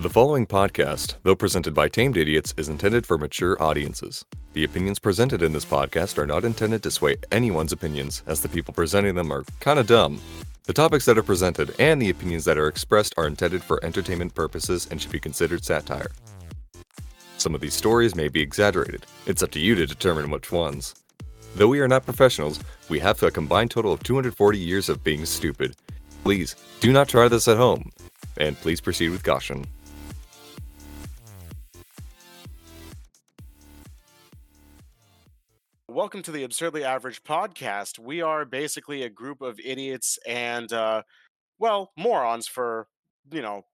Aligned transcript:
The 0.00 0.08
following 0.08 0.46
podcast, 0.46 1.16
though 1.24 1.34
presented 1.34 1.74
by 1.74 1.88
Tamed 1.88 2.16
Idiots, 2.16 2.54
is 2.56 2.68
intended 2.68 3.04
for 3.04 3.18
mature 3.18 3.60
audiences. 3.60 4.24
The 4.52 4.62
opinions 4.62 5.00
presented 5.00 5.42
in 5.42 5.52
this 5.52 5.64
podcast 5.64 6.18
are 6.18 6.26
not 6.26 6.44
intended 6.44 6.84
to 6.84 6.92
sway 6.92 7.16
anyone's 7.32 7.72
opinions, 7.72 8.22
as 8.28 8.40
the 8.40 8.48
people 8.48 8.72
presenting 8.72 9.16
them 9.16 9.32
are 9.32 9.42
kinda 9.58 9.82
dumb. 9.82 10.20
The 10.66 10.72
topics 10.72 11.04
that 11.06 11.18
are 11.18 11.24
presented 11.24 11.74
and 11.80 12.00
the 12.00 12.10
opinions 12.10 12.44
that 12.44 12.58
are 12.58 12.68
expressed 12.68 13.12
are 13.16 13.26
intended 13.26 13.60
for 13.60 13.84
entertainment 13.84 14.36
purposes 14.36 14.86
and 14.88 15.02
should 15.02 15.10
be 15.10 15.18
considered 15.18 15.64
satire. 15.64 16.12
Some 17.36 17.56
of 17.56 17.60
these 17.60 17.74
stories 17.74 18.14
may 18.14 18.28
be 18.28 18.40
exaggerated. 18.40 19.04
It's 19.26 19.42
up 19.42 19.50
to 19.50 19.60
you 19.60 19.74
to 19.74 19.84
determine 19.84 20.30
which 20.30 20.52
ones. 20.52 20.94
Though 21.56 21.66
we 21.66 21.80
are 21.80 21.88
not 21.88 22.04
professionals, 22.04 22.60
we 22.88 23.00
have 23.00 23.20
a 23.24 23.32
combined 23.32 23.72
total 23.72 23.92
of 23.92 24.04
240 24.04 24.58
years 24.58 24.88
of 24.88 25.02
being 25.02 25.26
stupid. 25.26 25.74
Please, 26.22 26.54
do 26.78 26.92
not 26.92 27.08
try 27.08 27.26
this 27.26 27.48
at 27.48 27.56
home, 27.56 27.90
and 28.36 28.56
please 28.60 28.80
proceed 28.80 29.08
with 29.08 29.24
caution. 29.24 29.64
Welcome 35.98 36.22
to 36.22 36.30
the 36.30 36.44
Absurdly 36.44 36.84
Average 36.84 37.24
podcast. 37.24 37.98
We 37.98 38.22
are 38.22 38.44
basically 38.44 39.02
a 39.02 39.08
group 39.08 39.42
of 39.42 39.58
idiots 39.58 40.16
and, 40.28 40.72
uh, 40.72 41.02
well, 41.58 41.90
morons 41.98 42.46
for, 42.46 42.86
you 43.32 43.42
know, 43.42 43.64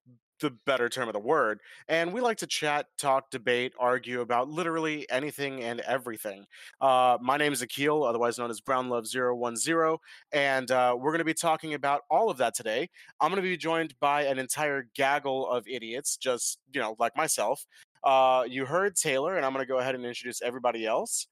the 0.41 0.49
better 0.65 0.89
term 0.89 1.07
of 1.07 1.13
the 1.13 1.21
word. 1.21 1.61
And 1.87 2.15
we 2.15 2.23
like 2.23 2.39
to 2.39 2.47
chat, 2.47 2.87
talk, 2.97 3.31
debate, 3.31 3.75
argue 3.79 4.23
about 4.23 4.49
literally 4.49 5.07
anything 5.11 5.65
and 5.65 5.81
everything. 5.81 6.47
Uh, 6.81 7.19
my 7.21 7.37
name 7.37 7.53
is 7.53 7.61
Akil, 7.61 8.03
otherwise 8.03 8.39
known 8.39 8.49
as 8.49 8.59
Brown 8.59 8.89
Love 8.89 9.07
010, 9.07 9.99
and 10.33 10.71
uh, 10.71 10.97
we're 10.99 11.11
going 11.11 11.19
to 11.19 11.27
be 11.27 11.35
talking 11.35 11.75
about 11.75 12.05
all 12.11 12.31
of 12.31 12.39
that 12.39 12.55
today. 12.55 12.89
I'm 13.21 13.33
going 13.33 13.43
to 13.43 13.47
be 13.47 13.59
joined 13.59 13.97
by 14.01 14.23
an 14.23 14.39
entire 14.39 14.89
gaggle 14.95 15.47
of 15.47 15.69
idiots, 15.69 16.17
just, 16.17 16.59
you 16.73 16.81
know, 16.81 16.97
like 16.99 17.15
myself. 17.19 17.67
Uh, 18.03 18.45
you 18.49 18.65
heard 18.65 18.97
Taylor, 18.97 19.37
and 19.37 19.45
I'm 19.45 19.53
going 19.53 19.63
to 19.63 19.71
go 19.71 19.79
ahead 19.79 19.95
and 19.95 20.07
introduce 20.07 20.41
everybody 20.41 20.87
else. 20.87 21.27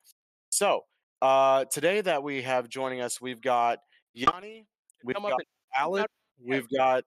So, 0.52 0.84
uh, 1.22 1.64
today 1.66 2.00
that 2.00 2.22
we 2.22 2.42
have 2.42 2.68
joining 2.68 3.00
us, 3.00 3.20
we've 3.20 3.40
got 3.40 3.78
Yanni, 4.12 4.66
we've 5.04 5.14
Come 5.14 5.22
got 5.22 5.32
and- 5.34 5.42
Alec, 5.78 6.06
we've 6.44 6.68
got 6.68 7.04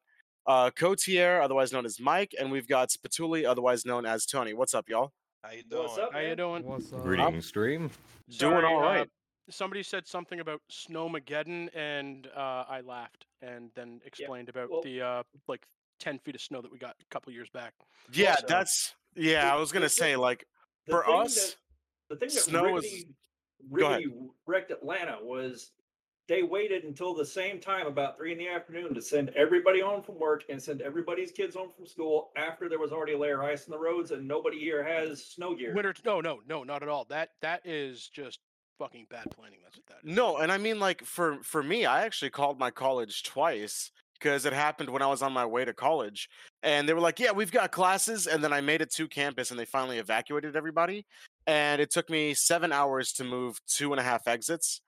uh, 0.48 0.72
Cotier, 0.72 1.42
otherwise 1.44 1.72
known 1.74 1.86
as 1.86 2.00
Mike, 2.00 2.34
and 2.40 2.52
we've 2.52 2.68
got 2.68 2.90
Spatuli, 2.90 3.46
otherwise 3.46 3.86
known 3.86 4.06
as 4.06 4.26
Tony. 4.26 4.54
What's 4.54 4.74
up, 4.74 4.90
y'all? 4.90 5.12
How 5.44 5.52
you 5.52 5.64
doing? 5.70 5.84
What's 5.84 5.98
up, 6.00 6.14
How 6.14 6.20
you 6.20 6.36
doing? 6.36 6.64
What's 6.64 6.92
up? 6.94 7.04
Greetings, 7.04 7.46
stream. 7.46 7.92
Doing 8.40 8.64
all 8.66 8.80
right. 8.82 9.02
uh, 9.02 9.06
somebody 9.52 9.84
said 9.84 10.08
something 10.08 10.40
about 10.40 10.62
Snowmageddon, 10.72 11.70
and 11.76 12.28
uh, 12.36 12.64
I 12.68 12.82
laughed, 12.82 13.28
and 13.44 13.70
then 13.76 14.00
explained 14.06 14.50
about 14.50 14.72
well- 14.72 14.82
the 14.82 15.02
uh, 15.02 15.24
like 15.48 15.66
ten 16.00 16.18
feet 16.20 16.36
of 16.36 16.42
snow 16.42 16.62
that 16.62 16.72
we 16.72 16.80
got 16.80 16.96
a 17.00 17.06
couple 17.12 17.32
years 17.34 17.50
back. 17.50 17.74
Yeah, 18.14 18.32
Also, 18.32 18.46
that's 18.48 18.96
yeah. 19.16 19.54
I 19.54 19.60
was 19.60 19.72
gonna 19.72 19.86
the 19.86 19.90
say 19.90 20.16
like 20.16 20.46
for 20.90 21.08
us, 21.10 21.36
that, 21.36 21.56
the 22.10 22.16
thing 22.18 22.30
that 22.30 22.42
snow 22.42 22.78
is- 22.78 22.84
really, 22.86 22.90
Go 22.90 22.96
ahead. 22.96 23.16
Really 23.70 24.08
wrecked 24.45 24.72
Atlanta 24.72 25.17
was 25.22 25.72
they 26.28 26.42
waited 26.42 26.84
until 26.86 27.14
the 27.14 27.25
same 27.25 27.59
time, 27.59 27.86
about 27.86 28.17
three 28.17 28.31
in 28.31 28.38
the 28.38 28.47
afternoon, 28.47 28.94
to 28.95 29.02
send 29.02 29.30
everybody 29.36 29.81
home 29.81 30.02
from 30.02 30.20
work 30.20 30.44
and 30.50 30.62
send 30.62 30.81
everybody's 30.81 31.31
kids 31.31 31.56
home 31.56 31.70
from 31.75 31.86
school 31.86 32.31
after 32.36 32.67
there 32.67 32.80
was 32.80 32.92
already 32.92 33.14
a 33.14 33.17
layer 33.17 33.42
of 33.42 33.47
ice 33.47 33.66
on 33.66 33.72
the 33.72 33.78
roads 33.78 34.12
and 34.12 34.28
nobody 34.28 34.59
here 34.59 34.84
has 34.84 35.23
snow 35.23 35.56
gear. 35.56 35.73
Winter? 35.75 35.94
No, 36.03 36.22
no, 36.22 36.39
no, 36.47 36.64
not 36.64 36.81
at 36.81 36.89
all. 36.89 37.06
That 37.09 37.30
that 37.42 37.62
is 37.64 38.08
just 38.08 38.39
fucking 38.80 39.06
bad 39.09 39.25
planning. 39.31 39.59
That's 39.64 39.78
what 39.78 39.86
that 39.88 40.09
is. 40.09 40.16
no, 40.16 40.38
and 40.38 40.52
I 40.52 40.58
mean 40.58 40.80
like 40.80 41.03
for 41.03 41.44
for 41.44 41.62
me, 41.62 41.86
I 41.86 42.06
actually 42.06 42.31
called 42.31 42.58
my 42.58 42.72
college 42.72 43.23
twice 43.23 43.92
because 44.19 44.45
it 44.45 44.53
happened 44.53 44.90
when 44.90 45.02
I 45.02 45.08
was 45.08 45.22
on 45.22 45.34
my 45.34 45.45
way 45.45 45.66
to 45.66 45.73
college, 45.73 46.30
and 46.64 46.90
they 46.90 46.94
were 46.94 47.02
like, 47.02 47.19
"Yeah, 47.19 47.34
we've 47.34 47.52
got 47.52 47.72
classes," 47.72 48.25
and 48.28 48.44
then 48.44 48.53
I 48.53 48.62
made 48.62 48.81
it 48.81 48.92
to 48.94 49.08
campus, 49.08 49.52
and 49.52 49.59
they 49.59 49.66
finally 49.66 50.00
evacuated 50.00 50.56
everybody, 50.56 51.06
and 51.48 51.81
it 51.81 51.92
took 51.92 52.09
me 52.09 52.34
seven 52.34 52.72
hours 52.72 53.12
to 53.14 53.24
move 53.24 53.59
two 53.68 53.92
and 53.94 54.00
a 54.00 54.03
half 54.03 54.28
exits. 54.28 54.81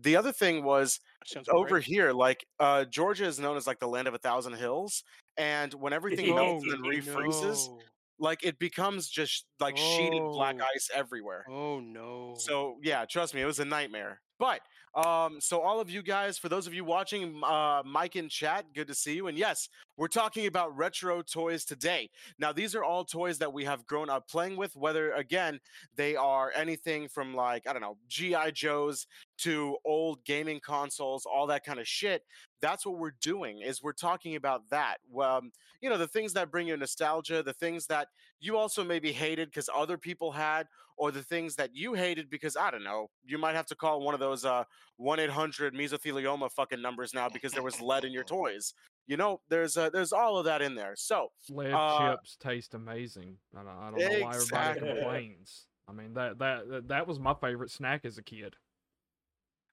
The 0.00 0.16
other 0.16 0.32
thing 0.32 0.62
was 0.64 1.00
Sounds 1.26 1.48
over 1.48 1.68
great. 1.70 1.84
here, 1.84 2.12
like 2.12 2.46
uh, 2.60 2.84
Georgia 2.84 3.24
is 3.26 3.38
known 3.40 3.56
as 3.56 3.66
like 3.66 3.80
the 3.80 3.88
land 3.88 4.06
of 4.08 4.14
a 4.14 4.18
thousand 4.18 4.54
hills, 4.54 5.02
and 5.36 5.74
when 5.74 5.92
everything 5.92 6.34
melts 6.34 6.64
and 6.64 6.72
then 6.72 6.80
Oh, 6.84 6.88
refreezes, 6.88 7.68
no. 7.68 7.78
like 8.20 8.44
it 8.44 8.58
becomes 8.58 9.08
just 9.08 9.46
like 9.60 9.76
sheeted 9.76 10.22
black 10.22 10.56
Oh. 10.60 10.64
ice 10.74 10.88
everywhere. 10.94 11.44
Oh 11.50 11.80
no. 11.80 12.34
So 12.38 12.78
yeah, 12.82 13.04
trust 13.06 13.34
me, 13.34 13.40
it 13.42 13.46
was 13.46 13.58
a 13.58 13.64
nightmare. 13.64 14.20
But 14.38 14.60
um, 14.98 15.40
so 15.40 15.60
all 15.60 15.78
of 15.78 15.88
you 15.88 16.02
guys, 16.02 16.38
for 16.38 16.48
those 16.48 16.66
of 16.66 16.74
you 16.74 16.84
watching, 16.84 17.40
uh, 17.44 17.82
Mike 17.86 18.16
in 18.16 18.28
chat, 18.28 18.64
good 18.74 18.88
to 18.88 18.94
see 18.94 19.14
you. 19.14 19.28
And 19.28 19.38
yes, 19.38 19.68
we're 19.96 20.08
talking 20.08 20.46
about 20.46 20.76
retro 20.76 21.22
toys 21.22 21.64
today. 21.64 22.10
Now, 22.40 22.52
these 22.52 22.74
are 22.74 22.82
all 22.82 23.04
toys 23.04 23.38
that 23.38 23.52
we 23.52 23.64
have 23.64 23.86
grown 23.86 24.10
up 24.10 24.28
playing 24.28 24.56
with. 24.56 24.74
Whether 24.74 25.12
again 25.12 25.60
they 25.94 26.16
are 26.16 26.52
anything 26.56 27.08
from 27.08 27.32
like 27.32 27.68
I 27.68 27.72
don't 27.72 27.82
know 27.82 27.96
GI 28.08 28.52
Joes 28.54 29.06
to 29.38 29.76
old 29.84 30.24
gaming 30.24 30.58
consoles, 30.58 31.26
all 31.26 31.46
that 31.46 31.64
kind 31.64 31.78
of 31.78 31.86
shit. 31.86 32.24
That's 32.60 32.84
what 32.84 32.98
we're 32.98 33.14
doing. 33.20 33.60
Is 33.60 33.82
we're 33.82 33.92
talking 33.92 34.36
about 34.36 34.68
that. 34.70 34.96
Well, 35.10 35.38
um, 35.38 35.52
you 35.80 35.88
know, 35.88 35.98
the 35.98 36.08
things 36.08 36.32
that 36.34 36.50
bring 36.50 36.68
you 36.68 36.76
nostalgia, 36.76 37.42
the 37.42 37.52
things 37.52 37.86
that 37.86 38.08
you 38.40 38.56
also 38.56 38.82
maybe 38.84 39.12
hated 39.12 39.48
because 39.48 39.68
other 39.74 39.96
people 39.98 40.32
had, 40.32 40.66
or 40.96 41.12
the 41.12 41.22
things 41.22 41.54
that 41.56 41.70
you 41.74 41.94
hated 41.94 42.28
because 42.28 42.56
I 42.56 42.70
don't 42.70 42.84
know, 42.84 43.08
you 43.24 43.38
might 43.38 43.54
have 43.54 43.66
to 43.66 43.76
call 43.76 44.00
one 44.00 44.14
of 44.14 44.20
those 44.20 44.44
uh 44.44 44.64
one 44.96 45.20
eight 45.20 45.30
hundred 45.30 45.74
mesothelioma 45.74 46.50
fucking 46.50 46.82
numbers 46.82 47.14
now 47.14 47.28
because 47.28 47.52
there 47.52 47.62
was 47.62 47.80
lead 47.80 48.04
in 48.04 48.12
your 48.12 48.24
toys. 48.36 48.74
You 49.06 49.16
know, 49.16 49.40
there's 49.48 49.76
uh, 49.76 49.90
there's 49.90 50.12
all 50.12 50.36
of 50.36 50.44
that 50.44 50.60
in 50.60 50.74
there. 50.74 50.94
So 50.96 51.28
Lead 51.50 51.72
Uh, 51.72 52.16
chips 52.16 52.36
taste 52.36 52.74
amazing. 52.74 53.36
I 53.56 53.62
don't, 53.62 53.68
I 53.68 53.90
don't 53.90 53.98
know 53.98 54.26
why 54.26 54.34
everybody 54.34 54.80
complains. 54.80 55.66
I 55.88 55.92
mean 55.92 56.14
that 56.14 56.38
that 56.38 56.88
that 56.88 57.06
was 57.06 57.18
my 57.18 57.34
favorite 57.34 57.70
snack 57.70 58.04
as 58.04 58.18
a 58.18 58.22
kid. 58.22 58.56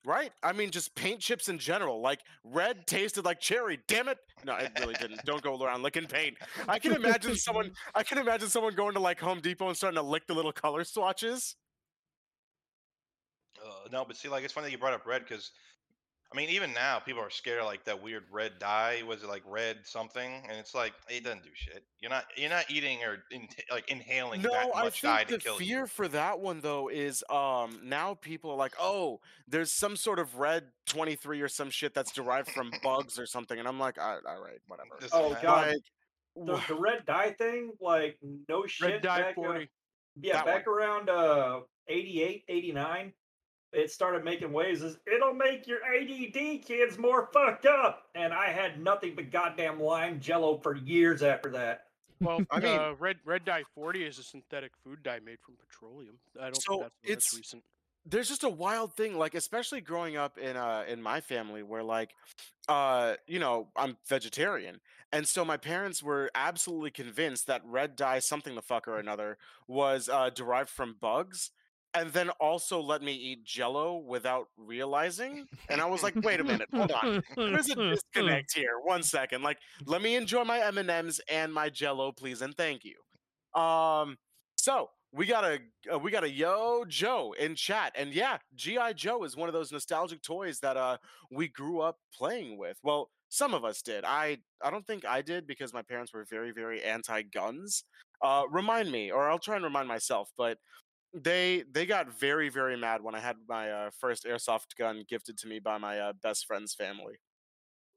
Right, 0.06 0.32
I 0.44 0.54
mean, 0.54 0.72
just 0.72 0.96
paint 0.96 1.20
chips 1.20 1.50
in 1.50 1.58
general. 1.58 2.02
Like 2.02 2.22
red 2.44 2.88
tasted 2.88 3.26
like 3.26 3.40
cherry. 3.40 3.80
Damn 3.88 4.08
it! 4.08 4.18
No, 4.46 4.56
it 4.56 4.72
really 4.80 4.96
didn't. 4.96 5.24
Don't 5.26 5.42
go 5.42 5.62
around 5.62 5.84
licking 5.84 6.06
paint. 6.06 6.38
I 6.68 6.80
can 6.80 6.94
imagine 6.94 7.36
someone. 7.36 7.72
I 7.96 8.04
can 8.04 8.18
imagine 8.18 8.50
someone 8.50 8.76
going 8.76 8.94
to 8.94 9.00
like 9.00 9.20
Home 9.20 9.40
Depot 9.40 9.68
and 9.68 9.78
starting 9.78 9.98
to 9.98 10.02
lick 10.02 10.28
the 10.28 10.34
little 10.34 10.52
color 10.52 10.84
swatches. 10.84 11.56
Uh, 13.64 13.88
no, 13.92 14.06
but 14.06 14.16
see, 14.18 14.30
like 14.30 14.44
it's 14.44 14.54
funny 14.54 14.66
that 14.66 14.72
you 14.72 14.78
brought 14.78 14.94
up 14.94 15.06
red 15.06 15.24
because, 15.24 15.52
I 16.35 16.38
mean, 16.38 16.50
even 16.50 16.73
now 16.73 17.00
people 17.00 17.22
are 17.22 17.29
scared 17.29 17.59
of 17.59 17.66
like 17.66 17.85
that 17.85 18.01
weird 18.03 18.25
red 18.29 18.59
dye. 18.59 19.01
Was 19.07 19.23
it 19.23 19.29
like 19.29 19.41
red 19.47 19.78
something? 19.84 20.44
And 20.50 20.57
it's 20.59 20.75
like 20.75 20.91
it 21.09 21.23
doesn't 21.23 21.44
do 21.44 21.50
shit. 21.53 21.85
You're 22.01 22.09
not 22.12 22.25
you're 22.35 22.50
not 22.50 22.66
eating 22.69 23.00
or 23.06 23.19
in, 23.31 23.47
like 23.72 23.90
inhaling 23.90 24.41
No, 24.41 24.50
that 24.51 24.69
I 24.75 24.84
much 24.84 25.01
dye 25.01 25.19
think 25.19 25.29
to 25.29 25.35
the 25.38 25.41
kill 25.41 25.57
fear 25.57 25.79
you. 25.81 25.88
for 25.88 26.09
that 26.09 26.41
one 26.41 26.59
though 26.59 26.90
is 26.90 27.23
um 27.29 27.79
now 27.85 28.16
people 28.16 28.51
are 28.51 28.57
like, 28.57 28.73
oh, 28.78 29.22
there's 29.47 29.72
some 29.72 29.96
sort 29.96 30.19
of 30.19 30.35
red 30.35 30.66
23 30.88 31.40
or 31.40 31.47
some 31.47 31.69
shit 31.69 31.94
that's 31.94 32.12
derived 32.12 32.50
from 32.52 32.69
bugs 32.84 33.17
or 33.17 33.25
something, 33.25 33.57
and 33.57 33.66
I'm 33.66 33.79
like, 33.79 33.97
all 33.97 34.16
right, 34.16 34.23
all 34.28 34.44
right 34.44 34.59
whatever. 34.67 34.90
Just 35.00 35.13
Oh, 35.16 35.28
imagine- 35.28 35.41
God. 35.41 35.67
Like, 35.67 35.78
the, 36.67 36.73
the 36.73 36.75
red 36.78 37.06
dye 37.06 37.31
thing, 37.38 37.72
like 37.79 38.17
no 38.50 38.66
shit. 38.66 38.91
Red 38.91 39.02
dye 39.03 39.22
back, 39.22 39.31
uh, 39.31 39.34
forty. 39.35 39.69
Yeah, 40.19 40.34
That 40.44 40.46
back 40.46 40.67
around 40.67 41.09
uh 41.09 41.62
88, 41.88 42.44
89, 42.50 43.13
it 43.75 43.91
started 43.91 44.24
making 44.24 44.52
waves 44.53 44.81
as 44.84 44.97
it'll 45.12 45.34
make 45.34 45.68
your 45.68 45.80
ADD 45.86 46.63
kids 46.66 46.97
more 46.97 47.30
fucked 47.34 47.66
up. 47.66 48.03
And 48.16 48.34
I 48.34 48.47
had 48.47 48.80
nothing 48.81 49.13
but 49.16 49.31
goddamn 49.31 49.80
lime 49.81 50.19
jello 50.19 50.58
for 50.58 50.75
years 50.75 51.22
after 51.24 51.50
that. 51.52 51.85
Well, 52.22 52.41
I 52.52 52.59
mean- 52.59 52.80
uh, 52.80 52.94
red 52.97 53.18
red 53.25 53.46
dye 53.46 53.64
forty 53.75 54.03
is 54.03 54.18
a 54.19 54.24
synthetic 54.24 54.72
food 54.84 55.03
dye 55.03 55.19
made 55.19 55.40
from 55.46 55.56
petroleum. 55.58 56.16
I 56.40 56.46
don't 56.46 56.56
So 56.62 56.72
think 56.74 56.81
that's, 56.84 56.94
that's 57.03 57.12
it's- 57.34 57.38
recent. 57.38 57.64
there's 58.08 58.30
just 58.30 58.44
a 58.44 58.50
wild 58.50 58.94
thing 58.96 59.18
like 59.18 59.34
especially 59.35 59.81
growing 59.81 60.16
up 60.16 60.38
in 60.38 60.56
uh 60.56 60.84
in 60.88 61.02
my 61.02 61.19
family 61.22 61.64
where 61.64 61.81
like 61.84 62.12
uh 62.69 63.16
you 63.28 63.40
know 63.40 63.68
i'm 63.75 63.97
vegetarian 64.08 64.79
and 65.11 65.28
so 65.28 65.44
my 65.44 65.58
parents 65.58 66.03
were 66.03 66.29
absolutely 66.35 66.91
convinced 66.91 67.47
that 67.47 67.61
red 67.66 67.96
dye 67.96 68.20
something 68.20 68.53
the 68.53 68.61
fuck 68.61 68.88
or 68.88 68.97
another 69.00 69.38
was 69.67 70.08
uh 70.08 70.29
derived 70.29 70.70
from 70.70 70.96
bugs 71.02 71.50
and 71.96 72.12
then 72.12 72.30
also 72.40 72.80
let 72.80 73.02
me 73.02 73.14
eat 73.14 73.44
jello 73.44 73.97
without 73.97 74.47
realizing 74.58 75.46
and 75.70 75.82
i 75.82 75.86
was 75.86 76.03
like 76.03 76.16
wait 76.24 76.40
a 76.40 76.44
minute 76.52 76.68
hold 76.74 76.92
on 76.92 77.24
there's 77.36 77.70
a 77.70 77.76
disconnect 77.92 78.53
here 78.53 78.80
one 78.84 79.02
second 79.03 79.42
like 79.42 79.58
let 79.86 80.02
me 80.02 80.16
enjoy 80.16 80.44
my 80.44 80.59
m&ms 80.59 81.22
and 81.30 81.53
my 81.53 81.70
jello 81.70 82.12
please 82.12 82.42
and 82.42 82.56
thank 82.56 82.84
you. 82.84 82.96
Um 83.59 84.18
so 84.58 84.90
we 85.14 85.26
got 85.26 85.44
a 85.46 85.59
uh, 85.94 86.00
we 86.00 86.12
got 86.12 86.24
a 86.24 86.30
yo 86.30 86.84
joe 86.88 87.34
in 87.40 87.56
chat 87.56 87.94
and 87.96 88.14
yeah 88.14 88.38
gi 88.56 88.78
joe 88.96 89.24
is 89.24 89.36
one 89.36 89.48
of 89.48 89.53
those 89.53 89.72
nostalgic 89.72 90.22
toys 90.22 90.59
that 90.59 90.76
uh 90.78 90.98
we 91.32 91.48
grew 91.48 91.82
up 91.82 91.98
playing 92.14 92.58
with. 92.58 92.78
Well 92.84 93.09
some 93.30 93.53
of 93.53 93.66
us 93.66 93.82
did. 93.82 94.03
I 94.06 94.38
i 94.64 94.70
don't 94.70 94.86
think 94.86 95.06
i 95.06 95.22
did 95.22 95.48
because 95.48 95.74
my 95.74 95.82
parents 95.82 96.14
were 96.14 96.26
very 96.30 96.52
very 96.52 96.84
anti 96.84 97.22
guns 97.22 97.84
uh 98.22 98.44
remind 98.50 98.91
me 98.91 99.12
or 99.12 99.30
i'll 99.30 99.40
try 99.40 99.56
and 99.56 99.64
remind 99.64 99.88
myself 99.88 100.30
but 100.38 100.58
they 101.16 101.64
they 101.72 101.85
got 101.85 102.12
very 102.12 102.50
very 102.50 102.78
mad 102.78 103.02
when 103.02 103.16
i 103.16 103.20
had 103.20 103.35
my 103.47 103.72
uh, 103.72 103.90
first 104.00 104.26
airsoft 104.26 104.76
gun 104.78 105.03
gifted 105.08 105.38
to 105.38 105.47
me 105.47 105.59
by 105.59 105.78
my 105.78 106.00
uh, 106.00 106.14
best 106.22 106.46
friend's 106.46 106.73
family 106.73 107.16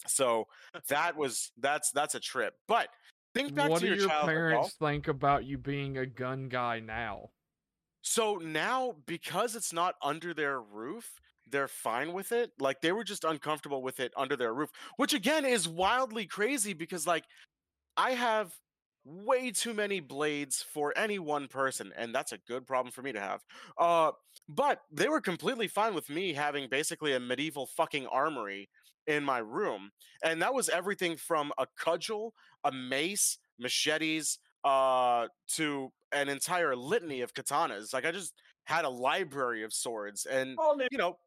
so 0.07 0.47
that 0.89 1.17
was 1.17 1.51
that's 1.59 1.91
that's 1.91 2.15
a 2.15 2.21
trip 2.21 2.55
but 2.69 2.89
think 3.35 3.55
back 3.55 3.71
what 3.71 3.81
to 3.81 3.87
your 3.87 3.97
your 3.97 4.09
parents 4.09 4.75
think 4.79 5.09
about 5.09 5.45
you 5.45 5.59
being 5.59 5.99
a 5.99 6.07
gun 6.07 6.49
guy 6.49 6.81
now? 6.81 7.31
So 8.03 8.37
now, 8.37 8.97
because 9.07 9.57
it's 9.57 9.73
not 9.73 9.97
under 10.03 10.33
their 10.33 10.61
roof, 10.61 11.21
they're 11.49 11.69
fine 11.69 12.13
with 12.13 12.33
it. 12.33 12.53
Like 12.59 12.81
they 12.81 12.93
were 12.93 13.05
just 13.05 13.25
uncomfortable 13.25 13.83
with 13.83 14.01
it 14.01 14.13
under 14.17 14.37
their 14.37 14.55
roof, 14.55 14.71
which 14.97 15.15
again 15.15 15.45
is 15.45 15.69
wildly 15.69 16.27
crazy 16.27 16.73
because, 16.73 17.07
like, 17.07 17.25
I 17.97 18.13
have 18.13 18.53
way 19.09 19.51
too 19.51 19.73
many 19.75 20.01
blades 20.01 20.63
for 20.63 20.93
any 20.97 21.19
one 21.19 21.49
person, 21.49 21.93
and 21.97 22.15
that's 22.15 22.33
a 22.33 22.39
good 22.39 22.67
problem 22.67 22.93
for 22.93 23.03
me 23.03 23.13
to 23.13 23.21
have. 23.21 23.43
Uh, 23.79 24.13
but 24.49 24.83
they 24.91 25.09
were 25.09 25.21
completely 25.21 25.69
fine 25.69 25.95
with 25.95 26.11
me 26.11 26.33
having 26.35 26.69
basically 26.69 27.15
a 27.15 27.21
medieval 27.21 27.67
fucking 27.67 28.07
armory 28.07 28.69
in 29.07 29.25
my 29.25 29.39
room, 29.39 29.91
and 30.23 30.43
that 30.43 30.55
was 30.55 30.69
everything 30.69 31.17
from 31.17 31.53
a 31.59 31.67
cudgel, 31.79 32.35
a 32.65 32.71
mace, 32.73 33.39
machetes, 33.59 34.39
uh, 34.65 35.29
to 35.49 35.91
an 36.13 36.29
entire 36.29 36.77
litany 36.77 37.23
of 37.23 37.33
katanas. 37.33 37.95
Like 37.95 38.05
I 38.05 38.13
just 38.13 38.35
had 38.65 38.85
a 38.85 38.91
library 38.91 39.63
of 39.63 39.73
swords, 39.73 40.27
and 40.27 40.57
you 40.91 40.99
know 40.99 41.19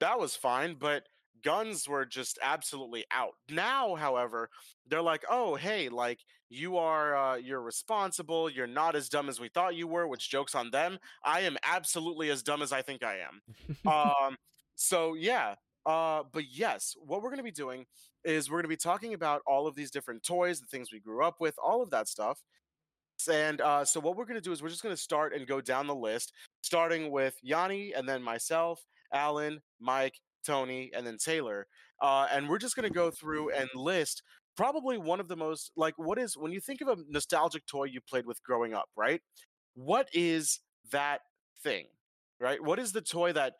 that 0.00 0.18
was 0.18 0.36
fine, 0.36 0.76
but 0.78 1.04
guns 1.42 1.88
were 1.88 2.04
just 2.06 2.38
absolutely 2.42 3.04
out. 3.10 3.34
Now, 3.50 3.94
however, 3.96 4.48
they're 4.86 5.02
like, 5.02 5.24
"Oh, 5.30 5.54
hey, 5.56 5.88
like 5.88 6.20
you 6.54 6.76
are 6.76 7.16
uh, 7.16 7.36
you're 7.36 7.60
responsible. 7.60 8.48
You're 8.48 8.66
not 8.66 8.96
as 8.96 9.08
dumb 9.08 9.28
as 9.28 9.40
we 9.40 9.48
thought 9.48 9.74
you 9.74 9.86
were." 9.86 10.06
Which 10.06 10.30
jokes 10.30 10.54
on 10.54 10.70
them. 10.70 10.98
I 11.24 11.40
am 11.40 11.56
absolutely 11.64 12.30
as 12.30 12.42
dumb 12.42 12.62
as 12.62 12.72
I 12.72 12.82
think 12.82 13.02
I 13.02 13.18
am. 13.18 13.86
um, 13.92 14.36
so 14.74 15.14
yeah. 15.14 15.54
Uh, 15.86 16.22
but 16.32 16.44
yes, 16.50 16.94
what 16.98 17.22
we're 17.22 17.28
going 17.28 17.38
to 17.38 17.44
be 17.44 17.50
doing 17.50 17.84
is 18.24 18.50
we're 18.50 18.56
going 18.56 18.62
to 18.64 18.68
be 18.68 18.76
talking 18.76 19.12
about 19.12 19.42
all 19.46 19.66
of 19.66 19.74
these 19.74 19.90
different 19.90 20.22
toys, 20.22 20.58
the 20.60 20.66
things 20.66 20.90
we 20.90 20.98
grew 20.98 21.22
up 21.22 21.36
with, 21.40 21.54
all 21.62 21.82
of 21.82 21.90
that 21.90 22.08
stuff. 22.08 22.40
And 23.30 23.60
uh, 23.60 23.84
so 23.84 24.00
what 24.00 24.16
we're 24.16 24.24
going 24.24 24.40
to 24.40 24.40
do 24.40 24.52
is 24.52 24.62
we're 24.62 24.70
just 24.70 24.82
going 24.82 24.94
to 24.94 25.00
start 25.00 25.34
and 25.34 25.46
go 25.46 25.60
down 25.60 25.86
the 25.86 25.94
list, 25.94 26.32
starting 26.62 27.10
with 27.10 27.36
Yanni 27.42 27.92
and 27.92 28.08
then 28.08 28.22
myself, 28.22 28.84
Alan, 29.12 29.60
Mike, 29.80 30.14
Tony, 30.44 30.90
and 30.94 31.06
then 31.06 31.16
Taylor. 31.18 31.66
Uh, 32.02 32.26
and 32.32 32.48
we're 32.48 32.58
just 32.58 32.76
going 32.76 32.88
to 32.88 32.94
go 32.94 33.10
through 33.10 33.50
and 33.50 33.68
list 33.74 34.22
probably 34.56 34.98
one 34.98 35.20
of 35.20 35.28
the 35.28 35.36
most 35.36 35.72
like 35.76 35.94
what 35.96 36.18
is 36.18 36.36
when 36.36 36.52
you 36.52 36.60
think 36.60 36.80
of 36.80 36.88
a 36.88 36.96
nostalgic 37.08 37.66
toy 37.66 37.84
you 37.84 38.00
played 38.00 38.26
with 38.26 38.42
growing 38.42 38.74
up, 38.74 38.88
right? 38.96 39.20
What 39.74 40.08
is 40.12 40.60
that 40.92 41.20
thing? 41.62 41.86
Right? 42.40 42.62
What 42.62 42.78
is 42.78 42.92
the 42.92 43.00
toy 43.00 43.32
that 43.32 43.54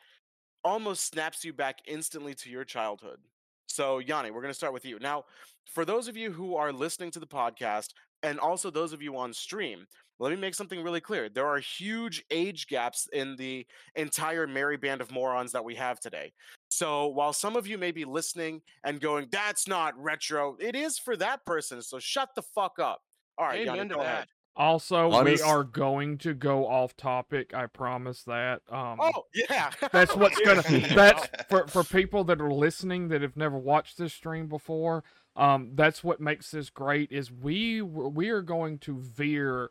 almost 0.64 1.06
snaps 1.06 1.44
you 1.44 1.52
back 1.52 1.79
instantly 1.87 2.35
to 2.35 2.50
your 2.50 2.64
childhood? 2.64 3.19
So, 3.67 3.99
Yanni, 3.99 4.31
we're 4.31 4.43
going 4.43 4.50
to 4.50 4.56
start 4.56 4.73
with 4.73 4.85
you. 4.85 4.99
Now, 5.00 5.25
for 5.67 5.85
those 5.85 6.06
of 6.06 6.17
you 6.17 6.31
who 6.31 6.56
are 6.56 6.73
listening 6.73 7.11
to 7.12 7.20
the 7.20 7.26
podcast, 7.26 7.88
and 8.23 8.41
also 8.41 8.70
those 8.70 8.93
of 8.93 9.02
you 9.02 9.17
on 9.17 9.32
stream, 9.32 9.87
let 10.19 10.31
me 10.31 10.37
make 10.37 10.55
something 10.55 10.82
really 10.82 11.00
clear. 11.00 11.29
There 11.29 11.46
are 11.46 11.58
huge 11.58 12.25
age 12.31 12.67
gaps 12.69 13.08
in 13.12 13.37
the 13.37 13.67
entire 13.96 14.46
merry 14.46 14.76
band 14.76 15.00
of 15.00 15.11
morons 15.11 15.52
that 15.52 15.64
we 15.64 15.75
have 15.75 16.00
today. 16.00 16.32
So 16.74 17.06
while 17.06 17.32
some 17.32 17.56
of 17.56 17.66
you 17.66 17.78
may 17.78 17.92
be 17.92 18.04
listening 18.04 18.62
and 18.82 19.00
going, 19.00 19.28
that's 19.30 19.68
not 19.68 19.94
retro, 19.96 20.56
it 20.58 20.74
is 20.74 20.98
for 20.98 21.16
that 21.16 21.44
person. 21.46 21.82
So 21.82 21.98
shut 21.98 22.30
the 22.34 22.42
fuck 22.42 22.78
up. 22.78 23.02
All 23.38 23.46
right, 23.46 23.60
Amen 23.62 23.76
Yanni, 23.76 23.88
to 23.90 23.94
go 23.96 24.00
ahead. 24.00 24.26
Also, 24.56 25.10
Honest- 25.10 25.42
we 25.44 25.50
are 25.50 25.64
going 25.64 26.18
to 26.18 26.34
go 26.34 26.66
off 26.66 26.96
topic. 26.96 27.54
I 27.54 27.66
promise 27.66 28.22
that. 28.24 28.62
Um, 28.68 28.98
Oh, 29.00 29.24
yeah. 29.34 29.70
that's 29.92 30.14
what's 30.14 30.38
gonna. 30.40 30.62
Yeah. 30.68 30.94
That's 30.94 31.28
for 31.48 31.66
for 31.66 31.82
people 31.82 32.22
that 32.24 32.40
are 32.40 32.52
listening 32.52 33.08
that 33.08 33.22
have 33.22 33.36
never 33.36 33.58
watched 33.58 33.98
this 33.98 34.12
stream 34.12 34.46
before. 34.46 35.02
Um, 35.34 35.70
that's 35.74 36.04
what 36.04 36.20
makes 36.20 36.52
this 36.52 36.70
great. 36.70 37.10
Is 37.10 37.32
we 37.32 37.82
we 37.82 38.28
are 38.30 38.42
going 38.42 38.78
to 38.80 39.00
veer 39.00 39.70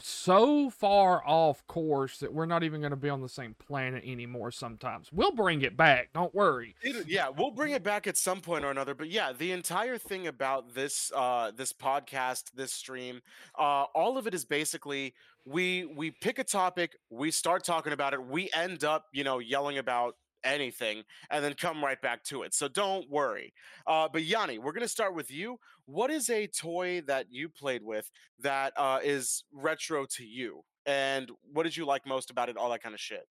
so 0.00 0.70
far 0.70 1.22
off 1.26 1.66
course 1.66 2.18
that 2.18 2.32
we're 2.32 2.46
not 2.46 2.62
even 2.62 2.80
going 2.80 2.90
to 2.90 2.96
be 2.96 3.08
on 3.08 3.20
the 3.20 3.28
same 3.28 3.54
planet 3.58 4.02
anymore. 4.06 4.50
Sometimes 4.50 5.08
we'll 5.12 5.32
bring 5.32 5.62
it 5.62 5.76
back. 5.76 6.10
Don't 6.12 6.34
worry. 6.34 6.74
It- 6.82 7.08
yeah, 7.08 7.28
we'll 7.28 7.50
bring 7.50 7.72
it 7.72 7.82
back 7.82 8.06
at 8.06 8.16
some 8.16 8.40
point 8.40 8.64
or 8.64 8.70
another. 8.70 8.94
But 8.94 9.10
yeah, 9.10 9.32
the 9.32 9.52
entire 9.52 9.98
thing 9.98 10.26
about 10.26 10.74
this 10.74 11.10
uh 11.14 11.50
this 11.56 11.72
podcast, 11.72 12.52
this 12.54 12.72
stream, 12.72 13.20
uh 13.58 13.84
all 13.94 14.18
of 14.18 14.26
it 14.26 14.34
is 14.34 14.44
basically 14.44 15.14
we 15.44 15.84
we 15.86 16.10
pick 16.10 16.38
a 16.38 16.44
topic, 16.44 16.96
we 17.10 17.30
start 17.30 17.64
talking 17.64 17.92
about 17.92 18.14
it, 18.14 18.24
we 18.24 18.48
end 18.54 18.84
up, 18.84 19.06
you 19.12 19.24
know, 19.24 19.38
yelling 19.38 19.78
about 19.78 20.14
anything 20.44 21.02
and 21.30 21.44
then 21.44 21.54
come 21.54 21.82
right 21.82 22.00
back 22.00 22.22
to 22.24 22.42
it. 22.42 22.54
So 22.54 22.68
don't 22.68 23.08
worry. 23.10 23.52
Uh 23.86 24.08
but 24.12 24.24
Yanni, 24.24 24.58
we're 24.58 24.72
going 24.72 24.82
to 24.82 24.88
start 24.88 25.14
with 25.14 25.30
you. 25.30 25.58
What 25.86 26.10
is 26.10 26.30
a 26.30 26.46
toy 26.46 27.02
that 27.06 27.26
you 27.30 27.48
played 27.48 27.82
with 27.82 28.10
that 28.40 28.72
uh 28.76 29.00
is 29.02 29.44
retro 29.52 30.06
to 30.16 30.24
you? 30.24 30.62
And 30.86 31.30
what 31.52 31.62
did 31.64 31.76
you 31.76 31.84
like 31.84 32.06
most 32.06 32.30
about 32.30 32.48
it? 32.48 32.56
All 32.56 32.70
that 32.70 32.82
kind 32.82 32.94
of 32.94 33.00
shit. 33.00 33.26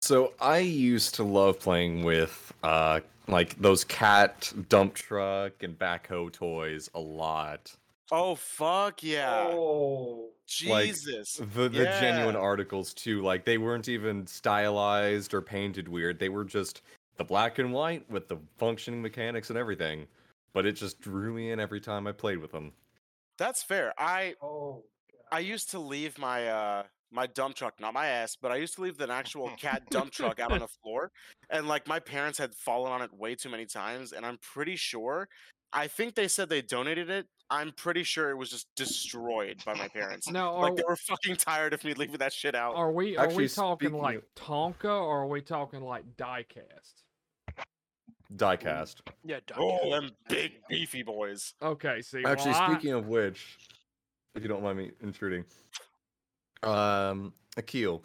So 0.00 0.34
I 0.40 0.58
used 0.58 1.14
to 1.16 1.22
love 1.22 1.58
playing 1.60 2.04
with 2.04 2.52
uh 2.62 3.00
like 3.28 3.60
those 3.60 3.84
cat 3.84 4.52
dump 4.68 4.94
truck 4.94 5.62
and 5.62 5.78
backhoe 5.78 6.32
toys 6.32 6.88
a 6.94 7.00
lot. 7.00 7.74
Oh 8.12 8.36
fuck 8.36 9.02
yeah. 9.02 9.48
Oh, 9.50 10.30
like, 10.66 10.86
Jesus. 10.86 11.40
The 11.54 11.68
the 11.68 11.84
genuine 11.84 12.36
articles 12.36 12.94
too, 12.94 13.22
like 13.22 13.44
they 13.44 13.58
weren't 13.58 13.88
even 13.88 14.26
stylized 14.26 15.34
or 15.34 15.42
painted 15.42 15.88
weird. 15.88 16.18
They 16.18 16.28
were 16.28 16.44
just 16.44 16.82
the 17.16 17.24
black 17.24 17.58
and 17.58 17.72
white 17.72 18.08
with 18.10 18.28
the 18.28 18.36
functioning 18.58 19.02
mechanics 19.02 19.50
and 19.50 19.58
everything. 19.58 20.06
But 20.52 20.66
it 20.66 20.72
just 20.72 21.00
drew 21.00 21.34
me 21.34 21.50
in 21.50 21.60
every 21.60 21.80
time 21.80 22.06
I 22.06 22.12
played 22.12 22.38
with 22.38 22.52
them. 22.52 22.72
That's 23.38 23.62
fair. 23.62 23.92
I 23.98 24.34
oh. 24.42 24.84
I 25.32 25.40
used 25.40 25.70
to 25.72 25.80
leave 25.80 26.18
my 26.18 26.48
uh 26.48 26.82
my 27.10 27.26
dump 27.26 27.54
truck, 27.56 27.80
not 27.80 27.94
my 27.94 28.06
ass, 28.06 28.36
but 28.40 28.52
I 28.52 28.56
used 28.56 28.74
to 28.76 28.82
leave 28.82 29.00
an 29.00 29.10
actual 29.10 29.50
cat 29.58 29.82
dump 29.90 30.10
truck 30.12 30.38
out 30.38 30.52
on 30.52 30.60
the 30.60 30.68
floor. 30.82 31.10
And 31.50 31.66
like 31.66 31.88
my 31.88 31.98
parents 31.98 32.38
had 32.38 32.54
fallen 32.54 32.92
on 32.92 33.02
it 33.02 33.12
way 33.12 33.34
too 33.34 33.48
many 33.48 33.66
times, 33.66 34.12
and 34.12 34.24
I'm 34.24 34.38
pretty 34.38 34.76
sure 34.76 35.28
I 35.76 35.86
think 35.88 36.14
they 36.14 36.26
said 36.26 36.48
they 36.48 36.62
donated 36.62 37.10
it. 37.10 37.26
I'm 37.50 37.70
pretty 37.70 38.02
sure 38.02 38.30
it 38.30 38.34
was 38.36 38.50
just 38.50 38.66
destroyed 38.74 39.62
by 39.64 39.74
my 39.74 39.86
parents. 39.94 40.28
no, 40.28 40.58
Like 40.58 40.74
they 40.74 40.82
were 40.88 40.96
fucking 40.96 41.36
tired 41.36 41.72
of 41.74 41.84
me 41.84 41.94
leaving 41.94 42.16
that 42.16 42.32
shit 42.32 42.54
out. 42.56 42.74
are 42.74 42.90
we 42.90 43.16
are 43.16 43.24
Actually, 43.26 43.44
we 43.44 43.48
talking 43.48 43.92
like 43.92 44.16
of- 44.16 44.34
Tonka 44.34 44.86
or 44.90 45.20
are 45.22 45.26
we 45.28 45.40
talking 45.42 45.82
like 45.82 46.04
diecast? 46.16 47.02
Diecast. 48.34 48.96
Yeah, 49.24 49.38
duck. 49.46 49.58
Oh, 49.60 49.90
them 49.90 50.10
big 50.28 50.52
beefy 50.68 51.02
boys. 51.04 51.54
Okay, 51.62 52.00
see. 52.02 52.24
Actually, 52.24 52.52
well, 52.52 52.62
I- 52.62 52.72
speaking 52.72 52.92
of 52.94 53.06
which, 53.06 53.56
if 54.34 54.42
you 54.42 54.48
don't 54.48 54.62
mind 54.64 54.78
me 54.78 54.90
intruding, 55.00 55.44
um, 56.64 57.32
Akil, 57.56 58.02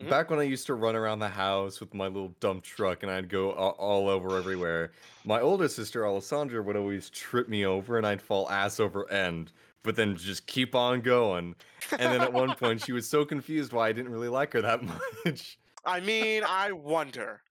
Mhm. 0.00 0.08
back 0.08 0.30
when 0.30 0.38
I 0.40 0.42
used 0.42 0.66
to 0.66 0.74
run 0.74 0.96
around 0.96 1.20
the 1.20 1.28
house 1.28 1.80
with 1.80 1.94
my 1.94 2.06
little 2.06 2.30
dump 2.40 2.64
truck 2.64 3.02
and 3.02 3.10
I'd 3.12 3.28
go 3.28 3.52
all 3.52 4.08
over 4.08 4.36
everywhere, 4.36 4.92
my 5.24 5.40
older 5.40 5.68
sister 5.68 6.06
Alessandra 6.06 6.62
would 6.62 6.76
always 6.76 7.10
trip 7.10 7.48
me 7.48 7.64
over 7.64 7.96
and 7.96 8.06
I'd 8.06 8.20
fall 8.22 8.50
ass 8.50 8.80
over 8.80 9.08
end, 9.10 9.52
but 9.82 9.94
then 9.96 10.16
just 10.16 10.46
keep 10.46 10.74
on 10.74 11.00
going. 11.00 11.54
And 11.98 12.12
then 12.12 12.22
at 12.22 12.32
one 12.32 12.54
point, 12.56 12.80
she 12.80 12.92
was 12.92 13.08
so 13.08 13.24
confused 13.24 13.72
why 13.72 13.88
I 13.88 13.92
didn't 13.92 14.10
really 14.12 14.28
like 14.28 14.52
her 14.54 14.62
that 14.62 14.82
much. 15.24 15.58
I 15.84 16.00
mean, 16.00 16.42
I 16.44 16.72
wonder. 16.72 17.42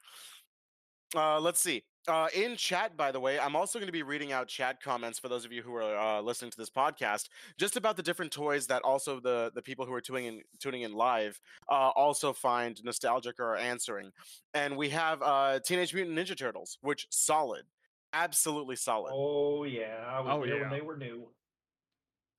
Uh, 1.16 1.40
let's 1.40 1.60
see. 1.60 1.84
Uh, 2.06 2.28
in 2.36 2.58
chat, 2.58 2.98
by 2.98 3.14
the 3.14 3.20
way, 3.20 3.40
I'm 3.40 3.56
also 3.56 3.80
going 3.80 3.88
to 3.88 3.94
be 3.94 4.04
reading 4.04 4.34
out 4.34 4.50
chat 4.50 4.82
comments 4.82 5.18
for 5.20 5.30
those 5.30 5.46
of 5.46 5.54
you 5.54 5.62
who 5.62 5.74
are 5.76 5.98
uh, 5.98 6.22
listening 6.22 6.52
to 6.52 6.58
this 6.58 6.70
podcast, 6.70 7.30
just 7.58 7.78
about 7.78 7.96
the 7.96 8.04
different 8.04 8.32
toys 8.34 8.68
that 8.68 8.82
also 8.82 9.22
the 9.22 9.52
the 9.56 9.62
people 9.62 9.86
who 9.86 9.94
are 9.94 10.02
tuning 10.02 10.26
in 10.26 10.42
tuning 10.60 10.82
in 10.82 10.92
live 10.94 11.40
uh, 11.72 11.92
also 11.96 12.34
find 12.34 12.84
nostalgic 12.84 13.40
or 13.40 13.54
are 13.54 13.56
answering. 13.56 14.12
And 14.54 14.76
we 14.76 14.90
have 14.90 15.22
uh, 15.22 15.60
Teenage 15.62 15.94
Mutant 15.94 16.18
Ninja 16.18 16.38
Turtles, 16.38 16.78
which 16.82 17.08
solid, 17.10 17.64
absolutely 18.12 18.76
solid. 18.76 19.14
Oh 19.16 19.64
yeah, 19.64 20.04
I 20.06 20.20
was 20.20 20.30
Oh, 20.34 20.46
there 20.46 20.58
yeah. 20.58 20.62
when 20.64 20.72
they 20.72 20.82
were 20.82 20.98
new. 20.98 21.30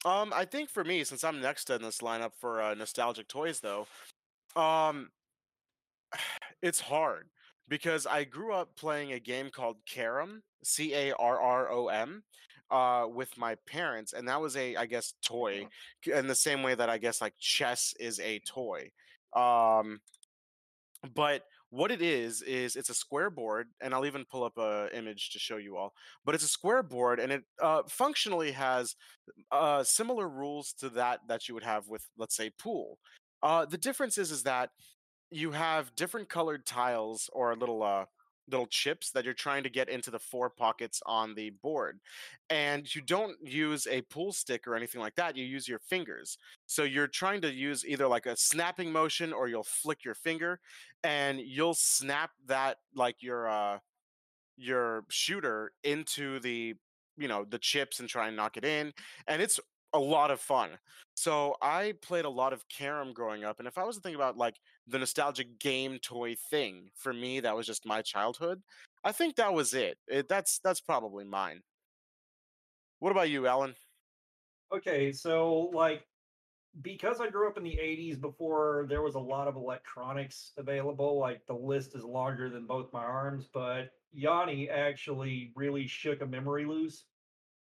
Um, 0.04 0.34
I 0.34 0.44
think 0.44 0.68
for 0.68 0.84
me, 0.84 1.04
since 1.04 1.24
I'm 1.24 1.40
next 1.40 1.70
in 1.70 1.80
this 1.80 1.98
lineup 2.02 2.32
for 2.38 2.60
uh, 2.60 2.74
nostalgic 2.74 3.28
toys, 3.28 3.60
though, 3.60 3.86
um, 4.56 5.10
it's 6.62 6.80
hard 6.80 7.28
because 7.68 8.06
I 8.06 8.24
grew 8.24 8.52
up 8.54 8.74
playing 8.76 9.12
a 9.12 9.20
game 9.20 9.50
called 9.50 9.76
Carom, 9.86 10.42
C 10.62 10.94
A 10.94 11.12
R 11.12 11.40
R 11.40 11.70
O 11.70 11.88
M, 11.88 12.22
uh, 12.70 13.06
with 13.08 13.36
my 13.36 13.56
parents, 13.66 14.12
and 14.12 14.28
that 14.28 14.40
was 14.40 14.56
a, 14.56 14.76
I 14.76 14.86
guess, 14.86 15.14
toy, 15.24 15.66
in 16.06 16.26
the 16.26 16.34
same 16.34 16.62
way 16.62 16.74
that 16.74 16.88
I 16.88 16.98
guess 16.98 17.20
like 17.20 17.34
chess 17.38 17.94
is 17.98 18.20
a 18.20 18.40
toy. 18.40 18.90
Um, 19.34 20.00
but 21.14 21.42
what 21.70 21.90
it 21.90 22.00
is 22.00 22.40
is 22.42 22.76
it's 22.76 22.88
a 22.88 22.94
square 22.94 23.30
board, 23.30 23.68
and 23.80 23.92
I'll 23.92 24.06
even 24.06 24.24
pull 24.24 24.44
up 24.44 24.56
a 24.58 24.88
image 24.96 25.30
to 25.30 25.38
show 25.38 25.56
you 25.56 25.76
all. 25.76 25.92
But 26.24 26.34
it's 26.34 26.44
a 26.44 26.48
square 26.48 26.82
board, 26.82 27.18
and 27.18 27.32
it 27.32 27.42
uh, 27.60 27.82
functionally 27.88 28.52
has 28.52 28.94
uh, 29.50 29.82
similar 29.82 30.28
rules 30.28 30.72
to 30.74 30.88
that 30.90 31.20
that 31.28 31.48
you 31.48 31.54
would 31.54 31.64
have 31.64 31.88
with, 31.88 32.06
let's 32.16 32.36
say, 32.36 32.50
pool. 32.58 32.98
Uh, 33.42 33.66
the 33.66 33.76
difference 33.76 34.18
is 34.18 34.30
is 34.30 34.44
that 34.44 34.70
you 35.34 35.50
have 35.50 35.94
different 35.96 36.28
colored 36.28 36.64
tiles 36.64 37.28
or 37.32 37.56
little 37.56 37.82
uh, 37.82 38.04
little 38.48 38.66
chips 38.66 39.10
that 39.10 39.24
you're 39.24 39.34
trying 39.34 39.62
to 39.64 39.70
get 39.70 39.88
into 39.88 40.10
the 40.10 40.18
four 40.18 40.50
pockets 40.50 41.02
on 41.06 41.34
the 41.34 41.50
board. 41.62 41.98
And 42.50 42.92
you 42.94 43.00
don't 43.00 43.36
use 43.42 43.86
a 43.90 44.02
pool 44.02 44.32
stick 44.32 44.66
or 44.66 44.76
anything 44.76 45.00
like 45.00 45.14
that. 45.16 45.36
You 45.36 45.44
use 45.44 45.66
your 45.66 45.78
fingers. 45.78 46.38
So 46.66 46.84
you're 46.84 47.08
trying 47.08 47.40
to 47.40 47.52
use 47.52 47.84
either 47.86 48.06
like 48.06 48.26
a 48.26 48.36
snapping 48.36 48.92
motion 48.92 49.32
or 49.32 49.48
you'll 49.48 49.64
flick 49.64 50.04
your 50.04 50.14
finger 50.14 50.60
and 51.02 51.40
you'll 51.40 51.74
snap 51.74 52.30
that 52.46 52.76
like 52.94 53.16
your 53.20 53.48
uh 53.48 53.78
your 54.56 55.04
shooter 55.08 55.72
into 55.82 56.38
the 56.40 56.74
you 57.16 57.26
know 57.26 57.44
the 57.48 57.58
chips 57.58 57.98
and 57.98 58.08
try 58.08 58.28
and 58.28 58.36
knock 58.36 58.56
it 58.56 58.64
in 58.64 58.92
and 59.26 59.42
it's 59.42 59.58
a 59.94 59.98
lot 59.98 60.30
of 60.30 60.40
fun. 60.40 60.70
So 61.16 61.54
i 61.62 61.94
played 62.02 62.24
a 62.24 62.30
lot 62.30 62.52
of 62.52 62.68
carom 62.68 63.12
growing 63.12 63.44
up 63.44 63.60
and 63.60 63.68
if 63.68 63.78
i 63.78 63.84
was 63.84 63.96
to 63.96 64.02
think 64.02 64.16
about 64.16 64.36
like 64.36 64.56
the 64.88 64.98
nostalgic 64.98 65.60
game 65.60 65.98
toy 66.02 66.34
thing 66.50 66.90
for 66.96 67.12
me 67.12 67.38
that 67.40 67.54
was 67.54 67.66
just 67.66 67.86
my 67.86 68.02
childhood 68.02 68.60
i 69.04 69.12
think 69.12 69.36
that 69.36 69.54
was 69.54 69.74
it, 69.74 69.96
it 70.08 70.28
that's 70.28 70.58
that's 70.58 70.80
probably 70.80 71.24
mine. 71.24 71.60
What 72.98 73.12
about 73.12 73.30
you 73.30 73.46
alan? 73.46 73.74
Okay, 74.74 75.12
so 75.12 75.70
like 75.72 76.04
because 76.82 77.20
I 77.20 77.28
grew 77.28 77.46
up 77.46 77.56
in 77.56 77.62
the 77.62 77.78
80s 77.80 78.20
before 78.20 78.86
there 78.88 79.02
was 79.02 79.14
a 79.14 79.20
lot 79.20 79.46
of 79.46 79.56
electronics 79.56 80.52
available, 80.56 81.18
like 81.18 81.46
the 81.46 81.54
list 81.54 81.94
is 81.94 82.02
longer 82.02 82.50
than 82.50 82.66
both 82.66 82.92
my 82.92 83.04
arms, 83.04 83.46
but 83.52 83.90
Yanni 84.12 84.68
actually 84.68 85.52
really 85.54 85.86
shook 85.86 86.20
a 86.20 86.26
memory 86.26 86.64
loose. 86.64 87.04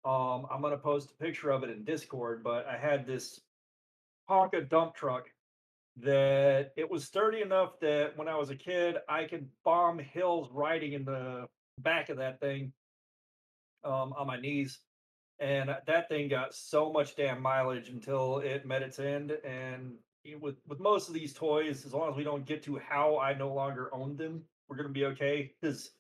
Um, 0.05 0.45
I'm 0.51 0.61
gonna 0.61 0.77
post 0.77 1.11
a 1.11 1.23
picture 1.23 1.49
of 1.49 1.63
it 1.63 1.69
in 1.69 1.83
Discord, 1.83 2.43
but 2.43 2.65
I 2.67 2.77
had 2.77 3.05
this 3.05 3.41
Tonka 4.29 4.69
dump 4.69 4.95
truck 4.95 5.25
that 5.97 6.71
it 6.75 6.89
was 6.89 7.05
sturdy 7.05 7.41
enough 7.41 7.79
that 7.79 8.17
when 8.17 8.27
I 8.27 8.35
was 8.35 8.49
a 8.49 8.55
kid, 8.55 8.97
I 9.09 9.23
could 9.25 9.47
bomb 9.63 9.97
hills 9.97 10.49
riding 10.51 10.93
in 10.93 11.05
the 11.05 11.47
back 11.79 12.09
of 12.09 12.17
that 12.17 12.39
thing 12.39 12.73
um, 13.83 14.13
on 14.17 14.27
my 14.27 14.39
knees 14.39 14.79
and 15.39 15.69
that 15.85 16.09
thing 16.09 16.29
got 16.29 16.53
so 16.53 16.91
much 16.91 17.15
damn 17.15 17.41
mileage 17.41 17.89
until 17.89 18.39
it 18.39 18.65
met 18.65 18.81
its 18.81 18.99
end. 18.99 19.31
And 19.43 19.95
with 20.39 20.55
with 20.67 20.79
most 20.79 21.07
of 21.07 21.13
these 21.13 21.33
toys, 21.33 21.85
as 21.85 21.93
long 21.93 22.09
as 22.09 22.15
we 22.15 22.23
don't 22.23 22.45
get 22.45 22.63
to 22.63 22.77
how 22.77 23.19
I 23.19 23.33
no 23.33 23.53
longer 23.53 23.93
own 23.93 24.15
them, 24.15 24.43
we're 24.67 24.77
gonna 24.77 24.89
be 24.89 25.05
okay. 25.05 25.53
Because 25.59 25.91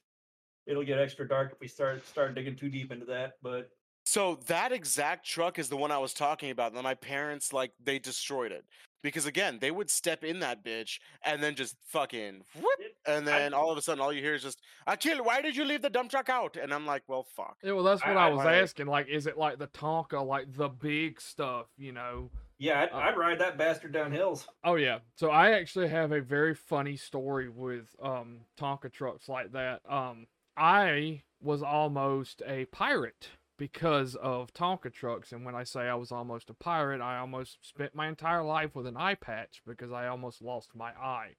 it'll 0.65 0.85
get 0.85 0.99
extra 0.99 1.27
dark 1.27 1.51
if 1.51 1.59
we 1.59 1.67
start 1.67 2.05
start 2.07 2.35
digging 2.35 2.55
too 2.55 2.69
deep 2.69 2.91
into 2.91 3.05
that. 3.07 3.33
But 3.41 3.69
So 4.05 4.39
that 4.47 4.71
exact 4.71 5.25
truck 5.25 5.57
is 5.59 5.67
the 5.69 5.77
one 5.77 5.91
I 5.91 5.97
was 5.97 6.13
talking 6.13 6.51
about. 6.51 6.73
And 6.73 6.83
my 6.83 6.93
parents 6.93 7.51
like 7.53 7.71
they 7.83 7.97
destroyed 7.99 8.51
it 8.51 8.63
because 9.01 9.25
again 9.25 9.57
they 9.59 9.71
would 9.71 9.89
step 9.89 10.23
in 10.23 10.39
that 10.39 10.63
bitch 10.63 10.99
and 11.23 11.41
then 11.43 11.55
just 11.55 11.75
fucking 11.87 12.41
whoop, 12.55 12.65
it, 12.79 12.95
and 13.07 13.27
I- 13.29 13.39
then 13.39 13.53
all 13.53 13.71
of 13.71 13.77
a 13.77 13.81
sudden 13.81 14.01
all 14.01 14.13
you 14.13 14.21
hear 14.21 14.35
is 14.35 14.43
just 14.43 14.61
Akil, 14.87 15.23
why 15.23 15.41
did 15.41 15.55
you 15.55 15.65
leave 15.65 15.81
the 15.81 15.89
dump 15.89 16.09
truck 16.11 16.29
out? 16.29 16.55
And 16.55 16.73
I'm 16.73 16.85
like, 16.85 17.03
well, 17.07 17.23
fuck. 17.35 17.57
Yeah, 17.63 17.73
well, 17.73 17.83
that's 17.83 18.01
what 18.05 18.15
I, 18.17 18.27
I- 18.27 18.29
was 18.29 18.45
I- 18.45 18.55
asking. 18.57 18.87
Like, 18.87 19.07
is 19.07 19.25
it 19.27 19.37
like 19.37 19.57
the 19.59 19.67
Tonka, 19.67 20.25
like 20.25 20.53
the 20.53 20.69
big 20.69 21.19
stuff, 21.19 21.65
you 21.77 21.91
know? 21.91 22.29
yeah, 22.57 22.81
I'd, 22.83 22.89
Uh, 22.91 22.97
I'd 22.97 23.17
ride 23.17 23.39
that 23.39 23.57
bastard 23.57 23.91
down 23.91 24.11
hills. 24.11 24.47
Oh 24.63 24.75
yeah. 24.75 24.99
So 25.15 25.29
I 25.29 25.51
actually 25.51 25.87
have 25.89 26.11
a 26.11 26.21
very 26.21 26.53
funny 26.55 26.95
story 26.95 27.49
with 27.49 27.87
um 28.01 28.41
Tonka 28.59 28.91
trucks 28.93 29.27
like 29.27 29.51
that. 29.53 29.81
Um 29.89 30.27
I 30.57 31.23
was 31.41 31.61
almost 31.63 32.41
a 32.47 32.65
pirate 32.65 33.29
because 33.57 34.15
of 34.15 34.53
Tonka 34.53 34.91
trucks 34.91 35.31
and 35.31 35.45
when 35.45 35.55
I 35.55 35.63
say 35.63 35.81
I 35.81 35.95
was 35.95 36.11
almost 36.11 36.49
a 36.49 36.53
pirate, 36.53 37.01
I 37.01 37.17
almost 37.17 37.57
spent 37.61 37.95
my 37.95 38.07
entire 38.07 38.43
life 38.43 38.75
with 38.75 38.85
an 38.87 38.97
eye 38.97 39.15
patch 39.15 39.61
because 39.65 39.91
I 39.91 40.07
almost 40.07 40.41
lost 40.41 40.75
my 40.75 40.91
eye. 40.91 41.35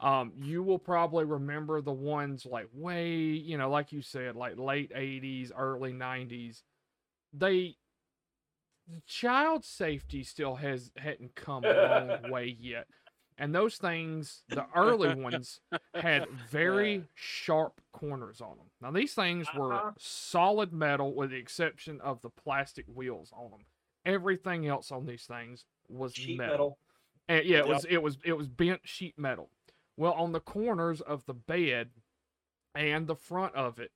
Um 0.00 0.32
you 0.36 0.62
will 0.62 0.78
probably 0.78 1.24
remember 1.24 1.80
the 1.80 1.92
ones 1.92 2.46
like 2.46 2.68
way, 2.72 3.12
you 3.12 3.58
know, 3.58 3.70
like 3.70 3.92
you 3.92 4.02
said, 4.02 4.36
like 4.36 4.58
late 4.58 4.92
80s, 4.94 5.50
early 5.56 5.92
90s. 5.92 6.62
They 7.32 7.76
child 9.06 9.64
safety 9.64 10.22
still 10.22 10.56
has 10.56 10.90
hadn't 10.96 11.34
come 11.34 11.64
a 11.64 11.72
long 11.72 12.30
way 12.32 12.56
yet. 12.58 12.86
And 13.40 13.54
those 13.54 13.76
things, 13.78 14.42
the 14.48 14.66
early 14.76 15.14
ones, 15.14 15.60
had 15.94 16.28
very 16.50 17.04
sharp 17.14 17.80
corners 17.92 18.40
on 18.42 18.58
them. 18.58 18.66
Now 18.82 18.90
these 18.90 19.14
things 19.14 19.48
were 19.54 19.72
Uh-huh. 19.72 19.92
solid 19.98 20.72
metal, 20.74 21.14
with 21.14 21.30
the 21.30 21.36
exception 21.38 22.00
of 22.02 22.20
the 22.20 22.28
plastic 22.30 22.84
wheels 22.86 23.32
on 23.34 23.50
them. 23.50 23.64
Everything 24.04 24.66
else 24.66 24.92
on 24.92 25.06
these 25.06 25.24
things 25.24 25.64
was 25.88 26.14
Sheet 26.14 26.36
metal. 26.38 26.52
metal. 26.52 26.78
And 27.28 27.46
yeah, 27.46 27.58
it 27.60 27.66
Yep. 27.66 27.74
was 27.74 27.84
it 27.86 28.02
was 28.02 28.18
it 28.24 28.32
was 28.34 28.48
bent 28.48 28.82
sheet 28.86 29.18
metal. 29.18 29.50
Well, 29.96 30.12
on 30.12 30.32
the 30.32 30.40
corners 30.40 31.00
of 31.00 31.24
the 31.26 31.34
bed 31.34 31.90
and 32.74 33.06
the 33.06 33.16
front 33.16 33.54
of 33.54 33.78
it, 33.78 33.92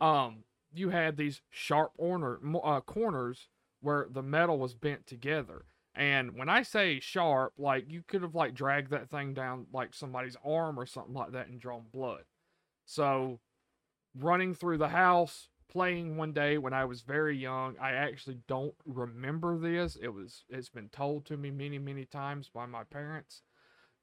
um, 0.00 0.44
you 0.72 0.90
had 0.90 1.16
these 1.16 1.42
sharp 1.50 1.92
orner, 1.98 2.40
mo- 2.40 2.60
uh, 2.60 2.80
corners 2.80 3.48
where 3.80 4.06
the 4.08 4.22
metal 4.22 4.58
was 4.58 4.74
bent 4.74 5.06
together. 5.06 5.64
And 5.94 6.36
when 6.36 6.48
I 6.48 6.62
say 6.62 6.98
sharp, 6.98 7.52
like 7.56 7.84
you 7.88 8.02
could 8.06 8.22
have 8.22 8.34
like 8.34 8.54
dragged 8.54 8.90
that 8.90 9.10
thing 9.10 9.32
down 9.32 9.66
like 9.72 9.94
somebody's 9.94 10.36
arm 10.44 10.78
or 10.78 10.86
something 10.86 11.14
like 11.14 11.32
that 11.32 11.48
and 11.48 11.60
drawn 11.60 11.84
blood. 11.92 12.22
So, 12.84 13.40
running 14.18 14.54
through 14.54 14.78
the 14.78 14.88
house, 14.88 15.48
playing 15.70 16.16
one 16.16 16.32
day 16.32 16.58
when 16.58 16.72
I 16.72 16.84
was 16.84 17.02
very 17.02 17.36
young, 17.36 17.76
I 17.80 17.92
actually 17.92 18.38
don't 18.48 18.74
remember 18.84 19.56
this. 19.56 19.96
It 20.00 20.08
was 20.08 20.44
it's 20.48 20.68
been 20.68 20.88
told 20.88 21.26
to 21.26 21.36
me 21.36 21.50
many 21.50 21.78
many 21.78 22.04
times 22.04 22.50
by 22.52 22.66
my 22.66 22.82
parents, 22.84 23.42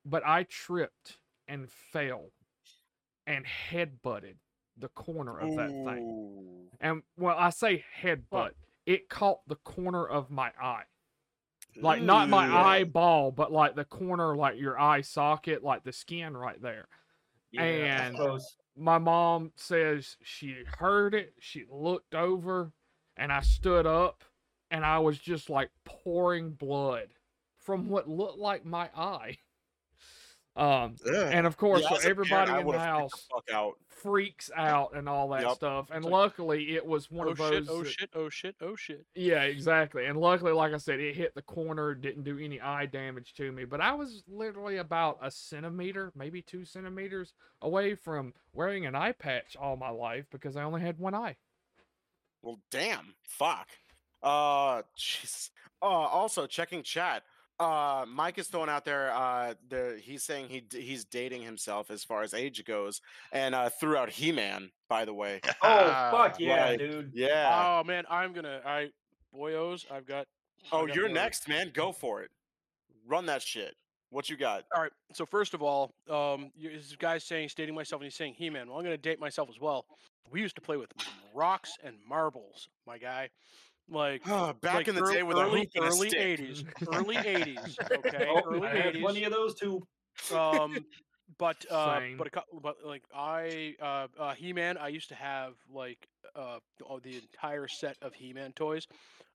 but 0.06 0.26
I 0.26 0.44
tripped 0.44 1.18
and 1.48 1.70
fell 1.70 2.32
and 3.28 3.46
headbutted 3.46 4.36
the 4.78 4.88
corner 4.90 5.38
of 5.38 5.56
that 5.56 5.70
thing. 5.70 6.70
And 6.80 7.04
well, 7.18 7.36
I 7.38 7.50
say 7.50 7.84
head 7.94 8.24
headbutt. 8.32 8.52
It 8.86 9.10
caught 9.10 9.48
the 9.48 9.56
corner 9.58 10.06
of 10.06 10.32
my 10.32 10.52
eye. 10.62 10.84
Like 11.78 12.02
not 12.02 12.30
my 12.30 12.48
eyeball, 12.80 13.32
but 13.32 13.52
like 13.52 13.76
the 13.76 13.86
corner, 13.86 14.36
like 14.36 14.60
your 14.60 14.80
eye 14.80 15.02
socket, 15.02 15.64
like 15.64 15.84
the 15.84 15.94
skin 15.94 16.36
right 16.36 16.62
there. 16.62 16.88
Yeah, 17.52 17.64
And- 18.08 18.16
My 18.78 18.98
mom 18.98 19.52
says 19.56 20.18
she 20.24 20.64
heard 20.78 21.14
it. 21.14 21.34
She 21.40 21.66
looked 21.70 22.16
over, 22.16 22.72
and 23.18 23.32
I 23.32 23.42
stood 23.42 23.86
up, 23.86 24.24
and 24.72 24.86
I 24.86 25.00
was 25.00 25.20
just 25.20 25.50
like 25.50 25.70
pouring 25.86 26.52
blood 26.52 27.10
from 27.60 27.90
what 27.90 28.08
looked 28.08 28.40
like 28.40 28.66
my 28.66 28.90
eye. 28.96 29.38
Um, 30.56 30.98
Ugh. 31.08 31.14
and 31.32 31.48
of 31.48 31.56
course, 31.56 31.82
Yeah, 31.82 31.90
so 31.90 31.96
parent, 31.96 32.10
everybody 32.10 32.52
in 32.60 32.68
the 32.68 32.78
house 32.80 33.28
fuck 33.32 33.50
out. 33.54 33.76
freaks 33.88 34.52
out 34.54 34.94
and 34.96 35.08
all 35.08 35.30
that 35.30 35.44
Yep. 35.44 35.52
stuff. 35.56 35.90
And 35.92 36.04
like, 36.04 36.12
luckily, 36.12 36.76
it 36.76 36.86
was 36.86 37.10
one 37.10 37.28
oh 37.28 37.32
of 37.32 37.38
those. 37.38 37.54
shit! 37.54 37.70
Oh 37.70 37.84
that- 37.84 37.90
shit! 37.90 38.10
Oh 38.14 38.30
shit! 38.30 38.56
Oh 38.60 38.76
shit! 38.76 39.06
Yeah, 39.16 39.44
exactly. 39.44 40.08
And 40.08 40.20
luckily, 40.20 40.52
like 40.52 40.74
I 40.74 40.78
said, 40.78 41.00
it 41.00 41.16
hit 41.16 41.34
the 41.36 41.42
corner, 41.42 41.96
didn't 41.96 42.24
do 42.24 42.38
any 42.38 42.60
eye 42.60 42.86
damage 42.86 43.34
to 43.36 43.50
me. 43.54 43.64
But 43.64 43.80
I 43.80 43.94
was 43.94 44.24
literally 44.28 44.78
about 44.78 45.20
a 45.22 45.32
centimeter, 45.32 46.12
maybe 46.16 46.42
two 46.42 46.66
centimeters 46.66 47.34
away 47.62 47.96
from 47.96 48.34
wearing 48.52 48.86
an 48.86 48.94
eye 48.94 49.14
patch 49.14 49.56
all 49.56 49.78
my 49.78 49.90
life 49.90 50.26
because 50.32 50.58
I 50.58 50.64
only 50.64 50.82
had 50.82 51.00
one 51.00 51.16
eye. 51.16 51.38
Well, 52.42 52.60
damn. 52.72 53.16
Fuck. 53.24 53.70
Uh, 54.22 54.82
jeez. 54.98 55.50
Uh, 55.82 55.86
also 55.86 56.46
checking 56.46 56.84
chat. 56.84 57.24
Uh, 57.62 58.06
Mike 58.08 58.40
is 58.40 58.48
throwing 58.48 58.70
out 58.70 58.86
there. 58.86 59.14
Uh, 59.14 59.54
the 59.70 60.00
he's 60.02 60.24
saying 60.24 60.48
he 60.50 60.64
he's 60.72 61.06
dating 61.06 61.44
himself 61.44 61.92
as 61.92 62.04
far 62.04 62.24
as 62.24 62.34
age 62.34 62.66
goes, 62.66 63.02
and 63.32 63.54
uh, 63.54 63.70
threw 63.70 63.96
out 63.96 64.10
He 64.10 64.32
Man. 64.32 64.72
By 64.90 65.06
the 65.06 65.14
way. 65.14 65.42
Oh 65.64 66.10
fuck 66.12 66.40
yeah, 66.40 66.66
like, 66.66 66.80
dude. 66.80 67.12
Yeah. 67.14 67.80
Oh 67.80 67.84
man, 67.84 68.04
I'm 68.10 68.34
gonna. 68.34 68.62
I 68.66 68.90
boyos, 69.36 69.86
I've 69.92 70.08
got. 70.08 70.26
I've 70.66 70.74
oh, 70.74 70.88
got 70.88 70.96
you're 70.96 71.08
boyos. 71.08 71.14
next, 71.14 71.48
man. 71.48 71.70
Go 71.72 71.92
for 71.92 72.24
it. 72.24 72.32
Run 73.08 73.28
that 73.28 73.44
shit. 73.44 73.76
What 74.10 74.28
you 74.30 74.38
got? 74.38 74.64
All 74.76 74.82
right. 74.82 74.92
So 75.14 75.26
first 75.26 75.54
of 75.54 75.62
all, 75.62 75.94
um, 76.10 76.52
this 76.60 76.96
guy's 76.98 77.24
saying 77.24 77.50
stating 77.50 77.76
myself, 77.76 78.02
and 78.02 78.08
he's 78.08 78.16
saying 78.16 78.34
He-Man. 78.38 78.70
Well, 78.70 78.78
I'm 78.78 78.84
gonna 78.84 78.98
date 78.98 79.20
myself 79.20 79.50
as 79.50 79.60
well. 79.60 79.86
We 80.32 80.42
used 80.42 80.56
to 80.56 80.62
play 80.62 80.78
with 80.78 80.92
rocks 81.34 81.78
and 81.84 81.96
marbles, 82.10 82.70
my 82.88 82.98
guy. 82.98 83.30
Like 83.90 84.24
Oh, 84.26 84.54
back 84.62 84.76
like 84.76 84.88
in 84.88 84.96
the 84.96 85.02
ear- 85.02 85.14
day 85.14 85.24
with 85.24 85.38
a 85.38 85.42
early 85.42 85.50
hoop 85.50 85.70
early 85.78 86.10
80s, 86.16 86.64
early 86.88 87.26
80s. 87.26 87.78
Okay, 87.94 88.26
Oh, 88.30 88.44
early 88.46 88.70
80s. 88.70 89.02
plenty 89.02 89.24
of 89.24 89.32
those 89.32 89.56
too. 89.56 89.88
um 90.30 90.86
but 91.38 91.66
uh 91.72 92.02
Same. 92.02 92.18
but 92.18 92.28
a 92.28 92.30
couple 92.30 92.60
but 92.60 92.76
like 92.86 93.04
i 93.14 93.74
uh, 93.82 94.08
uh 94.20 94.34
he-man 94.36 94.78
i 94.78 94.88
used 94.90 95.08
to 95.10 95.16
have 95.16 95.56
like 95.70 96.08
uh 96.36 96.60
the 97.04 97.18
entire 97.18 97.68
set 97.68 97.98
of 98.02 98.14
he-man 98.14 98.52
toys 98.54 98.86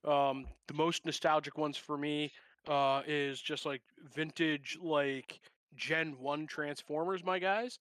um 0.04 0.46
the 0.68 0.74
most 0.74 1.04
nostalgic 1.06 1.56
ones 1.56 1.76
for 1.76 1.96
me 1.96 2.30
uh 2.68 3.02
is 3.06 3.40
just 3.40 3.64
like 3.66 3.82
vintage 4.14 4.76
like 4.80 5.40
gen 5.74 6.18
1 6.18 6.46
transformers 6.46 7.24
my 7.24 7.38
guys 7.38 7.78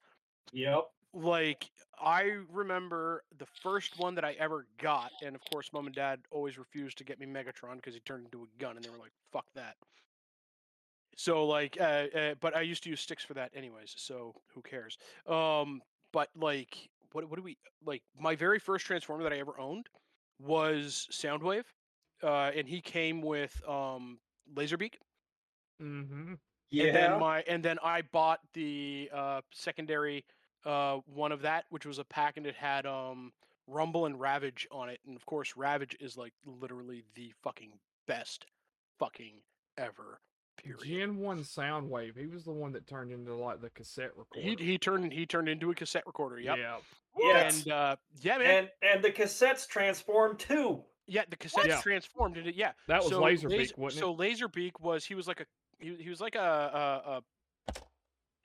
Yep. 0.54 0.95
Like 1.16 1.72
i 2.00 2.34
remember 2.52 3.24
the 3.38 3.46
first 3.64 3.98
one 3.98 4.14
that 4.16 4.26
i 4.26 4.36
ever 4.38 4.68
got 4.82 5.12
and 5.26 5.34
of 5.34 5.42
course 5.52 5.72
mom 5.72 5.86
and 5.86 5.96
dad 5.96 6.20
always 6.30 6.58
refused 6.58 6.98
to 6.98 7.04
get 7.04 7.20
me 7.20 7.26
megatron 7.26 7.78
because 7.78 7.94
he 7.94 8.02
turned 8.02 8.26
into 8.26 8.44
a 8.44 8.62
gun 8.62 8.76
and 8.76 8.84
they 8.84 8.90
were 8.90 8.98
like 8.98 9.14
fuck 9.32 9.46
that 9.56 9.76
so 11.16 11.46
like 11.46 11.78
uh, 11.80 12.06
uh 12.14 12.36
but 12.42 12.56
i 12.56 12.62
used 12.62 12.84
to 12.84 12.90
use 12.90 13.00
sticks 13.00 13.24
for 13.24 13.34
that 13.34 13.50
anyways 13.56 13.94
so 13.96 14.36
who 14.54 14.62
cares 14.62 14.98
um 15.28 15.82
but 16.16 16.30
like, 16.34 16.90
what 17.12 17.30
what 17.30 17.36
do 17.36 17.44
we 17.44 17.58
like? 17.86 18.02
My 18.18 18.38
very 18.38 18.58
first 18.58 18.86
Transformer 18.86 19.24
that 19.24 19.34
I 19.34 19.38
ever 19.38 19.60
owned 19.60 19.88
was 20.42 21.10
Soundwave, 21.12 21.66
uh, 22.24 22.52
and 22.56 22.66
he 22.66 22.80
came 22.80 23.22
with 23.22 23.62
um, 23.68 24.18
Laserbeak. 24.56 24.94
Mm-hmm. 25.84 26.36
Yeah. 26.72 26.86
And 26.86 26.96
then 26.96 27.20
my 27.20 27.44
and 27.50 27.62
then 27.62 27.80
I 27.84 28.02
bought 28.14 28.40
the 28.54 29.10
uh, 29.14 29.42
secondary 29.52 30.24
uh, 30.66 30.98
one 31.06 31.32
of 31.32 31.42
that, 31.42 31.66
which 31.70 31.86
was 31.86 32.00
a 32.00 32.04
pack, 32.04 32.38
and 32.38 32.46
it 32.46 32.56
had 32.56 32.86
um, 32.86 33.32
Rumble 33.68 34.06
and 34.06 34.20
Ravage 34.20 34.68
on 34.72 34.90
it, 34.90 35.00
and 35.08 35.16
of 35.16 35.26
course 35.26 35.56
Ravage 35.56 35.96
is 36.00 36.18
like 36.18 36.34
literally 36.46 37.04
the 37.16 37.34
fucking 37.44 37.72
best 38.08 38.46
fucking 39.00 39.42
ever. 39.78 40.20
Period. 40.58 40.84
Gen 40.86 41.18
One 41.18 41.40
Soundwave. 41.44 42.18
He 42.18 42.28
was 42.28 42.46
the 42.46 42.52
one 42.54 42.72
that 42.74 42.88
turned 42.88 43.12
into 43.12 43.36
like 43.36 43.60
the 43.62 43.70
cassette 43.72 44.12
recorder. 44.16 44.48
He 44.48 44.56
he 44.64 44.78
turned 44.78 45.12
he 45.12 45.26
turned 45.26 45.50
into 45.50 45.70
a 45.70 45.76
cassette 45.76 46.04
recorder. 46.06 46.40
Yep. 46.40 46.58
Yeah. 46.58 46.78
yes. 47.20 47.64
And 47.64 47.74
uh, 47.74 47.96
yeah, 48.22 48.38
man. 48.38 48.50
and 48.58 48.70
and 48.82 49.04
the 49.04 49.12
cassettes 49.12 49.68
transformed 49.68 50.40
too. 50.40 50.82
yeah, 51.08 51.24
the 51.30 51.36
cassettes 51.36 51.68
Yeah. 51.68 51.82
transformed 51.82 52.38
into 52.38 52.56
yeah. 52.56 52.72
That 52.88 53.02
was 53.02 53.10
so 53.12 53.22
Laserbeak, 53.22 53.50
Laser- 53.50 53.74
wasn't 53.78 54.00
So 54.00 54.16
Laserbeak 54.16 54.80
was 54.80 55.04
he 55.04 55.14
was 55.14 55.28
like 55.28 55.42
a 55.42 55.46
he, 55.78 55.96
he 56.00 56.10
was 56.10 56.22
like 56.22 56.36
a, 56.36 56.40
a, 56.40 57.12
a 57.18 57.22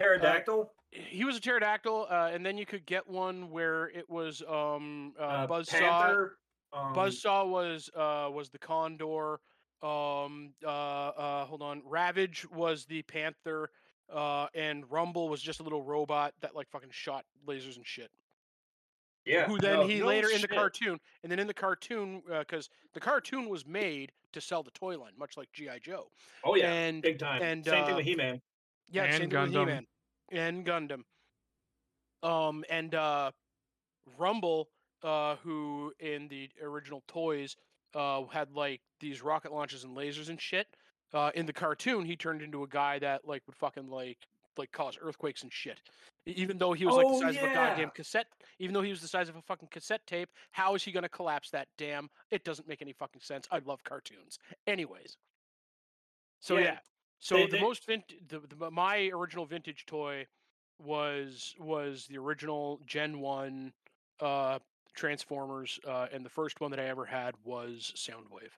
Pterodactyl. 0.00 0.70
he 0.90 1.24
was 1.24 1.36
a 1.36 1.40
pterodactyl, 1.40 2.06
uh, 2.10 2.30
and 2.32 2.44
then 2.44 2.56
you 2.56 2.66
could 2.66 2.86
get 2.86 3.08
one 3.08 3.50
where 3.50 3.88
it 3.90 4.08
was 4.08 4.42
um 4.48 5.12
uh, 5.18 5.22
uh, 5.22 5.46
Buzzsaw. 5.46 6.30
Um, 6.72 6.94
Buzzsaw 6.94 7.48
was 7.48 7.90
uh 7.94 8.28
was 8.32 8.50
the 8.50 8.58
condor. 8.58 9.40
Um 9.82 10.52
uh 10.64 10.68
uh 10.68 11.44
hold 11.44 11.62
on. 11.62 11.82
Ravage 11.86 12.46
was 12.50 12.86
the 12.86 13.02
panther. 13.02 13.70
Uh 14.12 14.46
and 14.54 14.90
Rumble 14.90 15.28
was 15.28 15.42
just 15.42 15.60
a 15.60 15.62
little 15.62 15.82
robot 15.82 16.34
that 16.40 16.56
like 16.56 16.68
fucking 16.70 16.90
shot 16.92 17.24
lasers 17.46 17.76
and 17.76 17.86
shit. 17.86 18.10
Yeah. 19.26 19.46
Who 19.46 19.58
then 19.58 19.80
no, 19.80 19.86
he 19.86 20.00
no 20.00 20.06
later 20.06 20.28
in 20.30 20.40
the 20.40 20.48
cartoon 20.48 20.98
and 21.22 21.30
then 21.30 21.38
in 21.38 21.46
the 21.46 21.54
cartoon 21.54 22.22
because 22.26 22.70
the 22.94 23.00
cartoon 23.00 23.48
was 23.48 23.66
made 23.66 24.12
to 24.32 24.40
sell 24.40 24.62
the 24.62 24.70
toy 24.70 24.98
line, 24.98 25.12
much 25.18 25.36
like 25.36 25.50
GI 25.52 25.80
Joe. 25.82 26.10
Oh 26.44 26.54
yeah. 26.54 26.72
and 26.72 27.02
big 27.02 27.18
time. 27.18 27.42
and, 27.42 27.64
Same 27.64 27.82
uh, 27.82 27.86
thing 27.86 27.96
with 27.96 28.04
He-Man. 28.04 28.40
Yeah, 28.90 29.04
And 29.04 29.14
same 29.14 29.30
thing 29.30 29.40
with 29.40 29.52
Gundam. 29.52 29.84
And 30.32 30.66
Gundam. 30.66 31.02
Um, 32.22 32.64
and 32.68 32.94
uh, 32.94 33.30
Rumble, 34.18 34.68
uh, 35.02 35.36
who 35.42 35.92
in 36.00 36.28
the 36.28 36.50
original 36.62 37.02
toys 37.08 37.56
uh, 37.94 38.24
had 38.30 38.52
like 38.52 38.80
these 39.00 39.22
rocket 39.22 39.52
launches 39.52 39.84
and 39.84 39.96
lasers 39.96 40.28
and 40.28 40.40
shit. 40.40 40.66
Uh, 41.12 41.30
in 41.34 41.46
the 41.46 41.52
cartoon, 41.52 42.04
he 42.04 42.14
turned 42.16 42.42
into 42.42 42.62
a 42.62 42.68
guy 42.68 42.98
that 42.98 43.26
like 43.26 43.42
would 43.46 43.56
fucking 43.56 43.88
like 43.88 44.18
like 44.56 44.70
cause 44.72 44.98
earthquakes 45.00 45.42
and 45.42 45.52
shit. 45.52 45.80
Even 46.26 46.58
though 46.58 46.72
he 46.72 46.84
was 46.84 46.96
like 46.96 47.06
the 47.06 47.12
Oh, 47.14 47.20
size 47.20 47.36
of 47.36 47.44
a 47.44 47.54
goddamn 47.54 47.90
cassette, 47.94 48.26
even 48.58 48.74
though 48.74 48.82
he 48.82 48.90
was 48.90 49.00
the 49.00 49.08
size 49.08 49.28
of 49.28 49.36
a 49.36 49.42
fucking 49.42 49.68
cassette 49.70 50.06
tape, 50.06 50.28
how 50.50 50.74
is 50.74 50.84
he 50.84 50.92
gonna 50.92 51.08
collapse 51.08 51.50
that 51.50 51.66
damn? 51.78 52.08
It 52.30 52.44
doesn't 52.44 52.68
make 52.68 52.82
any 52.82 52.92
fucking 52.92 53.22
sense. 53.22 53.48
I 53.50 53.60
love 53.64 53.82
cartoons. 53.84 54.38
Anyways, 54.66 55.16
so 56.40 56.58
Yeah, 56.58 56.64
yeah, 56.64 56.78
so 57.20 57.36
they- 57.36 57.44
the 57.46 57.50
they- 57.52 57.60
most 57.60 57.86
vint 57.86 58.04
the, 58.28 58.40
the 58.40 58.70
my 58.70 59.10
original 59.14 59.46
vintage 59.46 59.86
toy 59.86 60.26
was 60.78 61.54
was 61.58 62.06
the 62.06 62.18
original 62.18 62.80
Gen 62.86 63.20
One 63.20 63.72
uh, 64.20 64.58
Transformers, 64.94 65.78
uh, 65.86 66.08
and 66.12 66.24
the 66.24 66.30
first 66.30 66.60
one 66.60 66.70
that 66.72 66.80
I 66.80 66.84
ever 66.84 67.04
had 67.06 67.34
was 67.44 67.92
Soundwave. 67.96 68.50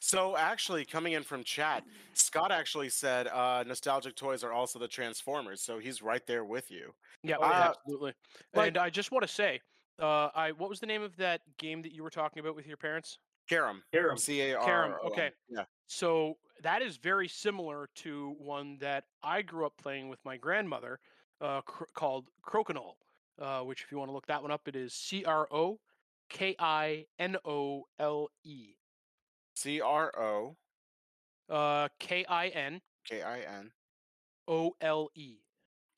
So 0.00 0.36
actually, 0.36 0.84
coming 0.84 1.14
in 1.14 1.22
from 1.22 1.42
chat, 1.44 1.82
Scott 2.12 2.52
actually 2.52 2.90
said 2.90 3.26
uh, 3.28 3.64
nostalgic 3.66 4.14
toys 4.16 4.44
are 4.44 4.52
also 4.52 4.78
the 4.78 4.86
Transformers. 4.88 5.62
So 5.62 5.78
he's 5.78 6.02
right 6.02 6.24
there 6.26 6.44
with 6.44 6.70
you. 6.70 6.92
Yeah, 7.22 7.36
Oh, 7.40 7.48
yeah. 7.48 7.70
absolutely. 7.70 8.12
like- 8.52 8.68
and 8.68 8.76
I 8.78 8.90
just 8.90 9.10
want 9.12 9.22
to 9.26 9.32
say, 9.32 9.60
uh, 9.98 10.28
I 10.34 10.52
what 10.52 10.68
was 10.68 10.80
the 10.80 10.86
name 10.86 11.02
of 11.02 11.16
that 11.16 11.40
game 11.58 11.80
that 11.82 11.92
you 11.92 12.02
were 12.02 12.10
talking 12.10 12.40
about 12.40 12.54
with 12.54 12.66
your 12.66 12.76
parents? 12.76 13.18
Karam. 13.48 13.82
Hear 13.92 14.10
'em. 14.10 14.16
C 14.16 14.40
A 14.42 14.54
R. 14.58 14.64
Karam, 14.64 14.92
okay. 15.04 15.32
Yeah. 15.48 15.64
So 15.86 16.38
that 16.62 16.80
is 16.82 16.96
very 16.96 17.28
similar 17.28 17.88
to 17.96 18.30
one 18.38 18.78
that 18.78 19.04
I 19.22 19.42
grew 19.42 19.66
up 19.66 19.76
playing 19.76 20.08
with 20.08 20.24
my 20.24 20.36
grandmother, 20.36 21.00
uh, 21.40 21.60
cr- 21.62 21.84
called 21.94 22.30
Crokinole. 22.42 22.96
Uh, 23.36 23.62
which, 23.62 23.82
if 23.82 23.90
you 23.90 23.98
want 23.98 24.08
to 24.08 24.12
look 24.12 24.26
that 24.28 24.40
one 24.40 24.52
up, 24.52 24.68
it 24.68 24.76
is 24.76 24.94
C 24.94 25.24
R 25.24 25.48
O 25.50 25.80
K 26.28 26.54
I 26.58 27.06
N 27.18 27.36
O 27.44 27.88
L 27.98 28.30
E. 28.44 28.76
C 29.54 29.80
R 29.80 30.12
O 30.16 30.56
Uh, 31.48 31.88
K 31.98 32.24
I 32.26 32.48
N 32.48 32.80
K 33.04 33.22
I 33.22 33.40
N 33.40 33.72
O 34.48 34.76
L 34.80 35.10
E. 35.14 35.43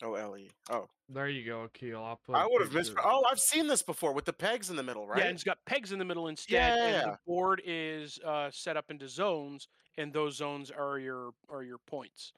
O 0.03 0.15
L 0.15 0.37
E. 0.37 0.51
Oh, 0.71 0.87
There 1.09 1.29
you 1.29 1.45
go, 1.47 1.63
Akil. 1.63 2.03
I'll 2.05 2.21
put. 2.27 2.35
I 2.37 2.47
would 2.47 2.61
have 2.63 2.73
missed. 2.73 2.93
Oh, 3.03 3.25
I've 3.31 3.39
seen 3.39 3.67
this 3.67 3.83
before 3.83 4.13
with 4.13 4.25
the 4.27 4.33
pegs 4.33 4.69
in 4.71 4.77
the 4.77 4.83
middle, 4.83 5.07
right? 5.07 5.19
Yeah, 5.21 5.25
and 5.27 5.35
it's 5.35 5.45
got 5.45 5.59
pegs 5.67 5.93
in 5.93 5.99
the 5.99 6.05
middle 6.05 6.29
instead, 6.29 6.53
yeah, 6.55 6.85
and 6.85 6.95
yeah. 6.95 7.03
the 7.13 7.19
board 7.27 7.63
is 7.65 8.19
uh, 8.25 8.51
set 8.53 8.77
up 8.77 8.91
into 8.91 9.09
zones, 9.09 9.69
and 9.97 10.13
those 10.13 10.37
zones 10.37 10.71
are 10.71 10.99
your 10.99 11.31
are 11.49 11.63
your 11.63 11.79
points. 11.79 12.33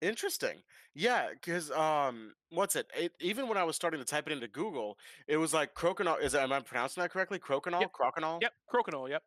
Interesting. 0.00 0.62
Yeah, 0.94 1.28
because 1.32 1.70
um, 1.72 2.32
what's 2.50 2.74
it? 2.74 2.86
it? 2.96 3.12
Even 3.20 3.48
when 3.48 3.58
I 3.58 3.64
was 3.64 3.76
starting 3.76 4.00
to 4.00 4.06
type 4.06 4.26
it 4.28 4.32
into 4.32 4.48
Google, 4.48 4.96
it 5.28 5.36
was 5.36 5.52
like 5.52 5.74
crokinole. 5.74 6.22
Is 6.22 6.34
am 6.34 6.52
I 6.52 6.60
pronouncing 6.60 7.02
that 7.02 7.10
correctly? 7.10 7.38
Crokinole, 7.38 7.82
Yep. 7.82 7.92
crokinole, 7.92 8.40
Yep, 8.40 8.52
Crokinole. 8.72 9.10
Yep, 9.10 9.22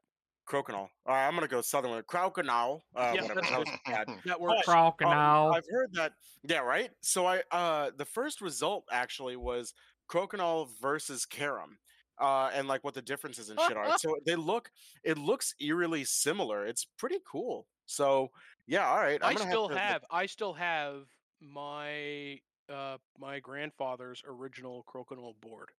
crokinole. 0.47 0.89
All 1.06 1.13
right, 1.13 1.27
I'm 1.27 1.34
gonna 1.36 1.47
go 1.47 1.62
southern 1.62 1.91
with 1.91 2.08
crokinole. 2.08 2.82
Uh, 2.95 3.13
Yeah, 3.15 3.27
that's 3.34 3.49
that 3.49 3.60
was 3.60 3.69
good. 3.69 3.79
bad. 3.86 4.08
that 4.25 4.38
Oh, 4.39 4.43
works. 4.43 4.65
Crocodile. 4.65 5.47
Um, 5.47 5.53
I've 5.53 5.65
heard 5.69 5.89
that. 5.93 6.13
Yeah, 6.43 6.60
right. 6.60 6.91
So 7.01 7.25
I 7.25 7.41
uh 7.51 7.91
the 7.97 8.06
first 8.06 8.41
result 8.41 8.86
actually 8.91 9.36
was 9.36 9.73
Crokinole 10.10 10.69
versus 10.82 11.25
Karam. 11.25 11.77
Uh, 12.19 12.51
and 12.53 12.67
like 12.67 12.84
what 12.84 12.93
the 12.93 13.01
differences 13.01 13.49
and 13.49 13.60
shit 13.60 13.75
are. 13.75 13.88
So 13.97 14.15
they 14.25 14.36
look, 14.36 14.69
it 15.03 15.17
looks 15.17 15.56
eerily 15.60 16.03
similar. 16.03 16.65
It's 16.67 16.86
pretty 16.97 17.17
cool. 17.29 17.65
So 17.88 18.29
yeah, 18.67 18.88
all 18.88 18.99
right. 18.99 19.19
I 19.23 19.34
still 19.36 19.69
to, 19.69 19.77
have 19.77 20.06
I 20.12 20.25
still 20.27 20.53
have 20.53 21.08
my 21.41 22.39
uh 22.69 22.97
my 23.17 23.39
grandfather's 23.39 24.23
original 24.27 24.86
Crokinole 24.88 25.36
board 25.41 25.69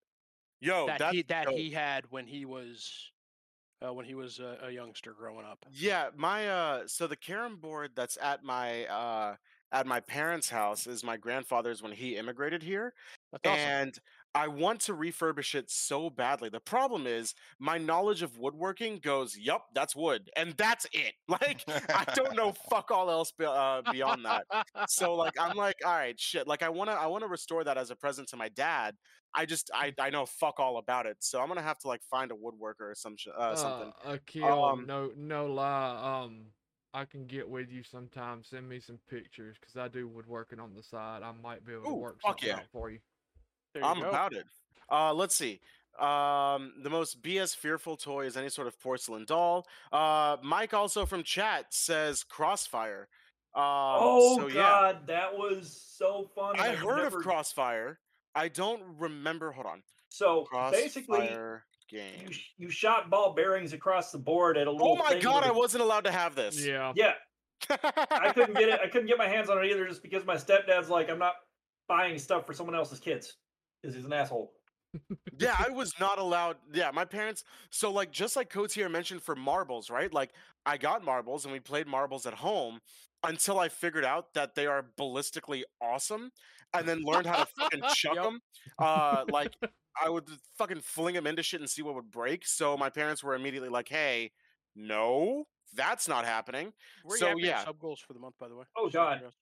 yo 0.60 0.86
that 0.86 0.98
that's 0.98 1.14
he 1.14 1.22
that 1.22 1.46
dope. 1.46 1.54
he 1.56 1.70
had 1.70 2.04
when 2.10 2.26
he 2.26 2.44
was 2.44 3.10
uh, 3.84 3.92
when 3.92 4.04
he 4.04 4.14
was 4.14 4.38
a, 4.38 4.58
a 4.66 4.70
youngster 4.70 5.12
growing 5.12 5.44
up. 5.44 5.64
Yeah, 5.72 6.08
my 6.16 6.48
uh 6.48 6.82
so 6.86 7.06
the 7.06 7.16
carom 7.16 7.56
board 7.56 7.90
that's 7.94 8.18
at 8.20 8.42
my 8.42 8.86
uh 8.86 9.36
at 9.72 9.86
my 9.86 10.00
parents' 10.00 10.48
house 10.48 10.86
is 10.86 11.02
my 11.02 11.16
grandfather's 11.16 11.82
when 11.82 11.92
he 11.92 12.16
immigrated 12.16 12.62
here. 12.62 12.94
That's 13.32 13.46
awesome. 13.46 14.02
I 14.34 14.48
want 14.48 14.80
to 14.82 14.94
refurbish 14.94 15.54
it 15.54 15.70
so 15.70 16.10
badly. 16.10 16.48
The 16.48 16.60
problem 16.60 17.06
is 17.06 17.34
my 17.60 17.78
knowledge 17.78 18.22
of 18.22 18.36
woodworking 18.38 18.98
goes, 18.98 19.36
"Yup, 19.36 19.66
that's 19.74 19.94
wood." 19.94 20.28
And 20.36 20.52
that's 20.54 20.86
it. 20.92 21.14
Like 21.28 21.64
I 21.68 22.04
don't 22.14 22.36
know 22.36 22.52
fuck 22.70 22.90
all 22.90 23.10
else 23.10 23.32
be- 23.32 23.44
uh, 23.44 23.82
beyond 23.90 24.24
that. 24.24 24.44
So 24.88 25.14
like 25.14 25.34
I'm 25.40 25.56
like, 25.66 25.76
"All 25.84 25.92
right, 25.94 26.18
shit. 26.18 26.46
Like 26.46 26.62
I 26.62 26.68
want 26.68 26.90
to 26.90 26.94
I 26.94 27.06
want 27.06 27.22
to 27.22 27.28
restore 27.28 27.64
that 27.64 27.78
as 27.78 27.90
a 27.90 27.96
present 27.96 28.28
to 28.28 28.36
my 28.36 28.48
dad. 28.50 28.96
I 29.34 29.46
just 29.46 29.70
I 29.74 29.92
I 29.98 30.10
know 30.10 30.26
fuck 30.26 30.60
all 30.60 30.78
about 30.78 31.06
it. 31.06 31.16
So 31.20 31.40
I'm 31.40 31.46
going 31.46 31.58
to 31.58 31.62
have 31.64 31.78
to 31.80 31.88
like 31.88 32.02
find 32.02 32.30
a 32.30 32.34
woodworker 32.34 32.80
or 32.90 32.94
some 32.94 33.16
sh- 33.16 33.28
uh, 33.36 33.54
something. 33.56 33.92
Uh, 34.04 34.12
Akil, 34.12 34.64
Um, 34.64 34.86
no, 34.86 35.10
no 35.16 35.46
lie. 35.46 36.22
Um, 36.24 36.46
I 36.92 37.04
can 37.04 37.26
get 37.26 37.48
with 37.48 37.70
you 37.70 37.82
sometime. 37.82 38.42
Send 38.44 38.68
me 38.68 38.78
some 38.80 39.00
pictures 39.10 39.56
because 39.60 39.76
I 39.76 39.88
do 39.88 40.06
woodworking 40.06 40.60
on 40.60 40.74
the 40.74 40.82
side. 40.82 41.22
I 41.24 41.32
might 41.32 41.64
be 41.66 41.72
able 41.72 41.84
to 41.84 41.90
Ooh, 41.90 41.94
work 41.94 42.20
something 42.24 42.48
yeah. 42.48 42.56
out 42.56 42.66
for 42.72 42.90
you. 42.90 43.00
There 43.74 43.82
you 43.82 43.88
I'm 43.88 44.00
go. 44.00 44.08
about 44.08 44.32
it. 44.32 44.46
Uh, 44.90 45.12
let's 45.12 45.34
see. 45.34 45.60
Um, 45.98 46.72
the 46.82 46.90
most 46.90 47.22
BS 47.22 47.54
fearful 47.56 47.96
toy 47.96 48.26
is 48.26 48.36
any 48.36 48.48
sort 48.48 48.66
of 48.66 48.80
porcelain 48.80 49.24
doll. 49.26 49.66
Uh, 49.92 50.36
Mike 50.42 50.74
also 50.74 51.06
from 51.06 51.22
chat 51.22 51.66
says 51.70 52.24
Crossfire. 52.24 53.08
Um, 53.54 53.62
oh 53.64 54.36
so 54.38 54.46
yeah, 54.48 54.54
God, 54.54 55.06
that 55.06 55.32
was 55.38 55.80
so 55.96 56.28
fun. 56.34 56.56
I 56.58 56.70
I've 56.72 56.78
heard 56.78 57.02
never- 57.04 57.18
of 57.18 57.22
Crossfire. 57.24 58.00
I 58.34 58.48
don't 58.48 58.82
remember. 58.98 59.52
Hold 59.52 59.66
on. 59.66 59.82
So 60.08 60.46
basically, 60.72 61.18
Crossfire 61.18 61.64
you, 61.90 61.98
game. 61.98 62.30
sh- 62.32 62.46
you 62.58 62.68
shot 62.70 63.10
ball 63.10 63.32
bearings 63.32 63.72
across 63.72 64.10
the 64.10 64.18
board 64.18 64.56
at 64.56 64.66
a 64.66 64.70
little. 64.72 64.92
Oh 64.92 64.96
my 64.96 65.10
thing 65.10 65.22
god! 65.22 65.42
with 65.42 65.44
I 65.44 65.54
a- 65.54 65.58
wasn't 65.58 65.84
allowed 65.84 66.04
to 66.04 66.10
have 66.12 66.34
this. 66.34 66.64
Yeah. 66.66 66.92
Yeah, 66.96 67.12
I 67.70 68.32
couldn't 68.34 68.54
get 68.54 68.68
it. 68.68 68.80
I 68.82 68.88
couldn't 68.92 69.06
get 69.06 69.18
my 69.18 69.28
hands 69.28 69.48
on 69.48 69.64
it 69.64 69.70
either, 69.70 69.86
just 69.86 70.02
because 70.02 70.24
my 70.26 70.34
stepdad's 70.34 70.88
like, 70.90 71.08
I'm 71.08 71.20
not 71.20 71.34
buying 71.88 72.18
stuff 72.18 72.46
for 72.46 72.52
someone 72.52 72.74
else's 72.74 72.98
kids, 72.98 73.34
because 73.84 73.96
he's 73.96 74.06
an 74.06 74.12
asshole. 74.12 74.52
yeah, 75.38 75.54
I 75.58 75.70
was 75.70 75.92
not 76.00 76.18
allowed. 76.18 76.56
Yeah, 76.72 76.90
my 76.92 77.04
parents. 77.04 77.44
So 77.70 77.90
like, 77.90 78.10
just 78.10 78.36
like 78.36 78.48
Coates 78.48 78.74
here 78.74 78.88
mentioned 78.88 79.22
for 79.22 79.34
marbles, 79.36 79.90
right? 79.90 80.12
Like, 80.12 80.30
I 80.64 80.76
got 80.78 81.04
marbles 81.04 81.44
and 81.44 81.52
we 81.52 81.60
played 81.60 81.86
marbles 81.86 82.26
at 82.26 82.34
home 82.34 82.80
until 83.24 83.58
I 83.58 83.68
figured 83.68 84.04
out 84.04 84.34
that 84.34 84.54
they 84.54 84.66
are 84.66 84.86
ballistically 84.98 85.62
awesome, 85.82 86.30
and 86.72 86.86
then 86.88 87.00
learned 87.02 87.26
how 87.26 87.44
to 87.44 87.46
fucking 87.58 87.82
chuck 87.94 88.14
Yep. 88.14 88.24
them. 88.24 88.40
Uh, 88.78 89.24
like 89.30 89.52
I 90.02 90.08
would 90.08 90.28
fucking 90.58 90.80
fling 90.80 91.14
them 91.14 91.26
into 91.26 91.42
shit 91.42 91.60
and 91.60 91.68
see 91.68 91.82
what 91.82 91.94
would 91.94 92.10
break. 92.10 92.46
So 92.46 92.76
my 92.76 92.90
parents 92.90 93.22
were 93.22 93.34
immediately 93.34 93.68
like, 93.68 93.88
"Hey, 93.88 94.32
no, 94.76 95.44
that's 95.74 96.08
not 96.08 96.24
happening." 96.24 96.72
Where 97.02 97.18
so, 97.18 97.26
you 97.26 97.30
at 97.32 97.34
for 97.34 97.40
your 97.40 97.48
yeah. 97.48 97.64
sub 97.64 97.78
goals 97.78 98.00
for 98.00 98.12
the 98.12 98.20
month, 98.20 98.34
by 98.38 98.48
the 98.48 98.56
way? 98.56 98.64
Oh, 98.76 98.86
Just 98.86 98.96
out 98.96 99.14
of 99.14 99.20
God. 99.22 99.32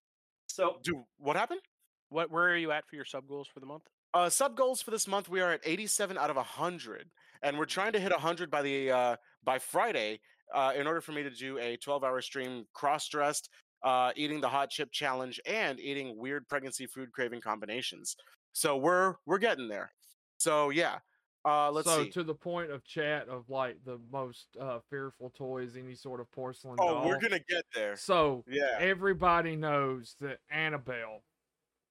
So 0.47 0.77
Dude, 0.83 0.97
what 1.19 1.37
happened? 1.37 1.61
What 2.09 2.31
where 2.31 2.49
are 2.49 2.57
you 2.57 2.73
at 2.73 2.87
for 2.87 2.97
your 2.97 3.05
sub 3.05 3.27
goals 3.27 3.49
for 3.53 3.61
the 3.61 3.67
month? 3.67 3.85
Uh, 4.15 4.29
sub 4.29 4.57
goals 4.57 4.83
for 4.83 4.91
this 4.91 5.09
month 5.09 5.29
we 5.29 5.41
are 5.41 5.53
at 5.53 5.61
87 5.65 6.19
out 6.19 6.29
of 6.29 6.37
100, 6.37 7.09
and 7.43 7.57
we're 7.57 7.65
trying 7.65 7.93
to 7.93 8.01
hit 8.01 8.13
100 8.13 8.51
by 8.51 8.63
the 8.63 8.91
uh, 8.91 9.17
by 9.45 9.59
Friday. 9.59 10.21
Uh, 10.55 10.73
in 10.77 10.87
order 10.87 11.01
for 11.01 11.13
me 11.13 11.23
to 11.23 11.31
do 11.31 11.57
a 11.57 11.79
12-hour 11.79 12.21
stream, 12.21 12.67
cross-dressed, 12.75 13.49
uh, 13.85 14.13
eating 14.17 14.39
the 14.39 14.49
hot 14.49 14.69
chip 14.69 14.93
challenge, 14.93 15.41
and 15.47 15.81
eating 15.81 16.15
weird 16.19 16.47
pregnancy 16.47 16.85
food 16.85 17.11
craving 17.11 17.41
combinations. 17.41 18.17
So 18.53 18.77
we're 18.77 19.15
we're 19.25 19.39
getting 19.39 19.67
there. 19.67 19.91
So 20.37 20.69
yeah, 20.69 20.99
uh, 21.45 21.71
let's 21.71 21.89
so 21.89 22.05
see. 22.05 22.11
to 22.11 22.23
the 22.23 22.35
point 22.35 22.71
of 22.71 22.85
chat 22.85 23.29
of 23.29 23.49
like 23.49 23.79
the 23.85 23.99
most 24.13 24.47
uh, 24.61 24.79
fearful 24.91 25.33
toys, 25.37 25.77
any 25.77 25.95
sort 25.95 26.21
of 26.21 26.31
porcelain 26.33 26.77
oh, 26.81 26.95
doll. 26.95 27.09
we're 27.09 27.19
gonna 27.19 27.41
get 27.49 27.65
there. 27.75 27.97
So 27.97 28.45
Yeah. 28.47 28.77
everybody 28.79 29.57
knows 29.57 30.17
that 30.21 30.39
Annabelle, 30.51 31.23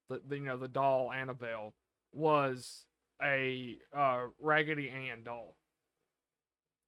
the, 0.08 0.22
the 0.28 0.38
you 0.38 0.44
know 0.44 0.58
the 0.58 0.68
doll 0.68 1.12
Annabelle, 1.12 1.74
was 2.12 2.86
a 3.24 3.78
uh, 3.96 4.26
Raggedy 4.40 4.90
Ann 4.90 5.24
doll. 5.24 5.56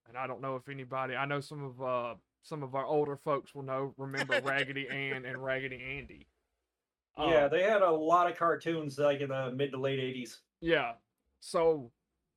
And 0.07 0.17
I 0.17 0.27
don't 0.27 0.41
know 0.41 0.55
if 0.55 0.67
anybody, 0.69 1.15
I 1.15 1.25
know 1.25 1.39
some 1.39 1.63
of 1.63 1.81
uh 1.81 2.15
some 2.41 2.61
of 2.61 2.75
our 2.75 2.85
older 2.85 3.15
folks 3.15 3.55
will 3.55 3.63
know 3.63 3.93
remember 3.97 4.41
Raggedy 4.43 4.87
Ann 4.89 5.25
and 5.25 5.43
Raggedy 5.43 5.81
Andy. 5.97 6.27
Yeah, 7.17 7.45
Um, 7.45 7.51
they 7.51 7.63
had 7.63 7.81
a 7.81 7.91
lot 7.91 8.29
of 8.29 8.37
cartoons 8.37 8.97
like 8.97 9.21
in 9.21 9.29
the 9.29 9.51
mid 9.51 9.71
to 9.71 9.77
late 9.79 9.99
'80s. 9.99 10.37
Yeah. 10.61 10.93
So 11.39 11.91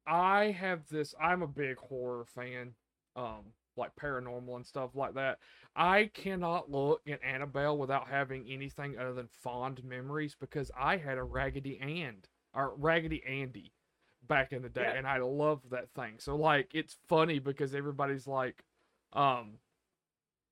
I 0.07 0.53
have 0.53 0.87
this 0.88 1.14
I'm 1.20 1.42
a 1.42 1.49
big 1.49 1.77
horror 1.79 2.25
fan. 2.35 2.75
Um 3.16 3.53
like 3.77 3.90
paranormal 4.01 4.57
and 4.57 4.64
stuff 4.66 4.90
like 4.94 5.14
that. 5.14 5.38
I 5.75 6.11
cannot 6.14 6.70
look 6.70 7.03
at 7.07 7.22
Annabelle 7.22 7.77
without 7.77 8.09
having 8.09 8.46
anything 8.49 8.96
other 8.99 9.12
than 9.12 9.29
fond 9.29 9.85
memories 9.85 10.35
because 10.38 10.70
I 10.79 10.96
had 10.96 11.18
a 11.18 11.22
Raggedy 11.22 11.79
Ann 11.81 12.22
or 12.57 12.75
Raggedy 12.77 13.23
Andy 13.25 13.73
back 14.27 14.53
in 14.53 14.62
the 14.62 14.69
day 14.69 14.83
Yeah. 14.92 14.99
and 14.99 15.07
I 15.07 15.19
love 15.19 15.61
that 15.71 15.90
thing. 15.95 16.14
So 16.19 16.35
like 16.35 16.71
it's 16.75 16.97
funny 17.09 17.38
because 17.38 17.75
everybody's 17.75 18.27
like 18.27 18.64
um 19.12 19.59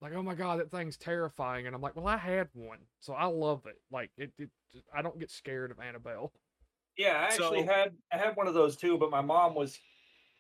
like 0.01 0.13
oh 0.15 0.23
my 0.23 0.35
god 0.35 0.61
that 0.61 0.71
thing's 0.71 0.97
terrifying 0.97 1.67
and 1.67 1.75
I'm 1.75 1.83
like 1.83 1.97
well 1.97 2.07
I 2.07 2.17
had 2.19 2.49
one. 2.53 2.79
So 3.01 3.15
I 3.15 3.25
love 3.27 3.67
it. 3.67 3.81
Like 3.91 4.11
it, 4.17 4.33
it 4.39 4.51
I 4.95 5.03
don't 5.03 5.19
get 5.19 5.31
scared 5.31 5.71
of 5.73 5.81
Annabelle. 5.81 6.33
Yeah, 6.97 7.15
I 7.19 7.25
actually 7.25 7.67
So- 7.67 7.73
had 7.73 7.93
I 8.13 8.19
had 8.19 8.37
one 8.37 8.47
of 8.47 8.55
those 8.55 8.77
too, 8.77 8.97
but 8.99 9.11
my 9.11 9.23
mom 9.23 9.55
was 9.57 9.77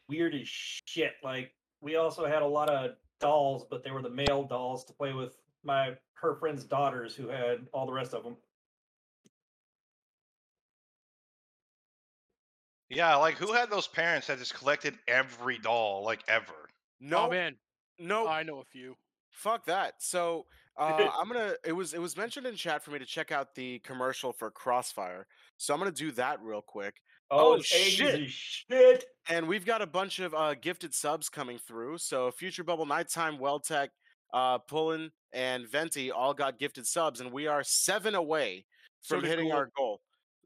weird 0.09 0.35
as 0.35 0.46
shit. 0.46 1.14
Like 1.24 1.53
we 1.81 1.96
also 1.96 2.27
had 2.27 2.42
a 2.42 2.46
lot 2.46 2.70
of 2.70 2.92
dolls, 3.20 3.66
but 3.68 3.83
they 3.83 3.90
were 3.90 4.03
the 4.03 4.11
male 4.11 4.44
dolls 4.44 4.85
to 4.85 4.92
play 4.92 5.12
with 5.12 5.37
my 5.64 5.96
her 6.14 6.37
friends' 6.37 6.64
daughters 6.64 7.14
who 7.16 7.29
had 7.29 7.66
all 7.72 7.87
the 7.87 7.92
rest 7.92 8.14
of 8.14 8.22
them. 8.22 8.37
Yeah, 12.94 13.16
like 13.16 13.37
who 13.37 13.52
had 13.52 13.70
those 13.70 13.87
parents 13.87 14.26
that 14.28 14.38
just 14.38 14.54
collected 14.54 14.94
every 15.09 15.59
doll, 15.59 16.04
like 16.04 16.20
ever? 16.28 16.68
No, 17.00 17.26
Oh 17.26 17.30
man, 17.30 17.57
no, 17.98 18.26
I 18.28 18.42
know 18.42 18.61
a 18.61 18.64
few. 18.64 18.94
Fuck 19.30 19.66
that. 19.66 19.94
So 19.98 20.46
uh, 20.76 21.09
I'm 21.18 21.28
gonna. 21.28 21.54
It 21.64 21.72
was 21.72 21.94
it 21.94 22.00
was 22.00 22.16
mentioned 22.16 22.46
in 22.46 22.54
chat 22.57 22.83
for 22.85 22.90
me 22.90 22.98
to 22.98 23.07
check 23.07 23.33
out 23.33 23.54
the 23.54 23.78
commercial 23.80 24.33
for 24.33 24.50
Crossfire. 24.50 25.26
So 25.57 25.74
I'm 25.74 25.80
gonna 25.80 25.90
do 25.92 26.12
that 26.12 26.40
real 26.42 26.62
quick. 26.62 26.96
Oh, 27.30 27.54
Oh, 27.54 27.61
shit. 27.62 28.28
shit. 28.30 29.04
And 29.28 29.48
we've 29.48 29.64
got 29.64 29.80
a 29.83 29.87
bunch 29.87 30.18
of 30.20 30.35
uh, 30.35 30.54
gifted 30.54 30.94
subs 30.94 31.28
coming 31.28 31.59
through. 31.59 31.98
So 31.98 32.30
Future 32.30 32.62
Bubble, 32.64 32.87
Nighttime, 32.87 33.38
Welltech, 33.38 33.88
uh, 34.33 34.59
Pullen, 34.59 35.11
and 35.33 35.66
Venti 35.68 36.11
all 36.12 36.35
got 36.35 36.59
gifted 36.59 36.87
subs, 36.87 37.20
and 37.20 37.33
we 37.33 37.46
are 37.46 37.62
seven 37.64 38.14
away 38.14 38.66
from 39.02 39.20
did 39.22 39.30
hitting 39.30 39.48
Ghoul. 39.48 39.57
our 39.57 39.70
goal. 39.76 40.00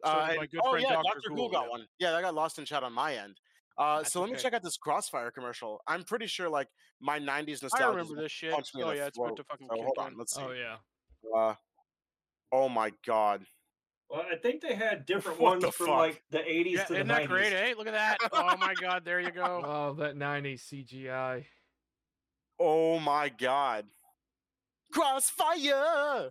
So 0.05 0.11
Uh, 0.11 0.29
did 0.29 0.37
my 0.37 0.43
and- 0.43 0.51
good 0.53 0.61
oh 0.65 0.71
friend 0.71 0.83
yeah, 0.89 0.95
Dr. 0.95 1.03
Doctor 1.05 1.29
Ghoul 1.31 1.37
Ghoul, 1.37 1.49
got 1.51 1.63
yeah. 1.65 1.69
one. 1.71 1.87
Yeah, 1.99 2.11
that 2.13 2.23
got 2.23 2.35
lost 2.35 2.59
in 2.59 2.65
chat 2.65 2.83
on 2.83 2.93
my 2.93 3.15
end. 3.17 3.41
Uh, 3.77 4.03
so 4.03 4.21
let 4.21 4.31
me 4.31 4.37
check 4.37 4.53
out 4.55 4.63
this 4.63 4.77
Crossfire 4.77 5.31
commercial. 5.31 5.81
I'm 5.87 6.03
pretty 6.03 6.27
sure 6.27 6.49
like 6.49 6.69
my 7.01 7.19
'90s 7.21 7.63
nostalgia. 7.63 7.85
I 7.85 7.89
remember 7.91 8.21
this 8.21 8.33
shit. 8.33 8.53
punched 8.53 8.75
me 8.75 8.83
in 8.83 8.89
Oh 8.89 8.93
yeah, 8.93 9.07
it's 9.07 9.17
about 9.19 9.37
to 9.37 9.45
fucking 9.45 9.69
So 9.71 9.75
kick 9.77 9.85
hold 9.85 9.95
in. 9.99 10.05
on, 10.05 10.17
let's 10.19 10.35
see. 10.35 10.43
Oh 10.43 10.51
yeah. 10.53 10.77
Uh, 11.37 11.55
oh 12.53 12.69
my 12.69 12.93
god. 13.07 13.45
Well, 14.11 14.25
I 14.33 14.37
think 14.37 14.63
they 14.63 14.75
had 14.75 15.05
different 15.07 15.39
What 15.39 15.61
ones 15.63 15.75
from 15.77 15.87
fuck? 15.89 15.97
like 15.99 16.23
the 16.31 16.39
80s 16.39 16.73
Yeah, 16.73 16.85
to 16.85 16.93
the 16.93 16.99
isn't 17.01 17.07
90s. 17.09 17.17
that 17.19 17.29
great, 17.29 17.53
eh? 17.53 17.75
Look 17.77 17.87
at 17.87 17.93
that. 18.21 18.31
Oh 18.33 18.57
my 18.57 18.75
god, 18.75 19.05
there 19.05 19.21
you 19.21 19.31
go. 19.31 19.63
Oh, 19.65 19.95
that 20.01 20.17
90s 20.17 20.63
CGI. 20.73 21.45
Oh 22.59 22.99
my 22.99 23.29
god. 23.29 23.87
Crossfire! 24.93 26.31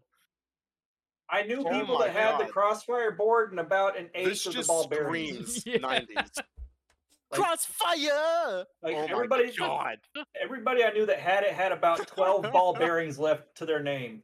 I 1.30 1.44
knew 1.44 1.60
Oh 1.66 1.70
people 1.70 2.00
my 2.00 2.08
that 2.08 2.16
had 2.16 2.40
the 2.40 2.52
crossfire 2.52 3.12
board 3.12 3.52
and 3.52 3.60
about 3.60 3.98
an 3.98 4.10
eighth 4.16 4.28
This 4.30 4.46
of 4.48 4.54
the 4.56 4.64
ball 4.64 4.88
bearings. 4.88 5.64
Yeah. 5.66 5.78
90s. 5.80 6.08
Like- 6.16 7.42
Crossfire! 7.42 8.66
Like 8.82 8.96
oh 8.96 9.06
everybody, 9.10 9.48
my 9.48 9.52
god. 9.58 9.98
everybody 10.42 10.84
I 10.86 10.92
knew 10.92 11.06
that 11.08 11.20
had 11.20 11.44
it 11.44 11.52
had 11.52 11.74
about 11.74 12.08
12 12.08 12.52
ball 12.54 12.74
bearings 12.74 13.20
left 13.20 13.54
to 13.58 13.66
their 13.66 13.84
name. 13.84 14.24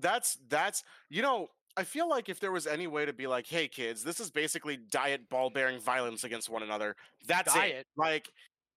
That's 0.00 0.38
that's 0.48 0.82
you 1.10 1.20
know, 1.20 1.48
I 1.76 1.84
feel 1.84 2.08
like 2.08 2.30
if 2.30 2.40
there 2.40 2.52
was 2.52 2.66
any 2.66 2.86
way 2.86 3.04
to 3.04 3.12
be 3.12 3.26
like, 3.26 3.46
hey 3.46 3.68
kids, 3.68 4.02
this 4.02 4.18
is 4.18 4.30
basically 4.30 4.78
diet 4.90 5.28
ball 5.28 5.50
bearing 5.50 5.78
violence 5.78 6.24
against 6.24 6.48
one 6.48 6.62
another. 6.62 6.96
That's 7.26 7.54
it. 7.54 7.86
Like 7.98 8.30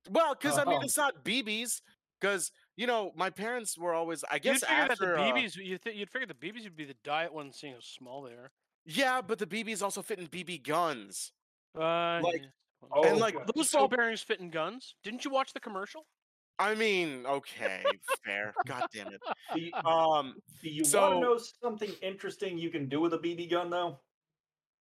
well, 0.09 0.35
because 0.35 0.57
I 0.57 0.65
mean 0.65 0.79
Oh. 0.81 0.83
it's 0.83 0.97
not 0.97 1.23
BBs. 1.23 1.79
Because 2.19 2.51
you 2.77 2.87
know, 2.87 3.11
my 3.15 3.29
parents 3.29 3.77
were 3.77 3.93
always 3.93 4.23
I 4.31 4.39
guess 4.39 4.61
you'd 4.61 4.67
figure 4.69 4.83
after 4.83 5.05
that 5.07 5.15
the 5.17 5.21
uh, 5.21 5.33
BBs, 5.33 5.55
you 5.57 5.77
th- 5.77 5.95
you'd 5.95 6.09
figure 6.09 6.27
the 6.27 6.33
BBs 6.33 6.63
would 6.63 6.75
be 6.77 6.85
the 6.85 6.95
diet 7.03 7.33
ones, 7.33 7.57
seeing 7.59 7.73
how 7.73 7.79
small 7.81 8.21
they 8.21 8.31
are. 8.31 8.51
Yeah, 8.85 9.21
but 9.21 9.37
the 9.39 9.45
BBs 9.47 9.81
also 9.81 10.01
fit 10.01 10.19
in 10.19 10.27
BB 10.27 10.63
guns. 10.63 11.33
Uh, 11.77 12.21
Like, 12.23 12.41
yeah. 12.43 12.47
Oh, 12.91 13.03
and 13.03 13.17
like 13.17 13.33
God. 13.33 13.51
those 13.55 13.69
so 13.69 13.79
ball 13.79 13.87
bearings 13.89 14.21
fit 14.21 14.39
in 14.39 14.49
guns. 14.49 14.95
Didn't 15.03 15.25
you 15.25 15.31
watch 15.31 15.51
the 15.51 15.59
commercial? 15.59 16.05
I 16.59 16.73
mean, 16.75 17.25
okay, 17.25 17.83
fair. 18.23 18.53
God 18.65 18.85
damn 18.93 19.07
it. 19.07 19.19
Do 19.53 19.59
you, 19.59 19.71
Um, 19.73 20.35
do 20.63 20.69
you 20.69 20.83
want 20.93 21.13
to 21.15 21.19
know 21.19 21.37
something 21.61 21.91
interesting 22.01 22.57
you 22.57 22.69
can 22.71 22.87
do 22.87 22.99
with 23.01 23.13
a 23.13 23.17
BB 23.19 23.49
gun, 23.51 23.69
though? 23.69 23.99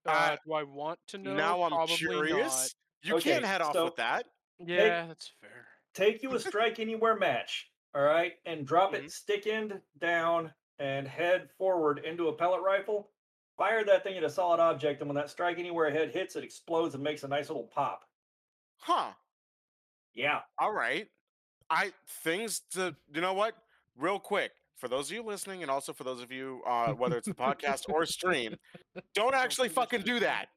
Uh, 0.07 0.11
Uh, 0.11 0.37
do 0.47 0.53
I 0.55 0.63
want 0.63 0.99
to 1.09 1.19
know? 1.19 1.35
now 1.35 1.63
I'm 1.63 1.71
Probably 1.73 1.97
curious. 1.97 2.75
You 3.03 3.17
Okay, 3.17 3.33
can't 3.33 3.45
head 3.45 3.61
off 3.61 3.75
with 3.75 3.97
that. 3.97 4.27
Not. 4.59 4.69
Yeah, 4.69 5.07
that's 5.07 5.33
fair. 5.41 5.67
Take 5.95 6.23
you 6.23 6.35
a 6.35 6.41
strike 6.41 6.79
anywhere 6.79 7.17
match, 7.19 7.67
all 7.97 8.03
right, 8.03 8.35
and 8.45 8.67
drop 8.67 8.93
Mhm. 8.93 9.05
it 9.07 9.11
stick 9.11 9.47
end 9.47 9.81
down 9.99 10.55
and 10.79 11.09
head 11.09 11.51
forward 11.57 12.01
into 12.01 12.29
a 12.29 12.33
pellet 12.37 12.61
rifle. 12.63 13.11
Fire 13.57 13.83
that 13.85 14.03
thing 14.03 14.19
at 14.19 14.23
a 14.23 14.29
solid 14.29 14.61
object, 14.61 15.01
and 15.01 15.09
when 15.09 15.17
that 15.17 15.31
strike 15.31 15.59
anywhere 15.59 15.91
head 15.91 16.11
hits, 16.13 16.37
it 16.37 16.45
explodes 16.45 16.95
and 16.95 17.03
makes 17.03 17.23
a 17.25 17.29
nice 17.29 17.49
little 17.49 17.67
pop. 17.69 18.05
Huh. 18.77 19.15
Yeah. 20.13 20.43
All 20.59 20.73
right. 20.73 21.11
I 21.71 21.95
things 22.07 22.61
to 22.73 22.95
you 23.13 23.21
know 23.23 23.33
what? 23.33 23.57
Real 23.97 24.21
quick, 24.21 24.53
for 24.77 24.89
those 24.89 25.11
of 25.11 25.17
you 25.17 25.23
listening, 25.23 25.63
and 25.63 25.71
also 25.71 25.95
for 25.95 26.05
those 26.05 26.21
of 26.21 26.31
you, 26.31 26.63
uh, 26.67 26.93
whether 26.93 27.17
it's 27.17 27.27
the 27.27 27.35
podcast 27.35 27.89
or 27.89 28.05
stream, 28.05 28.57
don't 29.15 29.35
actually 29.35 29.71
fucking 29.71 30.03
do 30.03 30.21
that. 30.21 30.51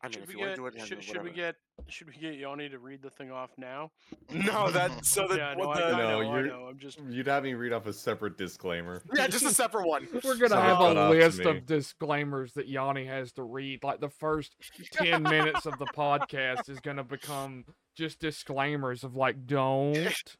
I 0.00 0.06
mean, 0.06 0.12
Should 0.12 0.22
if 0.22 0.28
we 0.28 0.34
you 0.34 0.38
want 0.40 0.50
get? 0.50 0.54
to 0.54 0.60
do 0.62 0.66
it, 0.68 0.74
then 0.76 0.86
should, 0.86 1.02
should 1.02 1.22
we 1.24 1.30
get? 1.32 1.56
Should 1.88 2.06
we 2.06 2.12
get 2.20 2.34
Yanni 2.38 2.68
to 2.68 2.78
read 2.78 3.02
the 3.02 3.10
thing 3.10 3.32
off 3.32 3.50
now? 3.58 3.90
No, 4.32 4.70
that 4.70 5.04
so 5.04 5.26
that 5.26 5.36
yeah, 5.38 5.54
no, 5.56 5.66
what 5.66 5.82
I, 5.82 5.88
the, 5.90 5.94
I 5.96 5.98
No, 5.98 6.08
know, 6.22 6.30
I 6.30 6.36
you're- 6.38 6.48
know. 6.48 6.66
I'm 6.70 6.78
just. 6.78 6.98
You'd 7.08 7.26
have 7.26 7.42
me 7.42 7.54
read 7.54 7.72
off 7.72 7.86
a 7.86 7.92
separate 7.92 8.38
disclaimer. 8.38 9.02
yeah, 9.16 9.26
just 9.26 9.44
a 9.44 9.50
separate 9.50 9.88
one. 9.88 10.06
We're 10.24 10.36
gonna 10.36 10.50
Sorry, 10.50 10.68
have 10.68 10.96
a 10.96 11.08
list 11.10 11.40
of 11.40 11.66
disclaimers 11.66 12.52
that 12.52 12.68
Yanni 12.68 13.06
has 13.06 13.32
to 13.32 13.42
read. 13.42 13.82
Like 13.82 14.00
the 14.00 14.08
first 14.10 14.54
ten 14.92 15.22
minutes 15.24 15.66
of 15.66 15.78
the 15.78 15.86
podcast 15.86 16.68
is 16.68 16.78
gonna 16.78 17.02
become 17.04 17.64
just 17.96 18.20
disclaimers 18.20 19.02
of 19.02 19.16
like 19.16 19.46
don't. 19.46 19.96
It's 19.96 20.36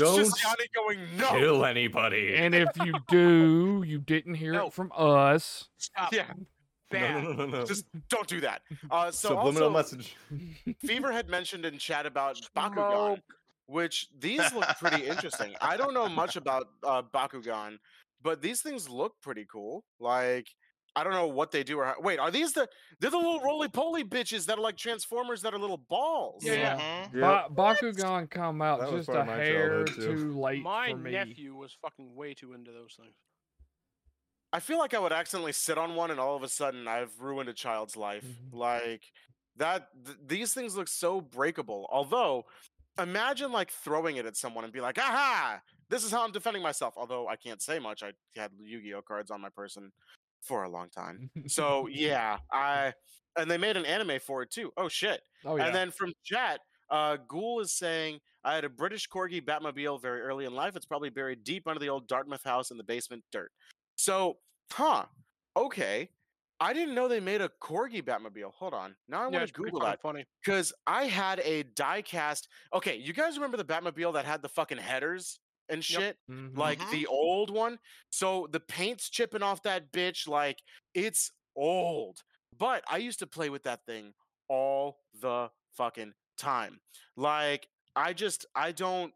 Don't 0.00 0.16
just 0.16 0.42
Yanni 0.42 0.68
going 0.74 1.16
no. 1.18 1.28
Kill 1.38 1.64
anybody. 1.66 2.34
And 2.36 2.54
if 2.54 2.68
you 2.82 2.94
do, 3.08 3.84
you 3.86 3.98
didn't 3.98 4.36
hear 4.36 4.52
No. 4.54 4.68
it 4.68 4.72
from 4.72 4.90
us. 4.96 5.68
Stop. 5.76 6.14
Yeah, 6.14 6.32
no, 6.92 6.98
Bad. 7.00 7.24
no, 7.24 7.32
no, 7.32 7.46
no. 7.46 7.64
just 7.66 7.86
don't 8.08 8.26
do 8.28 8.40
that. 8.40 8.62
Uh, 8.90 9.10
so 9.10 9.28
Subliminal 9.30 9.74
also, 9.74 9.96
message. 9.96 10.16
Fever 10.84 11.12
had 11.12 11.28
mentioned 11.28 11.64
in 11.64 11.78
chat 11.78 12.04
about 12.06 12.38
Bakugan, 12.56 13.20
which 13.66 14.08
these 14.18 14.40
look 14.52 14.66
pretty 14.80 15.06
interesting. 15.06 15.54
I 15.60 15.76
don't 15.76 15.94
know 15.94 16.08
much 16.08 16.36
about 16.42 16.66
uh, 16.84 17.02
Bakugan, 17.02 17.78
but 18.22 18.42
these 18.42 18.60
things 18.60 18.88
look 18.88 19.14
pretty 19.22 19.46
cool. 19.50 19.84
Like, 20.00 20.48
I 20.94 21.04
don't 21.04 21.14
know 21.14 21.28
what 21.28 21.52
they 21.52 21.62
do 21.62 21.78
or 21.78 21.86
how. 21.86 21.94
Wait, 22.00 22.18
are 22.18 22.30
these 22.30 22.52
the? 22.52 22.68
They're 23.00 23.10
the 23.10 23.16
little 23.16 23.40
roly 23.40 23.68
poly 23.68 24.04
bitches 24.04 24.44
that 24.46 24.58
are 24.58 24.60
like 24.60 24.76
Transformers 24.76 25.40
that 25.42 25.54
are 25.54 25.58
little 25.58 25.78
balls. 25.88 26.44
Yeah, 26.44 26.52
yeah. 26.54 27.06
Mhm. 27.14 27.20
Ba- 27.20 27.46
Bakugan 27.54 28.28
come 28.30 28.60
out 28.60 28.80
That 28.80 28.90
just 28.90 29.08
a 29.08 29.24
hair 29.24 29.84
too. 29.84 29.94
too 30.16 30.38
late 30.38 30.62
My 30.62 30.90
for 30.90 30.98
me. 30.98 31.12
nephew 31.12 31.54
was 31.54 31.74
fucking 31.80 32.14
way 32.14 32.34
too 32.34 32.52
into 32.52 32.72
those 32.72 32.94
things. 33.00 33.14
I 34.52 34.60
feel 34.60 34.78
like 34.78 34.92
I 34.94 34.98
would 34.98 35.12
accidentally 35.12 35.52
sit 35.52 35.78
on 35.78 35.94
one, 35.94 36.10
and 36.10 36.20
all 36.20 36.36
of 36.36 36.42
a 36.42 36.48
sudden, 36.48 36.86
I've 36.86 37.18
ruined 37.20 37.48
a 37.48 37.54
child's 37.54 37.96
life. 37.96 38.24
Mhm. 38.24 38.52
Like 38.52 39.10
that. 39.56 39.88
Th- 40.04 40.18
these 40.26 40.52
things 40.54 40.76
look 40.76 40.88
so 40.88 41.20
breakable. 41.20 41.86
Although, 41.90 42.44
imagine 42.98 43.50
like 43.52 43.70
throwing 43.70 44.16
it 44.16 44.26
at 44.26 44.36
someone 44.36 44.64
and 44.64 44.72
be 44.72 44.80
like, 44.80 44.98
"Aha! 44.98 45.60
This 45.88 46.04
is 46.04 46.10
how 46.10 46.24
I'm 46.24 46.32
defending 46.32 46.62
myself." 46.62 46.94
Although 46.96 47.28
I 47.28 47.36
can't 47.36 47.62
say 47.62 47.78
much. 47.78 48.02
I 48.02 48.12
had 48.36 48.50
Yu-Gi-Oh 48.60 49.02
cards 49.02 49.30
on 49.30 49.40
my 49.40 49.48
person. 49.50 49.92
for 50.42 50.64
a 50.64 50.68
long 50.68 50.90
time. 50.90 51.30
So 51.46 51.86
yeah, 51.92 52.38
I 52.50 52.92
and 53.36 53.48
they 53.50 53.56
made 53.58 53.76
an 53.76 53.86
anime 53.86 54.18
for 54.20 54.42
it 54.42 54.50
too. 54.50 54.72
Oh 54.76 54.88
shit. 54.88 55.22
oh 55.44 55.54
yeah. 55.56 55.66
And 55.66 55.74
then 55.74 55.90
from 55.92 56.12
chat, 56.24 56.60
uh, 56.90 57.16
Ghoul 57.28 57.60
is 57.60 57.72
saying, 57.72 58.18
I 58.42 58.56
had 58.56 58.64
a 58.64 58.68
British 58.68 59.08
Corgi 59.08 59.40
Batmobile 59.40 60.02
very 60.02 60.20
early 60.20 60.44
in 60.44 60.52
life. 60.52 60.74
It's 60.74 60.84
probably 60.84 61.10
buried 61.10 61.44
deep 61.44 61.68
under 61.68 61.78
the 61.78 61.88
old 61.88 62.08
Dartmouth 62.08 62.42
house 62.42 62.72
in 62.72 62.76
the 62.76 62.82
basement 62.82 63.22
dirt. 63.30 63.52
So, 63.96 64.38
huh. 64.70 65.06
Okay. 65.56 66.10
I 66.60 66.72
didn't 66.72 66.94
know 66.94 67.08
they 67.08 67.18
made 67.20 67.40
a 67.40 67.48
Corgi 67.60 68.00
Batmobile. 68.02 68.52
Hold 68.52 68.72
on. 68.72 68.94
Now 69.08 69.22
I 69.22 69.30
yeah, 69.30 69.38
want 69.38 69.48
to 69.48 69.52
Google 69.52 69.80
that 69.80 70.00
funny. 70.00 70.24
because 70.44 70.72
I 70.86 71.06
had 71.06 71.40
a 71.40 71.64
die-cast. 71.64 72.48
Okay, 72.72 72.96
you 72.96 73.12
guys 73.12 73.34
remember 73.36 73.56
the 73.56 73.64
Batmobile 73.64 74.12
that 74.14 74.24
had 74.24 74.42
the 74.42 74.48
fucking 74.48 74.78
headers 74.78 75.40
and 75.68 75.84
shit? 75.84 76.18
Mhm. 76.30 76.56
Like 76.56 76.78
Mhm. 76.78 76.90
the 76.92 77.06
old 77.08 77.50
one. 77.50 77.80
So 78.10 78.46
the 78.52 78.60
paint's 78.60 79.10
chipping 79.10 79.42
off 79.42 79.62
that 79.64 79.90
bitch. 79.90 80.28
Like 80.28 80.62
it's 80.94 81.32
old. 81.56 82.22
But 82.56 82.84
I 82.86 82.98
used 82.98 83.18
to 83.20 83.26
play 83.26 83.50
with 83.50 83.64
that 83.64 83.84
thing 83.84 84.14
all 84.48 85.00
the 85.14 85.50
fucking 85.76 86.14
time. 86.36 86.80
Like 87.16 87.68
I 87.96 88.12
just 88.12 88.46
I 88.54 88.70
don't 88.70 89.12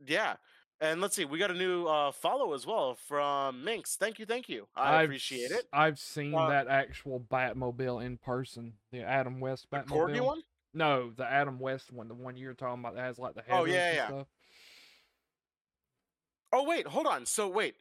yeah. 0.00 0.36
And 0.80 1.00
let's 1.00 1.16
see, 1.16 1.24
we 1.24 1.38
got 1.38 1.50
a 1.50 1.54
new 1.54 1.86
uh 1.86 2.12
follow 2.12 2.52
as 2.54 2.64
well 2.66 2.94
from 2.94 3.64
Minx. 3.64 3.96
Thank 3.96 4.18
you, 4.18 4.26
thank 4.26 4.48
you. 4.48 4.68
I 4.76 4.98
I've 4.98 5.04
appreciate 5.06 5.50
it. 5.50 5.66
I've 5.72 5.98
seen 5.98 6.34
Uh, 6.34 6.48
that 6.48 6.68
actual 6.68 7.18
Batmobile 7.20 8.04
in 8.04 8.16
person. 8.16 8.74
The 8.92 9.02
Adam 9.02 9.40
West 9.40 9.68
Batmobile. 9.70 9.88
The. 9.88 9.94
Corgi 9.94 10.24
one? 10.24 10.42
No, 10.74 11.10
the 11.10 11.24
Adam 11.24 11.58
West 11.58 11.90
one, 11.92 12.06
the 12.08 12.14
one 12.14 12.36
you're 12.36 12.54
talking 12.54 12.80
about 12.80 12.94
that 12.94 13.02
has 13.02 13.18
like 13.18 13.34
the 13.34 13.42
Oh, 13.50 13.64
headers 13.64 13.74
yeah, 13.74 13.86
and 13.88 13.96
yeah. 13.96 14.06
stuff. 14.08 14.26
Oh 16.52 16.62
wait, 16.64 16.86
hold 16.86 17.06
on. 17.06 17.26
So 17.26 17.48
wait, 17.48 17.74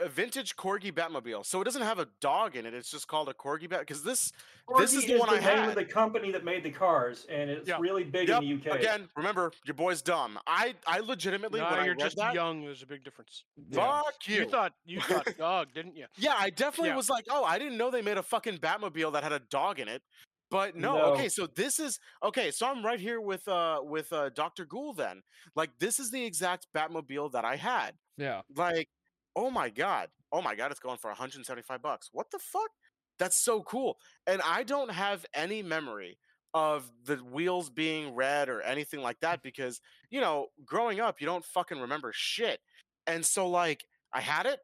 a 0.00 0.08
vintage 0.08 0.54
Corgi 0.56 0.92
Batmobile. 0.92 1.44
So 1.44 1.60
it 1.60 1.64
doesn't 1.64 1.82
have 1.82 1.98
a 1.98 2.06
dog 2.20 2.56
in 2.56 2.64
it. 2.66 2.74
It's 2.74 2.90
just 2.90 3.08
called 3.08 3.28
a 3.28 3.34
Corgi 3.34 3.68
Bat. 3.68 3.80
Because 3.80 4.02
this, 4.02 4.30
this 4.78 4.94
Corgi 4.94 4.98
is 4.98 5.06
the 5.06 5.18
one 5.18 5.28
I 5.30 5.34
name 5.34 5.42
had. 5.42 5.68
of 5.70 5.74
the 5.74 5.84
company 5.84 6.30
that 6.32 6.44
made 6.44 6.62
the 6.62 6.70
cars, 6.70 7.26
and 7.28 7.50
it's 7.50 7.68
Yeah. 7.68 7.78
really 7.80 8.04
big 8.04 8.28
Yep, 8.28 8.42
in 8.42 8.48
the 8.62 8.70
UK. 8.70 8.78
Again, 8.78 9.08
remember 9.16 9.52
your 9.64 9.74
boy's 9.74 10.00
dumb. 10.02 10.38
I 10.46 10.74
I 10.86 11.00
legitimately 11.00 11.60
No, 11.60 11.70
when 11.70 11.84
you're 11.84 11.94
read 11.94 12.00
just 12.04 12.16
that, 12.16 12.34
young. 12.34 12.64
There's 12.64 12.82
a 12.82 12.86
big 12.86 13.02
difference. 13.04 13.44
Yeah. 13.70 14.02
fuck 14.02 14.14
you. 14.28 14.36
You 14.36 14.48
thought 14.48 14.72
you 14.84 15.00
thought 15.26 15.36
dog, 15.36 15.68
didn't 15.74 15.96
you? 15.96 16.06
yeah, 16.16 16.34
I 16.38 16.50
definitely 16.50 16.90
Yeah. 16.90 16.96
was 16.96 17.10
like, 17.10 17.24
oh, 17.30 17.44
I 17.44 17.58
didn't 17.58 17.76
know 17.76 17.90
they 17.90 18.02
made 18.02 18.18
a 18.18 18.22
fucking 18.22 18.58
Batmobile 18.58 19.12
that 19.14 19.22
had 19.22 19.32
a 19.32 19.40
dog 19.40 19.80
in 19.80 19.88
it. 19.88 20.02
But 20.50 20.76
no, 20.76 20.98
No. 20.98 21.04
okay, 21.14 21.28
so 21.28 21.46
this 21.48 21.80
is 21.80 21.98
okay. 22.22 22.52
So 22.52 22.66
I'm 22.68 22.84
right 22.84 23.00
here 23.00 23.20
with 23.20 23.48
uh 23.48 23.80
with 23.82 24.12
uh 24.12 24.28
Doctor 24.30 24.64
Ghoul. 24.64 24.92
Then, 24.92 25.22
like, 25.56 25.70
this 25.80 25.98
is 25.98 26.10
the 26.12 26.24
exact 26.24 26.68
Batmobile 26.72 27.32
that 27.32 27.44
I 27.44 27.56
had. 27.56 27.96
Yeah. 28.16 28.42
like 28.54 28.88
oh 29.36 29.50
my 29.50 29.68
god. 29.70 30.08
Oh 30.32 30.42
my 30.42 30.54
god 30.54 30.70
it's 30.70 30.80
going 30.80 30.98
for 30.98 31.08
175. 31.08 31.82
Bucks 31.82 32.10
what 32.12 32.30
the 32.30 32.38
fuck? 32.38 32.70
That's 33.18 33.36
so 33.36 33.62
cool. 33.62 33.98
And 34.26 34.40
i 34.42 34.62
don't 34.62 34.90
have 34.90 35.24
any 35.34 35.62
memory 35.62 36.18
of 36.52 36.90
the 37.04 37.16
wheels 37.16 37.68
being 37.68 38.14
red 38.14 38.48
or 38.48 38.62
anything 38.62 39.00
like 39.02 39.18
that 39.20 39.42
because 39.42 39.80
you 40.10 40.20
know 40.20 40.46
growing 40.64 41.00
up 41.00 41.20
you 41.20 41.26
don't 41.26 41.44
fucking 41.44 41.80
remember 41.80 42.12
shit. 42.14 42.60
And 43.06 43.24
so 43.24 43.48
like 43.48 43.84
i 44.12 44.20
had 44.20 44.46
it 44.46 44.60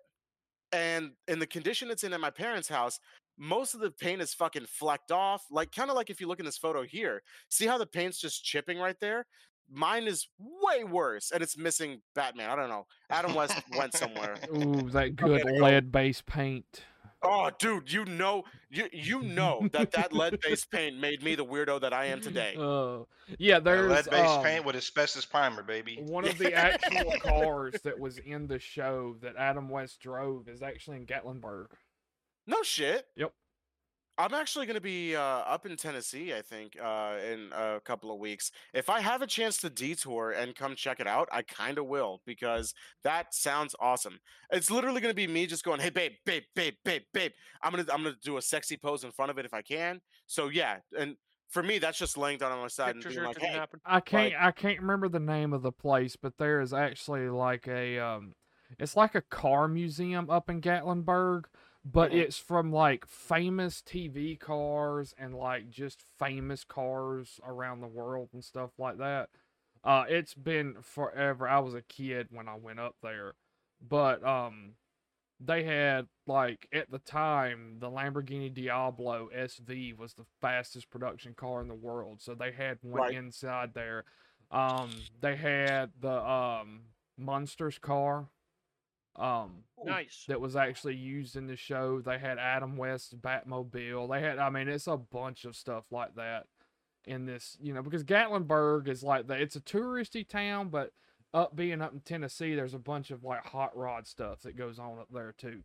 and 0.72 1.12
in 1.28 1.38
the 1.40 1.46
condition 1.46 1.90
it's 1.90 2.04
in 2.04 2.12
at 2.12 2.20
my 2.20 2.30
parents 2.30 2.68
house 2.68 3.00
most 3.42 3.72
of 3.72 3.80
the 3.80 3.90
paint 3.90 4.20
is 4.20 4.34
fucking 4.34 4.66
flecked 4.66 5.10
off. 5.10 5.42
Like 5.50 5.72
kind 5.72 5.88
of 5.88 5.96
like 5.96 6.10
if 6.10 6.20
you 6.20 6.28
look 6.28 6.40
in 6.40 6.44
this 6.44 6.58
photo 6.58 6.82
here 6.82 7.22
see 7.48 7.66
how 7.66 7.78
the 7.78 7.86
paint's 7.86 8.20
just 8.20 8.44
chipping 8.44 8.78
right 8.78 9.00
there 9.00 9.26
mine 9.70 10.04
is 10.06 10.26
way 10.38 10.84
worse 10.84 11.30
and 11.30 11.42
it's 11.42 11.56
missing 11.56 12.00
batman 12.14 12.50
i 12.50 12.56
don't 12.56 12.68
know 12.68 12.86
adam 13.08 13.34
west 13.34 13.60
went 13.76 13.92
somewhere 13.94 14.36
Ooh, 14.56 14.88
that 14.90 15.16
good 15.16 15.42
there 15.44 15.60
lead 15.62 15.92
based 15.92 16.26
paint. 16.26 16.82
oh 17.22 17.50
dude 17.58 17.92
you 17.92 18.04
know 18.04 18.44
you 18.70 18.88
you 18.92 19.22
know 19.22 19.68
that 19.72 19.92
that 19.92 20.12
lead 20.12 20.38
based 20.42 20.70
paint 20.70 20.96
made 20.98 21.22
me 21.22 21.34
the 21.34 21.44
weirdo 21.44 21.80
that 21.80 21.92
i 21.92 22.06
am 22.06 22.20
today 22.20 22.54
Uh, 22.58 23.00
yeah, 23.38 23.60
there's 23.60 23.88
Lead 23.88 24.10
based 24.10 24.24
um, 24.38 24.42
paint 24.42 24.64
with 24.64 24.74
asbestos 24.74 25.24
primer, 25.24 25.62
baby. 25.62 25.98
one 26.08 26.24
of 26.26 26.36
the 26.36 26.52
actual 26.52 27.12
cars 27.20 27.74
that 27.84 27.96
was 27.96 28.18
in 28.18 28.48
the 28.48 28.58
show 28.58 29.14
that 29.22 29.36
Adam 29.36 29.68
West 29.68 30.00
drove 30.00 30.48
is 30.48 30.62
actually 30.62 30.96
in 30.96 31.06
Gatlinburg. 31.06 31.66
no 32.48 32.60
shit 32.64 33.06
Yep. 33.14 33.32
I'm 34.20 34.34
actually 34.34 34.66
going 34.66 34.74
to 34.74 34.80
be 34.80 35.16
uh, 35.16 35.20
up 35.20 35.66
in 35.66 35.76
tennessee 35.76 36.34
i 36.34 36.42
think 36.42 36.76
uh, 36.82 37.14
in 37.32 37.50
a 37.52 37.80
couple 37.80 38.12
of 38.12 38.18
weeks. 38.18 38.50
If 38.74 38.90
i 38.90 39.00
have 39.00 39.22
a 39.22 39.26
chance 39.26 39.56
to 39.58 39.70
detour 39.70 40.30
and 40.30 40.54
come 40.54 40.74
check 40.76 41.00
it 41.00 41.06
out 41.06 41.28
i 41.32 41.42
kind 41.42 41.78
of 41.78 41.86
will 41.86 42.20
because 42.26 42.74
that 43.02 43.34
sounds 43.34 43.74
awesome. 43.80 44.20
It's 44.50 44.70
literally 44.70 45.00
going 45.00 45.10
to 45.10 45.16
be 45.16 45.26
me 45.26 45.46
just 45.46 45.64
going 45.64 45.80
hey 45.80 45.90
babe 45.90 46.12
babe 46.24 46.44
babe 46.54 46.74
babe 46.84 47.02
babe 47.14 47.32
i'm 47.62 47.72
going 47.72 47.84
to 47.84 47.92
i'm 47.92 48.02
going 48.02 48.14
to 48.14 48.20
do 48.20 48.36
a 48.36 48.42
sexy 48.42 48.76
pose 48.76 49.04
in 49.04 49.10
front 49.10 49.30
of 49.30 49.38
it 49.38 49.46
if 49.46 49.54
i 49.54 49.62
can. 49.62 50.00
So 50.26 50.48
yeah 50.48 50.78
and 50.98 51.16
for 51.48 51.62
me 51.62 51.78
that's 51.78 51.98
just 51.98 52.16
laying 52.16 52.38
down 52.38 52.52
on 52.52 52.60
my 52.60 52.68
side 52.68 52.96
and 52.96 53.02
Picture 53.02 53.20
being 53.20 53.32
sure 53.32 53.42
like 53.42 53.50
hey 53.52 53.58
happen. 53.58 53.80
I 53.84 54.00
can't 54.00 54.34
I 54.38 54.50
can't 54.52 54.80
remember 54.80 55.08
the 55.08 55.20
name 55.20 55.52
of 55.52 55.62
the 55.62 55.72
place, 55.72 56.16
but 56.16 56.36
there 56.38 56.60
is 56.60 56.72
actually 56.72 57.28
like 57.28 57.66
a 57.68 57.98
um 57.98 58.34
it's 58.78 58.96
like 58.96 59.14
a 59.14 59.22
car 59.22 59.66
museum 59.68 60.30
up 60.30 60.48
in 60.48 60.60
Gatlinburg, 60.60 61.44
but 61.84 62.12
it's 62.12 62.38
from 62.38 62.72
like 62.72 63.06
famous 63.06 63.80
TV 63.82 64.36
cars 64.36 65.14
and 65.18 65.34
like 65.34 65.70
just 65.70 66.02
famous 66.18 66.64
cars 66.64 67.40
around 67.44 67.80
the 67.80 67.86
world 67.86 68.28
and 68.32 68.44
stuff 68.44 68.70
like 68.78 68.98
that. 68.98 69.30
Uh 69.84 70.04
it's 70.08 70.34
been 70.34 70.76
forever. 70.82 71.48
I 71.48 71.58
was 71.60 71.74
a 71.74 71.82
kid 71.82 72.28
when 72.30 72.48
I 72.48 72.56
went 72.56 72.80
up 72.80 72.96
there. 73.02 73.34
But 73.86 74.24
um 74.26 74.74
they 75.40 75.64
had 75.64 76.06
like 76.26 76.68
at 76.72 76.90
the 76.90 76.98
time 76.98 77.76
the 77.80 77.90
Lamborghini 77.90 78.52
Diablo 78.52 79.28
SV 79.34 79.92
was 79.94 80.14
the 80.14 80.26
fastest 80.40 80.90
production 80.90 81.34
car 81.34 81.60
in 81.62 81.68
the 81.68 81.74
world. 81.74 82.20
So 82.20 82.34
they 82.34 82.52
had 82.52 82.78
one 82.82 83.04
Right. 83.04 83.10
inside 83.10 83.74
there. 83.74 84.04
Um 84.50 85.04
they 85.20 85.36
had 85.36 85.90
the 86.00 86.12
um 86.24 86.82
Munsters 87.18 87.78
car 87.78 88.28
um 89.16 89.64
Nice. 89.84 90.24
that 90.28 90.40
was 90.40 90.56
actually 90.56 90.94
used 90.94 91.36
in 91.36 91.46
the 91.46 91.56
show. 91.56 92.00
They 92.00 92.18
had 92.18 92.38
Adam 92.38 92.76
West's 92.76 93.14
Batmobile. 93.14 94.10
They 94.10 94.20
had 94.20 94.38
I 94.38 94.50
mean 94.50 94.68
it's 94.68 94.86
a 94.86 94.96
bunch 94.96 95.44
of 95.44 95.56
stuff 95.56 95.84
like 95.90 96.14
that 96.16 96.46
in 97.06 97.26
this, 97.26 97.56
you 97.60 97.72
know, 97.72 97.82
because 97.82 98.04
Gatlinburg 98.04 98.88
is 98.88 99.02
like 99.02 99.26
the 99.26 99.34
it's 99.34 99.56
a 99.56 99.60
touristy 99.60 100.26
town, 100.26 100.68
but 100.68 100.92
up 101.32 101.54
being 101.56 101.80
up 101.80 101.92
in 101.92 102.00
Tennessee, 102.00 102.54
there's 102.54 102.74
a 102.74 102.78
bunch 102.78 103.10
of 103.10 103.24
like 103.24 103.44
hot 103.44 103.76
rod 103.76 104.06
stuff 104.06 104.42
that 104.42 104.56
goes 104.56 104.78
on 104.78 104.98
up 104.98 105.08
there 105.12 105.34
too. 105.36 105.62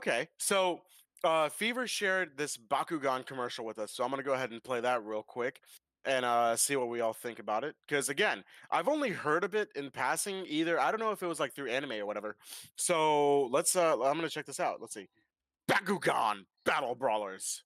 Okay, 0.00 0.28
so 0.38 0.80
uh, 1.24 1.48
Fever 1.48 1.86
shared 1.86 2.36
this 2.36 2.56
Bakugan 2.56 3.24
commercial 3.26 3.64
with 3.64 3.78
us, 3.78 3.92
so 3.92 4.04
I'm 4.04 4.10
gonna 4.10 4.22
go 4.22 4.32
ahead 4.32 4.50
and 4.50 4.62
play 4.62 4.80
that 4.80 5.04
real 5.04 5.22
quick 5.22 5.60
and 6.04 6.24
uh, 6.24 6.56
see 6.56 6.76
what 6.76 6.88
we 6.88 7.00
all 7.00 7.12
think 7.12 7.38
about 7.38 7.64
it. 7.64 7.74
Because 7.86 8.08
again, 8.08 8.42
I've 8.70 8.88
only 8.88 9.10
heard 9.10 9.44
of 9.44 9.54
it 9.54 9.68
in 9.76 9.90
passing. 9.90 10.44
Either 10.48 10.80
I 10.80 10.90
don't 10.90 11.00
know 11.00 11.10
if 11.12 11.22
it 11.22 11.26
was 11.26 11.40
like 11.40 11.54
through 11.54 11.70
anime 11.70 11.92
or 11.92 12.06
whatever. 12.06 12.36
So 12.76 13.46
let's. 13.46 13.76
Uh, 13.76 13.94
I'm 14.02 14.16
gonna 14.16 14.28
check 14.28 14.46
this 14.46 14.60
out. 14.60 14.80
Let's 14.80 14.94
see. 14.94 15.08
Bakugan 15.70 16.44
Battle 16.64 16.94
Brawlers. 16.94 17.62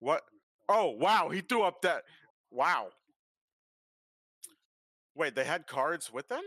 What? 0.00 0.22
Oh 0.68 0.90
wow, 0.90 1.28
he 1.28 1.40
threw 1.40 1.62
up 1.62 1.82
that. 1.82 2.02
Wow. 2.50 2.88
Wait, 5.14 5.34
they 5.34 5.44
had 5.44 5.66
cards 5.66 6.12
with 6.12 6.28
them? 6.28 6.42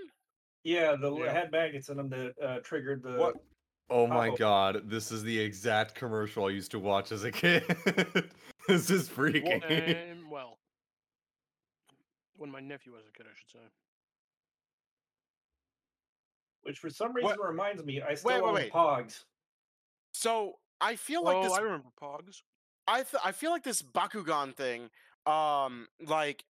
Yeah, 0.63 0.95
the 0.95 1.11
Yeah. 1.15 1.31
had 1.33 1.51
magnets 1.51 1.89
in 1.89 1.97
them 1.97 2.09
that 2.09 2.33
uh, 2.41 2.59
triggered 2.59 3.01
the. 3.03 3.13
What? 3.13 3.35
Oh 3.89 4.05
my 4.05 4.29
Uh-oh. 4.29 4.35
god, 4.37 4.81
this 4.85 5.11
is 5.11 5.23
the 5.23 5.39
exact 5.39 5.95
commercial 5.95 6.45
I 6.45 6.49
used 6.49 6.69
to 6.71 6.79
watch 6.79 7.11
as 7.11 7.23
a 7.23 7.31
kid. 7.31 7.63
this 8.67 8.91
is 8.91 9.09
freaking. 9.09 9.63
And, 9.67 10.29
well, 10.29 10.58
when 12.39 12.49
my 12.49 12.59
nephew 12.59 12.93
was 12.93 13.03
a 13.07 13.11
kid, 13.11 13.25
I 13.29 13.35
should 13.37 13.51
say. 13.51 13.67
Which 16.63 16.79
for 16.79 16.89
some 16.89 17.13
What- 17.13 17.23
reason 17.23 17.39
reminds 17.41 17.83
me, 17.83 18.01
I 18.01 18.15
still 18.15 18.31
wait, 18.31 18.41
own 18.41 18.53
wait. 18.53 18.71
Pogs. 18.71 19.25
So 20.13 20.59
I 20.81 20.95
feel 20.95 21.23
like 21.23 21.37
oh, 21.37 21.43
this 21.43 21.53
I 21.53 21.61
remember 21.61 21.89
Pogs. 22.01 22.41
I 22.87 23.03
th- 23.03 23.21
I 23.23 23.31
feel 23.31 23.51
like 23.51 23.63
this 23.63 23.81
Bakugan 23.81 24.55
thing, 24.55 24.89
um, 25.25 25.87
like 26.05 26.43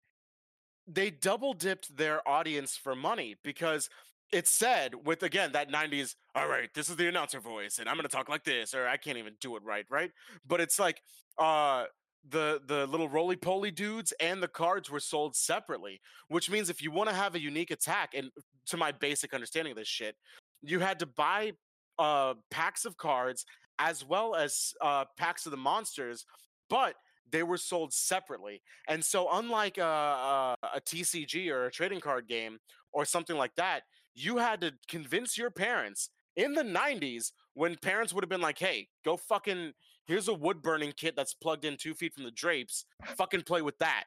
they 0.86 1.10
double 1.10 1.54
dipped 1.54 1.96
their 1.96 2.26
audience 2.28 2.76
for 2.76 2.94
money 2.94 3.36
because 3.42 3.88
it 4.32 4.46
said 4.46 5.06
with 5.06 5.22
again 5.22 5.52
that 5.52 5.68
90s 5.70 6.14
all 6.34 6.48
right 6.48 6.72
this 6.74 6.88
is 6.88 6.96
the 6.96 7.06
announcer 7.08 7.38
voice 7.40 7.78
and 7.78 7.88
i'm 7.88 7.94
going 7.96 8.02
to 8.08 8.08
talk 8.08 8.28
like 8.28 8.42
this 8.44 8.74
or 8.74 8.86
i 8.88 8.96
can't 8.96 9.18
even 9.18 9.34
do 9.40 9.54
it 9.56 9.62
right 9.64 9.86
right 9.88 10.10
but 10.46 10.60
it's 10.60 10.78
like 10.80 11.00
uh 11.38 11.84
the 12.30 12.60
the 12.66 12.86
little 12.86 13.08
roly 13.08 13.36
poly 13.36 13.70
dudes 13.70 14.12
and 14.20 14.42
the 14.42 14.48
cards 14.48 14.90
were 14.90 15.00
sold 15.00 15.36
separately 15.36 16.00
which 16.28 16.50
means 16.50 16.70
if 16.70 16.82
you 16.82 16.90
want 16.90 17.08
to 17.08 17.14
have 17.14 17.34
a 17.34 17.40
unique 17.40 17.70
attack 17.70 18.14
and 18.14 18.30
to 18.66 18.76
my 18.76 18.92
basic 18.92 19.32
understanding 19.32 19.72
of 19.72 19.76
this 19.76 19.88
shit 19.88 20.16
you 20.62 20.80
had 20.80 20.98
to 20.98 21.06
buy 21.06 21.52
uh 21.98 22.34
packs 22.50 22.84
of 22.84 22.96
cards 22.96 23.44
as 23.78 24.04
well 24.04 24.34
as 24.34 24.72
uh 24.80 25.04
packs 25.16 25.46
of 25.46 25.50
the 25.50 25.56
monsters 25.56 26.24
but 26.68 26.94
they 27.32 27.42
were 27.42 27.56
sold 27.56 27.92
separately. 27.92 28.62
And 28.86 29.04
so 29.04 29.28
unlike 29.32 29.78
a, 29.78 29.82
a, 29.82 30.56
a 30.76 30.80
tcg 30.80 31.50
or 31.50 31.66
a 31.66 31.70
trading 31.72 32.00
card 32.00 32.28
game 32.28 32.58
or 32.92 33.04
something 33.04 33.36
like 33.36 33.54
that 33.56 33.82
you 34.16 34.38
had 34.38 34.60
to 34.62 34.72
convince 34.88 35.36
your 35.36 35.50
parents 35.50 36.08
in 36.36 36.54
the 36.54 36.62
90s 36.62 37.32
when 37.54 37.76
parents 37.76 38.12
would 38.12 38.24
have 38.24 38.30
been 38.30 38.40
like, 38.40 38.58
"Hey, 38.58 38.88
go 39.04 39.16
fucking 39.16 39.72
here's 40.06 40.28
a 40.28 40.34
wood 40.34 40.62
burning 40.62 40.92
kit 40.96 41.16
that's 41.16 41.34
plugged 41.34 41.64
in 41.64 41.76
two 41.76 41.94
feet 41.94 42.14
from 42.14 42.24
the 42.24 42.30
drapes. 42.30 42.84
Fucking 43.16 43.42
play 43.42 43.62
with 43.62 43.78
that." 43.78 44.04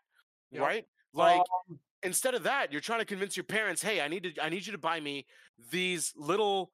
Yep. 0.51 0.61
Right? 0.61 0.85
Like 1.13 1.41
Um, 1.69 1.79
instead 2.03 2.33
of 2.35 2.43
that, 2.43 2.71
you're 2.71 2.81
trying 2.81 2.99
to 2.99 3.05
convince 3.05 3.35
your 3.37 3.43
parents, 3.43 3.81
"Hey, 3.81 4.01
I 4.01 4.07
need 4.07 4.23
to 4.23 4.43
I 4.43 4.49
need 4.49 4.65
you 4.65 4.71
to 4.71 4.77
buy 4.77 4.99
me 4.99 5.25
these 5.71 6.13
little 6.15 6.71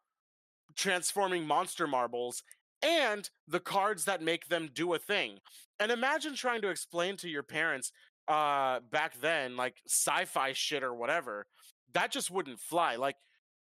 transforming 0.76 1.46
monster 1.46 1.88
marbles 1.88 2.44
and 2.82 3.30
the 3.48 3.60
cards 3.60 4.06
that 4.06 4.22
make 4.22 4.48
them 4.48 4.70
do 4.74 4.94
a 4.94 5.00
thing." 5.00 5.40
And 5.80 5.92
imagine 5.92 6.36
trying 6.36 6.62
to 6.62 6.70
explain 6.70 7.18
to 7.18 7.30
your 7.30 7.44
parents 7.44 7.92
uh 8.28 8.80
back 8.92 9.20
then 9.22 9.56
like 9.56 9.76
sci-fi 9.88 10.54
shit 10.54 10.84
or 10.84 10.94
whatever. 10.94 11.46
That 11.94 12.12
just 12.12 12.32
wouldn't 12.32 12.60
fly. 12.60 12.96
Like 12.96 13.16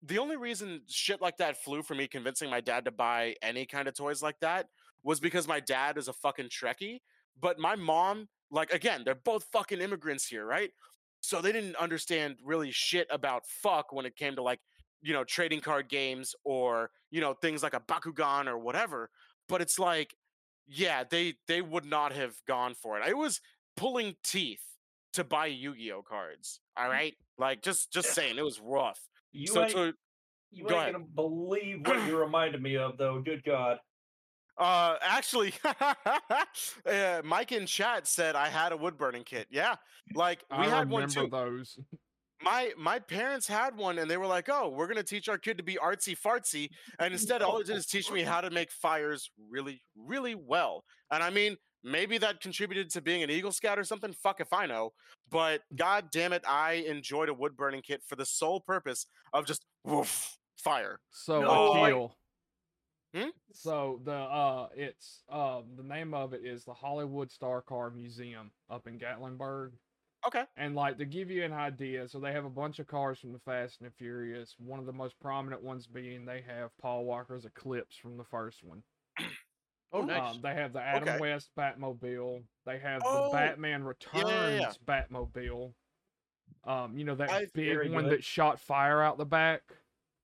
the 0.03 0.19
only 0.19 0.37
reason 0.37 0.83
shit 0.89 1.21
like 1.21 1.37
that 1.39 1.63
flew 1.63 1.83
for 1.83 1.95
me 1.95 2.09
convincing 2.09 2.51
my 2.51 2.61
dad 2.61 2.85
to 2.85 2.91
buy 2.91 3.37
any 3.43 3.67
kind 3.67 3.89
of 3.89 3.95
toys 3.95 4.23
like 4.23 4.39
that 4.41 4.69
was 5.03 5.21
because 5.21 5.49
my 5.49 5.61
dad 5.61 5.99
is 5.99 6.09
a 6.09 6.13
fucking 6.13 6.49
Trekkie. 6.49 7.01
But 7.41 7.59
my 7.59 7.77
mom, 7.77 8.29
like 8.51 8.73
again, 8.73 9.03
they're 9.05 9.15
both 9.15 9.45
fucking 9.53 9.81
immigrants 9.81 10.27
here, 10.27 10.45
right? 10.45 10.71
So 11.21 11.41
they 11.41 11.53
didn't 11.53 11.77
understand 11.77 12.37
really 12.45 12.71
shit 12.73 13.07
about 13.11 13.47
fuck 13.47 13.93
when 13.93 14.07
it 14.07 14.17
came 14.17 14.35
to 14.37 14.43
like, 14.43 14.61
you 15.03 15.13
know, 15.13 15.25
trading 15.25 15.61
card 15.61 15.89
games 15.89 16.35
or, 16.45 16.91
you 17.11 17.21
know, 17.21 17.35
things 17.35 17.63
like 17.63 17.75
a 17.75 17.81
Bakugan 17.81 18.47
or 18.47 18.59
whatever. 18.59 19.09
But 19.49 19.61
it's 19.61 19.79
like, 19.79 20.15
yeah, 20.67 21.05
they 21.09 21.35
they 21.49 21.63
would 21.63 21.85
not 21.85 22.13
have 22.13 22.35
gone 22.47 22.75
for 22.75 22.99
it. 22.99 23.05
I 23.07 23.13
was 23.13 23.41
pulling 23.77 24.17
teeth 24.25 24.63
to 25.15 25.25
buy 25.25 25.47
Yu-Gi-Oh 25.47 26.03
cards. 26.03 26.61
All 26.77 26.87
mm. 26.87 26.91
right? 26.91 27.15
Like 27.39 27.63
just 27.63 27.93
just 27.93 28.13
saying, 28.15 28.39
it 28.39 28.45
was 28.45 28.61
rough. 28.61 29.01
you 29.33 29.47
so 29.47 29.65
ain't, 29.65 29.97
you 30.51 30.65
go 30.65 30.75
ain't 30.75 30.83
ahead. 30.83 30.93
gonna 30.93 31.05
believe 31.15 31.87
what 31.87 32.07
you 32.07 32.19
reminded 32.21 32.63
me 32.63 32.77
of, 32.77 32.99
though. 32.99 33.21
Good 33.25 33.43
God. 33.45 33.79
Uh, 34.59 34.97
actually, 35.03 35.55
uh, 36.87 37.23
Mike 37.25 37.53
in 37.53 37.67
chat 37.67 38.07
said 38.07 38.37
I 38.37 38.49
had 38.49 38.73
a 38.73 38.77
wood 38.77 38.97
burning 38.99 39.25
kit. 39.25 39.47
Yeah, 39.51 39.77
like 40.15 40.45
we 40.51 40.59
I 40.59 40.69
had 40.69 40.91
one 40.91 41.03
remember 41.05 41.25
too. 41.25 41.29
those. 41.31 41.79
My 42.45 42.73
my 42.77 42.99
parents 42.99 43.47
had 43.47 43.77
one, 43.77 44.01
and 44.01 44.11
they 44.11 44.17
were 44.17 44.27
like, 44.27 44.49
"Oh, 44.51 44.69
we're 44.69 44.89
gonna 44.89 45.05
teach 45.05 45.29
our 45.29 45.39
kid 45.39 45.59
to 45.59 45.63
be 45.63 45.77
artsy 45.77 46.19
fartsy," 46.19 46.71
and 46.99 47.13
instead, 47.13 47.41
all 47.41 47.59
it 47.59 47.69
did 47.69 47.77
is 47.77 47.87
teach 47.87 48.11
me 48.11 48.23
how 48.23 48.41
to 48.41 48.51
make 48.51 48.73
fires 48.73 49.31
really, 49.49 49.81
really 49.97 50.35
well. 50.35 50.83
And 51.13 51.23
I 51.23 51.31
mean, 51.31 51.57
maybe 51.85 52.19
that 52.19 52.41
contributed 52.41 52.91
to 52.91 53.01
being 53.01 53.23
an 53.23 53.31
Eagle 53.31 53.53
Scout 53.53 53.79
or 53.79 53.85
something. 53.85 54.13
Fuck 54.13 54.41
if 54.41 54.53
I 54.53 54.67
know. 54.67 54.91
But 55.31 55.61
god 55.77 56.07
damn 56.11 56.33
it, 56.33 56.43
I 56.45 56.85
enjoyed 56.89 57.29
a 57.29 57.35
wood 57.35 57.57
burning 57.57 57.81
kit 57.81 58.03
for 58.09 58.17
the 58.17 58.27
sole 58.27 58.59
purpose 58.61 59.07
of 59.33 59.47
just 59.47 59.65
woof 59.85 60.37
fire. 60.57 60.99
So 61.13 61.43
No, 61.43 61.71
like- 61.71 61.93
Akil. 61.93 62.17
Hmm? 63.15 63.29
So 63.53 64.01
the 64.05 64.13
uh 64.15 64.69
it's 64.75 65.23
um 65.31 65.65
the 65.77 65.83
name 65.83 66.15
of 66.15 66.33
it 66.33 66.43
is 66.45 66.65
the 66.65 66.73
Hollywood 66.75 67.31
Star 67.31 67.61
Car 67.61 67.91
Museum 67.91 68.51
up 68.71 68.87
in 68.87 68.99
Gatlinburg. 68.99 69.73
Okay. 70.27 70.45
And 70.57 70.75
like 70.77 70.99
to 70.99 71.05
give 71.05 71.31
you 71.31 71.45
an 71.45 71.53
idea, 71.53 72.09
so 72.09 72.21
they 72.21 72.33
have 72.33 72.45
a 72.45 72.51
bunch 72.51 72.79
of 72.79 72.87
cars 72.87 73.19
from 73.19 73.33
the 73.33 73.41
Fast 73.41 73.81
and 73.81 73.91
the 73.91 73.95
Furious. 73.99 74.55
One 74.59 74.79
of 74.79 74.87
the 74.87 74.93
most 74.93 75.19
prominent 75.21 75.63
ones 75.63 75.87
being 75.87 76.25
they 76.25 76.43
have 76.47 76.71
Paul 76.81 77.05
Walker's 77.05 77.45
Eclipse 77.45 77.97
from 77.97 78.17
the 78.17 78.25
first 78.25 78.63
one. 78.63 78.83
Oh, 79.95 80.01
nice. 80.01 80.37
Um, 80.37 80.41
they 80.43 80.55
have 80.55 80.73
the 80.73 80.81
Adam 80.81 81.07
Okay. 81.07 81.19
West 81.21 81.51
Batmobile. 81.55 82.43
They 82.65 82.79
have 82.79 83.03
Oh, 83.05 83.27
the 83.27 83.33
Batman 83.37 83.85
Returns 83.85 84.25
yeah, 84.27 84.49
yeah, 84.49 84.59
yeah. 84.61 84.73
Batmobile. 84.89 85.75
Um, 86.65 86.97
you 86.97 87.05
know 87.05 87.15
that 87.17 87.31
I- 87.31 87.45
big 87.53 87.93
one 87.93 88.05
good. 88.05 88.13
that 88.13 88.25
shot 88.25 88.59
fire 88.59 89.03
out 89.03 89.19
the 89.19 89.27
back. 89.27 89.61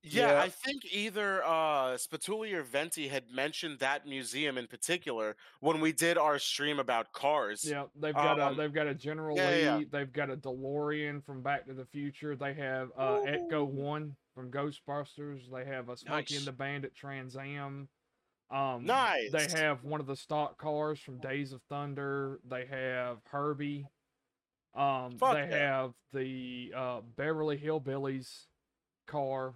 Yeah, 0.02 0.32
Yeah. 0.32 0.40
I 0.40 0.48
think 0.48 0.84
either 0.92 1.42
uh 1.44 1.96
Spatuli 1.96 2.52
or 2.54 2.62
Venti 2.62 3.08
had 3.08 3.30
mentioned 3.30 3.80
that 3.80 4.06
museum 4.06 4.56
in 4.56 4.66
particular 4.66 5.36
when 5.60 5.80
we 5.80 5.92
did 5.92 6.16
our 6.16 6.38
stream 6.38 6.78
about 6.78 7.12
cars. 7.12 7.64
Yeah, 7.64 7.84
they've 7.96 8.14
got 8.14 8.38
Um, 8.40 8.54
a 8.54 8.56
they've 8.56 8.72
got 8.72 8.86
a 8.86 8.94
General 8.94 9.36
yeah, 9.36 9.50
yeah, 9.50 9.56
yeah. 9.56 9.76
Lee. 9.78 9.84
They've 9.84 10.12
got 10.12 10.30
a 10.30 10.36
DeLorean 10.36 11.24
from 11.24 11.42
Back 11.42 11.66
to 11.66 11.74
the 11.74 11.84
Future. 11.86 12.36
They 12.36 12.54
have 12.54 12.90
uh, 12.96 13.20
Ecto 13.26 13.66
One 13.66 14.14
from 14.34 14.50
Ghostbusters. 14.52 15.50
They 15.52 15.64
have 15.64 15.88
a 15.88 15.96
Smokey 15.96 16.34
Nice. 16.34 16.38
and 16.38 16.46
the 16.46 16.52
Bandit 16.52 16.94
Trans 16.94 17.36
Am. 17.36 17.88
Um, 18.50 18.84
Nice. 18.86 19.30
They 19.32 19.48
have 19.60 19.82
one 19.84 20.00
of 20.00 20.06
the 20.06 20.16
stock 20.16 20.56
cars 20.58 21.00
from 21.00 21.18
Days 21.18 21.52
of 21.52 21.60
Thunder. 21.68 22.38
They 22.48 22.64
have 22.66 23.18
Herbie. 23.30 23.84
Um, 24.74 25.18
Fuck 25.18 25.34
they 25.34 25.46
have 25.48 25.92
the 26.12 26.72
uh, 26.74 27.00
Beverly 27.16 27.58
Hillbillies 27.58 28.46
car. 29.08 29.54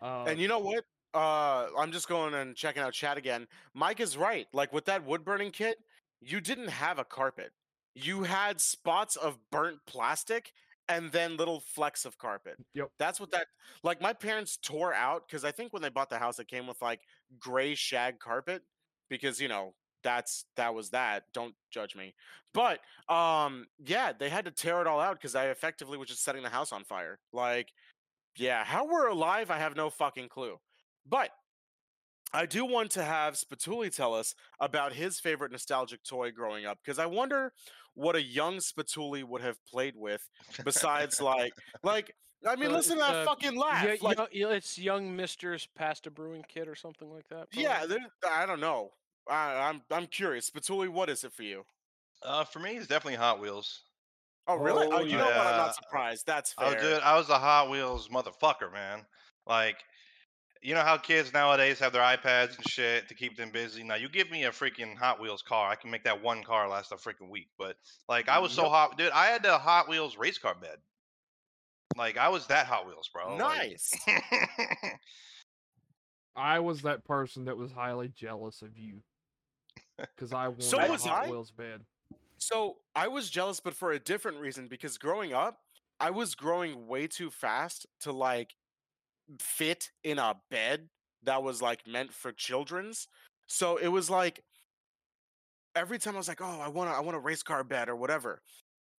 Uh, 0.00 0.24
And 0.26 0.38
you 0.40 0.48
know 0.48 0.58
what? 0.58 0.84
Uh 1.12 1.68
I'm 1.78 1.92
just 1.92 2.08
going 2.08 2.34
and 2.34 2.56
checking 2.56 2.82
out 2.82 2.92
chat 2.92 3.16
again. 3.16 3.46
Mike 3.72 4.00
is 4.00 4.16
right. 4.16 4.46
Like 4.52 4.72
with 4.72 4.86
that 4.86 5.04
wood 5.04 5.24
burning 5.24 5.50
kit, 5.52 5.78
you 6.20 6.40
didn't 6.40 6.68
have 6.68 6.98
a 6.98 7.04
carpet. 7.04 7.52
You 7.94 8.24
had 8.24 8.60
spots 8.60 9.14
of 9.16 9.38
burnt 9.50 9.78
plastic 9.86 10.52
and 10.88 11.12
then 11.12 11.36
little 11.36 11.60
flecks 11.60 12.04
of 12.04 12.18
carpet. 12.18 12.58
Yep. 12.74 12.90
That's 12.98 13.20
what 13.20 13.30
that 13.30 13.46
like 13.84 14.00
my 14.00 14.12
parents 14.12 14.56
tore 14.60 14.92
out 14.92 15.28
cuz 15.28 15.44
I 15.44 15.52
think 15.52 15.72
when 15.72 15.82
they 15.82 15.88
bought 15.88 16.10
the 16.10 16.18
house 16.18 16.38
it 16.40 16.48
came 16.48 16.66
with 16.66 16.82
like 16.82 17.02
gray 17.38 17.74
shag 17.76 18.18
carpet 18.18 18.62
because 19.08 19.40
you 19.40 19.48
know 19.48 19.74
that's 20.02 20.44
that 20.56 20.74
was 20.74 20.90
that 20.90 21.24
don't 21.32 21.54
judge 21.70 21.96
me 21.96 22.14
but 22.52 22.80
um 23.08 23.66
yeah 23.86 24.12
they 24.12 24.28
had 24.28 24.44
to 24.44 24.50
tear 24.50 24.80
it 24.82 24.86
all 24.86 25.00
out 25.00 25.16
because 25.16 25.34
i 25.34 25.46
effectively 25.46 25.96
was 25.96 26.08
just 26.08 26.22
setting 26.22 26.42
the 26.42 26.50
house 26.50 26.72
on 26.72 26.84
fire 26.84 27.18
like 27.32 27.72
yeah, 28.36 28.64
how 28.64 28.86
we're 28.86 29.08
alive, 29.08 29.50
I 29.50 29.58
have 29.58 29.76
no 29.76 29.90
fucking 29.90 30.28
clue. 30.28 30.58
But 31.06 31.30
I 32.32 32.46
do 32.46 32.64
want 32.64 32.90
to 32.92 33.04
have 33.04 33.34
Spatuli 33.34 33.94
tell 33.94 34.14
us 34.14 34.34
about 34.58 34.92
his 34.92 35.20
favorite 35.20 35.52
nostalgic 35.52 36.02
toy 36.02 36.32
growing 36.32 36.66
up, 36.66 36.78
because 36.84 36.98
I 36.98 37.06
wonder 37.06 37.52
what 37.94 38.16
a 38.16 38.22
young 38.22 38.56
Spatuli 38.56 39.22
would 39.22 39.40
have 39.42 39.56
played 39.66 39.94
with 39.96 40.28
besides 40.64 41.20
like 41.20 41.52
like 41.82 42.14
I 42.46 42.56
mean, 42.56 42.70
So 42.70 42.76
listen 42.76 42.98
to 42.98 43.02
it's, 43.04 43.12
that 43.12 43.16
uh, 43.16 43.24
fucking 43.24 43.56
laugh. 43.56 43.84
Yeah, 43.84 43.94
like, 44.02 44.18
young- 44.18 44.26
yeah, 44.32 44.48
it's 44.48 44.76
young 44.78 45.14
Mister's 45.16 45.66
pasta 45.74 46.10
brewing 46.10 46.44
kit 46.48 46.68
or 46.68 46.74
something 46.74 47.10
like 47.10 47.26
that. 47.28 47.48
yeah, 47.52 47.78
probably? 47.78 47.96
there- 47.98 48.32
I 48.32 48.46
don't 48.46 48.60
know. 48.60 48.90
I, 49.30 49.68
I'm 49.68 49.80
I'm 49.90 50.06
curious. 50.06 50.50
Spatuli, 50.50 50.88
what 50.88 51.08
is 51.08 51.24
it 51.24 51.32
for 51.32 51.42
you? 51.44 51.64
Uh, 52.22 52.44
for 52.44 52.58
me, 52.58 52.72
it's 52.76 52.86
definitely 52.86 53.16
Hot 53.16 53.40
Wheels. 53.40 53.82
Oh, 54.46 54.56
really? 54.56 54.86
Oh, 54.86 54.96
Oh, 54.96 55.00
you 55.00 55.16
know 55.16 55.24
what? 55.24 55.36
I'm 55.36 55.56
not 55.56 55.74
surprised. 55.74 56.26
That's 56.26 56.54
oh, 56.58 56.70
fair. 56.70 56.78
Oh, 56.78 56.82
dude, 56.82 57.02
I 57.02 57.16
was 57.16 57.28
a 57.30 57.38
Hot 57.38 57.70
Wheels 57.70 58.08
motherfucker, 58.08 58.70
man. 58.72 59.04
Like, 59.46 59.76
you 60.62 60.74
know 60.74 60.82
how 60.82 60.96
kids 60.96 61.32
nowadays 61.32 61.78
have 61.78 61.92
their 61.92 62.02
iPads 62.02 62.56
and 62.56 62.66
shit 62.68 63.08
to 63.08 63.14
keep 63.14 63.36
them 63.36 63.50
busy. 63.50 63.82
Now, 63.84 63.94
you 63.96 64.08
give 64.08 64.30
me 64.30 64.44
a 64.44 64.50
freaking 64.50 64.96
Hot 64.96 65.20
Wheels 65.20 65.42
car, 65.42 65.70
I 65.70 65.76
can 65.76 65.90
make 65.90 66.04
that 66.04 66.22
one 66.22 66.42
car 66.42 66.68
last 66.68 66.92
a 66.92 66.96
freaking 66.96 67.28
week. 67.30 67.48
But 67.58 67.76
like, 68.08 68.28
I 68.28 68.38
was 68.38 68.52
so 68.52 68.62
Yep. 68.62 68.70
hot, 68.70 68.98
dude. 68.98 69.12
I 69.12 69.26
had 69.26 69.42
the 69.42 69.56
Hot 69.58 69.88
Wheels 69.88 70.16
race 70.18 70.38
car 70.38 70.54
bed. 70.54 70.76
Like, 71.96 72.16
I 72.18 72.28
was 72.28 72.46
that 72.48 72.66
Hot 72.66 72.86
Wheels, 72.86 73.08
bro. 73.12 73.36
like- 73.36 73.38
Nice. 73.38 73.92
I 76.36 76.58
was 76.60 76.82
that 76.82 77.04
person 77.04 77.44
that 77.44 77.56
was 77.56 77.70
highly 77.72 78.08
jealous 78.08 78.62
of 78.62 78.76
you 78.76 79.02
because 79.96 80.32
I 80.32 80.48
wanted 80.48 80.64
So 80.64 80.90
was 80.90 81.04
Hot 81.04 81.26
I. 81.26 81.30
Wheels 81.30 81.50
bed. 81.52 81.80
So 82.44 82.76
I 82.94 83.08
was 83.08 83.30
jealous, 83.30 83.58
but 83.60 83.74
for 83.74 83.92
a 83.92 83.98
different 83.98 84.38
reason. 84.38 84.68
Because 84.68 84.98
growing 84.98 85.32
up, 85.32 85.58
I 85.98 86.10
was 86.10 86.34
growing 86.34 86.86
way 86.86 87.06
too 87.06 87.30
fast 87.30 87.86
to 88.00 88.12
like 88.12 88.54
fit 89.40 89.90
in 90.04 90.18
a 90.18 90.36
bed 90.50 90.88
that 91.24 91.42
was 91.42 91.62
like 91.62 91.86
meant 91.86 92.12
for 92.12 92.32
children's. 92.32 93.08
So 93.48 93.78
it 93.78 93.88
was 93.88 94.10
like 94.10 94.44
every 95.74 95.98
time 95.98 96.14
I 96.14 96.18
was 96.18 96.28
like, 96.28 96.40
"Oh, 96.40 96.60
I 96.60 96.68
want 96.68 96.90
to, 96.90 96.96
I 96.96 97.00
want 97.00 97.16
a 97.16 97.20
race 97.20 97.42
car 97.42 97.64
bed 97.64 97.88
or 97.88 97.96
whatever." 97.96 98.42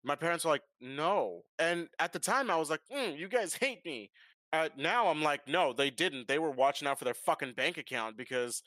My 0.03 0.15
parents 0.15 0.45
were 0.45 0.51
like, 0.51 0.63
"No," 0.81 1.43
and 1.59 1.89
at 1.99 2.13
the 2.13 2.19
time 2.19 2.49
I 2.51 2.57
was 2.57 2.69
like, 2.69 2.81
mm, 2.91 3.17
"You 3.17 3.27
guys 3.27 3.55
hate 3.61 3.85
me." 3.85 4.11
Uh, 4.53 4.69
now 4.77 5.07
I'm 5.09 5.23
like, 5.23 5.47
"No, 5.47 5.73
they 5.73 5.89
didn't. 5.89 6.27
They 6.27 6.39
were 6.39 6.51
watching 6.51 6.87
out 6.87 6.99
for 6.99 7.05
their 7.05 7.13
fucking 7.15 7.53
bank 7.53 7.77
account 7.77 8.17
because." 8.17 8.63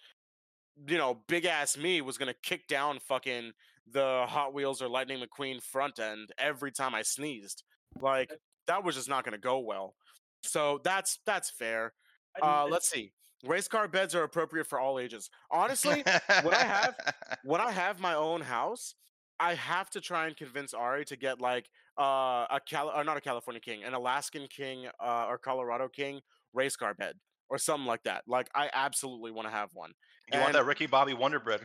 You 0.86 0.96
know, 0.98 1.22
big 1.28 1.44
ass 1.44 1.76
me 1.76 2.00
was 2.02 2.18
gonna 2.18 2.34
kick 2.42 2.68
down 2.68 3.00
fucking 3.00 3.52
the 3.92 4.26
Hot 4.28 4.54
Wheels 4.54 4.82
or 4.82 4.88
Lightning 4.88 5.22
McQueen 5.22 5.62
front 5.62 5.98
end 5.98 6.30
every 6.38 6.72
time 6.72 6.94
I 6.94 7.02
sneezed. 7.02 7.62
Like 8.00 8.32
that 8.66 8.84
was 8.84 8.94
just 8.94 9.08
not 9.08 9.24
going 9.24 9.32
to 9.32 9.38
go 9.38 9.58
well. 9.58 9.94
So 10.42 10.80
that's 10.84 11.18
that's 11.26 11.50
fair. 11.50 11.92
Uh, 12.40 12.66
let's 12.70 12.88
see. 12.88 13.12
Race 13.44 13.68
car 13.68 13.88
beds 13.88 14.14
are 14.14 14.24
appropriate 14.24 14.66
for 14.66 14.80
all 14.80 14.98
ages. 14.98 15.30
Honestly, 15.50 16.02
when 16.42 16.54
I 16.54 16.64
have 16.64 16.94
when 17.44 17.60
I 17.60 17.70
have 17.70 18.00
my 18.00 18.14
own 18.14 18.40
house, 18.40 18.94
I 19.40 19.54
have 19.54 19.90
to 19.90 20.00
try 20.00 20.26
and 20.26 20.36
convince 20.36 20.74
Ari 20.74 21.04
to 21.06 21.16
get 21.16 21.40
like 21.40 21.68
uh, 21.98 22.46
a 22.50 22.60
Cal 22.68 22.90
or 22.94 23.04
not 23.04 23.16
a 23.16 23.20
California 23.20 23.60
King, 23.60 23.84
an 23.84 23.94
Alaskan 23.94 24.46
King 24.48 24.86
uh, 25.00 25.26
or 25.28 25.38
Colorado 25.38 25.88
King 25.88 26.20
race 26.54 26.76
car 26.76 26.94
bed 26.94 27.14
or 27.48 27.58
something 27.58 27.86
like 27.86 28.02
that. 28.04 28.22
Like 28.26 28.48
I 28.54 28.70
absolutely 28.72 29.30
want 29.30 29.46
to 29.48 29.52
have 29.52 29.70
one. 29.72 29.92
you 30.32 30.40
want 30.40 30.52
that 30.52 30.66
Ricky 30.66 30.86
Bobby 30.86 31.14
Wonder 31.14 31.40
Bread? 31.40 31.60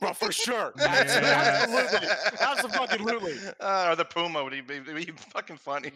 Bro, 0.00 0.14
for 0.14 0.32
sure. 0.32 0.72
Yes. 0.78 1.16
Absolutely. 2.40 2.78
Absolutely. 2.80 3.34
Uh, 3.60 3.90
or 3.90 3.96
the 3.96 4.04
Puma 4.04 4.42
would 4.42 4.52
be, 4.52 4.60
be, 4.60 4.92
be 4.92 5.12
fucking 5.30 5.56
funny. 5.56 5.92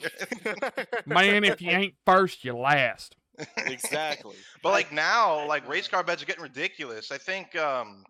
Man, 1.06 1.44
if 1.44 1.60
you 1.60 1.70
ain't 1.70 1.94
first, 2.04 2.44
you 2.44 2.56
last. 2.56 3.16
exactly. 3.58 4.36
But 4.62 4.70
like 4.72 4.92
now, 4.92 5.46
like 5.46 5.68
race 5.68 5.88
car 5.88 6.02
beds 6.02 6.22
are 6.22 6.26
getting 6.26 6.42
ridiculous. 6.42 7.10
I 7.12 7.18
think 7.18 7.54
um 7.56 8.04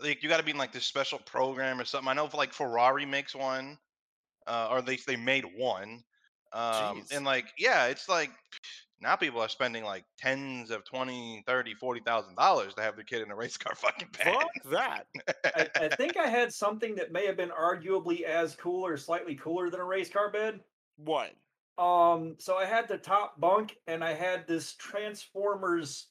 like 0.00 0.22
you 0.22 0.28
got 0.28 0.38
to 0.38 0.42
be 0.42 0.50
in 0.50 0.58
like 0.58 0.72
this 0.72 0.84
special 0.84 1.18
program 1.20 1.80
or 1.80 1.84
something. 1.84 2.08
I 2.08 2.14
know 2.14 2.26
if, 2.26 2.34
like 2.34 2.52
Ferrari 2.52 3.06
makes 3.06 3.34
one, 3.34 3.78
uh, 4.46 4.68
or 4.70 4.78
at 4.78 4.86
least 4.86 5.06
they 5.06 5.16
made 5.16 5.44
one. 5.56 6.02
Um, 6.52 7.00
Jeez. 7.00 7.16
and 7.16 7.24
like 7.24 7.46
yeah, 7.58 7.86
it's 7.86 8.08
like 8.08 8.30
now 9.02 9.16
people 9.16 9.40
are 9.40 9.48
spending 9.48 9.84
like 9.84 10.04
tens 10.16 10.70
of 10.70 10.84
20, 10.84 11.42
30, 11.46 11.74
40,000 11.74 12.36
dollars 12.36 12.74
to 12.74 12.82
have 12.82 12.96
their 12.96 13.04
kid 13.04 13.22
in 13.22 13.30
a 13.30 13.36
race 13.36 13.56
car 13.56 13.74
fucking 13.76 14.08
bed. 14.16 14.34
Fuck 14.34 14.70
that. 14.70 15.06
I, 15.44 15.68
I 15.84 15.88
think 15.88 16.16
I 16.16 16.28
had 16.28 16.52
something 16.52 16.94
that 16.94 17.12
may 17.12 17.26
have 17.26 17.36
been 17.36 17.50
arguably 17.50 18.22
as 18.22 18.54
cool 18.54 18.86
or 18.86 18.96
slightly 18.96 19.34
cooler 19.34 19.68
than 19.70 19.80
a 19.80 19.84
race 19.84 20.08
car 20.08 20.30
bed. 20.30 20.60
What? 20.96 21.32
Um, 21.78 22.36
so 22.38 22.56
I 22.56 22.64
had 22.64 22.86
the 22.86 22.98
top 22.98 23.40
bunk 23.40 23.76
and 23.86 24.04
I 24.04 24.12
had 24.12 24.46
this 24.46 24.74
Transformers 24.74 26.06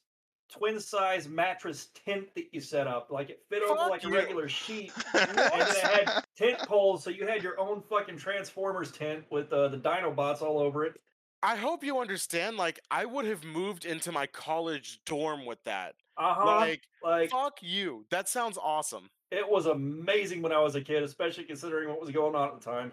twin 0.50 0.78
size 0.78 1.28
mattress 1.28 1.88
tent 2.04 2.26
that 2.34 2.52
you 2.52 2.60
set 2.60 2.86
up. 2.86 3.08
Like 3.10 3.30
it 3.30 3.42
fit 3.48 3.62
over 3.62 3.76
Fuck 3.76 3.90
like 3.90 4.04
a 4.04 4.08
regular 4.08 4.48
sheet. 4.48 4.92
and 5.18 5.30
then 5.30 5.60
it 5.60 5.78
had 5.78 6.24
tent 6.36 6.58
poles, 6.60 7.02
so 7.02 7.10
you 7.10 7.26
had 7.26 7.42
your 7.42 7.58
own 7.58 7.82
fucking 7.88 8.18
Transformers 8.18 8.92
tent 8.92 9.24
with 9.30 9.52
uh, 9.52 9.68
the 9.68 9.78
Dinobots 9.78 10.42
all 10.42 10.58
over 10.58 10.84
it. 10.84 11.00
I 11.42 11.56
hope 11.56 11.82
you 11.82 11.98
understand. 11.98 12.56
Like, 12.56 12.80
I 12.90 13.04
would 13.04 13.24
have 13.26 13.42
moved 13.44 13.84
into 13.84 14.12
my 14.12 14.26
college 14.26 15.00
dorm 15.04 15.44
with 15.44 15.62
that. 15.64 15.94
Uh 16.16 16.34
huh. 16.34 16.44
Like, 16.46 16.82
Like, 17.02 17.30
fuck 17.30 17.58
you. 17.60 18.04
That 18.10 18.28
sounds 18.28 18.58
awesome. 18.62 19.10
it 19.30 19.48
was 19.48 19.66
amazing 19.66 20.42
when 20.42 20.52
I 20.52 20.58
was 20.60 20.74
a 20.76 20.80
kid, 20.80 21.02
especially 21.02 21.44
considering 21.44 21.88
what 21.88 22.00
was 22.00 22.10
going 22.10 22.34
on 22.34 22.48
at 22.48 22.60
the 22.60 22.64
time. 22.70 22.92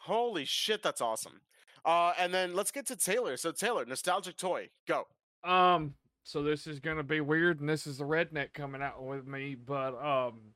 Holy 0.00 0.44
shit, 0.44 0.82
that's 0.82 1.00
awesome. 1.00 1.40
Uh, 1.84 2.12
and 2.18 2.32
then 2.32 2.54
let's 2.54 2.70
get 2.70 2.86
to 2.86 2.96
Taylor. 2.96 3.36
So 3.36 3.50
Taylor, 3.50 3.84
nostalgic 3.86 4.36
toy, 4.36 4.68
go. 4.86 5.06
Um, 5.42 5.94
so 6.22 6.42
this 6.42 6.66
is 6.66 6.80
gonna 6.80 7.02
be 7.02 7.20
weird, 7.20 7.60
and 7.60 7.68
this 7.68 7.86
is 7.86 7.98
the 7.98 8.04
redneck 8.04 8.52
coming 8.52 8.82
out 8.82 9.02
with 9.02 9.26
me, 9.26 9.54
but 9.54 9.94
um, 10.04 10.52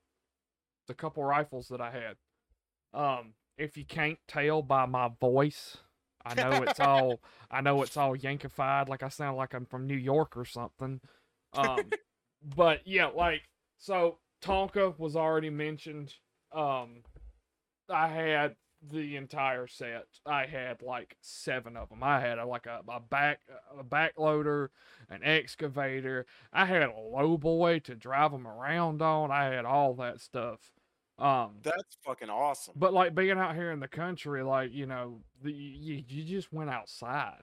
the 0.87 0.95
couple 0.95 1.25
rifles 1.25 1.69
that 1.69 1.81
I 1.81 1.91
had. 1.91 2.17
Um, 2.93 3.33
if 3.57 3.77
you 3.77 3.85
can't 3.87 4.19
tell 4.29 4.61
by 4.63 4.85
my 4.87 5.09
voice, 5.21 5.79
I 6.25 6.35
know 6.35 6.63
it's 6.63 6.81
all 6.81 7.21
I 7.51 7.61
know 7.61 7.83
it's 7.83 7.97
all 7.97 8.17
yankified, 8.17 8.89
like 8.89 9.03
I 9.03 9.09
sound 9.09 9.37
like 9.37 9.55
I'm 9.55 9.67
from 9.67 9.87
New 9.87 9.97
York 9.97 10.37
or 10.37 10.45
something. 10.45 11.01
Um, 11.55 11.91
but 12.57 12.81
yeah, 12.87 13.07
like 13.07 13.43
so 13.79 14.19
Tonka 14.43 14.99
was 14.99 15.17
already 15.17 15.51
mentioned. 15.51 16.15
Um, 16.53 17.03
I 17.89 18.09
had 18.09 18.57
the 18.91 19.17
entire 19.17 19.67
set. 19.67 20.07
I 20.27 20.47
had 20.47 20.83
like 20.83 21.17
seven 21.21 21.77
of 21.77 21.89
them. 21.89 22.03
I 22.03 22.21
had 22.21 22.39
a, 22.39 22.47
like 22.47 22.67
a, 22.67 22.81
a 22.89 23.01
back 23.01 23.41
a 23.79 23.85
backloader, 23.85 24.69
an 25.09 25.21
excavator. 25.23 26.27
I 26.53 26.67
had 26.67 26.83
a 26.83 26.99
low 26.99 27.37
boy 27.37 27.81
to 27.81 27.95
drive 27.95 28.33
them 28.33 28.47
around 28.47 29.03
on. 29.03 29.31
I 29.31 29.45
had 29.45 29.65
all 29.65 29.95
that 29.95 30.21
stuff. 30.21 30.73
Um, 31.19 31.57
That's 31.63 31.97
fucking 32.05 32.31
awesome. 32.31 32.75
but 32.77 32.93
like 32.93 33.15
being 33.15 33.39
out 33.39 33.55
here 33.55 33.71
in 33.71 33.81
the 33.81 33.89
country, 33.89 34.43
like 34.43 34.73
you 34.73 34.87
know, 34.87 35.21
the, 35.43 35.53
you 35.53 36.03
you 36.09 36.25
just 36.25 36.53
went 36.53 36.71
outside. 36.71 37.43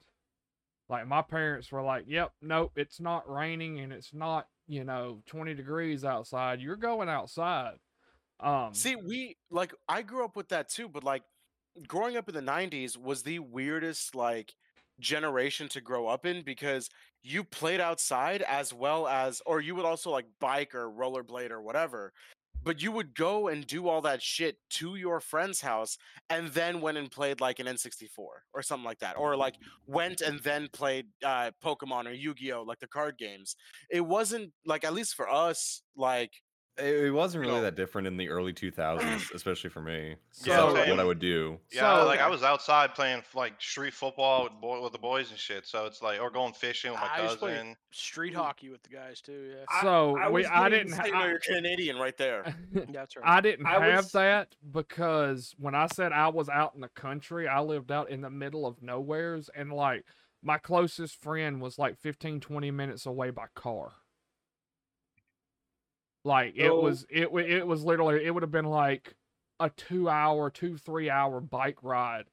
Like 0.90 1.08
my 1.08 1.22
parents 1.22 1.72
were 1.72 1.84
like, 1.84 2.06
"Yep, 2.08 2.32
nope, 2.42 2.72
it's 2.76 3.00
not 3.00 3.30
raining 3.30 3.80
and 3.80 3.94
it's 3.94 4.14
not 4.14 4.48
you 4.68 4.84
know 4.84 5.22
twenty 5.28 5.54
degrees 5.54 6.04
outside. 6.04 6.60
You're 6.62 6.76
going 6.76 7.10
outside." 7.10 7.76
Um, 8.40 8.74
See, 8.74 8.96
we 8.96 9.38
like 9.52 9.74
I 9.88 10.02
grew 10.02 10.26
up 10.26 10.36
with 10.36 10.50
that 10.50 10.70
too, 10.70 10.90
but 10.90 11.04
like 11.04 11.24
growing 11.88 12.18
up 12.18 12.28
in 12.28 12.36
the 12.36 12.42
90s 12.42 12.98
was 12.98 13.22
the 13.22 13.40
weirdest 13.40 14.16
like 14.16 14.54
generation 15.00 15.70
to 15.70 15.82
grow 15.82 16.08
up 16.08 16.26
in 16.26 16.42
because 16.44 16.90
you 17.24 17.44
played 17.44 17.80
outside 17.80 18.42
as 18.44 18.74
well 18.74 19.08
as 19.08 19.42
or 19.46 19.62
you 19.62 19.76
would 19.76 19.86
also 19.86 20.10
like 20.10 20.26
bike 20.40 20.74
or 20.76 20.90
rollerblade 20.90 21.52
or 21.52 21.62
whatever. 21.62 22.12
But 22.64 22.82
you 22.82 22.92
would 22.92 23.16
go 23.16 23.48
and 23.48 23.66
do 23.66 23.88
all 23.88 24.02
that 24.02 24.22
shit 24.22 24.58
to 24.72 24.96
your 24.96 25.20
friend's 25.20 25.62
house 25.62 25.98
and 26.30 26.50
then 26.50 26.82
went 26.82 26.98
and 26.98 27.10
played 27.10 27.42
like 27.42 27.60
an 27.60 27.68
N64 27.68 28.10
or 28.54 28.62
something 28.62 28.86
like 28.86 29.00
that. 29.00 29.18
Or 29.18 29.36
like 29.36 29.56
went 29.88 30.22
and 30.22 30.40
then 30.42 30.68
played 30.72 31.08
uh 31.24 31.52
Pokemon 31.64 32.08
or 32.08 32.12
Yu-Gi-Oh! 32.12 32.64
like 32.64 32.80
the 32.80 32.88
card 32.88 33.18
games. 33.18 33.56
It 33.90 34.06
wasn't 34.06 34.52
like 34.66 34.84
at 34.84 34.94
least 34.94 35.16
for 35.16 35.30
us, 35.30 35.82
like 35.96 36.32
It, 36.80 37.06
it 37.06 37.12
wasn't 37.12 37.42
really 37.42 37.56
No. 37.56 37.62
that 37.62 37.76
different 37.76 38.08
in 38.08 38.18
the 38.18 38.30
early 38.30 38.54
2000s, 38.54 39.32
especially 39.36 39.70
for 39.70 39.82
me. 39.82 40.16
Yeah, 40.44 40.58
So 40.58 40.74
what 40.74 41.00
I 41.00 41.04
would 41.04 41.20
do. 41.20 41.60
Yeah, 41.72 42.00
So- 42.02 42.06
like 42.06 42.20
I 42.20 42.28
was 42.30 42.44
outside 42.44 42.96
playing 42.96 43.24
like 43.36 43.62
street 43.62 43.94
football 43.94 44.44
with, 44.46 44.54
boy, 44.62 44.82
with 44.82 44.92
the 44.94 45.00
boys 45.00 45.30
and 45.32 45.40
shit. 45.40 45.66
So 45.68 45.86
it's 45.86 46.02
like, 46.02 46.20
or 46.22 46.30
going 46.30 46.54
fishing 46.54 46.92
with 46.92 47.00
my 47.02 47.10
I 47.12 47.22
used 47.24 47.34
to 47.34 47.40
play 47.40 47.54
cousin. 47.56 47.76
street 47.92 48.34
hockey 48.34 48.70
with 48.70 48.82
the 48.84 48.90
guys 48.90 49.22
too. 49.22 49.54
Yeah, 49.58 49.82
so 49.82 50.18
I 50.18 50.30
we 50.30 50.42
was 50.42 50.52
I 50.52 50.70
didn't 50.70 50.92
the 50.98 51.04
you 51.08 51.12
know, 51.14 51.26
you're 51.26 51.40
Canadian 51.40 51.98
right 51.98 52.18
there. 52.18 52.56
that's 52.90 53.16
right. 53.16 53.26
I 53.28 53.42
didn't 53.42 53.66
I 53.66 53.86
have 53.86 54.06
was- 54.06 54.12
that 54.14 54.56
because 54.72 55.54
when 55.60 55.76
I 55.76 55.88
said 55.88 56.12
I 56.12 56.30
was 56.30 56.50
out 56.50 56.74
in 56.76 56.82
the 56.82 56.90
country, 56.90 57.48
I 57.48 57.60
lived 57.62 57.92
out 57.92 58.10
in 58.10 58.22
the 58.22 58.30
middle 58.30 58.66
of 58.66 58.82
nowheres 58.82 59.50
and 59.56 59.72
like 59.74 60.06
my 60.42 60.58
closest 60.58 61.22
friend 61.22 61.62
was 61.62 61.78
like 61.78 61.98
15 62.00 62.40
20 62.40 62.72
minutes 62.72 63.06
away 63.06 63.30
by 63.30 63.46
car. 63.56 63.92
Like 66.30 66.54
it 66.56 66.68
So- 66.68 66.80
was 66.80 67.06
it 67.10 67.28
it 67.34 67.66
was 67.68 67.84
literally 67.84 68.24
it 68.24 68.32
would 68.32 68.44
have 68.44 68.52
been 68.52 68.66
like 68.66 69.16
a 69.60 69.70
2 69.72 70.08
hour, 70.08 70.50
2 70.52 70.78
3 70.78 71.10
hour 71.10 71.42
bike 71.42 71.82
ride 71.84 72.26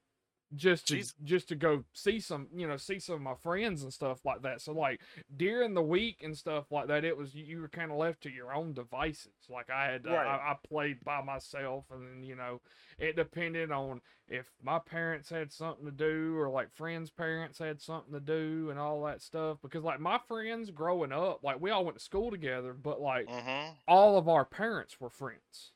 just 0.55 0.87
to 0.87 0.95
just 1.23 1.49
to 1.49 1.55
go 1.55 1.83
see 1.93 2.19
some, 2.19 2.47
you 2.55 2.67
know, 2.67 2.77
see 2.77 2.99
some 2.99 3.15
of 3.15 3.21
my 3.21 3.35
friends 3.35 3.83
and 3.83 3.93
stuff 3.93 4.23
like 4.25 4.41
that. 4.43 4.61
So 4.61 4.71
like 4.73 5.01
during 5.35 5.73
the 5.73 5.81
week 5.81 6.21
and 6.23 6.37
stuff 6.37 6.71
like 6.71 6.87
that, 6.87 7.03
it 7.03 7.17
was 7.17 7.35
you- 7.35 7.59
were 7.61 7.67
kind 7.67 7.91
of 7.91 7.97
left 7.97 8.23
to 8.23 8.31
your 8.31 8.53
own 8.53 8.73
devices. 8.73 9.33
Like 9.49 9.69
I 9.69 9.85
had, 9.91 10.05
Right. 10.05 10.25
I, 10.25 10.51
I 10.51 10.55
played 10.67 11.03
by 11.03 11.21
myself, 11.21 11.85
and 11.91 12.07
then 12.07 12.23
you 12.23 12.35
know, 12.35 12.61
it 12.97 13.15
depended 13.15 13.71
on 13.71 14.01
if 14.29 14.49
my 14.63 14.79
parents 14.79 15.29
had 15.29 15.51
something 15.51 15.85
to 15.85 15.91
do 15.91 16.37
or 16.37 16.49
like 16.49 16.71
friends' 16.73 17.09
parents 17.09 17.59
had 17.59 17.81
something 17.81 18.13
to 18.13 18.19
do 18.19 18.69
and 18.69 18.79
all 18.79 19.03
that 19.03 19.21
stuff. 19.21 19.57
Because 19.61 19.83
like 19.83 19.99
my 19.99 20.17
friends 20.27 20.71
growing 20.71 21.11
up, 21.11 21.43
like 21.43 21.59
we 21.59 21.71
all 21.71 21.83
went 21.83 21.97
to 21.97 22.03
school 22.03 22.31
together, 22.31 22.73
but 22.73 23.01
like 23.01 23.27
Mm-hmm. 23.27 23.73
all 23.87 24.17
of 24.17 24.29
our 24.29 24.45
parents 24.45 24.99
were 25.01 25.09
friends 25.09 25.71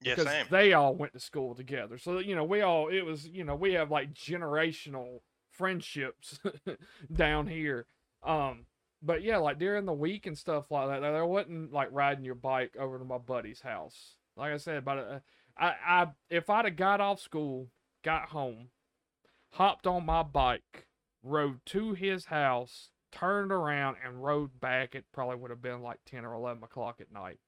because 0.00 0.26
same. 0.26 0.46
they 0.50 0.72
all 0.72 0.94
went 0.94 1.12
to 1.12 1.20
school 1.20 1.54
together. 1.54 1.98
So 1.98 2.18
you 2.18 2.34
know, 2.34 2.44
we 2.44 2.60
all 2.62 2.88
it 2.88 3.02
was 3.02 3.26
you 3.26 3.44
know 3.44 3.54
we 3.54 3.74
have 3.74 3.90
like 3.90 4.14
generational 4.14 5.20
friendships 5.50 6.38
down 7.12 7.46
here. 7.46 7.86
Um, 8.22 8.66
but 9.02 9.22
yeah, 9.22 9.38
like 9.38 9.58
during 9.58 9.84
the 9.84 9.92
week 9.92 10.26
and 10.26 10.36
stuff 10.36 10.70
like 10.70 10.88
that, 10.88 11.00
there 11.00 11.26
wasn't 11.26 11.72
like 11.72 11.88
riding 11.92 12.24
your 12.24 12.34
bike 12.34 12.74
over 12.78 12.98
to 12.98 13.04
my 13.04 13.18
buddy's 13.18 13.60
house. 13.60 14.16
Like 14.36 14.52
I 14.52 14.56
said, 14.56 14.84
but 14.84 14.98
uh, 14.98 15.18
I, 15.58 15.74
I 15.86 16.06
if 16.28 16.50
I'd 16.50 16.64
have 16.66 16.76
got 16.76 17.00
off 17.00 17.20
school, 17.20 17.68
got 18.02 18.28
home, 18.30 18.68
hopped 19.52 19.86
on 19.86 20.04
my 20.04 20.22
bike, 20.22 20.86
rode 21.22 21.64
to 21.66 21.94
his 21.94 22.26
house, 22.26 22.90
turned 23.12 23.52
around, 23.52 23.96
and 24.04 24.22
rode 24.22 24.60
back, 24.60 24.94
it 24.94 25.04
probably 25.12 25.36
would 25.36 25.50
have 25.50 25.62
been 25.62 25.82
like 25.82 26.00
ten 26.04 26.24
or 26.24 26.34
eleven 26.34 26.62
o'clock 26.62 27.00
at 27.00 27.12
night. 27.12 27.38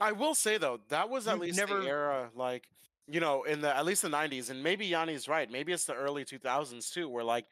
I 0.00 0.12
will 0.12 0.34
say 0.34 0.58
though, 0.58 0.80
that 0.88 1.08
was 1.08 1.26
at 1.26 1.32
You've 1.34 1.40
least 1.42 1.58
never- 1.58 1.80
the 1.80 1.88
era, 1.88 2.30
like 2.34 2.68
you 3.08 3.20
know, 3.20 3.44
in 3.44 3.60
the 3.60 3.74
at 3.76 3.84
least 3.86 4.02
the 4.02 4.08
'90s, 4.08 4.50
and 4.50 4.62
maybe 4.62 4.86
Yanni's 4.88 5.28
right. 5.28 5.48
Maybe 5.50 5.72
it's 5.72 5.84
the 5.84 5.94
early 5.94 6.24
2000s 6.24 6.92
too, 6.92 7.08
where 7.08 7.22
like 7.24 7.46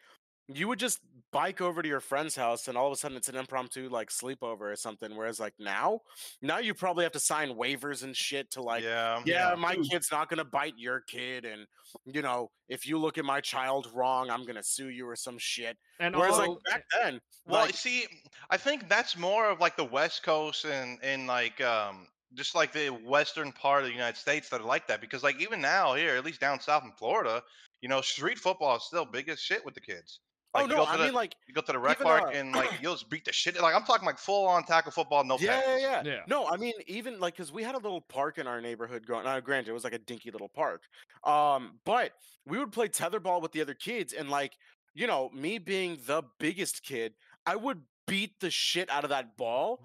you 0.48 0.68
would 0.68 0.78
just 0.78 0.98
bike 1.32 1.60
over 1.62 1.80
to 1.80 1.88
your 1.88 2.00
friend's 2.00 2.34
house, 2.36 2.66
and 2.68 2.76
all 2.76 2.86
of 2.88 2.92
a 2.92 2.96
sudden 2.96 3.16
it's 3.16 3.28
an 3.28 3.36
impromptu 3.36 3.88
like 3.88 4.10
sleepover 4.10 4.60
or 4.62 4.76
something. 4.76 5.16
Whereas 5.16 5.38
like 5.40 5.54
now, 5.60 6.00
now 6.42 6.58
you 6.58 6.74
probably 6.74 7.04
have 7.04 7.12
to 7.12 7.20
sign 7.20 7.50
waivers 7.54 8.02
and 8.02 8.14
shit 8.16 8.50
to 8.50 8.62
like. 8.62 8.82
yeah. 8.82 9.22
Yeah, 9.24 9.54
my 9.56 9.76
Dude. 9.76 9.88
kid's 9.90 10.10
not 10.10 10.28
gonna 10.28 10.44
bite 10.44 10.74
your 10.76 11.00
kid, 11.02 11.44
and 11.44 11.66
you 12.04 12.20
know, 12.20 12.50
if 12.68 12.84
you 12.86 12.98
look 12.98 13.16
at 13.16 13.24
my 13.24 13.40
child 13.40 13.88
wrong, 13.94 14.28
I'm 14.30 14.44
gonna 14.44 14.62
sue 14.62 14.88
you 14.88 15.08
or 15.08 15.14
some 15.16 15.38
shit. 15.38 15.78
And 16.00 16.14
Whereas 16.16 16.34
all, 16.38 16.54
like 16.54 16.58
back 16.68 16.84
then, 17.00 17.20
Well, 17.46 17.66
like, 17.66 17.74
see, 17.76 18.04
I 18.50 18.56
think 18.56 18.88
that's 18.88 19.16
more 19.16 19.48
of 19.48 19.60
like 19.60 19.76
the 19.76 19.84
West 19.84 20.24
Coast 20.24 20.64
and 20.66 20.98
and 21.02 21.26
like 21.28 21.60
um 21.62 22.08
just 22.34 22.54
like 22.54 22.72
the 22.72 22.88
western 22.88 23.52
part 23.52 23.82
of 23.82 23.88
the 23.88 23.92
United 23.92 24.16
States 24.16 24.48
that 24.48 24.60
are 24.60 24.66
like 24.66 24.86
that 24.88 25.00
because 25.00 25.22
like 25.22 25.40
even 25.40 25.60
now 25.60 25.94
here, 25.94 26.16
at 26.16 26.24
least 26.24 26.40
down 26.40 26.60
south 26.60 26.84
in 26.84 26.92
Florida, 26.92 27.42
you 27.80 27.88
know, 27.88 28.00
street 28.02 28.38
football 28.38 28.76
is 28.76 28.84
still 28.84 29.04
big 29.04 29.28
as 29.28 29.40
shit 29.40 29.64
with 29.64 29.74
the 29.74 29.80
kids. 29.80 30.20
Like 30.54 30.64
oh 30.64 30.66
you 30.66 30.72
no, 30.72 30.76
go 30.78 30.84
to 30.84 30.90
I 30.90 30.96
the, 30.98 31.04
mean 31.04 31.14
like 31.14 31.34
you 31.48 31.54
go 31.54 31.62
to 31.62 31.72
the 31.72 31.78
rec 31.78 31.98
park 31.98 32.24
uh, 32.26 32.28
and 32.28 32.54
like 32.54 32.70
you'll 32.80 32.94
just 32.94 33.10
beat 33.10 33.24
the 33.24 33.32
shit. 33.32 33.60
Like 33.60 33.74
I'm 33.74 33.82
talking 33.82 34.06
like 34.06 34.18
full 34.18 34.46
on 34.46 34.64
tackle 34.64 34.92
football, 34.92 35.24
no 35.24 35.36
yeah, 35.40 35.60
pads. 35.60 35.82
yeah, 35.82 36.02
yeah, 36.02 36.02
Yeah. 36.04 36.20
No, 36.28 36.46
I 36.46 36.56
mean 36.56 36.74
even 36.86 37.18
like 37.18 37.34
because 37.34 37.50
we 37.50 37.64
had 37.64 37.74
a 37.74 37.78
little 37.78 38.00
park 38.00 38.38
in 38.38 38.46
our 38.46 38.60
neighborhood 38.60 39.04
growing. 39.04 39.24
Now, 39.24 39.40
granted, 39.40 39.70
it 39.70 39.72
was 39.72 39.82
like 39.82 39.94
a 39.94 39.98
dinky 39.98 40.30
little 40.30 40.48
park. 40.48 40.82
Um, 41.24 41.80
but 41.84 42.12
we 42.46 42.58
would 42.58 42.70
play 42.70 42.88
tetherball 42.88 43.42
with 43.42 43.50
the 43.50 43.62
other 43.62 43.74
kids, 43.74 44.12
and 44.12 44.30
like 44.30 44.52
you 44.94 45.08
know, 45.08 45.28
me 45.34 45.58
being 45.58 45.98
the 46.06 46.22
biggest 46.38 46.84
kid, 46.84 47.14
I 47.46 47.56
would 47.56 47.80
beat 48.06 48.38
the 48.40 48.50
shit 48.50 48.88
out 48.90 49.04
of 49.04 49.10
that 49.10 49.36
ball. 49.36 49.82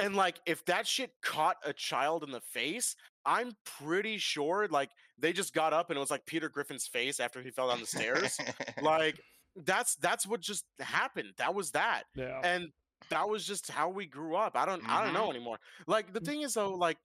And 0.00 0.16
like, 0.16 0.40
if 0.46 0.64
that 0.66 0.86
shit 0.86 1.12
caught 1.22 1.56
a 1.64 1.72
child 1.72 2.24
in 2.24 2.30
the 2.30 2.40
face, 2.40 2.96
I'm 3.24 3.52
pretty 3.64 4.18
sure 4.18 4.66
like 4.70 4.90
they 5.18 5.32
just 5.32 5.54
got 5.54 5.72
up 5.72 5.90
and 5.90 5.96
it 5.96 6.00
was 6.00 6.10
like 6.10 6.26
Peter 6.26 6.48
Griffin's 6.48 6.86
face 6.86 7.20
after 7.20 7.42
he 7.42 7.50
fell 7.50 7.68
down 7.68 7.80
the 7.80 7.86
stairs. 7.86 8.38
like 8.82 9.20
that's 9.56 9.96
that's 9.96 10.26
what 10.26 10.40
just 10.40 10.64
happened. 10.78 11.28
That 11.36 11.54
was 11.54 11.72
that. 11.72 12.04
Yeah. 12.14 12.40
and 12.42 12.68
that 13.08 13.28
was 13.28 13.46
just 13.46 13.70
how 13.70 13.88
we 13.88 14.06
grew 14.06 14.36
up. 14.36 14.56
I 14.56 14.66
don't 14.66 14.82
I 14.88 15.04
don't 15.04 15.14
know 15.14 15.28
mm-hmm. 15.28 15.36
anymore. 15.36 15.58
Like 15.86 16.12
the 16.12 16.20
mm. 16.20 16.26
thing 16.26 16.42
is 16.42 16.54
though, 16.54 16.74
like 16.74 16.98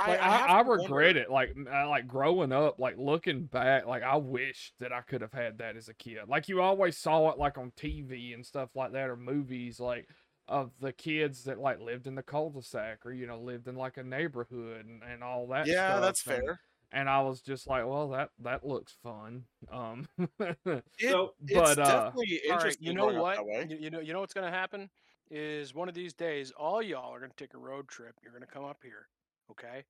I, 0.00 0.10
like, 0.10 0.20
I, 0.20 0.26
I, 0.26 0.46
I, 0.46 0.60
regret 0.60 0.90
wonder- 0.90 1.20
it. 1.20 1.30
Like, 1.30 1.56
uh, 1.72 1.88
like 1.88 2.06
growing 2.06 2.52
up, 2.52 2.78
like 2.78 2.96
looking 2.98 3.46
back, 3.46 3.86
like 3.86 4.04
I 4.04 4.16
wish 4.16 4.72
that 4.78 4.92
I 4.92 5.00
could 5.00 5.22
have 5.22 5.32
had 5.32 5.58
that 5.58 5.76
as 5.76 5.88
a 5.88 5.94
kid. 5.94 6.18
Like 6.28 6.48
you 6.48 6.62
always 6.62 6.96
saw 6.96 7.30
it, 7.30 7.38
like 7.38 7.58
on 7.58 7.72
TV 7.76 8.32
and 8.32 8.46
stuff 8.46 8.70
like 8.76 8.92
that, 8.92 9.10
or 9.10 9.16
movies, 9.16 9.80
like 9.80 10.06
of 10.48 10.72
the 10.80 10.92
kids 10.92 11.44
that 11.44 11.58
like 11.58 11.80
lived 11.80 12.06
in 12.06 12.14
the 12.14 12.22
cul-de-sac 12.22 13.04
or 13.04 13.12
you 13.12 13.26
know 13.26 13.38
lived 13.38 13.68
in 13.68 13.76
like 13.76 13.96
a 13.98 14.02
neighborhood 14.02 14.86
and, 14.86 15.02
and 15.02 15.22
all 15.22 15.46
that. 15.48 15.66
Yeah, 15.66 15.90
stuff. 15.90 16.02
that's 16.02 16.26
and- 16.26 16.36
fair. 16.44 16.60
And 16.90 17.06
I 17.06 17.20
was 17.20 17.42
just 17.42 17.66
like, 17.66 17.86
well, 17.86 18.08
that 18.10 18.30
that 18.38 18.66
looks 18.66 18.96
fun. 19.02 19.44
Um, 19.70 20.08
It, 20.40 20.84
So, 20.98 21.34
it's 21.44 21.52
but, 21.52 21.78
uh, 21.78 21.84
definitely 21.84 22.40
All 22.46 22.50
right, 22.52 22.54
interesting. 22.64 22.86
you 22.86 22.94
know 22.94 23.08
what? 23.12 23.46
You, 23.70 23.76
you 23.78 23.90
know, 23.90 24.00
you 24.00 24.14
know 24.14 24.20
what's 24.20 24.32
gonna 24.32 24.50
happen 24.50 24.88
is 25.30 25.74
one 25.74 25.90
of 25.90 25.94
these 25.94 26.14
days, 26.14 26.50
all 26.52 26.80
y'all 26.80 27.12
are 27.14 27.20
gonna 27.20 27.32
take 27.36 27.52
a 27.52 27.58
road 27.58 27.88
trip. 27.88 28.14
You're 28.22 28.32
gonna 28.32 28.46
come 28.46 28.64
up 28.64 28.78
here, 28.82 29.06
okay? 29.50 29.84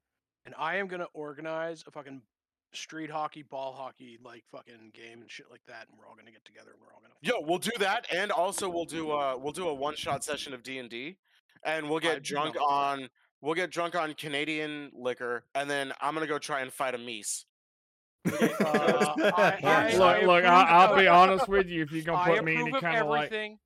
And 0.45 0.57
I 0.59 0.75
am 0.79 0.89
gonna 0.89 1.07
organize 1.15 1.85
a 1.87 1.93
fucking 1.93 2.21
street 2.73 3.11
hockey, 3.11 3.43
ball 3.43 3.73
hockey, 3.73 4.19
like 4.25 4.45
fucking 4.51 4.93
game 4.95 5.21
and 5.21 5.31
shit 5.31 5.47
like 5.51 5.63
that, 5.67 5.87
and 5.89 5.99
we're 5.99 6.07
all 6.07 6.15
gonna 6.15 6.31
get 6.31 6.45
together 6.45 6.71
and 6.73 6.81
we're 6.81 6.93
all 6.93 7.01
gonna. 7.01 7.15
Yo, 7.21 7.47
we'll 7.47 7.59
do 7.59 7.71
that, 7.79 8.07
and 8.13 8.31
also 8.31 8.69
we'll 8.69 8.85
do 8.85 9.11
uh 9.11 9.37
we'll 9.39 9.53
do 9.53 9.69
a 9.69 9.75
one 9.75 9.95
shot 9.95 10.25
session 10.25 10.55
of 10.55 10.63
D 10.63 10.79
and 10.79 10.91
D, 10.91 11.17
and 11.63 11.89
we'll 11.89 12.01
get 12.01 12.17
I'd 12.17 12.23
drunk 12.23 12.55
down 12.55 12.63
for 12.63 12.69
it. 12.69 13.03
on 13.03 13.09
we'll 13.41 13.55
get 13.55 13.71
drunk 13.71 13.95
on 13.95 14.15
Canadian 14.15 14.91
liquor, 14.95 15.45
and 15.55 15.69
then 15.71 15.93
I'm 16.01 16.15
gonna 16.15 16.27
go 16.27 16.39
try 16.39 16.61
and 16.61 16.73
fight 16.73 16.95
a 16.95 16.99
meese. 16.99 17.45
Uh, 18.61 19.15
I, 19.37 19.59
I, 19.63 19.93
look, 19.93 20.01
I 20.03 20.21
look, 20.27 20.45
approve 20.45 20.45
I, 20.45 20.65
I'll 20.69 20.97
be 20.97 21.07
honest 21.07 21.49
with 21.49 21.69
you. 21.69 21.83
If 21.83 21.93
you're 21.93 22.03
gonna 22.03 22.25
put 22.25 22.45
me 22.45 22.55
approve 22.55 22.67
any 22.67 22.77
of 22.77 22.83
kind 22.83 22.99
of 22.99 23.07
like, 23.07 23.27
everything 23.27 23.59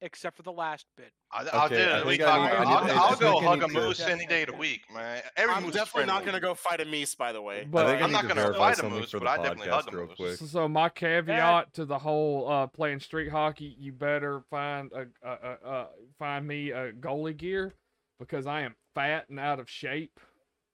except 0.00 0.36
for 0.36 0.42
the 0.42 0.52
last 0.52 0.86
bit. 0.96 1.12
I, 1.32 1.44
I'll 1.52 1.66
Okay, 1.66 1.76
do 1.76 1.82
it. 1.82 2.06
We 2.06 2.14
I 2.14 2.16
talk- 2.18 2.40
need- 2.50 2.56
I 2.56 2.64
need- 2.64 2.90
I'll, 2.92 2.98
I 3.00 3.08
I'll 3.10 3.16
go 3.16 3.40
hug 3.40 3.62
a 3.62 3.68
moose 3.68 4.00
any 4.00 4.26
day 4.26 4.42
of 4.42 4.48
the 4.50 4.56
week, 4.56 4.82
man. 4.94 5.22
Every 5.36 5.54
I'm 5.54 5.62
moose 5.64 5.70
is 5.74 5.76
definitely 5.80 6.06
not 6.06 6.24
gonna 6.24 6.40
go 6.40 6.54
fight 6.54 6.80
a 6.80 6.84
moose, 6.84 7.14
by 7.14 7.32
the 7.32 7.42
way. 7.42 7.66
But- 7.70 7.86
I 7.86 7.98
I'm 8.00 8.12
not 8.12 8.22
gonna 8.28 8.34
verify 8.42 8.74
fight 8.74 8.84
a 8.84 8.88
moose, 8.88 9.12
but 9.12 9.26
I 9.26 9.36
definitely 9.38 9.68
hug 9.68 9.84
podcast 9.86 9.92
a 9.92 9.96
real 9.96 10.06
moose. 10.06 10.16
quick. 10.16 10.36
So, 10.36 10.46
so 10.46 10.68
my 10.68 10.88
caveat 10.88 11.72
to 11.74 11.84
the 11.84 11.98
whole 11.98 12.48
uh, 12.50 12.66
playing 12.68 13.00
street 13.00 13.28
hockey, 13.30 13.76
you 13.78 13.92
better 13.92 14.42
find 14.50 14.90
a, 14.92 15.06
a, 15.28 15.32
a, 15.32 15.68
a 15.70 15.86
find 16.18 16.46
me 16.46 16.70
a 16.70 16.92
goalie 16.92 17.36
gear 17.36 17.74
because 18.20 18.46
I 18.46 18.62
am 18.62 18.74
fat 18.94 19.28
and 19.28 19.38
out 19.40 19.58
of 19.60 19.68
shape. 19.68 20.18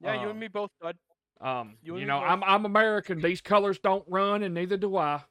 Yeah, 0.00 0.14
you 0.14 0.20
Um, 0.22 0.30
and 0.30 0.40
me 0.40 0.48
both, 0.48 0.70
bud. 0.80 0.96
Um, 1.40 1.76
You 1.82 1.96
you, 1.98 2.06
know, 2.06 2.20
both. 2.20 2.28
I'm 2.30 2.44
I'm 2.44 2.64
American. 2.66 3.20
These 3.20 3.40
colors 3.40 3.78
don't 3.78 4.04
run, 4.06 4.42
and 4.42 4.54
neither 4.54 4.76
do 4.76 4.96
I. 4.96 5.22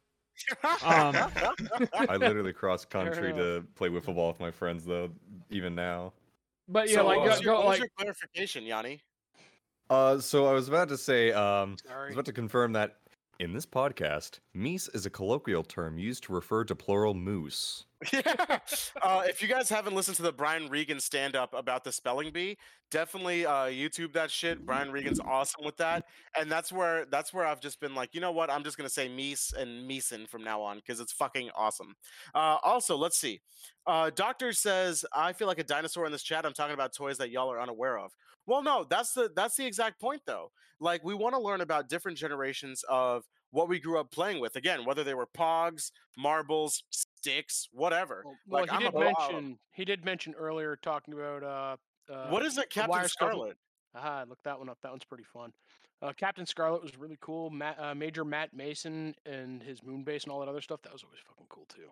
Um, 0.64 1.16
I 1.94 2.18
literally 2.18 2.54
cross 2.54 2.86
country 2.86 3.34
to 3.34 3.64
play 3.76 3.90
wiffle 3.90 4.16
ball 4.16 4.30
with 4.30 4.40
my 4.40 4.52
friends 4.52 4.86
though, 4.86 5.10
even 5.50 5.76
now. 5.76 6.14
But 6.68 6.90
yeah, 6.90 6.96
so 6.96 7.08
like 7.08 7.20
what 7.20 7.26
go, 7.26 7.36
your, 7.36 7.44
go 7.44 7.58
what 7.60 7.66
like 7.66 7.80
your 7.80 7.88
clarification, 7.98 8.64
Yanni? 8.66 9.02
Uh, 9.90 10.20
so 10.20 10.46
I 10.46 10.54
was 10.54 10.68
about 10.68 10.90
to 10.90 10.98
say, 10.98 11.32
um, 11.32 11.78
I 11.94 12.06
was 12.06 12.14
about 12.14 12.26
to 12.26 12.34
confirm 12.34 12.74
that 12.74 12.98
in 13.40 13.54
this 13.54 13.66
podcast, 13.66 14.40
meese 14.56 14.94
is 14.96 15.06
a 15.06 15.10
colloquial 15.10 15.64
term 15.64 15.98
used 15.98 16.24
to 16.24 16.34
refer 16.34 16.64
to 16.64 16.76
plural 16.76 17.14
moose. 17.14 17.86
Yeah. 18.14 18.60
Uh, 19.02 19.24
if 19.26 19.42
you 19.42 19.48
guys 19.48 19.70
haven't 19.70 19.96
listened 19.96 20.18
to 20.18 20.24
the 20.24 20.32
Brian 20.32 20.70
Regan 20.70 21.00
stand 21.00 21.36
up 21.36 21.54
about 21.54 21.84
the 21.84 21.92
spelling 21.92 22.32
bee, 22.32 22.58
definitely 22.92 23.46
uh, 23.46 23.66
YouTube 23.66 24.14
that 24.14 24.30
shit. 24.32 24.66
Brian 24.66 24.92
Regan's 24.92 25.20
awesome 25.20 25.64
with 25.64 25.78
that, 25.78 26.06
and 26.38 26.52
that's 26.52 26.72
where 26.72 27.06
that's 27.06 27.34
where 27.34 27.46
I've 27.46 27.60
just 27.60 27.80
been 27.80 27.96
like, 27.96 28.14
you 28.14 28.22
know 28.22 28.32
what? 28.32 28.50
I'm 28.50 28.64
just 28.64 28.78
gonna 28.78 28.90
say 28.90 29.08
Meese 29.10 29.54
and 29.56 29.88
Meeson 29.88 30.28
from 30.28 30.44
now 30.44 30.62
on 30.62 30.78
because 30.78 31.00
it's 31.00 31.12
fucking 31.14 31.50
awesome. 31.56 31.96
Uh, 32.34 32.58
also, 32.64 32.96
let's 32.98 33.18
see. 33.20 33.42
Uh, 33.86 34.10
Doctor 34.14 34.54
says 34.54 35.06
I 35.14 35.34
feel 35.34 35.48
like 35.48 35.60
a 35.60 35.64
dinosaur 35.64 36.06
in 36.06 36.12
this 36.12 36.24
chat. 36.24 36.46
I'm 36.46 36.54
talking 36.54 36.74
about 36.74 36.94
toys 36.96 37.18
that 37.18 37.30
y'all 37.32 37.52
are 37.52 37.62
unaware 37.62 37.98
of. 37.98 38.12
Well, 38.46 38.64
no, 38.64 38.86
that's 38.90 39.14
the 39.14 39.30
that's 39.36 39.56
the 39.56 39.66
exact 39.66 40.00
point 40.00 40.22
though. 40.26 40.52
Like 40.80 41.04
we 41.04 41.14
want 41.14 41.36
to 41.36 41.42
learn 41.42 41.62
about 41.62 41.90
different 41.90 42.18
generations 42.18 42.84
of 42.90 43.24
what 43.54 43.70
we 43.70 43.80
grew 43.80 44.00
up 44.00 44.12
playing 44.12 44.42
with. 44.42 44.56
Again, 44.56 44.84
whether 44.84 45.04
they 45.04 45.14
were 45.14 45.28
pogs, 45.28 45.92
marbles, 46.18 46.84
sticks, 46.90 47.70
whatever. 47.72 48.24
Well, 48.26 48.36
well, 48.48 48.62
like, 48.62 48.72
he 48.72 48.76
I'm 48.76 48.82
did 48.82 48.92
bro- 48.92 49.14
mention 49.18 49.60
he 49.72 49.86
did 49.86 50.04
mention 50.04 50.34
earlier 50.34 50.76
talking 50.76 51.14
about 51.14 51.44
uh, 51.44 52.14
uh 52.14 52.28
what 52.30 52.44
is 52.44 52.58
it, 52.58 52.70
Captain 52.70 52.90
wire 52.90 53.08
Scarlet? 53.08 53.56
Ah, 53.96 54.26
look 54.28 54.40
that 54.44 54.58
one 54.58 54.70
up. 54.70 54.80
That 54.82 54.92
one's 54.92 55.06
pretty 55.06 55.24
fun. 55.24 55.54
Uh, 56.02 56.12
Captain 56.18 56.46
Scarlet 56.46 56.82
was 56.82 56.98
really 56.98 57.18
cool. 57.22 57.50
Matt, 57.50 57.80
uh, 57.80 57.96
Major 57.96 58.26
Matt 58.26 58.54
Mason 58.54 59.16
and 59.26 59.62
his 59.64 59.84
moon 59.84 60.04
base 60.04 60.24
and 60.24 60.34
all 60.34 60.40
that 60.42 60.50
other 60.50 60.60
stuff. 60.60 60.82
That 60.82 60.92
was 60.92 61.04
always 61.04 61.20
fucking 61.26 61.46
cool 61.48 61.66
too. 61.74 61.90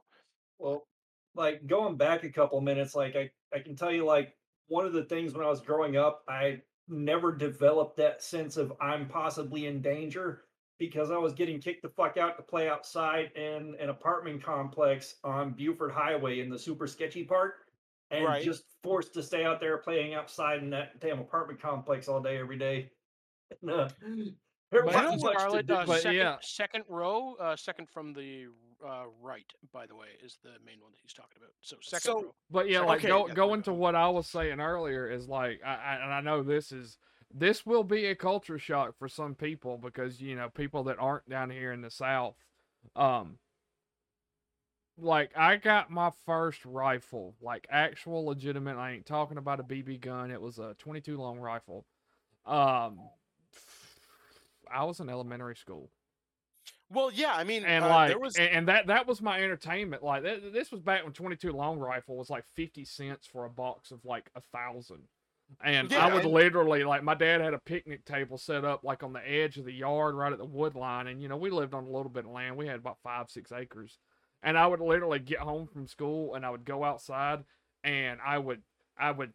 Well, 0.57 0.87
like 1.35 1.65
going 1.67 1.95
back 1.95 2.23
a 2.23 2.29
couple 2.29 2.59
minutes, 2.59 2.95
like 2.95 3.15
I, 3.15 3.29
I 3.55 3.59
can 3.59 3.75
tell 3.75 3.91
you, 3.91 4.03
like 4.03 4.35
one 4.67 4.85
of 4.85 4.93
the 4.93 5.03
things 5.03 5.33
when 5.33 5.45
I 5.45 5.49
was 5.49 5.61
growing 5.61 5.95
up, 5.95 6.23
I 6.27 6.61
never 6.89 7.31
developed 7.31 7.97
that 7.97 8.23
sense 8.23 8.57
of 8.57 8.73
I'm 8.81 9.07
possibly 9.07 9.67
in 9.67 9.81
danger 9.81 10.41
because 10.81 11.11
I 11.11 11.17
was 11.17 11.33
getting 11.33 11.61
kicked 11.61 11.83
the 11.83 11.89
fuck 11.89 12.17
out 12.17 12.35
to 12.37 12.41
play 12.43 12.67
outside 12.67 13.31
in 13.35 13.75
an 13.79 13.89
apartment 13.89 14.43
complex 14.43 15.17
on 15.23 15.51
Buford 15.51 15.91
Highway 15.91 16.39
in 16.39 16.49
the 16.49 16.57
super 16.57 16.87
sketchy 16.87 17.23
part. 17.23 17.53
And 18.09 18.25
Right. 18.25 18.43
just 18.43 18.63
forced 18.83 19.13
to 19.13 19.21
stay 19.23 19.45
out 19.45 19.59
there 19.61 19.77
playing 19.77 20.15
outside 20.15 20.57
in 20.63 20.71
that 20.71 20.99
damn 20.99 21.19
apartment 21.19 21.61
complex 21.61 22.07
all 22.09 22.19
day, 22.19 22.37
every 22.39 22.57
day. 22.57 22.89
And, 23.61 23.69
uh, 23.71 23.89
there 24.71 24.83
But 24.83 24.85
wasn't 24.85 25.03
you 25.03 25.17
know, 25.19 25.33
much 25.33 25.51
to 25.53 25.63
do. 25.63 25.73
uh, 25.75 25.85
But 25.85 26.01
second, 26.01 26.17
yeah. 26.17 26.37
second 26.41 26.83
row, 26.89 27.35
uh, 27.35 27.55
second 27.55 27.89
from 27.89 28.11
the 28.13 28.47
uh, 28.83 29.03
right, 29.21 29.45
by 29.71 29.85
the 29.85 29.95
way, 29.95 30.07
is 30.23 30.39
the 30.41 30.49
main 30.65 30.81
one 30.81 30.91
that 30.91 30.97
he's 31.03 31.13
talking 31.13 31.37
about. 31.37 31.51
So 31.61 31.75
second 31.81 32.01
So- 32.01 32.21
row. 32.23 32.35
But 32.49 32.67
yeah, 32.67 32.77
Second- 32.79 32.87
like 32.87 32.99
Okay, 33.01 33.07
go 33.09 33.27
yeah, 33.27 33.33
going 33.35 33.61
to 33.63 33.73
what 33.73 33.93
I 33.95 34.09
was 34.09 34.27
saying 34.27 34.59
earlier 34.59 35.07
is 35.07 35.29
like, 35.29 35.61
I, 35.63 35.75
I, 35.75 35.95
and 36.03 36.11
I 36.11 36.19
know 36.21 36.41
this 36.41 36.71
is 36.71 36.97
this 37.33 37.65
will 37.65 37.83
be 37.83 38.05
a 38.05 38.15
culture 38.15 38.59
shock 38.59 38.97
for 38.97 39.07
some 39.07 39.35
people 39.35 39.77
because 39.77 40.21
you 40.21 40.35
know 40.35 40.49
people 40.49 40.83
that 40.85 40.97
aren't 40.99 41.29
down 41.29 41.49
here 41.49 41.71
in 41.71 41.81
the 41.81 41.91
South, 41.91 42.35
um, 42.95 43.37
like 44.97 45.31
I 45.37 45.57
got 45.57 45.89
my 45.91 46.11
first 46.25 46.65
rifle, 46.65 47.35
like 47.41 47.67
actual 47.69 48.25
legitimate. 48.25 48.77
I 48.77 48.93
ain't 48.93 49.05
talking 49.05 49.37
about 49.37 49.59
a 49.59 49.63
BB 49.63 50.01
gun. 50.01 50.31
It 50.31 50.41
was 50.41 50.59
a 50.59 50.75
22 50.79 51.17
long 51.17 51.39
rifle. 51.39 51.85
Um, 52.45 53.09
I 54.71 54.83
was 54.85 54.99
in 54.99 55.09
elementary 55.09 55.55
school 55.55 55.91
Well, 56.89 57.11
yeah, 57.11 57.33
I 57.33 57.43
mean, 57.43 57.63
and 57.65 57.85
uh, 57.85 57.89
like 57.89 58.07
there 58.09 58.19
was 58.19 58.37
and, 58.37 58.49
and 58.49 58.67
that 58.67 58.87
that 58.87 59.07
was 59.07 59.21
my 59.21 59.41
entertainment 59.41 60.03
like 60.03 60.23
th- 60.23 60.53
this 60.53 60.71
was 60.71 60.81
back 60.81 61.03
when 61.03 61.13
22 61.13 61.51
long 61.51 61.79
rifle 61.79 62.17
was 62.17 62.29
like 62.29 62.45
50 62.45 62.85
cents 62.85 63.27
for 63.27 63.45
a 63.45 63.49
box 63.49 63.91
of 63.91 64.05
like 64.05 64.29
a 64.35 64.41
thousand 64.41 65.07
and 65.63 65.91
Yeah, 65.91 66.05
i 66.07 66.13
would 66.13 66.23
and- 66.23 66.33
literally 66.33 66.83
like 66.83 67.03
my 67.03 67.13
dad 67.13 67.41
had 67.41 67.53
a 67.53 67.59
picnic 67.59 68.05
table 68.05 68.37
set 68.37 68.63
up 68.65 68.83
like 68.83 69.03
on 69.03 69.13
the 69.13 69.29
edge 69.29 69.57
of 69.57 69.65
the 69.65 69.73
yard 69.73 70.15
right 70.15 70.31
at 70.31 70.37
the 70.39 70.45
wood 70.45 70.75
line 70.75 71.07
and 71.07 71.21
you 71.21 71.27
know 71.27 71.37
we 71.37 71.49
lived 71.49 71.73
on 71.73 71.83
a 71.83 71.89
little 71.89 72.09
bit 72.09 72.25
of 72.25 72.31
land. 72.31 72.55
We 72.57 72.67
had 72.67 72.77
about 72.77 72.97
five 73.03 73.29
six 73.29 73.51
acres. 73.51 73.97
And 74.43 74.57
i 74.57 74.65
would 74.65 74.79
literally 74.79 75.19
get 75.19 75.39
home 75.39 75.67
from 75.67 75.87
school 75.87 76.35
and 76.35 76.45
i 76.45 76.49
would 76.49 76.65
go 76.65 76.83
outside 76.83 77.43
and 77.83 78.19
i 78.25 78.37
would 78.37 78.61
i 78.97 79.11
would 79.11 79.33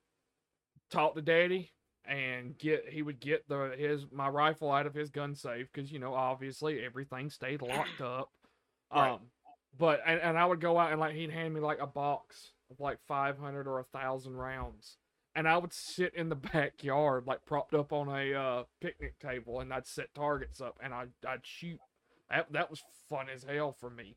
talk 0.91 1.15
to 1.15 1.23
daddy 1.23 1.73
and 2.05 2.57
get 2.59 2.89
he 2.89 3.03
would 3.03 3.21
get 3.21 3.47
the 3.49 3.75
his 3.77 4.07
my 4.13 4.29
rifle 4.29 4.71
out 4.71 4.87
of 4.87 4.95
his 4.95 5.11
gun 5.11 5.35
safe 5.35 5.67
because 5.73 5.91
you 5.93 5.99
know 5.99 6.15
obviously 6.15 6.85
everything 6.85 7.29
stayed 7.31 7.63
locked 7.63 8.01
up. 8.01 8.31
Right. 8.95 9.11
um 9.15 9.21
but 9.77 10.01
and, 10.07 10.21
and 10.21 10.39
i 10.39 10.47
would 10.47 10.61
go 10.61 10.79
out 10.79 10.93
and 10.93 11.01
like 11.01 11.15
he'd 11.15 11.31
hand 11.33 11.53
me 11.53 11.61
like 11.61 11.81
a 11.81 11.87
box 11.89 12.53
of 12.71 12.79
like 12.79 12.99
500 13.09 13.67
or 13.67 13.81
a 13.81 13.85
thousand 13.85 14.37
rounds 14.37 14.97
and 15.37 15.47
i 15.47 15.57
would 15.57 15.73
sit 15.73 16.13
in 16.15 16.29
the 16.29 16.35
backyard 16.35 17.25
like 17.27 17.45
propped 17.47 17.75
up 17.75 17.93
on 17.93 18.09
a 18.09 18.35
uh 18.35 18.65
picnic 18.81 19.17
table 19.21 19.61
and 19.61 19.73
i'd 19.73 19.87
set 19.87 20.13
targets 20.15 20.61
up 20.61 20.77
and 20.83 20.93
i'd, 20.93 21.11
I'd 21.27 21.47
shoot. 21.47 21.79
That, 22.31 22.53
that 22.53 22.71
was 22.71 22.83
fun 23.09 23.27
as 23.33 23.45
hell 23.45 23.73
for 23.73 23.91
me. 23.91 24.17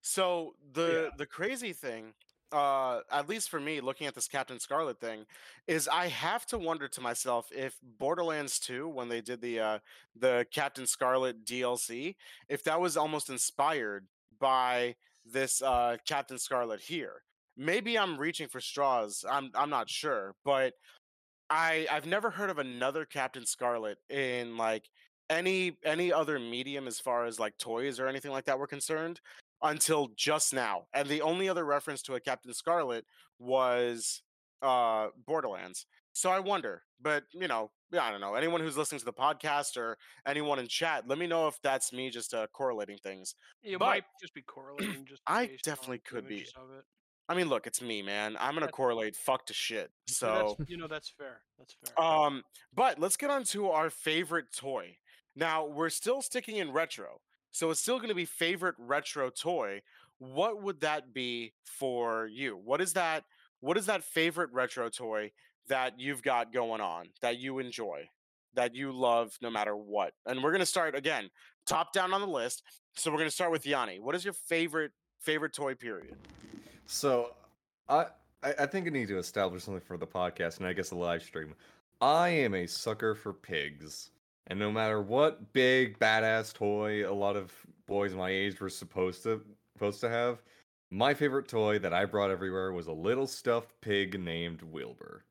So 0.00 0.54
the 0.72 1.10
the 1.16 1.26
crazy 1.26 1.72
thing, 1.72 2.12
uh, 2.52 3.00
at 3.10 3.28
least 3.28 3.48
for 3.48 3.60
me, 3.60 3.80
looking 3.80 4.06
at 4.06 4.14
this 4.14 4.28
Captain 4.28 4.58
Scarlet 4.58 5.00
thing, 5.00 5.26
is 5.66 5.88
I 5.88 6.08
have 6.08 6.44
to 6.46 6.58
wonder 6.58 6.88
to 6.88 7.00
myself 7.00 7.48
if 7.50 7.78
Borderlands 7.82 8.58
2, 8.58 8.88
when 8.88 9.08
they 9.08 9.20
did 9.20 9.40
the 9.40 9.60
uh, 9.60 9.78
the 10.14 10.46
Captain 10.50 10.86
Scarlett 10.86 11.44
DLC, 11.44 12.16
if 12.48 12.62
that 12.64 12.80
was 12.80 12.96
almost 12.96 13.30
inspired 13.30 14.06
by 14.38 14.96
this 15.24 15.62
uh, 15.62 15.96
Captain 16.06 16.38
Scarlet 16.38 16.80
here. 16.80 17.22
Maybe 17.56 17.98
I'm 17.98 18.18
reaching 18.18 18.48
for 18.48 18.60
straws. 18.60 19.24
I'm 19.28 19.50
I'm 19.54 19.70
not 19.70 19.88
sure, 19.88 20.34
but 20.44 20.74
I 21.50 21.86
I've 21.90 22.06
never 22.06 22.30
heard 22.30 22.50
of 22.50 22.58
another 22.58 23.04
Captain 23.04 23.46
Scarlet 23.46 23.98
in 24.08 24.56
like 24.56 24.88
any 25.30 25.76
any 25.84 26.12
other 26.12 26.38
medium 26.38 26.86
as 26.86 26.98
far 27.00 27.26
as 27.26 27.38
like 27.38 27.56
toys 27.58 27.98
or 28.00 28.08
anything 28.08 28.30
like 28.32 28.44
that 28.46 28.58
were 28.58 28.66
concerned 28.66 29.20
until 29.62 30.08
just 30.16 30.52
now. 30.52 30.86
And 30.94 31.08
the 31.08 31.22
only 31.22 31.48
other 31.48 31.64
reference 31.64 32.02
to 32.02 32.14
a 32.14 32.20
Captain 32.20 32.52
Scarlet 32.54 33.04
was 33.38 34.22
uh 34.62 35.08
Borderlands. 35.26 35.86
So 36.12 36.30
I 36.30 36.38
wonder, 36.38 36.82
but 37.00 37.24
you 37.32 37.48
know, 37.48 37.70
yeah, 37.90 38.04
I 38.04 38.10
don't 38.12 38.20
know. 38.20 38.34
Anyone 38.34 38.60
who's 38.60 38.76
listening 38.76 39.00
to 39.00 39.04
the 39.04 39.12
podcast 39.12 39.76
or 39.76 39.96
anyone 40.26 40.58
in 40.60 40.68
chat, 40.68 41.08
let 41.08 41.18
me 41.18 41.26
know 41.26 41.48
if 41.48 41.56
that's 41.62 41.92
me 41.92 42.08
just 42.08 42.34
uh, 42.34 42.46
correlating 42.52 42.98
things. 42.98 43.34
It 43.64 43.78
But- 43.78 43.86
might 43.86 44.04
just 44.20 44.32
be 44.32 44.42
correlating. 44.42 45.04
Just 45.06 45.22
I 45.26 45.50
definitely 45.64 45.98
could 45.98 46.28
be. 46.28 46.46
Images 47.28 47.32
Of 47.32 47.32
it. 47.32 47.32
I 47.32 47.34
mean, 47.36 47.48
look, 47.48 47.66
it's 47.66 47.82
me, 47.82 48.02
man. 48.02 48.36
I'm 48.40 48.54
gonna 48.54 48.68
correlate 48.68 49.16
fuck 49.16 49.46
to 49.46 49.54
shit. 49.54 49.90
So, 50.08 50.56
you 50.68 50.76
know 50.76 50.86
that's 50.86 51.08
fair. 51.08 51.40
That's 51.58 51.74
fair. 51.74 52.04
um, 52.04 52.42
but 52.74 52.98
let's 52.98 53.16
get 53.16 53.30
on 53.30 53.44
to 53.44 53.70
our 53.70 53.90
favorite 53.90 54.46
toy. 54.56 54.96
Now 55.36 55.66
we're 55.66 55.90
still 55.90 56.22
sticking 56.22 56.56
in 56.56 56.72
retro, 56.72 57.20
so 57.50 57.70
it's 57.70 57.80
still 57.80 57.98
gonna 57.98 58.14
be 58.14 58.24
favorite 58.24 58.76
retro 58.78 59.30
toy. 59.30 59.82
What 60.18 60.62
would 60.62 60.80
that 60.80 61.12
be 61.12 61.54
for 61.64 62.26
you? 62.26 62.56
What 62.62 62.80
is 62.80 62.92
that? 62.94 63.24
What 63.60 63.76
is 63.76 63.86
that 63.86 64.04
favorite 64.04 64.50
retro 64.52 64.88
toy 64.88 65.32
that 65.68 65.98
you've 65.98 66.22
got 66.22 66.52
going 66.52 66.80
on 66.80 67.06
that 67.22 67.38
you 67.38 67.58
enjoy, 67.58 68.08
that 68.54 68.74
you 68.74 68.92
love 68.92 69.36
no 69.40 69.50
matter 69.50 69.74
what? 69.74 70.12
And 70.26 70.42
we're 70.42 70.52
gonna 70.52 70.66
start 70.66 70.94
again, 70.94 71.30
top 71.66 71.92
down 71.92 72.12
on 72.12 72.20
the 72.20 72.26
list. 72.28 72.62
So 72.96 73.10
we're 73.10 73.18
gonna 73.18 73.30
start 73.30 73.50
with 73.50 73.66
Yanni. 73.66 73.98
What 73.98 74.14
is 74.14 74.24
your 74.24 74.34
favorite 74.34 74.92
favorite 75.20 75.52
toy? 75.54 75.74
Period. 75.74 76.14
So, 76.86 77.34
I, 77.88 78.06
I 78.42 78.66
think 78.66 78.86
I 78.86 78.90
need 78.90 79.08
to 79.08 79.18
establish 79.18 79.64
something 79.64 79.80
for 79.80 79.96
the 79.96 80.06
podcast 80.06 80.58
and 80.58 80.66
I 80.66 80.72
guess 80.72 80.90
the 80.90 80.96
live 80.96 81.22
stream. 81.22 81.54
I 82.00 82.28
am 82.28 82.54
a 82.54 82.66
sucker 82.66 83.14
for 83.14 83.32
pigs, 83.32 84.10
and 84.48 84.58
no 84.58 84.70
matter 84.70 85.00
what 85.00 85.52
big 85.52 85.98
badass 85.98 86.52
toy 86.52 87.08
a 87.08 87.12
lot 87.12 87.36
of 87.36 87.52
boys 87.86 88.14
my 88.14 88.30
age 88.30 88.60
were 88.60 88.68
supposed 88.68 89.22
to 89.22 89.40
supposed 89.74 90.00
to 90.02 90.10
have, 90.10 90.42
my 90.90 91.14
favorite 91.14 91.48
toy 91.48 91.78
that 91.78 91.94
I 91.94 92.04
brought 92.04 92.30
everywhere 92.30 92.72
was 92.72 92.86
a 92.86 92.92
little 92.92 93.26
stuffed 93.26 93.80
pig 93.80 94.20
named 94.20 94.62
Wilbur. 94.62 95.24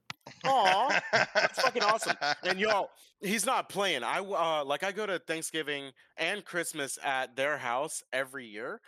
Aw, 0.46 1.02
that's 1.12 1.62
fucking 1.62 1.84
awesome. 1.84 2.16
And 2.44 2.60
y'all, 2.60 2.90
he's 3.22 3.46
not 3.46 3.70
playing. 3.70 4.04
I 4.04 4.20
uh 4.20 4.66
like 4.66 4.84
I 4.84 4.92
go 4.92 5.06
to 5.06 5.20
Thanksgiving 5.20 5.92
and 6.18 6.44
Christmas 6.44 6.98
at 7.04 7.36
their 7.36 7.58
house 7.58 8.04
every 8.12 8.48
year, 8.48 8.82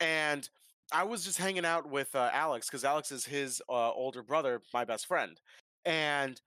and 0.00 0.48
I 0.92 1.04
was 1.04 1.24
just 1.24 1.38
hanging 1.38 1.64
out 1.64 1.88
with 1.88 2.14
uh, 2.14 2.30
Alex 2.32 2.66
because 2.66 2.84
Alex 2.84 3.12
is 3.12 3.24
his 3.24 3.60
uh, 3.68 3.92
older 3.92 4.22
brother, 4.22 4.62
my 4.72 4.84
best 4.84 5.06
friend, 5.06 5.38
and 5.84 6.40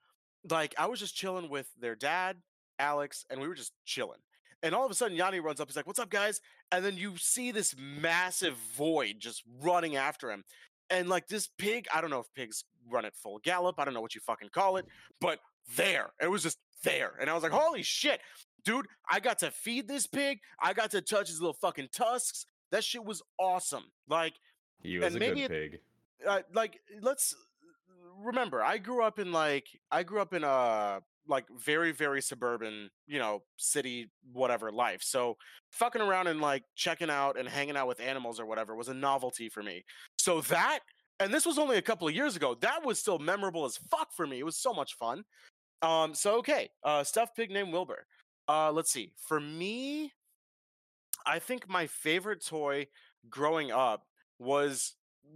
like 0.49 0.73
I 0.77 0.87
was 0.87 0.99
just 0.99 1.15
chilling 1.15 1.49
with 1.49 1.67
their 1.79 1.95
dad, 1.95 2.37
Alex, 2.79 3.25
and 3.29 3.39
we 3.39 3.47
were 3.47 3.55
just 3.55 3.73
chilling. 3.85 4.19
And 4.63 4.75
all 4.75 4.85
of 4.85 4.91
a 4.91 4.95
sudden, 4.95 5.17
Yanni 5.17 5.39
runs 5.39 5.59
up. 5.59 5.67
He's 5.67 5.75
like, 5.75 5.87
"What's 5.87 5.99
up, 5.99 6.09
guys?" 6.09 6.41
And 6.71 6.83
then 6.83 6.97
you 6.97 7.17
see 7.17 7.51
this 7.51 7.75
massive 7.77 8.55
void 8.75 9.15
just 9.19 9.43
running 9.61 9.95
after 9.95 10.31
him, 10.31 10.43
and 10.89 11.07
like 11.07 11.27
this 11.27 11.49
pig. 11.57 11.87
I 11.93 12.01
don't 12.01 12.09
know 12.09 12.19
if 12.19 12.33
pigs 12.35 12.63
run 12.89 13.05
at 13.05 13.15
full 13.15 13.39
gallop. 13.43 13.79
I 13.79 13.85
don't 13.85 13.93
know 13.93 14.01
what 14.01 14.15
you 14.15 14.21
fucking 14.21 14.49
call 14.49 14.77
it, 14.77 14.85
but 15.19 15.39
there, 15.75 16.11
it 16.21 16.29
was 16.29 16.43
just 16.43 16.57
there, 16.83 17.13
and 17.19 17.29
I 17.29 17.33
was 17.33 17.43
like, 17.43 17.51
"Holy 17.51 17.83
shit!" 17.83 18.21
Dude, 18.63 18.87
I 19.09 19.19
got 19.19 19.39
to 19.39 19.51
feed 19.51 19.87
this 19.87 20.07
pig. 20.07 20.39
I 20.61 20.73
got 20.73 20.91
to 20.91 21.01
touch 21.01 21.27
his 21.27 21.41
little 21.41 21.57
fucking 21.59 21.89
tusks. 21.91 22.45
That 22.71 22.83
shit 22.83 23.03
was 23.03 23.21
awesome. 23.37 23.85
Like, 24.07 24.33
He 24.81 24.97
was 24.97 25.07
And 25.07 25.15
a 25.17 25.19
maybe 25.19 25.41
good 25.41 25.51
it- 25.51 25.71
pig. 25.71 25.79
uh, 26.27 26.41
like 26.53 26.79
let's 27.01 27.35
remember 28.23 28.61
i 28.63 28.77
grew 28.77 29.01
up 29.03 29.17
in 29.17 29.31
like 29.31 29.65
i 29.91 30.03
grew 30.03 30.21
up 30.21 30.33
in 30.33 30.43
a 30.43 30.99
like 31.27 31.45
very 31.57 31.91
very 31.91 32.21
suburban 32.21 32.89
you 33.07 33.17
know 33.17 33.41
city 33.57 34.11
whatever 34.31 34.71
life 34.71 35.01
so 35.01 35.35
fucking 35.71 36.01
around 36.01 36.27
and 36.27 36.39
like 36.41 36.63
checking 36.75 37.09
out 37.09 37.39
and 37.39 37.49
hanging 37.49 37.75
out 37.75 37.87
with 37.87 37.99
animals 37.99 38.39
or 38.39 38.45
whatever 38.45 38.75
was 38.75 38.89
a 38.89 38.93
novelty 38.93 39.49
for 39.49 39.63
me 39.63 39.83
so 40.19 40.41
that 40.41 40.79
and 41.19 41.33
this 41.33 41.45
was 41.45 41.57
only 41.57 41.77
a 41.77 41.81
couple 41.81 42.07
of 42.07 42.13
years 42.13 42.35
ago 42.35 42.55
that 42.61 42.85
was 42.85 42.99
still 42.99 43.17
memorable 43.17 43.65
as 43.65 43.77
fuck 43.89 44.11
for 44.15 44.27
me 44.27 44.37
it 44.39 44.45
was 44.45 44.57
so 44.57 44.71
much 44.73 44.93
fun 44.95 45.23
um 45.81 46.13
so 46.13 46.35
okay 46.37 46.69
uh 46.83 47.03
stuffed 47.03 47.35
pig 47.35 47.49
named 47.49 47.71
wilbur 47.73 48.05
uh 48.49 48.71
let's 48.71 48.91
see 48.91 49.11
for 49.17 49.39
me 49.39 50.11
i 51.25 51.39
think 51.39 51.67
my 51.69 51.87
favorite 51.87 52.45
toy 52.45 52.85
growing 53.29 53.71
up 53.71 54.05
was 54.39 54.95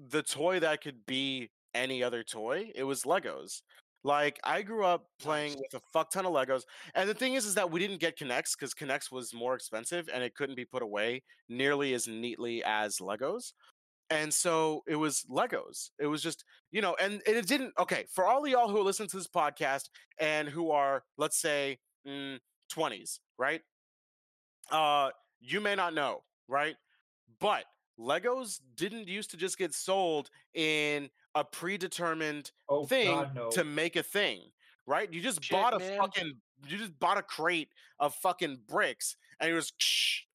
the 0.10 0.24
toy 0.24 0.60
that 0.60 0.82
could 0.82 1.06
be 1.06 1.50
any 1.76 2.02
other 2.04 2.24
toy. 2.24 2.72
It 2.74 2.84
was 2.84 3.04
Legos. 3.04 3.62
Like 4.04 4.40
I 4.44 4.62
grew 4.62 4.86
up 4.86 5.08
playing 5.20 5.56
with 5.58 5.74
a 5.74 5.82
fuck 5.92 6.12
ton 6.12 6.26
of 6.26 6.34
Legos, 6.34 6.62
and 6.94 7.10
the 7.10 7.14
thing 7.14 7.34
is, 7.34 7.46
is 7.46 7.56
that 7.56 7.72
we 7.72 7.80
didn't 7.80 8.00
get 8.00 8.18
K'Nex 8.18 8.52
because 8.58 8.74
K'Nex 8.74 9.12
was 9.12 9.34
more 9.34 9.56
expensive 9.56 10.10
and 10.14 10.24
it 10.24 10.36
couldn't 10.36 10.56
be 10.56 10.66
put 10.66 10.84
away 10.84 11.24
nearly 11.50 11.94
as 11.94 12.08
neatly 12.08 12.64
as 12.64 12.98
Legos. 12.98 13.54
And 14.12 14.32
so 14.32 14.84
it 14.88 14.96
was 14.96 15.26
Legos. 15.30 15.90
It 16.00 16.06
was 16.06 16.22
just, 16.22 16.46
you 16.72 16.82
know, 16.82 16.96
and, 17.02 17.24
it 17.26 17.48
didn't. 17.48 17.74
Okay, 17.80 18.06
for 18.12 18.26
all 18.26 18.44
of 18.44 18.50
y'all 18.50 18.70
who 18.70 18.80
listen 18.84 19.08
to 19.08 19.18
this 19.18 19.28
podcast 19.28 19.90
and 20.20 20.48
who 20.48 20.70
are, 20.70 21.04
let's 21.18 21.42
say, 21.42 21.80
mm, 22.08 22.38
20s, 22.72 23.18
right? 23.40 23.62
Uh, 24.70 25.10
you 25.46 25.62
may 25.62 25.76
not 25.76 25.94
know, 25.94 26.24
right? 26.48 26.76
But 27.40 27.66
Legos 28.00 28.60
didn't 28.76 29.08
used 29.08 29.32
to 29.32 29.38
just 29.38 29.58
get 29.58 29.74
sold 29.74 30.30
in 30.54 31.10
a 31.34 31.44
predetermined 31.44 32.52
Oh 32.70 32.86
thing 32.86 33.08
God, 33.08 33.36
no. 33.36 33.50
to 33.52 33.64
make 33.64 33.96
a 33.96 34.04
thing, 34.04 34.42
right? 34.86 35.12
You 35.12 35.22
just 35.22 35.44
Shit, 35.44 35.52
bought 35.52 35.74
a 35.74 35.80
man. 35.80 35.98
fucking 36.00 36.34
you 36.68 36.78
just 36.78 36.98
bought 37.00 37.18
a 37.18 37.22
crate 37.22 37.70
of 38.00 38.16
fucking 38.16 38.60
bricks 38.68 39.18
and 39.40 39.52
it 39.52 39.54
was 39.54 39.74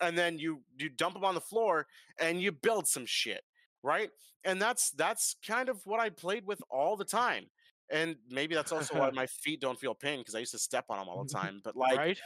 and 0.00 0.16
then 0.16 0.38
you 0.38 0.62
you 0.78 0.88
dump 0.90 1.14
them 1.14 1.24
on 1.24 1.34
the 1.34 1.40
floor 1.40 1.86
and 2.20 2.40
you 2.40 2.52
build 2.52 2.86
some 2.86 3.06
shit, 3.06 3.42
right? 3.82 4.10
And 4.44 4.60
that's 4.60 4.90
that's 4.92 5.36
kind 5.46 5.68
of 5.68 5.80
what 5.86 6.00
I 6.00 6.10
played 6.10 6.46
with 6.46 6.62
all 6.70 6.96
the 6.96 7.04
time. 7.04 7.46
And 7.90 8.16
maybe 8.30 8.54
that's 8.54 8.72
also 8.72 8.98
why 8.98 9.10
my 9.14 9.26
feet 9.26 9.60
don't 9.60 9.78
feel 9.78 9.94
pain 9.94 10.20
because 10.20 10.34
I 10.34 10.38
used 10.38 10.52
to 10.52 10.58
step 10.58 10.84
on 10.90 10.98
them 10.98 11.08
all 11.08 11.24
the 11.24 11.32
time. 11.34 11.60
But 11.64 11.76
like 11.76 11.98
right? 11.98 12.18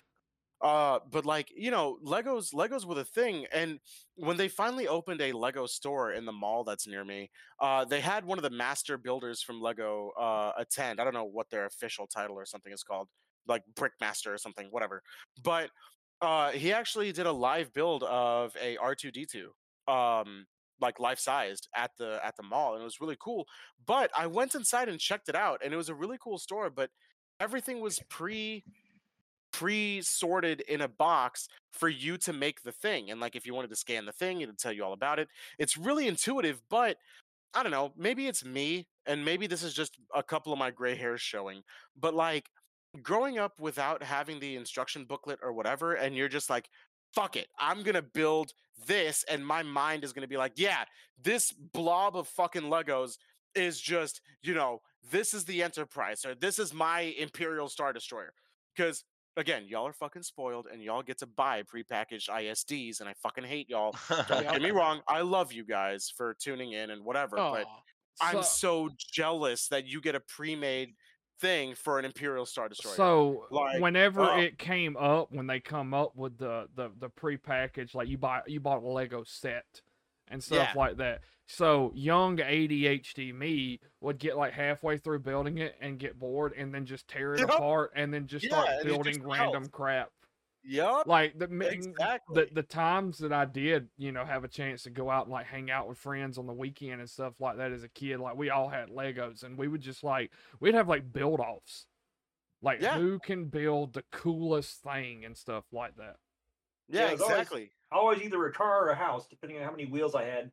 Uh 0.65 0.99
but 1.12 1.27
like 1.27 1.53
you 1.57 1.71
know 1.71 1.99
legos 2.05 2.55
legos 2.55 2.87
were 2.87 2.95
the 2.97 3.05
thing 3.05 3.47
and 3.53 3.79
when 4.17 4.37
they 4.39 4.49
finally 4.49 4.89
opened 4.89 5.21
a 5.21 5.33
lego 5.33 5.67
store 5.67 6.12
in 6.12 6.25
the 6.25 6.33
mall 6.33 6.65
that's 6.65 6.87
near 6.89 7.05
me 7.05 7.31
uh 7.61 7.85
they 7.85 8.01
had 8.01 8.25
one 8.25 8.39
of 8.39 8.43
the 8.45 8.51
master 8.51 8.99
builders 8.99 9.43
from 9.43 9.61
lego 9.61 10.11
uh 10.19 10.53
attend. 10.59 11.01
I 11.01 11.05
don't 11.05 11.15
know 11.15 11.25
what 11.25 11.51
their 11.51 11.67
official 11.67 12.07
title 12.07 12.37
or 12.39 12.47
something 12.47 12.73
is 12.73 12.83
called 12.83 13.09
like 13.47 13.62
brickmaster 13.75 14.29
or 14.35 14.39
something 14.39 14.69
whatever. 14.71 15.03
But 15.43 15.71
uh 16.23 16.51
he 16.53 16.73
actually 16.73 17.12
did 17.12 17.27
a 17.27 17.33
live 17.33 17.73
build 17.75 18.03
of 18.05 18.57
a 18.61 18.77
r2d2 18.79 19.49
um 19.89 20.47
like 20.81 20.99
life 21.01 21.19
sized 21.19 21.69
at 21.77 21.91
the 21.99 22.21
at 22.25 22.37
the 22.37 22.43
mall 22.43 22.75
and 22.75 22.81
it 22.83 22.85
was 22.85 23.01
really 23.01 23.17
cool. 23.21 23.47
But 23.87 24.11
i 24.17 24.27
went 24.27 24.55
inside 24.55 24.89
and 24.89 24.99
checked 24.99 25.29
it 25.29 25.35
out 25.37 25.61
and 25.65 25.75
it 25.75 25.77
was 25.77 25.89
a 25.91 25.95
really 25.95 26.19
cool 26.23 26.39
store 26.39 26.71
but 26.71 26.91
everything 27.41 27.81
was 27.81 28.01
pre 28.09 28.65
pre-sorted 29.59 30.61
in 30.63 30.81
a 30.81 30.89
box 30.89 31.49
for 31.73 31.89
you 31.89 32.17
to 32.17 32.33
make 32.33 32.63
the 32.63 32.73
thing 32.73 33.11
and 33.11 33.21
like 33.21 33.37
if 33.37 33.47
you 33.47 33.55
wanted 33.55 33.71
to 33.71 33.77
scan 33.77 34.05
the 34.05 34.13
thing 34.13 34.41
it'd 34.41 34.59
tell 34.59 34.73
you 34.73 34.85
all 34.85 34.93
about 34.93 35.19
it. 35.19 35.29
It's 35.59 35.77
really 35.77 36.09
intuitive 36.09 36.61
but 36.69 36.97
i 37.55 37.63
don't 37.63 37.73
know 37.73 37.93
maybe 37.97 38.27
it's 38.27 38.45
me 38.45 38.87
and 39.07 39.25
maybe 39.25 39.47
this 39.47 39.63
is 39.63 39.75
just 39.75 39.97
a 40.15 40.23
couple 40.23 40.53
of 40.53 40.59
my 40.59 40.71
gray 40.71 40.97
hairs 40.97 41.21
showing 41.21 41.63
but 41.99 42.15
like 42.15 42.51
growing 43.03 43.39
up 43.39 43.61
without 43.61 44.03
having 44.03 44.41
the 44.41 44.57
instruction 44.57 45.05
booklet 45.05 45.39
or 45.43 45.53
whatever 45.53 45.95
and 45.95 46.17
you're 46.17 46.29
just 46.29 46.51
like 46.51 46.69
fuck 47.13 47.37
it 47.37 47.47
i'm 47.59 47.85
gonna 47.85 48.03
build 48.03 48.53
this 48.89 49.25
and 49.31 49.47
my 49.47 49.63
mind 49.63 50.03
is 50.03 50.13
gonna 50.13 50.27
be 50.27 50.37
like 50.37 50.55
yeah 50.57 50.85
this 51.23 51.53
blob 51.53 52.17
of 52.17 52.27
fucking 52.27 52.63
legos 52.63 53.19
is 53.55 53.81
just 53.81 54.21
you 54.43 54.53
know 54.53 54.81
this 55.11 55.35
is 55.35 55.45
the 55.45 55.63
enterprise 55.63 56.25
or 56.25 56.35
this 56.35 56.59
is 56.59 56.73
my 56.73 57.15
imperial 57.19 57.69
star 57.69 57.93
destroyer. 57.93 58.33
Because 58.75 59.05
again 59.37 59.64
y'all 59.66 59.87
are 59.87 59.93
fucking 59.93 60.22
spoiled 60.22 60.66
and 60.72 60.82
y'all 60.82 61.03
get 61.03 61.18
to 61.18 61.26
buy 61.26 61.62
prepackaged 61.62 62.28
isds 62.28 63.01
and 63.01 63.09
i 63.09 63.14
fucking 63.22 63.45
hate 63.45 63.68
y'all 63.68 63.95
don't 64.28 64.45
get 64.45 64.62
me 64.62 64.70
wrong 64.72 65.01
i 65.09 65.20
love 65.20 65.53
you 65.53 65.64
guys 65.64 66.12
for 66.16 66.35
tuning 66.35 66.72
in 66.72 66.91
and 66.91 67.05
whatever 67.05 67.37
but 67.37 67.64
Aw, 67.64 67.80
i'm 68.22 68.43
So- 68.43 68.89
so 68.89 68.91
jealous 69.12 69.68
that 69.68 69.87
you 69.87 70.01
get 70.01 70.14
a 70.14 70.20
pre-made 70.20 70.95
thing 71.41 71.74
for 71.74 71.99
an 71.99 72.05
imperial 72.05 72.47
star 72.47 72.68
destroyer 72.68 72.95
So 72.95 73.47
Like, 73.51 73.80
whenever 73.80 74.22
oh. 74.22 74.39
it 74.39 74.57
came 74.57 74.97
up, 74.97 75.32
when 75.32 75.47
they 75.47 75.61
come 75.61 75.93
up 75.93 76.14
with 76.14 76.39
the 76.39 76.68
the 76.76 76.91
the 77.01 77.11
prepackaged, 77.11 77.95
like 77.95 78.09
you 78.09 78.18
buy 78.18 78.41
you 78.47 78.61
bought 78.61 78.82
a 78.82 78.89
Lego 78.89 79.24
set 79.26 79.64
and 80.29 80.43
stuff 80.43 80.70
Yeah. 80.75 80.81
like 80.81 80.97
that. 80.99 81.22
So 81.47 81.93
young 81.95 82.39
ADHD 82.39 83.33
me 83.35 83.81
would 84.01 84.18
get 84.18 84.37
like 84.37 84.53
halfway 84.55 84.97
through 84.99 85.18
building 85.20 85.59
it 85.59 85.77
and 85.81 85.99
get 85.99 86.18
bored, 86.18 86.55
and 86.57 86.75
then 86.75 86.87
just 86.87 87.07
tear 87.09 87.35
it 87.35 87.41
Yup. 87.41 87.51
apart, 87.51 87.93
and 87.95 88.12
then 88.12 88.27
just 88.27 88.45
Yeah, 88.45 88.51
start 88.51 88.68
and 88.68 88.79
it 88.81 88.85
just 88.85 88.95
building 88.95 89.22
random 89.29 89.62
melts. 89.62 89.68
crap. 89.68 90.11
yep 90.66 91.07
Like 91.07 91.39
the 91.39 91.45
exactly 91.68 92.35
the 92.47 92.55
the 92.55 92.62
times 92.62 93.18
that 93.18 93.33
I 93.35 93.45
did, 93.45 93.89
you 93.99 94.11
know, 94.12 94.25
have 94.25 94.45
a 94.45 94.49
chance 94.49 94.85
to 94.85 94.91
go 94.91 95.11
out 95.11 95.25
and 95.27 95.33
like 95.33 95.45
hang 95.45 95.70
out 95.70 95.87
with 95.87 95.99
friends 95.99 96.39
on 96.39 96.47
the 96.47 96.55
weekend 96.55 97.01
and 97.01 97.11
stuff 97.11 97.35
like 97.39 97.59
that 97.59 97.72
as 97.72 97.83
a 97.83 97.89
kid, 97.91 98.18
like 98.20 98.37
we 98.37 98.49
all 98.49 98.70
had 98.70 98.89
Legos 98.89 99.43
and 99.43 99.59
we 99.59 99.68
would 99.68 99.83
just 99.83 100.03
like 100.03 100.33
we'd 100.61 100.75
have 100.75 100.89
like 100.89 101.12
build 101.12 101.41
offs. 101.41 101.85
Like 102.62 102.81
Yeah. 102.81 102.97
who 102.97 103.18
can 103.18 103.49
build 103.49 103.93
the 103.93 104.05
coolest 104.11 104.83
thing 104.83 105.27
and 105.27 105.37
stuff 105.37 105.64
like 105.70 105.97
that. 105.97 106.16
yeah 106.89 107.09
Yeah, 107.09 107.12
it's 107.12 107.20
always- 107.20 107.39
exactly 107.41 107.70
I 107.84 107.84
always 107.95 108.20
either 108.22 108.45
a 108.47 108.53
car 108.53 108.86
or 108.86 108.90
a 108.90 108.95
house, 108.97 109.26
depending 109.28 109.59
on 109.59 109.64
how 109.64 109.70
many 109.70 109.86
wheels 109.86 110.14
I 110.14 110.24
had. 110.24 110.51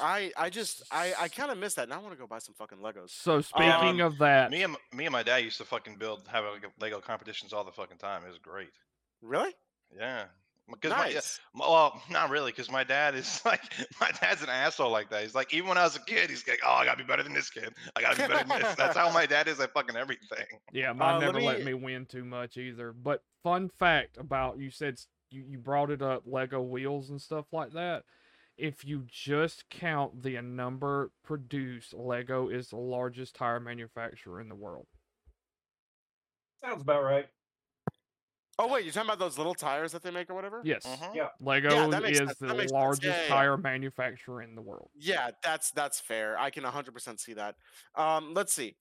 I 0.00 0.32
I 0.36 0.50
just 0.50 0.82
I 0.90 1.14
I 1.18 1.28
kind 1.28 1.50
of 1.52 1.58
miss 1.58 1.74
that. 1.74 1.88
Now 1.88 1.96
I 1.96 2.02
want 2.02 2.12
to 2.14 2.18
go 2.18 2.26
buy 2.26 2.38
some 2.40 2.54
fucking 2.54 2.78
Legos. 2.78 3.10
So 3.10 3.40
speaking 3.40 3.70
Um, 3.70 4.00
of 4.00 4.18
that, 4.18 4.50
Me 4.50 4.62
and 4.64 4.76
me 4.92 5.06
and 5.06 5.12
my 5.12 5.22
dad 5.22 5.38
used 5.38 5.58
to 5.58 5.64
fucking 5.64 5.96
build 5.98 6.26
have 6.32 6.44
like, 6.44 6.64
Lego 6.80 7.00
competitions 7.00 7.52
all 7.52 7.62
the 7.64 7.70
fucking 7.72 7.98
time. 7.98 8.22
It 8.24 8.28
was 8.28 8.38
great. 8.38 8.70
Really? 9.22 9.52
Yeah. 9.96 10.24
Because 10.68 10.92
my, 10.92 11.08
yeah, 11.08 11.14
Nice. 11.16 11.40
m- 11.54 11.60
well, 11.60 12.02
not 12.10 12.30
really, 12.30 12.50
because 12.50 12.70
my 12.70 12.82
dad 12.84 13.14
is 13.14 13.40
like, 13.44 13.60
my 14.00 14.10
dad's 14.20 14.42
an 14.42 14.48
asshole 14.48 14.90
like 14.90 15.10
that. 15.10 15.22
He's 15.22 15.34
like, 15.34 15.52
even 15.52 15.68
when 15.68 15.76
I 15.78 15.84
was 15.84 15.94
a 15.94 16.00
kid, 16.00 16.30
he's 16.30 16.42
like, 16.48 16.60
oh, 16.66 16.72
I 16.72 16.86
gotta 16.86 16.96
be 16.96 17.04
better 17.04 17.22
than 17.22 17.34
this 17.34 17.50
kid. 17.50 17.72
I 17.94 18.00
gotta 18.00 18.16
be 18.16 18.26
better 18.26 18.48
than 18.48 18.62
this. 18.62 18.74
That's 18.74 18.96
how 18.96 19.10
my 19.12 19.26
dad 19.26 19.46
is 19.46 19.60
at 19.60 19.72
fucking 19.74 19.94
everything. 19.94 20.46
yeah, 20.72 20.92
mine 20.94 21.16
Uh, 21.16 21.18
never 21.26 21.40
let 21.40 21.58
me- 21.60 21.66
me 21.66 21.74
win 21.74 22.06
too 22.06 22.24
much 22.24 22.56
either. 22.56 22.92
But 22.94 23.22
fun 23.44 23.68
fact 23.78 24.16
about 24.16 24.58
you 24.58 24.70
said 24.70 24.94
s- 24.94 25.06
you, 25.34 25.44
you 25.48 25.58
brought 25.58 25.90
it 25.90 26.00
up 26.00 26.22
Lego 26.26 26.62
wheels 26.62 27.10
and 27.10 27.20
stuff 27.20 27.46
like 27.52 27.72
that. 27.72 28.04
If 28.56 28.84
you 28.84 29.04
just 29.08 29.68
count 29.68 30.22
the 30.22 30.40
number 30.40 31.10
produced, 31.24 31.92
Lego 31.92 32.48
is 32.48 32.68
the 32.68 32.76
largest 32.76 33.34
tire 33.34 33.58
manufacturer 33.58 34.40
in 34.40 34.48
the 34.48 34.54
world. 34.54 34.86
Sounds 36.60 36.82
about 36.82 37.02
right. 37.02 37.26
Oh 38.56 38.68
wait, 38.72 38.84
you're 38.84 38.92
talking 38.92 39.08
about 39.08 39.18
those 39.18 39.36
little 39.36 39.54
tires 39.54 39.90
that 39.90 40.02
they 40.04 40.12
make 40.12 40.30
or 40.30 40.34
whatever? 40.34 40.60
Yes, 40.64 40.86
Mhm. 40.86 41.16
Yeah. 41.16 41.28
Lego 41.40 41.90
that 41.90 42.02
makes 42.04 42.20
is 42.20 42.28
sense, 42.28 42.38
the 42.38 42.46
that 42.46 42.52
makes 42.56 42.62
sense. 42.70 42.72
largest 42.72 43.02
Yeah, 43.04 43.16
yeah, 43.16 43.22
yeah. 43.22 43.28
tire 43.28 43.56
manufacturer 43.56 44.42
in 44.42 44.54
the 44.54 44.62
world. 44.62 44.90
Yeah, 44.94 45.32
that's 45.42 45.72
that's 45.72 45.98
fair. 46.00 46.38
I 46.38 46.50
can 46.50 46.62
100% 46.62 47.18
see 47.18 47.32
that. 47.34 47.56
Um, 47.96 48.32
let's 48.34 48.52
see. 48.52 48.76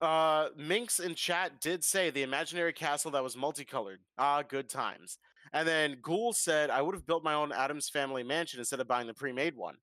Uh, 0.00 0.48
Minx 0.56 0.98
in 1.00 1.14
chat 1.14 1.60
did 1.60 1.84
say 1.84 2.08
the 2.08 2.22
imaginary 2.22 2.72
castle 2.72 3.10
that 3.10 3.22
was 3.22 3.36
multicolored. 3.36 4.00
Ah, 4.16 4.42
good 4.42 4.70
times. 4.70 5.18
And 5.52 5.66
then 5.66 5.96
Ghoul 6.02 6.32
said 6.32 6.70
I 6.70 6.82
would 6.82 6.94
have 6.94 7.06
built 7.06 7.24
my 7.24 7.34
own 7.34 7.52
Addams 7.52 7.88
Family 7.88 8.22
mansion 8.22 8.60
instead 8.60 8.80
of 8.80 8.88
buying 8.88 9.06
the 9.06 9.14
pre-made 9.14 9.56
one. 9.56 9.76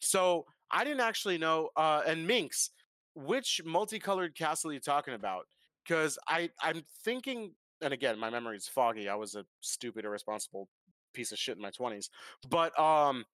So 0.00 0.46
I 0.70 0.84
didn't 0.84 1.00
actually 1.00 1.38
know. 1.38 1.70
Uh, 1.76 2.02
and 2.06 2.26
Minx, 2.26 2.70
which 3.14 3.60
multicolored 3.64 4.34
castle 4.34 4.70
are 4.70 4.74
you 4.74 4.80
talking 4.80 5.14
about? 5.14 5.46
Because 5.84 6.18
I 6.28 6.50
I'm 6.62 6.82
thinking, 7.04 7.52
and 7.80 7.92
again, 7.92 8.18
my 8.18 8.30
memory 8.30 8.56
is 8.56 8.68
foggy. 8.68 9.08
I 9.08 9.14
was 9.14 9.34
a 9.34 9.44
stupid, 9.60 10.04
irresponsible 10.04 10.68
piece 11.14 11.32
of 11.32 11.38
shit 11.38 11.56
in 11.56 11.62
my 11.62 11.70
20s. 11.70 12.10
But 12.48 12.78
um, 12.78 13.24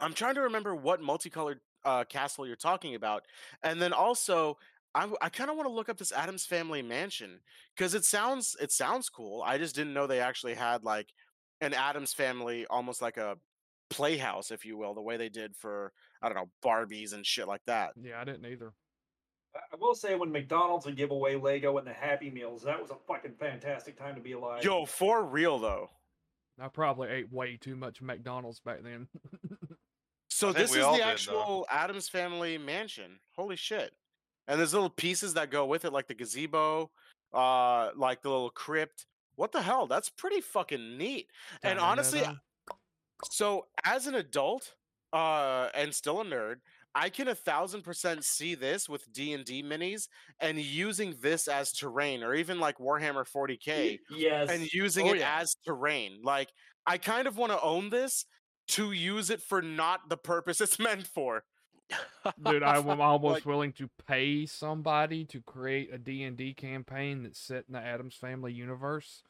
I'm 0.00 0.14
trying 0.14 0.34
to 0.34 0.42
remember 0.42 0.74
what 0.74 1.00
multicolored 1.00 1.60
uh, 1.84 2.04
castle 2.04 2.46
you're 2.46 2.56
talking 2.56 2.94
about, 2.94 3.24
and 3.62 3.80
then 3.80 3.92
also 3.92 4.58
I, 4.94 5.00
w- 5.02 5.18
I 5.20 5.28
kind 5.28 5.50
of 5.50 5.56
want 5.56 5.68
to 5.68 5.72
look 5.72 5.88
up 5.88 5.98
this 5.98 6.12
Addams 6.12 6.46
Family 6.46 6.82
mansion 6.82 7.40
because 7.76 7.94
it 7.94 8.04
sounds 8.04 8.56
it 8.60 8.72
sounds 8.72 9.08
cool. 9.08 9.42
I 9.44 9.58
just 9.58 9.74
didn't 9.74 9.94
know 9.94 10.06
they 10.06 10.20
actually 10.20 10.54
had 10.54 10.84
like 10.84 11.08
an 11.60 11.74
Addams 11.74 12.12
Family, 12.14 12.66
almost 12.68 13.02
like 13.02 13.16
a 13.16 13.36
playhouse, 13.90 14.50
if 14.50 14.64
you 14.64 14.76
will, 14.76 14.94
the 14.94 15.02
way 15.02 15.16
they 15.16 15.28
did 15.28 15.54
for 15.56 15.92
I 16.22 16.28
don't 16.28 16.36
know 16.36 16.50
Barbies 16.64 17.12
and 17.12 17.24
shit 17.24 17.46
like 17.48 17.62
that. 17.66 17.92
Yeah, 18.02 18.20
I 18.20 18.24
didn't 18.24 18.46
either. 18.46 18.72
I 19.54 19.60
I 19.72 19.76
will 19.78 19.94
say 19.94 20.14
when 20.14 20.32
McDonald's 20.32 20.86
would 20.86 20.96
give 20.96 21.10
away 21.10 21.36
Lego 21.36 21.78
and 21.78 21.86
the 21.86 21.92
Happy 21.92 22.30
Meals, 22.30 22.62
that 22.64 22.80
was 22.80 22.90
a 22.90 22.96
fucking 23.06 23.34
fantastic 23.38 23.98
time 23.98 24.14
to 24.14 24.20
be 24.20 24.32
alive. 24.32 24.64
Yo, 24.64 24.84
for 24.86 25.24
real 25.24 25.58
though. 25.58 25.90
I 26.60 26.66
probably 26.66 27.08
ate 27.08 27.32
way 27.32 27.56
too 27.56 27.76
much 27.76 28.02
McDonald's 28.02 28.58
back 28.58 28.82
then. 28.82 29.06
So 30.30 30.52
this 30.52 30.72
is 30.72 30.84
all 30.84 30.92
the 30.92 30.98
did, 30.98 31.06
though. 31.06 31.10
actual 31.10 31.66
Addams 31.68 32.08
Family 32.08 32.58
mansion. 32.58 33.18
Holy 33.34 33.56
shit! 33.56 33.92
And 34.48 34.58
there's 34.58 34.72
little 34.74 34.90
pieces 34.90 35.34
that 35.34 35.50
go 35.50 35.66
with 35.66 35.84
it, 35.84 35.92
like 35.92 36.08
the 36.08 36.14
gazebo, 36.14 36.90
uh, 37.32 37.90
like 37.94 38.22
the 38.22 38.30
little 38.30 38.50
crypt. 38.50 39.06
What 39.36 39.52
the 39.52 39.62
hell? 39.62 39.86
That's 39.86 40.08
pretty 40.08 40.40
fucking 40.40 40.96
neat. 40.98 41.30
And 41.62 41.78
honestly, 41.78 42.22
so 43.30 43.66
as 43.84 44.06
an 44.06 44.14
adult, 44.16 44.74
uh, 45.12 45.68
and 45.74 45.94
still 45.94 46.20
a 46.20 46.24
nerd, 46.24 46.56
I 46.94 47.10
can 47.10 47.28
a 47.28 47.34
thousand 47.34 47.82
percent 47.82 48.24
see 48.24 48.54
this 48.54 48.88
with 48.88 49.10
D 49.12 49.32
and 49.34 49.44
D 49.44 49.62
minis 49.62 50.08
and 50.40 50.58
using 50.58 51.14
this 51.20 51.46
as 51.46 51.72
terrain, 51.72 52.22
or 52.22 52.34
even 52.34 52.58
like 52.58 52.78
Warhammer 52.78 53.24
40k, 53.24 53.98
yes. 54.10 54.50
and 54.50 54.66
using 54.72 55.08
Oh, 55.08 55.12
it 55.12 55.20
yeah. 55.20 55.38
as 55.38 55.54
terrain. 55.64 56.20
Like 56.24 56.48
I 56.86 56.98
kind 56.98 57.28
of 57.28 57.36
want 57.36 57.52
to 57.52 57.60
own 57.60 57.90
this 57.90 58.24
to 58.68 58.92
use 58.92 59.30
it 59.30 59.42
for 59.42 59.62
not 59.62 60.08
the 60.08 60.16
purpose 60.16 60.60
it's 60.62 60.78
meant 60.78 61.06
for. 61.06 61.44
Dude, 62.44 62.62
I'm 62.62 62.88
almost 63.00 63.34
Like- 63.34 63.46
willing 63.46 63.72
to 63.74 63.88
pay 64.06 64.46
somebody 64.46 65.24
to 65.26 65.40
create 65.40 65.92
a 65.92 65.98
D&D 65.98 66.54
campaign 66.54 67.22
that's 67.22 67.38
set 67.40 67.64
in 67.68 67.72
the 67.74 67.80
Addams 67.80 68.14
Family 68.14 68.52
universe. 68.52 69.22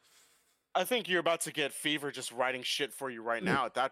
I 0.75 0.83
think 0.83 1.09
you're 1.09 1.19
about 1.19 1.41
to 1.41 1.51
get 1.51 1.73
Fever 1.73 2.11
just 2.11 2.31
writing 2.31 2.61
shit 2.61 2.93
for 2.93 3.09
you 3.09 3.23
right 3.23 3.43
now 3.43 3.65
at 3.65 3.73
that 3.73 3.91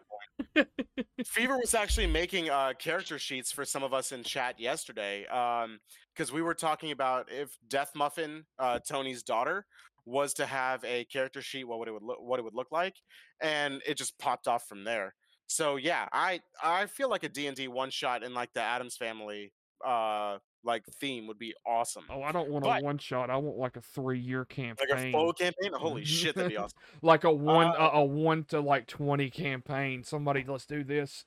point. 0.56 0.68
Fever 1.26 1.58
was 1.58 1.74
actually 1.74 2.06
making 2.06 2.52
uh, 2.52 2.74
character 2.78 3.18
sheets 3.18 3.52
for 3.52 3.66
some 3.66 3.82
of 3.84 3.94
us 3.96 4.12
in 4.12 4.22
chat 4.24 4.60
yesterday 4.60 5.26
because 5.28 6.32
we 6.32 6.42
were 6.44 6.54
talking 6.54 6.92
about 6.92 7.32
if 7.32 7.58
Death 7.68 7.92
Muffin, 7.96 8.46
uh, 8.60 8.80
Tony's 8.88 9.24
daughter, 9.24 9.66
was 10.06 10.36
to 10.36 10.46
have 10.46 10.84
a 10.86 11.04
character 11.06 11.42
sheet, 11.42 11.64
what 11.66 11.80
would 11.80 11.88
it 11.88 11.92
would 11.92 12.04
look, 12.04 12.22
what 12.22 12.40
it 12.40 12.44
would 12.44 12.54
look 12.56 12.72
like, 12.72 12.96
and 13.42 13.82
it 13.86 13.98
just 13.98 14.18
popped 14.20 14.48
off 14.48 14.68
from 14.68 14.84
there. 14.84 15.16
So 15.48 15.78
yeah, 15.78 16.08
I 16.12 16.42
I 16.62 16.86
feel 16.86 17.10
like 17.10 17.24
a 17.24 17.30
D 17.30 17.48
and 17.48 17.56
D 17.56 17.68
one 17.68 17.90
shot 17.90 18.24
in 18.24 18.34
like 18.34 18.54
the 18.54 18.62
Addams 18.62 18.96
Family 18.98 19.52
uh 19.86 20.38
like 20.64 20.84
theme 21.00 21.28
would 21.28 21.38
be 21.40 21.54
awesome. 21.66 22.04
Oh, 22.10 22.22
I 22.24 22.32
don't 22.32 22.50
want 22.50 22.66
But- 22.66 22.82
a 22.82 22.84
one 22.84 22.98
shot. 22.98 23.30
I 23.30 23.38
want 23.38 23.58
like 23.58 23.78
a 23.78 23.82
three 23.82 24.20
year 24.20 24.44
campaign. 24.44 24.88
Like 24.90 25.00
a 25.06 25.12
full 25.12 25.34
campaign? 25.34 25.72
Holy 25.74 26.04
shit, 26.04 26.36
that'd 26.36 26.50
be 26.52 26.58
awesome. 26.58 26.78
like 27.02 27.24
a 27.24 27.32
one 27.32 27.68
Uh, 27.68 27.92
a, 27.94 28.00
a 28.00 28.06
one 28.06 28.44
to 28.46 28.60
like 28.60 28.88
twenty 28.88 29.30
campaign. 29.30 30.04
Somebody, 30.04 30.44
let's 30.48 30.66
do 30.66 30.84
this. 30.84 31.24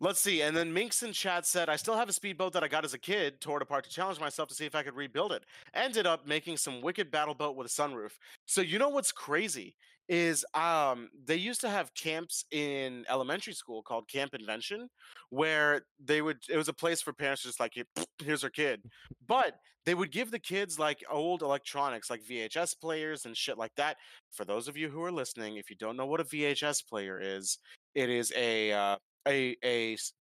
Let's 0.00 0.18
see. 0.20 0.42
And 0.42 0.56
then 0.56 0.72
Minx 0.72 1.04
in 1.04 1.12
chat 1.12 1.46
said, 1.46 1.68
I 1.68 1.76
still 1.76 1.96
have 1.96 2.08
a 2.08 2.12
speedboat 2.12 2.54
that 2.54 2.64
I 2.64 2.68
got 2.68 2.84
as 2.84 2.92
a 2.92 2.98
kid, 2.98 3.40
tore 3.40 3.58
it 3.58 3.62
apart 3.62 3.84
to 3.84 3.90
challenge 3.90 4.18
myself 4.18 4.48
to 4.48 4.54
see 4.54 4.66
if 4.66 4.74
I 4.74 4.82
could 4.82 4.96
rebuild 4.96 5.30
it. 5.30 5.44
Ended 5.74 6.08
up 6.08 6.26
making 6.26 6.56
some 6.56 6.80
wicked 6.80 7.08
battle 7.12 7.34
boat 7.34 7.54
with 7.54 7.68
a 7.68 7.70
sunroof. 7.70 8.10
So 8.44 8.62
you 8.62 8.80
know 8.80 8.88
what's 8.88 9.12
crazy 9.12 9.76
is 10.08 10.44
um 10.54 11.08
they 11.24 11.36
used 11.36 11.60
to 11.62 11.70
have 11.70 11.94
camps 11.94 12.44
in 12.50 13.04
elementary 13.08 13.52
school 13.52 13.82
called 13.82 14.08
Camp 14.08 14.34
Invention, 14.34 14.88
where 15.30 15.82
they 16.04 16.22
would 16.22 16.38
it 16.50 16.56
was 16.56 16.68
a 16.68 16.72
place 16.72 17.00
for 17.00 17.12
parents 17.12 17.42
to 17.42 17.48
just 17.48 17.60
like 17.60 17.74
here's 18.22 18.44
our 18.44 18.50
kid. 18.50 18.82
But 19.26 19.54
they 19.84 19.94
would 19.94 20.12
give 20.12 20.30
the 20.30 20.38
kids 20.38 20.78
like 20.78 21.02
old 21.10 21.42
electronics 21.42 22.10
like 22.10 22.20
VHS 22.28 22.78
players 22.80 23.24
and 23.24 23.36
shit 23.36 23.58
like 23.58 23.74
that. 23.76 23.96
For 24.30 24.44
those 24.44 24.68
of 24.68 24.76
you 24.76 24.88
who 24.88 25.02
are 25.02 25.10
listening, 25.10 25.56
if 25.56 25.70
you 25.70 25.76
don't 25.76 25.96
know 25.96 26.06
what 26.06 26.20
a 26.20 26.24
VHS 26.24 26.86
player 26.88 27.18
is, 27.20 27.58
it 27.94 28.08
is 28.10 28.32
a 28.36 28.72
uh, 28.72 28.96
a 29.26 29.56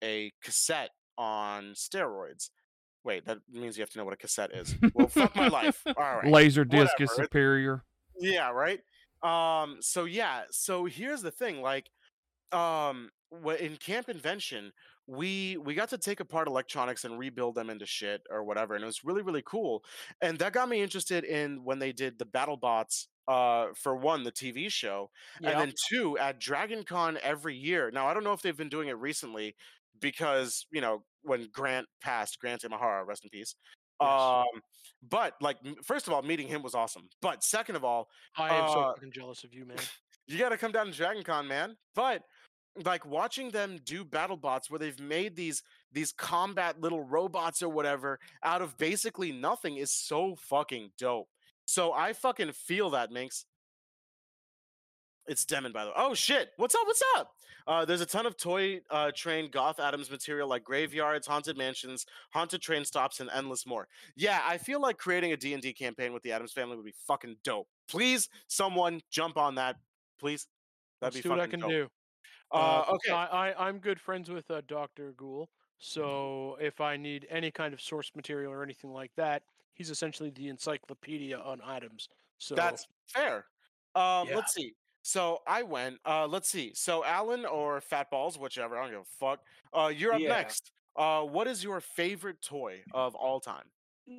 a 0.04 0.32
cassette 0.44 0.92
on 1.18 1.74
steroids. 1.76 2.50
Wait, 3.04 3.26
that 3.26 3.40
means 3.52 3.78
you 3.78 3.82
have 3.82 3.90
to 3.90 3.98
know 3.98 4.06
what 4.06 4.14
a 4.14 4.18
cassette 4.18 4.52
is. 4.54 4.76
Well, 4.94 5.08
fuck 5.08 5.36
my 5.36 5.48
life. 5.48 5.82
All 5.88 5.94
right. 5.96 6.28
Laser 6.28 6.64
disc 6.64 6.94
is 7.00 7.10
whatever, 7.10 7.24
it- 7.24 7.26
superior. 7.26 7.84
Yeah, 8.20 8.50
right. 8.52 8.80
Um. 9.24 9.78
So 9.82 10.06
yeah. 10.06 10.44
So 10.52 10.86
here's 10.86 11.22
the 11.22 11.32
thing. 11.32 11.62
Like, 11.62 11.90
um, 12.52 13.12
in 13.60 13.78
Camp 13.78 14.10
Invention, 14.10 14.72
we 15.08 15.58
we 15.58 15.74
got 15.76 15.90
to 15.90 15.98
take 15.98 16.20
apart 16.20 16.48
electronics 16.48 17.06
and 17.06 17.20
rebuild 17.20 17.56
them 17.56 17.70
into 17.70 17.86
shit 17.86 18.22
or 18.30 18.44
whatever, 18.44 18.76
and 18.76 18.84
it 18.84 18.88
was 18.88 19.04
really 19.04 19.22
really 19.24 19.44
cool. 19.46 19.84
And 20.22 20.40
that 20.40 20.54
got 20.54 20.70
me 20.70 20.82
interested 20.82 21.24
in 21.24 21.64
when 21.64 21.80
they 21.80 21.92
did 21.94 22.20
the 22.20 22.26
Battle 22.26 22.58
Bots 22.58 23.08
Uh, 23.28 23.74
for 23.76 23.96
one, 23.96 24.24
the 24.24 24.32
TV 24.32 24.70
show, 24.70 25.10
Yeah. 25.40 25.52
and 25.52 25.60
then 25.60 25.74
two 25.90 26.18
at 26.18 26.40
Dragon 26.40 26.84
Con 26.84 27.18
every 27.24 27.56
year. 27.56 27.92
Now 27.92 28.08
I 28.08 28.14
don't 28.14 28.24
know 28.24 28.34
if 28.34 28.42
they've 28.42 28.58
been 28.58 28.70
doing 28.70 28.90
it 28.90 28.94
recently 28.98 29.56
because 30.00 30.66
you 30.72 30.82
know 30.82 31.06
when 31.24 31.48
Grant 31.52 31.88
passed, 32.02 32.40
Grant 32.40 32.64
Imahara, 32.64 33.06
rest 33.06 33.24
in 33.24 33.30
peace. 33.30 33.56
Yes. 34.02 34.10
Um, 34.10 34.62
but 35.10 35.34
like 35.42 35.58
first 35.84 36.08
of 36.08 36.14
all, 36.14 36.22
meeting 36.22 36.48
him 36.48 36.62
was 36.62 36.76
awesome. 36.76 37.10
But 37.22 37.44
second 37.44 37.76
of 37.76 37.84
all, 37.84 38.08
I 38.38 38.56
am 38.56 38.70
so 38.70 38.80
uh, 38.80 38.94
fucking 38.94 39.12
jealous 39.12 39.44
of 39.44 39.54
you, 39.54 39.66
man. 39.66 39.78
you 40.28 40.38
got 40.38 40.50
to 40.50 40.58
come 40.58 40.72
down 40.72 40.88
to 40.88 40.92
Dragon 40.92 41.24
Con, 41.24 41.48
man. 41.48 41.76
But 41.96 42.24
like 42.86 43.06
watching 43.06 43.50
them 43.50 43.80
do 43.84 44.06
battle 44.06 44.38
bots 44.38 44.70
where 44.70 44.80
they've 44.80 45.00
made 45.00 45.36
these 45.36 45.62
these 45.92 46.12
combat 46.12 46.80
little 46.80 47.02
robots 47.02 47.62
or 47.62 47.70
whatever 47.70 48.18
out 48.44 48.62
of 48.62 48.78
basically 48.78 49.32
nothing 49.32 49.78
is 49.78 49.94
so 49.94 50.36
fucking 50.36 50.92
dope. 50.98 51.28
So 51.66 51.94
I 51.94 52.14
fucking 52.14 52.52
feel 52.54 52.90
that, 52.92 53.12
Minx. 53.12 53.46
It's 55.28 55.46
Demon, 55.46 55.72
by 55.72 55.84
the 55.84 55.90
way. 55.92 55.96
Oh 55.98 56.14
shit! 56.14 56.50
What's 56.58 56.76
up? 56.76 56.82
What's 56.86 57.04
up? 57.18 57.36
Uh, 57.68 57.86
there's 57.86 58.02
a 58.02 58.06
ton 58.06 58.26
of 58.26 58.38
toy 58.38 58.82
uh, 58.90 59.12
train 59.16 59.50
Goth 59.52 59.80
Addams 59.80 60.10
material 60.10 60.48
like 60.48 60.64
graveyards, 60.64 61.28
haunted 61.28 61.58
mansions, 61.58 62.06
haunted 62.32 62.62
train 62.62 62.84
stops, 62.84 63.20
and 63.20 63.30
endless 63.34 63.66
more. 63.68 63.88
Yeah, 64.16 64.40
I 64.44 64.58
feel 64.58 64.82
like 64.82 64.98
creating 64.98 65.32
a 65.32 65.38
D&D 65.38 65.74
campaign 65.74 66.12
with 66.12 66.24
the 66.24 66.32
Adams 66.32 66.54
family 66.54 66.76
would 66.76 66.86
be 66.86 66.94
fucking 67.08 67.38
dope. 67.44 67.68
Please, 67.88 68.30
someone 68.48 69.00
jump 69.12 69.38
on 69.38 69.56
that, 69.56 69.76
please. 70.20 70.48
That'd 71.02 71.14
Let's 71.14 71.18
be 71.18 71.22
see 71.22 71.30
what 71.30 71.40
I 71.40 71.48
can 71.48 71.60
dope. 71.60 71.70
do. 71.70 71.88
Uh, 72.52 72.84
so 72.86 72.94
okay. 72.96 73.12
I, 73.14 73.52
I 73.52 73.68
I'm 73.68 73.78
good 73.78 74.00
friends 74.00 74.30
with 74.30 74.50
uh, 74.50 74.62
Doctor 74.68 75.14
Ghoul. 75.16 75.50
So 75.78 76.58
if 76.60 76.82
I 76.82 76.98
need 76.98 77.28
any 77.30 77.52
kind 77.52 77.74
of 77.74 77.82
source 77.82 78.12
material 78.16 78.52
or 78.52 78.64
anything 78.64 78.92
like 78.92 79.12
that, 79.18 79.44
he's 79.74 79.90
essentially 79.90 80.30
the 80.32 80.48
encyclopedia 80.50 81.38
on 81.40 81.60
items. 81.66 82.10
So 82.38 82.56
That's 82.56 82.88
fair. 83.08 83.46
Um, 83.96 84.28
Yeah. 84.28 84.36
Let's 84.36 84.54
see. 84.54 84.74
So 85.04 85.40
I 85.48 85.64
went. 85.64 86.00
Uh, 86.06 86.28
let's 86.28 86.48
see. 86.50 86.74
So 86.76 87.04
Alan 87.04 87.46
or 87.46 87.82
Fat 87.82 88.10
Balls, 88.12 88.38
whichever. 88.38 88.78
I 88.78 88.84
don't 88.84 88.92
give 88.92 89.02
a 89.02 89.06
fuck. 89.20 89.40
Uh, 89.74 89.92
you're 89.96 90.14
up 90.14 90.22
Yeah. 90.22 90.30
next. 90.30 90.72
Uh, 90.96 91.24
what 91.24 91.48
is 91.48 91.64
your 91.64 91.80
favorite 91.80 92.42
toy 92.42 92.84
of 92.94 93.16
all 93.16 93.40
time? 93.40 93.66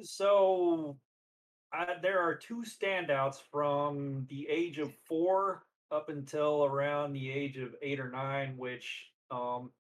So 0.03 0.99
I, 1.73 1.97
there 2.01 2.19
are 2.21 2.35
two 2.35 2.63
standouts 2.63 3.37
from 3.51 4.27
the 4.29 4.49
age 4.49 4.79
of 4.79 4.95
four 5.07 5.67
up 5.91 6.09
until 6.09 6.65
around 6.65 7.13
the 7.13 7.31
age 7.31 7.59
of 7.59 7.75
eight 7.83 8.01
or 8.01 8.11
nine, 8.11 8.57
which 8.57 9.11
um, 9.31 9.71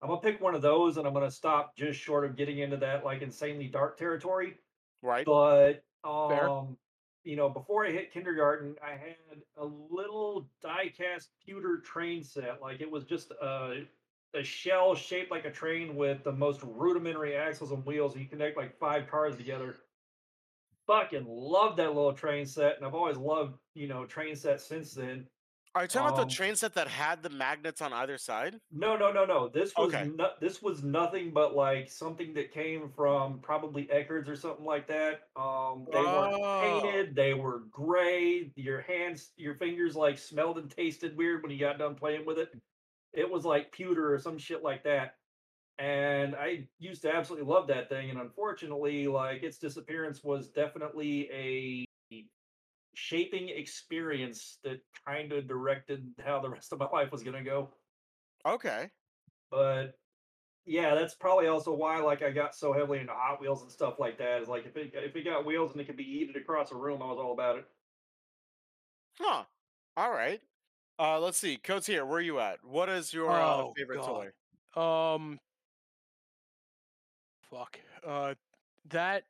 I'm 0.00 0.08
gonna 0.08 0.20
pick 0.20 0.40
one 0.40 0.54
of 0.54 0.62
those, 0.62 0.96
and 0.96 1.06
I'm 1.06 1.12
gonna 1.14 1.30
stop 1.30 1.76
just 1.76 1.98
short 2.00 2.24
of 2.24 2.36
getting 2.36 2.60
into 2.60 2.76
that 2.78 3.04
like 3.04 3.22
insanely 3.22 3.66
dark 3.68 3.98
territory. 3.98 4.58
Right. 5.02 5.26
But 5.26 5.82
Fair. 6.04 6.48
um, 6.48 6.76
you 7.26 7.34
know, 7.34 7.48
before 7.48 7.84
I 7.84 7.90
hit 7.90 8.12
kindergarten, 8.12 8.76
I 8.80 8.92
had 8.92 9.42
a 9.56 9.64
little 9.64 10.48
die-cast 10.62 11.30
pewter 11.44 11.78
train 11.78 12.22
set. 12.22 12.62
Like 12.62 12.80
it 12.80 12.90
was 12.90 13.04
just 13.04 13.32
a 13.32 13.82
a 14.34 14.44
shell 14.44 14.94
shaped 14.94 15.30
like 15.30 15.44
a 15.44 15.50
train 15.50 15.96
with 15.96 16.22
the 16.22 16.30
most 16.30 16.60
rudimentary 16.62 17.34
axles 17.34 17.72
and 17.72 17.84
wheels. 17.84 18.16
You 18.16 18.26
connect 18.26 18.56
like 18.56 18.78
five 18.78 19.08
cars 19.08 19.34
together. 19.34 19.74
Fucking 20.86 21.26
love 21.26 21.76
that 21.78 21.94
little 21.94 22.12
train 22.12 22.46
set, 22.46 22.76
and 22.76 22.86
I've 22.86 22.94
always 22.94 23.16
loved 23.16 23.58
you 23.74 23.88
know 23.88 24.06
train 24.06 24.36
sets 24.36 24.64
since 24.64 24.94
then. 24.94 25.26
Are 25.76 25.82
you 25.82 25.88
talking 25.88 26.06
about 26.06 26.16
Um, 26.22 26.28
the 26.28 26.34
train 26.34 26.56
set 26.56 26.72
that 26.74 26.88
had 26.88 27.22
the 27.22 27.28
magnets 27.28 27.82
on 27.82 27.92
either 27.92 28.16
side? 28.16 28.60
No, 28.70 28.96
no, 28.96 29.12
no, 29.12 29.24
no. 29.24 29.48
This 29.48 29.78
was 29.78 29.94
Okay. 29.94 30.02
no, 30.02 30.32
this 30.40 30.60
was 30.60 30.82
nothing 30.82 31.32
but 31.32 31.54
like 31.54 31.88
something 31.88 32.34
that 32.34 32.50
came 32.50 32.90
from 32.90 33.40
probably 33.40 33.86
Eckerd's 33.86 34.28
or 34.28 34.34
something 34.36 34.64
like 34.64 34.88
that. 34.88 35.30
Um, 35.36 35.88
they 35.92 36.06
weren't 36.06 36.34
Oh. 36.34 36.50
painted. 36.60 37.14
They 37.14 37.32
were 37.32 37.60
gray. 37.60 38.52
Your 38.56 38.80
hands, 38.80 39.32
your 39.36 39.54
fingers 39.54 39.94
like 39.94 40.18
smelled 40.18 40.58
and 40.58 40.68
tasted 40.70 41.16
weird 41.16 41.42
when 41.42 41.52
you 41.52 41.58
got 41.60 41.78
done 41.78 41.94
playing 41.94 42.26
with 42.26 42.38
it. 42.38 42.50
It 43.12 43.30
was 43.30 43.44
like 43.44 43.72
pewter 43.72 44.12
or 44.14 44.18
some 44.18 44.38
shit 44.38 44.62
like 44.62 44.84
that. 44.84 45.18
And 45.78 46.36
I 46.36 46.68
used 46.78 47.02
to 47.02 47.14
absolutely 47.14 47.48
love 47.52 47.68
that 47.68 47.88
thing. 47.90 48.10
And 48.10 48.20
unfortunately, 48.20 49.08
like 49.08 49.42
its 49.44 49.58
disappearance 49.58 50.24
was 50.24 50.50
definitely 50.50 51.30
a 51.32 51.85
shaping 52.98 53.50
experience 53.50 54.58
that 54.64 54.80
kind 55.06 55.30
of 55.32 55.46
directed 55.46 56.02
how 56.24 56.40
the 56.40 56.48
rest 56.48 56.72
of 56.72 56.78
my 56.78 56.86
life 56.92 57.12
was 57.12 57.22
going 57.22 57.36
to 57.36 57.42
go 57.48 57.68
Okay. 58.46 58.88
but 59.50 59.98
yeah, 60.64 60.94
that's 60.96 61.14
probably 61.14 61.46
also 61.46 61.72
why 61.72 61.98
like 62.00 62.22
I 62.22 62.30
got 62.30 62.54
so 62.54 62.72
heavily 62.72 62.98
into 62.98 63.12
Hot 63.12 63.40
Wheels 63.40 63.62
and 63.62 63.70
stuff 63.70 64.00
like 64.00 64.18
that. 64.18 64.42
Is 64.42 64.48
like 64.48 64.66
if 64.66 64.76
it 64.76 64.90
if 64.94 65.14
it 65.14 65.24
got 65.24 65.46
wheels 65.46 65.70
and 65.72 65.80
it 65.80 65.84
could 65.86 65.96
be 65.96 66.02
heated 66.02 66.34
across 66.36 66.72
a 66.72 66.74
room, 66.74 67.00
I 67.02 67.06
was 67.06 67.18
all 67.20 67.32
about 67.32 67.58
it. 67.58 67.66
Huh. 69.20 69.44
All 69.96 70.10
right. 70.10 70.40
Uh, 70.98 71.20
let's 71.20 71.38
see. 71.38 71.56
Coach 71.56 71.86
here, 71.86 72.04
where 72.04 72.18
are 72.18 72.20
you 72.20 72.40
at? 72.40 72.64
What 72.64 72.88
is 72.88 73.12
your 73.14 73.30
uh, 73.30 73.56
Oh, 73.56 73.72
favorite 73.76 74.00
God. 74.00 74.32
toy? 74.74 74.82
Um, 74.82 75.38
fuck. 77.50 77.78
Uh, 78.04 78.34
that. 78.88 79.22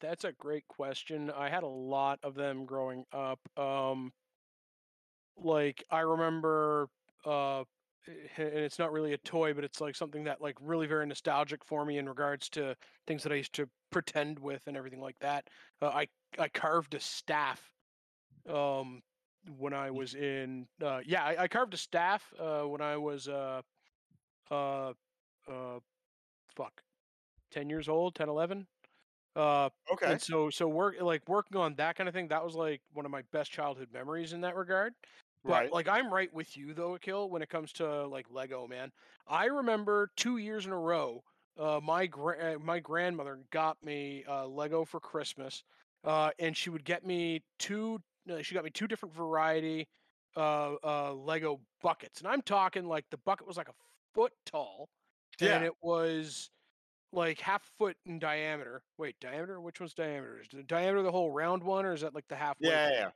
That's 0.00 0.24
a 0.24 0.32
great 0.32 0.66
question. 0.68 1.30
I 1.30 1.48
had 1.48 1.62
a 1.62 1.68
lot 1.68 2.18
of 2.22 2.34
them 2.34 2.66
growing 2.66 3.04
up. 3.12 3.40
Um, 3.58 4.12
like 5.36 5.84
I 5.90 6.00
remember. 6.00 6.88
Uh, 7.24 7.60
eh, 7.60 7.64
and 8.36 8.58
it's 8.58 8.78
not 8.78 8.92
really 8.92 9.12
a 9.14 9.18
toy, 9.18 9.52
but 9.54 9.64
it's 9.64 9.80
like 9.80 9.96
something 9.96 10.24
that 10.24 10.40
like 10.40 10.56
really 10.60 10.86
very 10.86 11.06
nostalgic 11.06 11.64
for 11.64 11.84
me 11.84 11.98
in 11.98 12.08
regards 12.08 12.48
to 12.50 12.76
things 13.06 13.22
that 13.22 13.32
I 13.32 13.36
used 13.36 13.54
to 13.54 13.68
pretend 13.90 14.38
with 14.38 14.62
and 14.66 14.76
everything 14.76 15.00
like 15.00 15.18
that. 15.20 15.48
Uh, 15.80 15.88
I 15.88 16.08
I 16.38 16.48
carved 16.48 16.94
a 16.94 17.00
staff. 17.00 17.70
Um, 18.48 19.02
when 19.58 19.72
I 19.72 19.90
was 19.90 20.14
in 20.14 20.66
uh 20.82 21.00
yeah, 21.04 21.24
I, 21.24 21.44
I 21.44 21.48
carved 21.48 21.74
a 21.74 21.76
staff 21.76 22.32
uh 22.38 22.62
when 22.62 22.80
I 22.80 22.96
was 22.96 23.28
uh 23.28 23.62
uh 24.50 24.92
uh 25.48 25.78
fuck 26.54 26.82
10 27.52 27.70
years 27.70 27.88
old 27.88 28.14
10 28.14 28.28
11 28.28 28.66
uh 29.36 29.70
Okay. 29.92 30.06
and 30.06 30.20
so 30.20 30.50
so 30.50 30.68
work 30.68 30.96
like 31.00 31.22
working 31.28 31.58
on 31.58 31.74
that 31.76 31.96
kind 31.96 32.08
of 32.08 32.14
thing 32.14 32.28
that 32.28 32.44
was 32.44 32.54
like 32.56 32.82
one 32.94 33.04
of 33.06 33.12
my 33.12 33.22
best 33.32 33.52
childhood 33.52 33.88
memories 33.92 34.32
in 34.34 34.40
that 34.42 34.56
regard 34.56 34.94
but 35.44 35.66
Right. 35.66 35.70
like 35.70 35.88
i'm 35.88 36.12
right 36.12 36.32
with 36.34 36.56
you 36.56 36.74
though 36.74 36.94
Akil 36.94 37.30
when 37.30 37.42
it 37.42 37.48
comes 37.48 37.72
to 37.74 38.06
like 38.06 38.26
lego 38.30 38.66
man 38.66 38.90
i 39.26 39.46
remember 39.46 40.10
two 40.16 40.38
years 40.38 40.66
in 40.66 40.72
a 40.72 40.78
row 40.78 41.22
uh 41.58 41.80
my 41.82 42.06
gra- 42.06 42.54
uh, 42.56 42.58
my 42.58 42.80
grandmother 42.80 43.40
got 43.52 43.82
me 43.84 44.24
uh 44.28 44.46
lego 44.46 44.84
for 44.84 45.00
christmas 45.00 45.62
uh 46.04 46.30
and 46.38 46.56
she 46.56 46.70
would 46.70 46.84
get 46.84 47.04
me 47.06 47.42
two 47.58 48.00
uh, 48.30 48.42
she 48.42 48.54
got 48.54 48.64
me 48.64 48.70
two 48.70 48.88
different 48.88 49.14
variety 49.14 49.86
uh 50.36 50.74
uh 50.84 51.12
lego 51.14 51.60
buckets 51.82 52.20
and 52.20 52.28
i'm 52.28 52.42
talking 52.42 52.86
like 52.86 53.04
the 53.10 53.18
bucket 53.18 53.46
was 53.46 53.56
like 53.56 53.68
a 53.68 53.74
foot 54.14 54.32
tall 54.46 54.88
Yeah. 55.40 55.50
and 55.54 55.64
it 55.64 55.72
was 55.82 56.50
like 57.16 57.40
half 57.40 57.62
foot 57.78 57.96
in 58.06 58.18
diameter. 58.18 58.82
Wait, 58.98 59.16
diameter? 59.20 59.60
Which 59.60 59.80
one's 59.80 59.94
diameter? 59.94 60.38
Is 60.40 60.48
the 60.52 60.62
diameter 60.62 61.02
the 61.02 61.10
whole 61.10 61.32
round 61.32 61.64
one, 61.64 61.84
or 61.84 61.92
is 61.94 62.02
that 62.02 62.14
like 62.14 62.28
the 62.28 62.36
half? 62.36 62.56
Yeah, 62.60 62.88
yeah, 62.88 62.94
yeah. 62.94 63.10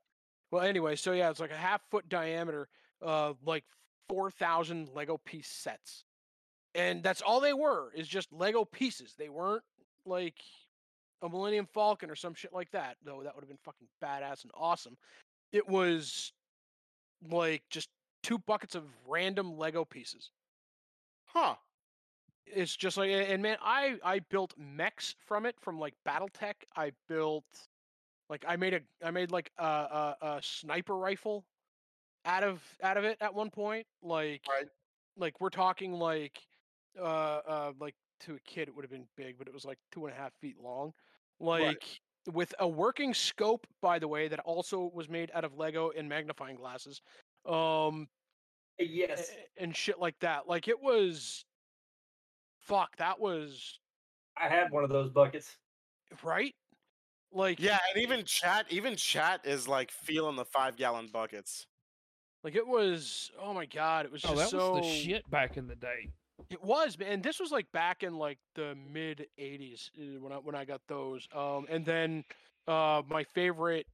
Well, 0.50 0.62
anyway, 0.62 0.96
so 0.96 1.12
yeah, 1.12 1.30
it's 1.30 1.40
like 1.40 1.52
a 1.52 1.56
half 1.56 1.82
foot 1.90 2.08
diameter, 2.08 2.68
uh, 3.04 3.34
like 3.44 3.64
four 4.08 4.30
thousand 4.30 4.88
Lego 4.94 5.18
piece 5.18 5.48
sets, 5.48 6.04
and 6.74 7.02
that's 7.02 7.22
all 7.22 7.40
they 7.40 7.52
were 7.52 7.92
is 7.94 8.08
just 8.08 8.32
Lego 8.32 8.64
pieces. 8.64 9.14
They 9.16 9.28
weren't 9.28 9.62
like 10.06 10.40
a 11.22 11.28
Millennium 11.28 11.68
Falcon 11.72 12.10
or 12.10 12.16
some 12.16 12.34
shit 12.34 12.52
like 12.52 12.70
that, 12.72 12.96
though. 13.04 13.22
That 13.22 13.34
would 13.34 13.42
have 13.42 13.48
been 13.48 13.58
fucking 13.64 13.88
badass 14.02 14.42
and 14.42 14.50
awesome. 14.54 14.96
It 15.52 15.68
was 15.68 16.32
like 17.30 17.62
just 17.70 17.90
two 18.22 18.38
buckets 18.38 18.74
of 18.74 18.84
random 19.06 19.56
Lego 19.56 19.84
pieces 19.84 20.30
Huh. 21.32 21.54
It's 22.46 22.74
just 22.76 22.96
like 22.96 23.10
and 23.10 23.42
man 23.42 23.56
i 23.62 23.96
i 24.04 24.18
built 24.18 24.54
mechs 24.58 25.14
from 25.26 25.46
it 25.46 25.54
from 25.60 25.78
like 25.78 25.94
battletech. 26.06 26.54
I 26.76 26.92
built 27.08 27.44
like 28.28 28.44
i 28.48 28.56
made 28.56 28.74
a 28.74 28.80
i 29.04 29.10
made 29.10 29.30
like 29.30 29.50
a, 29.58 29.64
a, 29.64 30.16
a 30.22 30.40
sniper 30.42 30.96
rifle 30.96 31.44
out 32.24 32.42
of 32.42 32.62
out 32.82 32.96
of 32.96 33.04
it 33.04 33.16
at 33.20 33.34
one 33.34 33.50
point 33.50 33.86
like 34.02 34.42
Right. 34.48 34.68
like 35.16 35.40
we're 35.40 35.48
talking 35.50 35.92
like 35.92 36.40
uh 36.98 37.04
uh 37.04 37.72
like 37.80 37.94
to 38.20 38.34
a 38.34 38.38
kid 38.40 38.68
it 38.68 38.74
would 38.74 38.84
have 38.84 38.90
been 38.90 39.06
big 39.16 39.38
but 39.38 39.46
it 39.46 39.54
was 39.54 39.64
like 39.64 39.78
two 39.92 40.06
and 40.06 40.14
a 40.14 40.18
half 40.18 40.32
feet 40.40 40.56
long. 40.62 40.92
Like 41.38 42.00
with 42.30 42.52
a 42.58 42.68
working 42.68 43.14
scope 43.14 43.66
by 43.80 43.98
the 43.98 44.06
way 44.06 44.28
that 44.28 44.40
also 44.40 44.90
was 44.92 45.08
made 45.08 45.30
out 45.34 45.42
of 45.44 45.56
lego 45.56 45.90
and 45.96 46.06
magnifying 46.08 46.56
glasses 46.56 47.00
um 47.46 48.08
Yes, 48.78 49.30
a- 49.30 49.62
and 49.62 49.74
shit 49.76 49.98
like 49.98 50.18
that. 50.20 50.46
Like 50.48 50.68
it 50.68 50.80
was 50.80 51.44
fuck 52.70 52.96
that 52.96 53.20
was 53.20 53.78
I 54.38 54.48
had 54.48 54.70
one 54.70 54.84
of 54.84 54.90
those 54.90 55.10
buckets. 55.10 55.56
right 56.22 56.54
like 57.32 57.60
Yeah, 57.60 57.78
and 57.94 58.02
even 58.02 58.24
chat, 58.24 58.66
even 58.70 58.96
chat 58.96 59.42
is 59.44 59.68
like 59.68 59.90
feeling 59.90 60.36
the 60.36 60.44
five 60.44 60.76
gallon 60.76 61.08
buckets. 61.12 61.66
like 62.42 62.54
it 62.56 62.66
was 62.66 63.30
oh 63.40 63.52
my 63.52 63.66
god 63.66 64.06
it 64.06 64.12
was 64.12 64.24
Oh, 64.24 64.34
just 64.34 64.50
so 64.50 64.74
was 64.74 64.82
the 64.82 64.88
shit 64.88 65.30
back 65.30 65.56
in 65.56 65.66
the 65.68 65.76
day. 65.76 66.08
it 66.48 66.62
was 66.64 66.98
man 66.98 67.12
and 67.12 67.22
this 67.22 67.38
was 67.38 67.50
like 67.52 67.70
back 67.72 68.02
in 68.02 68.14
like 68.16 68.38
the 68.54 68.74
mid 68.90 69.26
80s 69.38 69.90
uh, 69.98 70.20
when 70.20 70.32
i 70.32 70.36
when 70.36 70.54
i 70.54 70.64
got 70.64 70.80
those 70.88 71.28
um 71.34 71.66
and 71.68 71.84
then 71.84 72.24
uh 72.66 73.02
my 73.08 73.22
favorite 73.24 73.86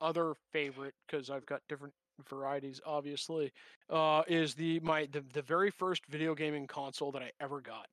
other 0.00 0.34
favorite 0.52 0.94
because 1.06 1.28
i've 1.30 1.44
got 1.46 1.60
different 1.68 1.92
varieties 2.28 2.80
obviously 2.84 3.52
uh 3.90 4.22
is 4.26 4.54
the 4.54 4.80
my 4.80 5.06
the, 5.12 5.22
the 5.32 5.42
very 5.42 5.70
first 5.70 6.04
video 6.06 6.34
gaming 6.34 6.66
console 6.66 7.12
that 7.12 7.22
i 7.22 7.30
ever 7.40 7.60
got 7.60 7.86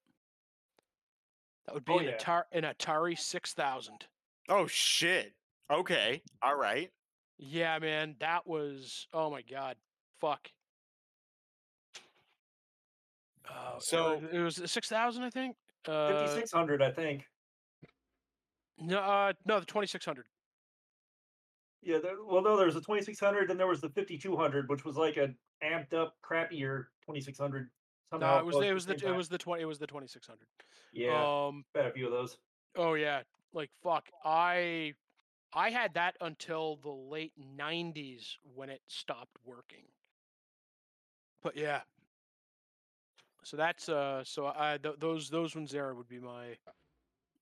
that 1.65 1.73
would 1.73 1.85
be 1.85 1.93
Oh, 1.93 1.99
an, 1.99 2.05
yeah. 2.05 2.17
Atari, 2.17 2.43
an 2.51 2.63
atari 2.63 3.17
6000 3.17 4.05
Oh 4.49 4.67
shit. 4.67 5.33
Okay. 5.71 6.21
All 6.43 6.55
right. 6.55 6.91
Yeah, 7.39 7.79
man, 7.79 8.15
that 8.19 8.45
was 8.45 9.07
oh 9.13 9.31
my 9.31 9.41
god, 9.41 9.75
fuck. 10.21 10.47
Uh, 13.49 13.79
So- 13.79 14.21
it 14.31 14.39
was 14.39 14.61
six 14.65 14.87
thousand, 14.87 15.23
I 15.23 15.29
think. 15.31 15.55
Uh, 15.87 16.25
Fifty 16.25 16.39
six 16.41 16.51
hundred, 16.51 16.81
I 16.81 16.91
think. 16.91 17.25
no, 18.79 18.99
uh, 18.99 19.33
no, 19.45 19.59
the 19.59 19.65
twenty 19.65 19.87
six 19.87 20.05
hundred. 20.05 20.25
Yeah, 21.85 21.99
there, 22.01 22.15
well, 22.25 22.41
no, 22.41 22.57
there 22.57 22.65
was 22.65 22.73
the 22.73 22.81
twenty 22.81 23.03
six 23.03 23.19
hundred, 23.19 23.47
then 23.47 23.57
there 23.57 23.67
was 23.67 23.79
the 23.79 23.89
fifty 23.89 24.17
two 24.17 24.35
hundred, 24.35 24.67
which 24.69 24.83
was 24.83 24.97
like 24.97 25.17
a 25.17 25.29
amped 25.63 25.93
up, 25.93 26.15
crappier 26.27 26.85
twenty 27.05 27.21
six 27.21 27.37
hundred. 27.37 27.69
No, 28.11 28.39
it 28.39 28.45
was 28.45 28.55
it 28.55 28.73
was 28.73 28.85
the 28.85 28.95
it 29.07 29.15
was 29.15 29.29
the 29.29 29.37
twenty 29.37 29.61
it 29.61 29.65
was 29.65 29.77
the 29.77 29.87
twenty 29.87 30.07
six 30.07 30.25
hundred. 30.25 30.47
yeah, 30.93 31.45
Um. 31.47 31.63
had 31.75 31.85
a 31.85 31.91
few 31.91 32.07
of 32.07 32.11
those. 32.11 32.37
Oh 32.75 32.95
yeah. 32.95 33.21
Like 33.53 33.69
fuck. 33.83 34.09
I 34.23 34.93
I 35.53 35.69
had 35.69 35.93
that 35.93 36.15
until 36.21 36.77
the 36.81 36.89
late 36.89 37.33
nineties 37.37 38.37
when 38.55 38.69
it 38.69 38.81
stopped 38.87 39.37
working. 39.43 39.85
But 41.43 41.55
yeah. 41.55 41.81
So 43.43 43.57
that's 43.57 43.89
uh. 43.89 44.23
So 44.23 44.47
I 44.47 44.79
th- 44.81 44.95
those 44.99 45.29
those 45.29 45.55
ones 45.55 45.71
there 45.71 45.93
would 45.93 46.07
be 46.07 46.19
my 46.19 46.57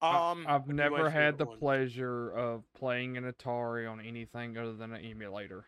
Um. 0.03 0.45
I've 0.47 0.67
would 0.67 0.75
be 0.75 0.83
my 0.83 0.89
never 0.89 1.09
had 1.09 1.37
the 1.37 1.45
one. 1.45 1.57
pleasure 1.59 2.31
of 2.31 2.63
playing 2.73 3.17
an 3.17 3.31
Atari 3.31 3.89
on 3.89 3.99
anything 4.01 4.57
other 4.57 4.73
than 4.73 4.93
an 4.93 5.03
emulator. 5.03 5.65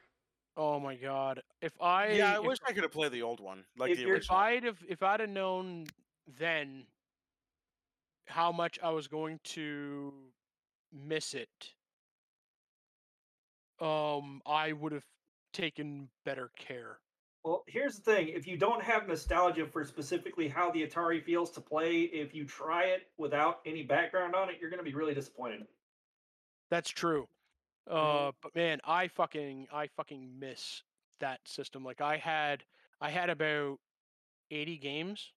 Oh 0.57 0.79
my 0.79 0.95
god! 0.95 1.41
If 1.61 1.73
I 1.81 2.09
yeah, 2.11 2.35
I 2.35 2.39
if, 2.39 2.43
wish 2.45 2.57
I 2.67 2.71
could 2.71 2.83
have 2.83 2.91
played 2.91 3.11
the 3.11 3.21
old 3.21 3.39
one, 3.39 3.65
like 3.77 3.91
if 3.91 3.97
the 3.97 4.03
you're- 4.03 4.17
if. 4.17 4.31
I'd 4.31 4.63
have 4.63 4.77
if 4.87 5.03
I'd 5.03 5.19
have 5.19 5.29
known 5.29 5.85
then 6.39 6.85
how 8.27 8.51
much 8.51 8.79
I 8.81 8.89
was 8.89 9.07
going 9.07 9.39
to 9.43 10.13
miss 10.91 11.33
it, 11.33 11.73
um, 13.79 14.41
I 14.45 14.71
would 14.73 14.91
have 14.93 15.05
taken 15.53 16.09
better 16.23 16.51
care. 16.57 16.99
Well, 17.45 17.63
here's 17.67 17.97
the 17.97 18.01
thing: 18.01 18.29
if 18.29 18.47
you 18.47 18.57
don't 18.57 18.83
have 18.83 19.07
nostalgia 19.07 19.67
for 19.67 19.85
specifically 19.85 20.47
how 20.49 20.71
the 20.71 20.85
Atari 20.85 21.23
feels 21.23 21.51
to 21.51 21.61
play, 21.61 22.01
if 22.01 22.33
you 22.35 22.43
try 22.43 22.85
it 22.85 23.11
without 23.17 23.61
any 23.65 23.83
background 23.83 24.35
on 24.35 24.49
it, 24.49 24.57
you're 24.59 24.71
going 24.71 24.79
to 24.79 24.83
be 24.83 24.95
really 24.95 25.13
disappointed. 25.13 25.67
That's 26.69 26.89
true. 26.89 27.27
Mhm. 28.01 28.29
Uh, 28.29 28.31
but 28.41 28.55
man, 28.55 28.81
I 28.85 29.07
fucking 29.09 29.67
I 29.71 29.87
fucking 29.87 30.39
miss 30.39 30.83
that 31.19 31.47
system. 31.47 31.83
Like 31.83 32.01
I 32.01 32.17
had 32.17 32.65
I 33.01 33.09
had 33.11 33.29
about 33.29 33.79
eighty 34.51 34.77
games 34.77 35.33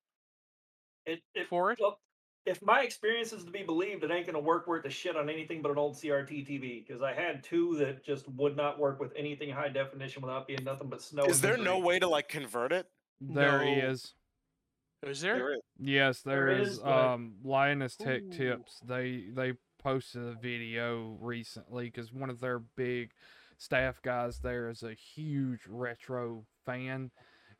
It, 1.06 1.22
it 1.34 1.48
for 1.48 1.72
it. 1.72 1.80
well, 1.80 2.00
if 2.46 2.62
my 2.62 2.82
experience 2.82 3.32
is 3.32 3.44
to 3.44 3.50
be 3.50 3.62
believed, 3.62 4.04
it 4.04 4.10
ain't 4.10 4.26
going 4.26 4.34
to 4.34 4.40
work 4.40 4.66
worth 4.66 4.84
a 4.86 4.90
shit 4.90 5.16
on 5.16 5.28
anything 5.28 5.60
but 5.62 5.70
an 5.70 5.78
old 5.78 5.96
CRT 5.96 6.46
TV. 6.48 6.86
Because 6.86 7.02
I 7.02 7.12
had 7.12 7.42
two 7.42 7.76
that 7.76 8.04
just 8.04 8.28
would 8.30 8.56
not 8.56 8.78
work 8.78 9.00
with 9.00 9.12
anything 9.16 9.50
high 9.50 9.68
definition 9.68 10.22
without 10.22 10.46
being 10.46 10.64
nothing 10.64 10.88
but 10.88 11.02
snow. 11.02 11.24
Is 11.24 11.40
there 11.40 11.56
no 11.56 11.74
misery. 11.74 11.80
way 11.86 11.98
to 11.98 12.08
like 12.08 12.28
convert 12.28 12.72
it? 12.72 12.86
There 13.20 13.64
No. 13.64 13.70
is. 13.90 14.14
Is 15.02 15.20
there? 15.20 15.36
There 15.36 15.52
is. 15.54 15.60
Yes, 15.78 16.22
There 16.22 16.46
there 16.46 16.60
is, 16.60 16.68
is. 16.70 16.78
but- 16.80 16.90
Um, 16.92 17.36
Linus 17.44 17.96
Tech 17.96 18.22
Ooh. 18.22 18.30
Tips. 18.30 18.80
They 18.80 19.26
they 19.32 19.52
posted 19.78 20.22
a 20.22 20.32
video 20.34 21.16
recently 21.20 21.84
because 21.84 22.12
one 22.12 22.30
of 22.30 22.40
their 22.40 22.58
big 22.58 23.12
staff 23.58 24.00
guys 24.02 24.38
there 24.40 24.68
is 24.70 24.82
a 24.82 24.94
huge 24.94 25.60
retro 25.68 26.46
fan, 26.64 27.10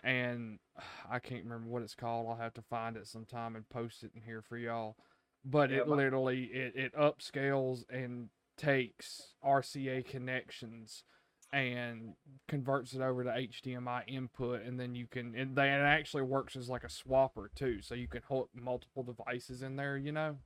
and 0.03 0.59
I 1.11 1.19
can't 1.19 1.45
remember 1.45 1.69
what 1.69 1.83
it's 1.83 1.95
called. 1.95 2.27
I'll 2.29 2.37
have 2.37 2.55
to 2.55 2.63
find 2.63 2.97
it 2.97 3.07
sometime 3.07 3.57
and 3.57 3.69
post 3.69 4.03
it 4.05 4.13
in 4.15 4.23
here 4.23 4.43
for 4.43 4.57
y'all. 4.57 4.97
But 5.45 5.71
Yeah, 5.71 5.79
it 5.79 5.89
literally 5.89 6.45
it 6.45 6.75
it 6.77 6.95
upscales 6.95 7.85
and 7.91 8.29
takes 8.57 9.35
RCA 9.45 10.05
connections 10.07 11.05
and 11.53 12.13
converts 12.47 12.93
it 12.93 13.01
over 13.01 13.25
to 13.25 13.31
HDMI 13.31 14.03
input, 14.07 14.63
and 14.63 14.79
then 14.79 14.95
you 14.95 15.07
can. 15.07 15.35
And 15.35 15.57
they 15.57 15.69
it 15.69 15.81
actually 15.81 16.25
works 16.25 16.57
as 16.57 16.69
like 16.69 16.85
a 16.85 16.89
swapper 16.89 17.47
too, 17.55 17.81
so 17.81 17.95
you 17.95 18.09
can 18.09 18.23
hook 18.29 18.51
multiple 18.55 19.03
devices 19.03 19.63
in 19.63 19.77
there. 19.77 19.97
You 19.97 20.13
know. 20.13 20.37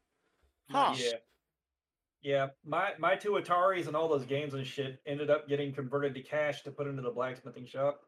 Huh. 0.71 0.95
Yeah. 0.97 1.13
Yeah, 2.23 2.49
my 2.65 2.93
my 3.01 3.17
two 3.17 3.33
Ataris 3.33 3.89
and 3.89 3.97
all 3.97 4.09
those 4.09 4.25
games 4.25 4.55
and 4.55 4.65
shit 4.65 5.01
ended 5.07 5.29
up 5.29 5.49
getting 5.49 5.73
converted 5.73 6.15
to 6.15 6.23
cash 6.23 6.63
to 6.63 6.71
put 6.71 6.87
into 6.87 7.03
the 7.03 7.11
blacksmithing 7.11 7.67
shop. 7.67 8.03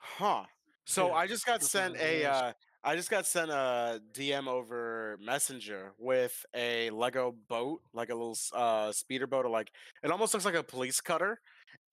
Huh. 0.00 0.44
So 0.84 1.08
Yeah, 1.08 1.14
I 1.14 1.26
just 1.26 1.46
got 1.46 1.62
sent 1.62 1.96
a 1.96 2.24
uh 2.24 2.52
I 2.82 2.96
just 2.96 3.10
got 3.10 3.26
sent 3.26 3.50
a 3.50 4.00
DM 4.12 4.48
over 4.48 5.18
Messenger 5.22 5.92
with 5.98 6.44
a 6.54 6.90
Lego 6.90 7.34
boat, 7.48 7.82
like 7.92 8.08
a 8.08 8.14
little 8.14 8.36
uh 8.54 8.90
speeder 8.92 9.26
boat 9.26 9.44
or 9.44 9.50
like 9.50 9.70
it 10.02 10.10
almost 10.10 10.34
looks 10.34 10.46
like 10.46 10.54
a 10.54 10.62
police 10.62 11.00
cutter. 11.00 11.40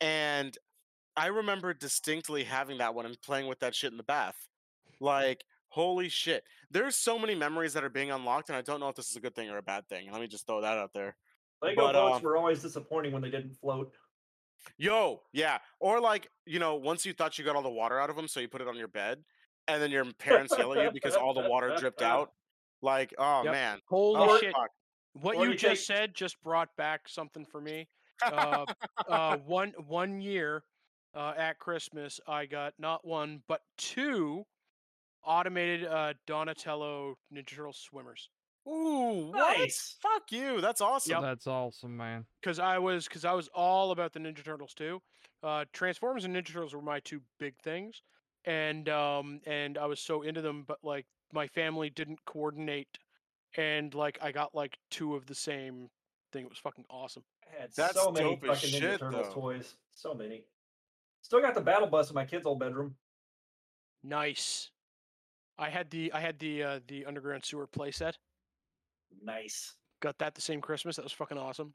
And 0.02 0.58
I 1.18 1.28
remember 1.28 1.74
distinctly 1.74 2.44
having 2.44 2.78
that 2.78 2.94
one 2.94 3.06
and 3.06 3.20
playing 3.22 3.48
with 3.48 3.60
that 3.60 3.76
shit 3.76 3.92
in 3.92 3.98
the 3.98 4.04
bath. 4.04 4.36
Like, 5.00 5.44
holy 5.70 6.10
shit. 6.10 6.44
There's 6.70 6.96
so 6.96 7.18
many 7.18 7.34
memories 7.34 7.74
that 7.74 7.84
are 7.84 7.90
being 7.90 8.12
unlocked, 8.12 8.50
and 8.50 8.58
I 8.58 8.62
don't 8.62 8.80
know 8.80 8.90
if 8.90 8.96
this 8.96 9.10
is 9.10 9.16
a 9.16 9.20
good 9.20 9.36
thing 9.36 9.50
or 9.50 9.58
a 9.58 9.64
bad 9.64 9.90
thing. 9.90 10.12
Let 10.12 10.22
me 10.22 10.28
just 10.28 10.46
throw 10.46 10.62
that 10.62 10.78
out 10.78 10.92
there. 10.94 11.18
Lego 11.62 11.88
But, 11.88 11.94
boats 11.94 12.18
um, 12.18 12.24
were 12.24 12.38
always 12.38 12.62
disappointing 12.62 13.14
when 13.14 13.24
they 13.24 13.32
didn't 13.32 13.56
float. 13.56 13.92
Yo, 14.78 15.22
yeah. 15.34 15.60
Or 15.80 16.00
like, 16.00 16.30
you 16.46 16.60
know, 16.60 16.76
once 16.76 17.06
you 17.06 17.14
thought 17.14 17.38
you 17.38 17.46
got 17.46 17.56
all 17.56 17.62
the 17.64 17.70
water 17.70 18.00
out 18.00 18.10
of 18.10 18.16
them, 18.16 18.28
so 18.28 18.40
you 18.40 18.48
put 18.48 18.62
it 18.62 18.68
on 18.68 18.76
your 18.76 18.88
bed, 18.88 19.24
and 19.68 19.82
then 19.82 19.92
your 19.92 20.06
parents 20.14 20.56
yell 20.58 20.74
at 20.74 20.84
you 20.84 20.92
because 20.92 21.16
all 21.16 21.34
the 21.34 21.48
water 21.50 21.76
dripped 21.78 22.02
out. 22.14 22.32
Like, 22.82 23.14
oh 23.18 23.44
Yep. 23.44 23.52
man. 23.54 23.80
Holy 23.88 24.30
Oh, 24.30 24.38
shit! 24.40 24.54
fuck. 24.54 24.70
What 25.14 25.36
Or 25.36 25.46
you 25.46 25.52
you 25.52 25.58
just 25.58 25.86
said 25.88 26.14
just 26.14 26.42
brought 26.44 26.70
back 26.78 27.10
something 27.10 27.46
for 27.46 27.60
me. 27.60 27.88
Uh, 28.22 28.66
uh, 29.08 29.38
one 29.46 29.74
one 29.88 30.22
year 30.22 30.64
uh, 31.16 31.34
at 31.36 31.58
Christmas, 31.58 32.20
I 32.28 32.46
got 32.46 32.74
not 32.78 33.06
one 33.06 33.42
but 33.48 33.62
two 33.78 34.44
automated 35.24 35.86
uh, 35.86 36.14
Donatello 36.28 37.16
Ninja 37.34 37.56
Turtle 37.56 37.74
swimmers. 37.74 38.30
Ooh, 38.68 39.32
what? 39.32 39.58
Nice. 39.58 39.96
Fuck 40.02 40.32
you. 40.32 40.60
That's 40.62 40.82
awesome. 40.82 41.22
That's 41.22 41.48
awesome, 41.48 41.96
man. 41.96 42.26
because 42.42 42.60
I 42.60 42.78
was 42.80 43.06
because 43.08 43.24
I 43.26 43.34
was 43.34 43.48
all 43.56 43.92
about 43.92 44.14
the 44.14 44.20
Ninja 44.20 44.44
Turtles 44.44 44.74
too. 44.74 45.02
Uh, 45.44 45.66
Transformers 45.72 46.26
and 46.26 46.36
Ninja 46.36 46.52
Turtles 46.54 46.74
were 46.76 46.82
my 46.82 47.00
two 47.00 47.22
big 47.40 47.54
things, 47.64 48.02
and 48.46 48.90
um 48.90 49.40
and 49.46 49.78
I 49.78 49.86
was 49.86 50.00
so 50.00 50.22
into 50.24 50.42
them, 50.42 50.66
but 50.68 50.80
like 50.84 51.06
my 51.32 51.48
family 51.48 51.90
didn't 51.90 52.20
coordinate, 52.26 52.98
and 53.56 53.94
like 53.94 54.18
I 54.22 54.32
got 54.32 54.54
like 54.54 54.78
two 54.92 55.16
of 55.16 55.26
the 55.28 55.36
same 55.36 55.90
thing. 56.34 56.44
It 56.44 56.50
was 56.50 56.60
fucking 56.60 56.86
awesome. 56.90 57.24
I 57.46 57.62
had 57.62 57.70
That's 57.74 57.94
so 57.94 58.12
many 58.12 58.36
dope 58.36 58.44
as 58.50 58.62
fucking 58.62 58.82
Ninja 58.82 59.00
Turtles 59.00 59.28
though. 59.28 59.34
toys. 59.42 59.76
So 59.92 60.14
many. 60.14 60.44
Still 61.22 61.40
got 61.42 61.56
the 61.56 61.62
battle 61.62 61.88
bus 61.88 62.10
in 62.10 62.16
my 62.16 62.26
kid's 62.26 62.46
old 62.46 62.60
bedroom. 62.60 62.96
Nice. 64.04 64.72
I 65.58 65.70
had 65.70 65.90
the 65.90 66.12
I 66.14 66.20
had 66.20 66.40
the 66.40 66.64
uh, 66.64 66.80
the 66.88 67.06
underground 67.06 67.46
sewer 67.46 67.68
playset. 67.68 68.14
Nice. 69.12 69.76
Got 70.00 70.18
that 70.20 70.36
the 70.36 70.42
same 70.42 70.62
Christmas. 70.62 70.96
That 70.96 71.04
was 71.04 71.12
fucking 71.14 71.38
awesome. 71.38 71.74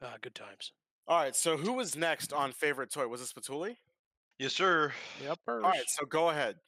Ah, 0.00 0.16
good 0.20 0.34
times. 0.34 0.72
All 1.06 1.18
right, 1.20 1.34
so 1.34 1.56
who 1.56 1.72
was 1.72 1.96
next 1.96 2.32
on 2.32 2.52
favorite 2.52 2.90
toy? 2.90 3.08
Was 3.08 3.20
this 3.20 3.32
Spatuli? 3.32 3.76
Yes, 4.38 4.52
sir. 4.54 4.92
Yep. 5.20 5.38
All 5.48 5.70
right, 5.70 5.88
so 5.88 6.06
go 6.06 6.30
ahead. 6.30 6.60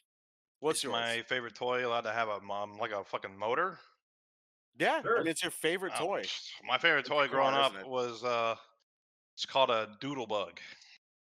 What's 0.61 0.79
Is 0.81 0.85
yours? 0.85 0.93
my 0.93 1.23
favorite 1.23 1.55
toy 1.55 1.87
allowed 1.87 2.03
to 2.03 2.13
have 2.13 2.29
a 2.29 2.41
mom 2.41 2.79
like 2.79 2.91
a 2.93 3.05
fucking 3.05 3.37
motor? 3.37 3.79
Yeah, 4.79 4.99
I 4.99 5.03
Sure. 5.03 5.19
mean, 5.19 5.29
it's 5.29 5.43
your 5.43 5.51
favorite 5.51 5.93
Oh, 5.97 6.07
toy. 6.07 6.23
pfft, 6.23 6.65
My 6.65 6.79
favorite 6.79 7.07
toy 7.07 7.25
a 7.25 7.29
growing 7.29 7.55
up 7.55 7.75
it? 7.77 7.87
was 7.87 8.25
uh, 8.25 8.57
it's 9.37 9.47
called 9.47 9.71
a 9.71 9.97
doodle 10.01 10.27
bug. 10.27 10.61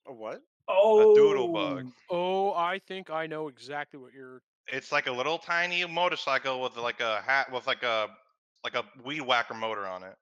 A 0.07 0.13
what? 0.13 0.43
Oh, 0.69 1.15
doodle 1.15 1.49
bug. 1.53 1.93
Oh, 2.11 2.53
I 2.55 2.79
think 2.79 3.11
I 3.11 3.27
know 3.27 3.49
exactly 3.49 3.99
what 3.99 4.13
you're. 4.13 4.43
It's 4.73 4.93
like 4.93 5.07
a 5.07 5.13
little 5.13 5.39
tiny 5.39 5.85
motorcycle 5.87 6.61
with 6.61 6.77
like 6.77 7.01
a 7.01 7.21
hat 7.23 7.53
with 7.53 7.67
like 7.67 7.83
a 7.83 8.09
like 8.65 8.75
a 8.75 8.85
weed 9.05 9.23
whacker 9.23 9.55
motor 9.55 9.87
on 9.87 10.03
it. 10.03 10.15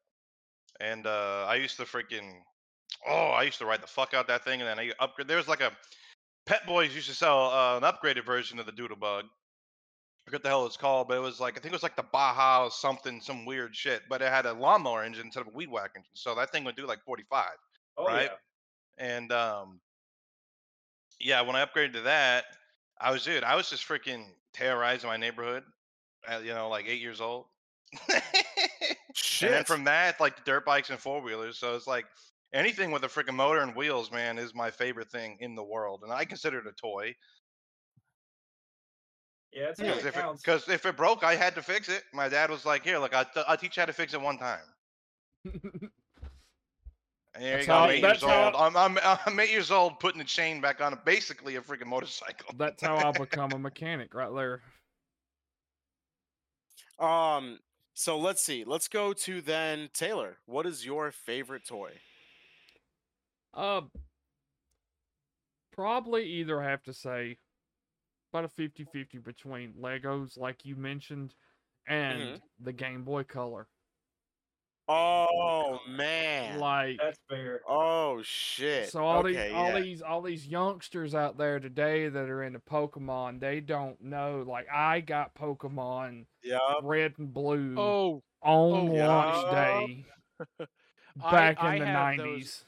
And 0.80 1.06
uh, 1.06 1.46
I 1.48 1.56
used 1.56 1.76
to 1.78 1.84
freaking 1.84 2.32
oh, 3.06 3.28
I 3.28 3.42
used 3.42 3.58
to 3.58 3.66
ride 3.66 3.82
the 3.82 3.86
fuck 3.86 4.14
out 4.14 4.28
that 4.28 4.44
thing, 4.44 4.60
and 4.60 4.68
then 4.68 4.78
I 4.78 4.92
upgrade. 5.00 5.28
There 5.28 5.36
was 5.36 5.48
like 5.48 5.60
a 5.60 5.72
Pep 6.46 6.66
Boys 6.66 6.94
used 6.94 7.08
to 7.08 7.14
sell 7.14 7.50
uh, 7.50 7.76
an 7.76 7.82
upgraded 7.82 8.24
version 8.24 8.58
of 8.58 8.66
the 8.66 8.72
Doodle 8.72 8.96
Bug. 8.96 9.24
I 9.24 10.24
forget 10.24 10.42
the 10.42 10.48
hell 10.48 10.66
it's 10.66 10.76
called, 10.76 11.08
but 11.08 11.16
it 11.16 11.20
was 11.20 11.40
like 11.40 11.54
I 11.54 11.60
think 11.60 11.72
it 11.72 11.76
was 11.76 11.82
like 11.82 11.96
the 11.96 12.04
Baja 12.04 12.64
or 12.64 12.70
something, 12.70 13.20
some 13.20 13.44
weird 13.44 13.74
shit. 13.74 14.02
But 14.08 14.22
it 14.22 14.28
had 14.28 14.46
a 14.46 14.52
lawnmower 14.52 15.02
engine 15.02 15.26
instead 15.26 15.42
of 15.42 15.48
a 15.48 15.56
weed 15.56 15.70
whack 15.70 15.92
engine, 15.96 16.10
so 16.14 16.34
that 16.34 16.50
thing 16.50 16.64
would 16.64 16.76
do 16.76 16.86
like 16.86 17.02
45. 17.04 17.46
Oh, 17.98 18.06
right? 18.06 18.30
yeah. 18.30 19.06
And 19.14 19.32
um, 19.32 19.80
yeah, 21.20 21.42
when 21.42 21.56
I 21.56 21.64
upgraded 21.64 21.94
to 21.94 22.00
that, 22.02 22.44
I 23.00 23.10
was 23.10 23.24
dude, 23.24 23.44
I 23.44 23.54
was 23.56 23.68
just 23.68 23.86
freaking 23.86 24.24
terrorizing 24.52 25.08
my 25.08 25.16
neighborhood. 25.16 25.64
At, 26.28 26.44
you 26.44 26.54
know, 26.54 26.68
like 26.68 26.86
eight 26.88 27.00
years 27.00 27.20
old. 27.20 27.46
Shit. 29.14 29.48
And 29.48 29.54
then 29.54 29.64
from 29.64 29.84
that, 29.84 30.18
like 30.18 30.44
dirt 30.44 30.64
bikes 30.64 30.90
and 30.90 30.98
four 30.98 31.22
wheelers. 31.22 31.58
So 31.58 31.76
it's 31.76 31.86
like 31.86 32.06
anything 32.52 32.90
with 32.90 33.04
a 33.04 33.08
freaking 33.08 33.34
motor 33.34 33.60
and 33.60 33.76
wheels, 33.76 34.10
man, 34.10 34.38
is 34.38 34.54
my 34.54 34.70
favorite 34.70 35.10
thing 35.10 35.36
in 35.40 35.54
the 35.54 35.62
world, 35.62 36.00
and 36.02 36.12
I 36.12 36.24
consider 36.24 36.58
it 36.58 36.66
a 36.66 36.72
toy. 36.72 37.14
Yeah, 39.52 39.68
it's 39.70 39.80
Yeah, 39.80 39.94
yeah, 40.02 40.32
Because 40.32 40.62
if, 40.64 40.68
it, 40.68 40.74
if 40.74 40.86
it 40.86 40.96
broke, 40.96 41.22
I 41.22 41.34
had 41.34 41.54
to 41.54 41.62
fix 41.62 41.88
it. 41.88 42.02
My 42.12 42.28
dad 42.28 42.50
was 42.50 42.66
like, 42.66 42.84
"Here, 42.84 42.98
look, 42.98 43.14
I'll, 43.14 43.24
t- 43.24 43.42
I'll 43.46 43.56
teach 43.56 43.76
you 43.76 43.82
how 43.82 43.86
to 43.86 43.92
fix 43.92 44.12
it 44.14 44.20
one 44.20 44.38
time." 44.38 44.60
And 47.36 47.44
there 47.44 47.52
That's 47.56 47.62
you 47.62 47.66
go. 47.66 47.72
how- 47.74 47.84
I'm 47.84 47.90
eight 47.90 48.00
that's 48.02 48.22
years 48.22 48.32
how- 48.32 48.44
old. 48.46 48.54
I'm, 48.76 48.76
I'm 48.76 48.98
I'm 49.26 49.40
eight 49.40 49.50
years 49.50 49.70
old, 49.70 50.00
putting 50.00 50.18
the 50.18 50.24
chain 50.24 50.60
back 50.60 50.80
on 50.80 50.98
basically 51.04 51.56
a 51.56 51.60
freaking 51.60 51.86
motorcycle. 51.86 52.54
That's 52.56 52.82
how 52.82 52.96
I 52.96 53.12
become 53.12 53.52
a 53.52 53.58
mechanic 53.70 54.14
right 54.14 54.32
there. 54.34 54.62
Um, 56.98 57.58
so 57.94 58.18
let's 58.18 58.42
see. 58.42 58.64
Let's 58.64 58.88
go 58.88 59.12
to 59.12 59.40
then 59.42 59.90
Taylor. 59.92 60.38
What 60.46 60.66
is 60.66 60.84
your 60.84 61.12
favorite 61.12 61.66
toy? 61.66 61.92
Uh, 63.52 63.82
probably 65.72 66.24
either 66.24 66.60
have 66.62 66.82
to 66.84 66.92
say 66.94 67.36
about 68.32 68.44
a 68.44 68.48
50-50 68.60 69.22
between 69.24 69.72
Legos, 69.74 70.38
like 70.38 70.64
you 70.64 70.74
mentioned, 70.76 71.34
and 71.86 72.40
the 72.60 72.72
Game 72.72 73.02
Boy 73.02 73.22
Color. 73.24 73.66
Oh 74.88 75.80
man. 75.88 76.58
Like, 76.60 76.98
That's 77.02 77.18
fair. 77.28 77.60
Oh 77.68 78.20
shit. 78.22 78.90
so 78.90 79.04
all 79.04 79.26
okay, 79.26 79.48
these 79.48 79.52
all 79.54 79.74
these 79.74 80.02
all 80.02 80.22
these 80.22 80.46
youngsters 80.46 81.14
out 81.14 81.36
there 81.38 81.58
today 81.58 82.08
that 82.08 82.28
are 82.30 82.42
into 82.44 82.60
Pokemon, 82.60 83.40
they 83.40 83.60
don't 83.60 84.00
know. 84.00 84.44
Like, 84.46 84.66
I 84.72 85.00
got 85.00 85.34
Pokemon 85.34 86.26
Yep. 86.44 86.60
Red 86.82 87.14
and 87.18 87.34
Blue 87.34 87.74
Oh, 87.76 88.22
on 88.42 88.88
oh, 88.90 88.92
launch 88.94 89.46
yeah. 89.52 89.86
day. 89.86 90.04
Back 91.16 91.56
I 91.62 91.74
in 91.74 91.80
the 91.80 91.86
have 91.86 92.16
those- 92.16 92.24
nineties. 92.26 92.64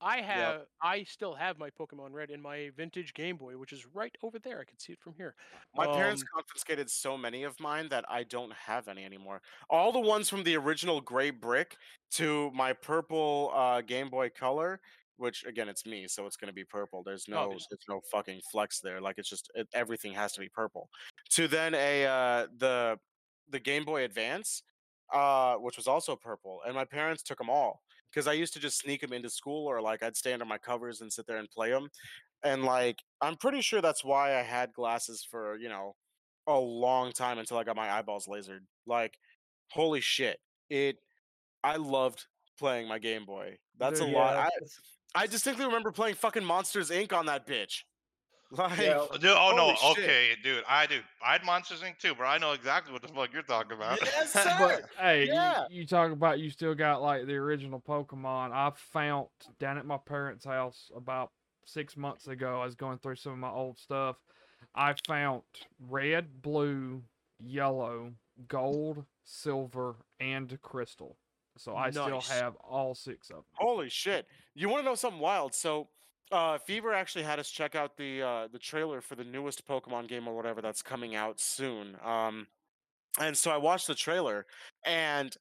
I 0.00 0.20
have, 0.20 0.62
I 0.82 1.02
still 1.04 1.34
have 1.34 1.58
my 1.58 1.70
Pokemon 1.70 2.12
Red 2.12 2.30
in 2.30 2.40
my 2.40 2.70
vintage 2.76 3.14
Game 3.14 3.36
Boy, 3.36 3.56
which 3.56 3.72
is 3.72 3.84
right 3.94 4.14
over 4.22 4.38
there. 4.38 4.60
I 4.60 4.64
can 4.64 4.78
see 4.78 4.92
it 4.92 5.00
from 5.00 5.14
here. 5.16 5.34
My 5.74 5.86
parents 5.86 6.22
Um, 6.22 6.28
confiscated 6.34 6.88
so 6.88 7.18
many 7.18 7.42
of 7.42 7.58
mine 7.58 7.88
that 7.88 8.04
I 8.08 8.22
don't 8.24 8.52
have 8.52 8.86
any 8.88 9.04
anymore. 9.04 9.42
All 9.68 9.90
the 9.92 10.00
ones 10.00 10.28
from 10.28 10.44
the 10.44 10.56
original 10.56 11.00
gray 11.00 11.30
brick 11.30 11.76
to 12.12 12.50
my 12.52 12.72
purple 12.72 13.50
uh, 13.54 13.80
Game 13.80 14.08
Boy 14.08 14.30
Color, 14.30 14.80
which 15.16 15.44
again 15.44 15.68
it's 15.68 15.84
me, 15.84 16.06
so 16.06 16.26
it's 16.26 16.36
gonna 16.36 16.52
be 16.52 16.64
purple. 16.64 17.02
There's 17.02 17.26
no 17.26 17.38
Obviously. 17.38 17.66
there's 17.70 17.84
no 17.88 18.00
fucking 18.12 18.40
flex 18.52 18.80
there. 18.80 19.00
Like 19.00 19.18
it's 19.18 19.28
just 19.28 19.50
it, 19.54 19.66
everything 19.74 20.12
has 20.12 20.32
to 20.34 20.40
be 20.40 20.48
purple. 20.48 20.88
To 21.30 21.48
then 21.48 21.74
a 21.74 22.06
uh, 22.06 22.46
the 22.56 22.98
the 23.48 23.58
Game 23.58 23.84
Boy 23.84 24.04
Advance, 24.04 24.62
uh, 25.12 25.56
which 25.56 25.76
was 25.76 25.88
also 25.88 26.14
purple, 26.14 26.60
and 26.66 26.74
my 26.74 26.84
parents 26.84 27.22
took 27.22 27.38
them 27.38 27.50
all 27.50 27.82
because 28.10 28.26
I 28.26 28.32
used 28.32 28.52
to 28.54 28.60
just 28.60 28.78
sneak 28.78 29.00
them 29.00 29.12
into 29.12 29.30
school 29.30 29.66
or 29.66 29.80
like 29.80 30.02
I'd 30.02 30.16
stay 30.16 30.32
under 30.32 30.44
my 30.44 30.58
covers 30.58 31.00
and 31.00 31.12
sit 31.12 31.26
there 31.26 31.38
and 31.38 31.50
play 31.50 31.70
them. 31.70 31.88
And 32.44 32.64
like 32.64 32.98
I'm 33.20 33.36
pretty 33.36 33.60
sure 33.60 33.80
that's 33.80 34.04
why 34.04 34.38
I 34.38 34.42
had 34.42 34.72
glasses 34.72 35.26
for, 35.28 35.56
you 35.58 35.68
know, 35.68 35.94
a 36.46 36.58
long 36.58 37.12
time 37.12 37.38
until 37.38 37.58
I 37.58 37.64
got 37.64 37.76
my 37.76 37.90
eyeballs 37.90 38.26
lasered. 38.26 38.60
Like 38.86 39.18
holy 39.70 40.00
shit. 40.00 40.38
It 40.70 40.96
I 41.62 41.76
loved 41.76 42.26
playing 42.58 42.88
my 42.88 42.98
Game 42.98 43.24
Boy. 43.24 43.56
That's 43.78 44.00
Dude, 44.00 44.10
a 44.10 44.12
lot. 44.12 44.36
I, 44.36 44.48
I 45.14 45.26
distinctly 45.26 45.66
remember 45.66 45.92
playing 45.92 46.16
fucking 46.16 46.44
Monsters 46.44 46.90
Inc 46.90 47.12
on 47.12 47.26
that 47.26 47.46
bitch. 47.46 47.82
Like 48.56 48.78
Yeah, 48.78 49.04
Dude, 49.20 49.26
oh 49.26 49.52
no, 49.54 49.74
shit. 49.94 50.04
okay, 50.04 50.28
dude. 50.42 50.64
I 50.66 50.86
do. 50.86 51.00
I 51.22 51.32
had 51.32 51.44
Monsters 51.44 51.80
Inc. 51.82 51.98
too, 51.98 52.14
bro. 52.14 52.26
I 52.26 52.38
know 52.38 52.52
exactly 52.52 52.92
what 52.94 53.02
the 53.02 53.08
fuck 53.08 53.30
you're 53.32 53.42
talking 53.42 53.72
about. 53.72 54.00
Yes, 54.02 54.32
sir. 54.32 54.56
But 54.58 54.84
hey, 54.98 55.26
you- 55.26 55.32
Yeah. 55.34 55.64
you, 55.68 55.86
talk 55.86 56.12
about 56.12 56.38
you 56.38 56.48
still 56.50 56.74
got 56.74 57.02
like 57.02 57.26
the 57.26 57.34
original 57.34 57.78
Pokemon. 57.86 58.52
I 58.52 58.72
found 58.74 59.28
down 59.60 59.76
at 59.76 59.84
my 59.84 59.98
parents' 59.98 60.46
house 60.46 60.90
about 60.96 61.30
six 61.66 61.94
months 61.96 62.26
ago. 62.28 62.60
I 62.60 62.64
was 62.64 62.74
going 62.74 62.98
through 62.98 63.16
some 63.16 63.32
of 63.32 63.38
my 63.38 63.50
old 63.50 63.78
stuff. 63.78 64.16
I 64.74 64.94
found 65.06 65.42
red, 65.86 66.40
blue, 66.40 67.02
yellow, 67.38 68.12
gold, 68.48 69.04
silver, 69.24 69.96
and 70.20 70.58
crystal. 70.62 71.16
So 71.58 71.76
I 71.76 71.90
still 71.90 72.20
have 72.22 72.54
all 72.56 72.94
six 72.94 73.28
of 73.30 73.36
them. 73.36 73.44
Holy 73.54 73.88
shit! 73.90 74.26
You 74.54 74.68
want 74.68 74.84
to 74.84 74.88
know 74.88 74.94
something 74.94 75.20
wild? 75.20 75.54
So, 75.54 75.88
uh, 76.30 76.58
Fever 76.58 76.92
actually 76.92 77.24
had 77.24 77.38
us 77.38 77.50
check 77.50 77.74
out 77.74 77.96
the 77.96 78.22
uh, 78.22 78.48
the 78.52 78.58
trailer 78.58 79.00
for 79.00 79.14
the 79.14 79.24
newest 79.24 79.66
Pokemon 79.66 80.08
game 80.08 80.28
or 80.28 80.34
whatever 80.34 80.60
that's 80.60 80.82
coming 80.82 81.14
out 81.14 81.40
soon. 81.40 81.96
Um, 82.04 82.46
and 83.20 83.36
so 83.36 83.50
I 83.50 83.56
watched 83.56 83.86
the 83.86 83.94
trailer, 83.94 84.46
and 84.84 85.34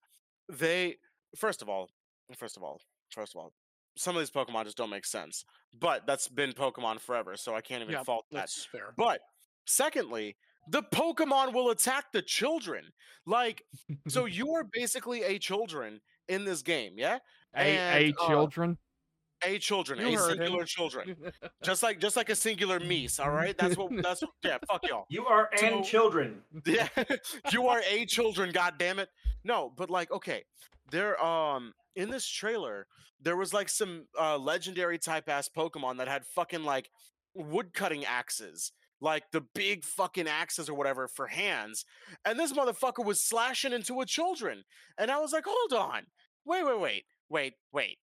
they 0.50 0.98
first 1.36 1.62
of 1.62 1.70
all, 1.70 1.90
first 2.38 2.58
of 2.58 2.64
all, 2.64 2.82
first 3.12 3.36
of 3.36 3.42
all, 3.42 3.54
some 3.98 4.16
of 4.16 4.22
these 4.22 4.32
Pokemon 4.32 4.66
just 4.66 4.78
don't 4.78 4.90
make 4.90 5.06
sense. 5.06 5.46
But 5.78 6.08
that's 6.08 6.28
been 6.28 6.54
Pokemon 6.54 7.00
forever, 7.00 7.36
so 7.36 7.56
I 7.56 7.62
can't 7.62 7.82
even 7.82 7.94
Yeah, 7.94 8.04
fault 8.04 8.26
that. 8.32 8.38
That's 8.38 8.66
fair. 8.66 8.94
But 8.98 9.20
secondly, 9.66 10.38
the 10.70 10.84
Pokemon 10.84 11.54
will 11.54 11.70
attack 11.70 12.12
the 12.14 12.22
children. 12.22 12.86
Like, 13.26 13.64
so 14.08 14.26
you 14.26 14.54
are 14.54 14.66
basically 14.72 15.24
a 15.24 15.38
children 15.40 16.02
in 16.28 16.46
this 16.46 16.62
game, 16.62 16.94
yeah? 16.98 17.20
a 17.56 17.60
and, 17.60 18.04
a 18.04 18.24
uh, 18.24 18.28
children. 18.28 18.78
A 19.46 19.60
children, 19.60 20.00
You 20.00 20.08
a 20.08 20.12
heard 20.20 20.32
him. 20.32 20.38
singular 20.40 20.66
children, 20.66 21.16
just 21.64 21.84
like 21.84 22.00
just 22.00 22.16
like 22.16 22.30
a 22.30 22.36
singular 22.36 22.80
meese. 22.80 23.20
All 23.20 23.30
right, 23.32 23.56
that's 23.58 23.78
what 23.78 23.92
that's 24.02 24.22
what, 24.22 24.32
yeah. 24.44 24.58
Fuck 24.68 24.88
y'all. 24.88 25.06
You 25.10 25.26
are 25.28 25.50
and 25.62 25.84
So- 25.86 25.90
children. 25.92 26.42
Yeah, 26.66 26.88
you 27.52 27.68
are 27.68 27.82
a 27.88 28.06
children. 28.06 28.52
God 28.52 28.76
damn 28.80 28.98
it. 29.00 29.10
No, 29.44 29.72
but 29.78 29.90
like, 29.90 30.12
okay, 30.12 30.44
there 30.92 31.24
um 31.24 31.74
in 31.96 32.10
this 32.10 32.28
trailer 32.28 32.88
there 33.22 33.36
was 33.38 33.54
like 33.54 33.70
some 33.70 34.06
uh 34.20 34.38
legendary 34.38 34.98
type 34.98 35.30
ass 35.30 35.50
Pokemon 35.56 35.98
that 35.98 36.08
had 36.08 36.26
fucking 36.26 36.64
like 36.64 36.90
wood 37.36 37.74
cutting 37.74 38.06
axes. 38.06 38.72
Like 39.00 39.26
the 39.32 39.42
big 39.54 39.84
fucking 39.84 40.28
axes 40.28 40.68
or 40.70 40.74
whatever 40.74 41.08
for 41.08 41.28
hands. 41.28 41.86
And 42.26 42.40
this 42.40 42.52
motherfucker 42.54 43.06
was 43.06 43.22
slashing 43.22 43.72
into 43.72 44.02
a 44.02 44.06
children. 44.08 44.64
And 44.98 45.12
I 45.12 45.20
was 45.20 45.32
like, 45.34 45.44
hold 45.48 45.74
on. 45.74 46.08
Wait, 46.46 46.66
wait, 46.66 46.80
wait, 46.80 47.04
wait, 47.30 47.54
wait. 47.72 47.98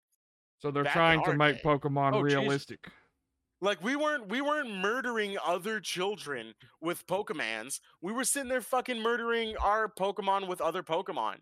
So 0.64 0.70
they're 0.70 0.84
back 0.84 0.94
trying 0.94 1.22
to 1.24 1.34
make 1.34 1.56
day. 1.56 1.62
Pokemon 1.62 2.14
Oh, 2.14 2.20
realistic. 2.20 2.88
Like 3.60 3.84
we 3.84 3.96
weren't 3.96 4.28
we 4.28 4.40
weren't 4.40 4.74
murdering 4.74 5.36
other 5.44 5.78
children 5.78 6.54
with 6.80 7.06
Pokemons. 7.06 7.80
We 8.00 8.12
were 8.12 8.24
sitting 8.24 8.48
there 8.48 8.62
fucking 8.62 8.98
murdering 9.02 9.56
our 9.58 9.92
Pokemon 9.92 10.48
with 10.48 10.62
other 10.62 10.82
Pokemon. 10.82 11.36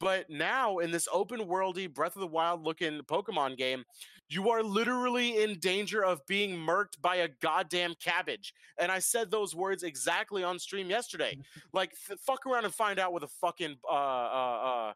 But 0.00 0.30
now 0.30 0.78
in 0.78 0.90
this 0.90 1.06
open 1.12 1.40
worldy 1.40 1.92
Breath 1.92 2.16
of 2.16 2.20
the 2.20 2.26
Wild 2.26 2.64
looking 2.64 3.00
Pokemon 3.02 3.58
game, 3.58 3.84
you 4.30 4.48
are 4.48 4.62
literally 4.62 5.42
in 5.42 5.58
danger 5.58 6.02
of 6.02 6.24
being 6.26 6.56
murked 6.56 7.00
by 7.02 7.16
a 7.16 7.28
goddamn 7.42 7.94
cabbage. 8.02 8.54
And 8.78 8.90
I 8.90 9.00
said 9.00 9.30
those 9.30 9.54
words 9.54 9.82
exactly 9.82 10.42
on 10.42 10.58
stream 10.58 10.88
yesterday. 10.88 11.36
Like 11.74 11.92
f- 12.10 12.18
fuck 12.20 12.46
around 12.46 12.64
and 12.64 12.74
find 12.74 12.98
out 12.98 13.12
with 13.12 13.22
a 13.22 13.28
fucking 13.28 13.76
uh 13.86 13.94
uh 13.94 14.92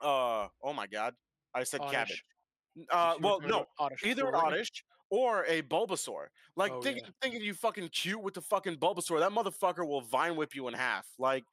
uh 0.00 0.06
uh 0.06 0.48
oh 0.62 0.72
my 0.72 0.86
god. 0.86 1.14
I 1.52 1.64
said 1.64 1.80
Oddish. 1.80 1.92
cabbage. 1.92 2.24
Uh 2.90 3.14
well 3.20 3.40
no, 3.40 3.66
Oddish 3.78 4.02
either 4.04 4.26
an. 4.28 4.34
Oddish 4.34 4.84
or 5.10 5.44
a 5.46 5.62
Bulbasaur. 5.62 6.26
Like 6.56 6.72
Oh, 6.72 6.80
think, 6.82 6.98
yeah. 7.02 7.08
thinking 7.22 7.42
you 7.42 7.54
fucking 7.54 7.88
cute 7.90 8.20
with 8.20 8.34
the 8.34 8.40
fucking 8.40 8.76
Bulbasaur, 8.76 9.20
that 9.20 9.30
motherfucker 9.32 9.86
will 9.86 10.00
vine 10.02 10.34
whip 10.36 10.54
you 10.54 10.66
in 10.68 10.74
half. 10.74 11.06
Like, 11.18 11.44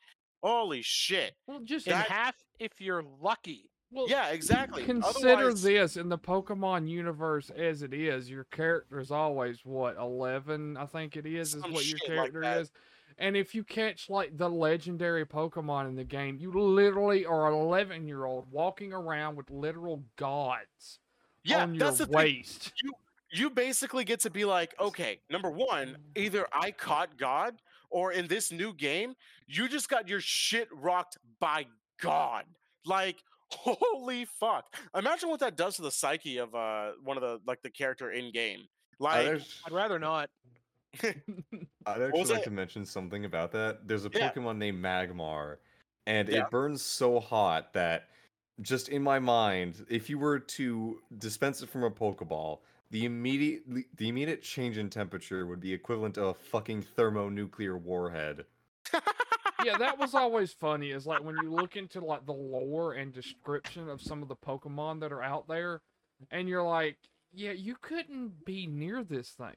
holy 0.41 0.81
shit. 0.81 1.33
Well, 1.47 1.59
just 1.63 1.85
In 1.87 1.93
half 1.93 2.35
if 2.59 2.79
you're 2.79 3.03
lucky. 3.21 3.69
well, 3.91 4.07
Yeah, 4.09 4.29
exactly. 4.29 4.83
Consider 4.83 5.29
Otherwise- 5.33 5.61
this 5.63 5.97
in 5.97 6.09
the 6.09 6.17
Pokemon 6.17 6.87
universe 6.89 7.49
as 7.51 7.83
it 7.83 7.93
is. 7.93 8.29
Your 8.29 8.45
character 8.45 8.99
is 8.99 9.11
always 9.11 9.59
what 9.65 9.97
eleven, 9.97 10.77
I 10.77 10.85
think 10.87 11.17
it 11.17 11.25
is, 11.27 11.53
is 11.53 11.61
Some 11.61 11.73
what 11.73 11.85
your 11.85 11.99
like 11.99 12.07
character 12.07 12.41
that. 12.41 12.61
is. 12.61 12.71
And 13.17 13.35
if 13.37 13.53
you 13.53 13.63
catch 13.63 14.09
like 14.09 14.35
the 14.37 14.49
legendary 14.49 15.25
Pokemon 15.25 15.87
in 15.89 15.95
the 15.95 16.03
game, 16.05 16.37
you 16.39 16.51
literally 16.51 17.25
are 17.25 17.47
an 17.47 17.53
eleven-year-old 17.53 18.49
walking 18.49 18.93
around 18.93 19.35
with 19.35 19.51
literal 19.51 20.03
gods 20.15 20.99
Yeah, 21.43 21.63
on 21.63 21.75
your 21.75 21.85
that's 21.85 21.97
the 21.99 22.05
thing. 22.07 22.43
You 22.83 22.93
You 23.33 23.49
basically 23.49 24.03
get 24.03 24.19
to 24.21 24.29
be 24.29 24.43
like, 24.45 24.73
okay, 24.79 25.21
number 25.29 25.49
one, 25.49 25.97
either 26.15 26.45
I 26.53 26.71
caught 26.71 27.17
God, 27.17 27.55
or 27.89 28.11
in 28.11 28.27
this 28.27 28.51
new 28.51 28.73
game, 28.73 29.15
you 29.47 29.67
just 29.69 29.89
got 29.89 30.07
your 30.07 30.19
shit 30.21 30.67
rocked 30.73 31.17
by 31.39 31.65
God. 32.01 32.45
Like, 32.85 33.23
holy 33.49 34.25
fuck. 34.25 34.75
Imagine 34.95 35.29
what 35.29 35.39
that 35.41 35.55
does 35.57 35.75
to 35.77 35.81
the 35.81 35.91
psyche 35.91 36.37
of 36.37 36.53
uh 36.55 36.91
one 37.03 37.17
of 37.17 37.21
the 37.23 37.39
like 37.45 37.61
the 37.61 37.69
character 37.69 38.11
in 38.11 38.31
game. 38.31 38.67
Like, 38.99 39.27
I'd, 39.27 39.45
I'd 39.65 39.71
rather 39.71 39.97
not. 39.99 40.29
I'd 41.03 42.01
actually 42.01 42.23
like 42.25 42.39
it? 42.39 42.43
to 42.43 42.51
mention 42.51 42.85
something 42.85 43.25
about 43.25 43.51
that. 43.53 43.87
There's 43.87 44.05
a 44.05 44.09
Yeah. 44.13 44.31
Pokemon 44.31 44.57
named 44.57 44.83
Magmar, 44.83 45.57
and 46.05 46.27
Yeah. 46.29 46.43
it 46.45 46.51
burns 46.51 46.81
so 46.81 47.19
hot 47.19 47.73
that 47.73 48.09
just 48.61 48.89
in 48.89 49.01
my 49.01 49.19
mind, 49.19 49.85
if 49.89 50.09
you 50.09 50.19
were 50.19 50.39
to 50.39 50.99
dispense 51.17 51.61
it 51.61 51.69
from 51.69 51.83
a 51.83 51.91
Pokeball, 51.91 52.59
the 52.91 53.05
immediate 53.05 53.63
the 53.95 54.09
immediate 54.09 54.41
change 54.41 54.77
in 54.77 54.89
temperature 54.89 55.45
would 55.45 55.61
be 55.61 55.73
equivalent 55.73 56.15
to 56.15 56.25
a 56.25 56.33
fucking 56.33 56.81
thermonuclear 56.81 57.77
warhead. 57.77 58.45
yeah, 59.63 59.77
that 59.77 59.97
was 59.97 60.13
always 60.13 60.51
funny. 60.51 60.91
Is 60.91 61.07
like 61.07 61.23
when 61.23 61.35
you 61.41 61.51
look 61.51 61.77
into 61.77 62.03
like 62.03 62.25
the 62.25 62.33
lore 62.33 62.93
and 62.93 63.13
description 63.13 63.89
of 63.89 64.01
some 64.01 64.21
of 64.21 64.27
the 64.27 64.35
Pokemon 64.35 64.99
that 64.99 65.11
are 65.11 65.23
out 65.23 65.47
there, 65.47 65.81
and 66.31 66.49
you're 66.49 66.63
like, 66.63 66.97
yeah, 67.33 67.51
you 67.51 67.75
couldn't 67.81 68.45
be 68.45 68.67
near 68.67 69.03
this 69.03 69.29
thing. 69.29 69.55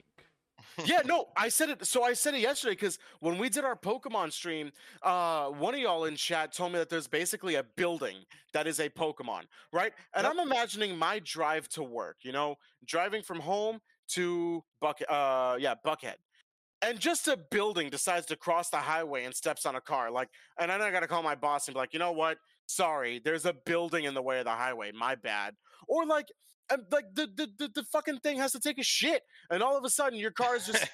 Yeah, 0.85 1.03
no, 1.07 1.27
I 1.37 1.49
said 1.49 1.71
it. 1.71 1.87
So 1.87 2.03
I 2.03 2.13
said 2.15 2.35
it 2.35 2.41
yesterday 2.41 2.73
because 2.73 2.99
when 3.21 3.39
we 3.39 3.49
did 3.49 3.65
our 3.65 3.77
Pokemon 3.77 4.33
stream, 4.33 4.73
uh, 5.03 5.49
one 5.49 5.75
of 5.75 5.81
y'all 5.81 6.05
in 6.05 6.17
chat 6.17 6.53
told 6.53 6.73
me 6.73 6.79
that 6.79 6.89
there's 6.89 7.09
basically 7.09 7.55
a 7.57 7.63
building 7.77 8.17
that 8.53 8.67
is 8.67 8.81
a 8.81 8.89
Pokemon, 8.89 9.43
right? 9.73 9.93
And 10.15 10.25
Yep. 10.25 10.33
I'm 10.33 10.41
imagining 10.41 10.97
my 10.99 11.21
drive 11.21 11.69
to 11.71 11.83
work. 11.83 12.19
You 12.23 12.33
know, 12.33 12.57
driving 12.87 13.23
from 13.23 13.41
home 13.41 13.81
to 14.09 14.65
Buck, 14.81 15.01
uh, 15.09 15.57
yeah, 15.59 15.75
Buckhead. 15.85 16.17
And 16.83 17.01
just 17.01 17.29
a 17.29 17.37
building 17.37 17.89
decides 17.89 18.27
to 18.27 18.37
cross 18.37 18.69
the 18.69 18.77
highway 18.77 19.25
and 19.25 19.35
steps 19.35 19.65
on 19.65 19.75
a 19.75 19.81
car. 19.81 20.11
Like, 20.11 20.29
and 20.59 20.71
then 20.71 20.83
I 20.83 20.91
got 20.91 21.01
to 21.01 21.07
call 21.07 21.23
my 21.23 21.35
boss 21.35 21.67
and 21.67 21.75
be 21.75 21.79
like, 21.79 21.95
you 21.95 21.99
know 21.99 22.13
what? 22.13 22.37
Sorry, 22.67 23.21
there's 23.25 23.47
a 23.47 23.55
building 23.55 24.05
in 24.05 24.13
the 24.13 24.21
way 24.23 24.39
of 24.39 24.45
the 24.45 24.51
highway. 24.51 24.93
My 24.93 25.15
bad. 25.15 25.55
Or 25.89 26.05
like, 26.05 26.27
and 26.71 26.83
like 26.91 27.05
the, 27.15 27.27
the 27.35 27.49
the 27.59 27.69
the 27.75 27.83
fucking 27.85 28.19
thing 28.21 28.39
has 28.39 28.53
to 28.53 28.61
take 28.61 28.79
a 28.79 28.83
shit, 28.83 29.23
and 29.51 29.63
all 29.63 29.77
of 29.77 29.85
a 29.85 29.91
sudden 29.91 30.19
your 30.19 30.31
car 30.31 30.57
is 30.57 30.67
just 30.67 30.87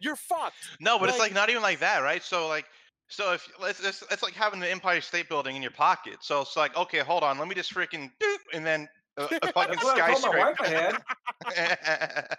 you're 0.00 0.16
fucked. 0.30 0.54
no, 0.80 0.98
but 0.98 1.08
it's 1.08 1.18
like- 1.18 1.30
like 1.30 1.34
not 1.34 1.50
even 1.50 1.62
like 1.62 1.80
that, 1.80 2.00
right? 2.00 2.22
So 2.22 2.48
like, 2.48 2.66
so 3.08 3.32
if 3.32 3.48
let's 3.60 3.80
it's, 3.84 4.02
it's 4.10 4.22
like 4.22 4.34
having 4.34 4.60
the 4.60 4.70
Empire 4.70 5.00
State 5.00 5.28
Building 5.28 5.56
in 5.56 5.62
your 5.62 5.70
pocket. 5.70 6.18
So 6.20 6.40
it's 6.42 6.56
like, 6.56 6.76
okay, 6.76 6.98
hold 7.00 7.22
on, 7.22 7.38
let 7.38 7.48
me 7.48 7.54
just 7.54 7.72
freaking 7.74 8.10
doop, 8.22 8.36
and 8.52 8.64
then 8.66 8.88
a, 9.16 9.24
a 9.42 9.52
fucking 9.52 9.76
That's 9.76 9.84
what 9.84 10.00
I 10.00 10.14
told 10.14 10.34
my 10.34 10.38
wife 10.38 10.56
skyscraper. 10.58 11.04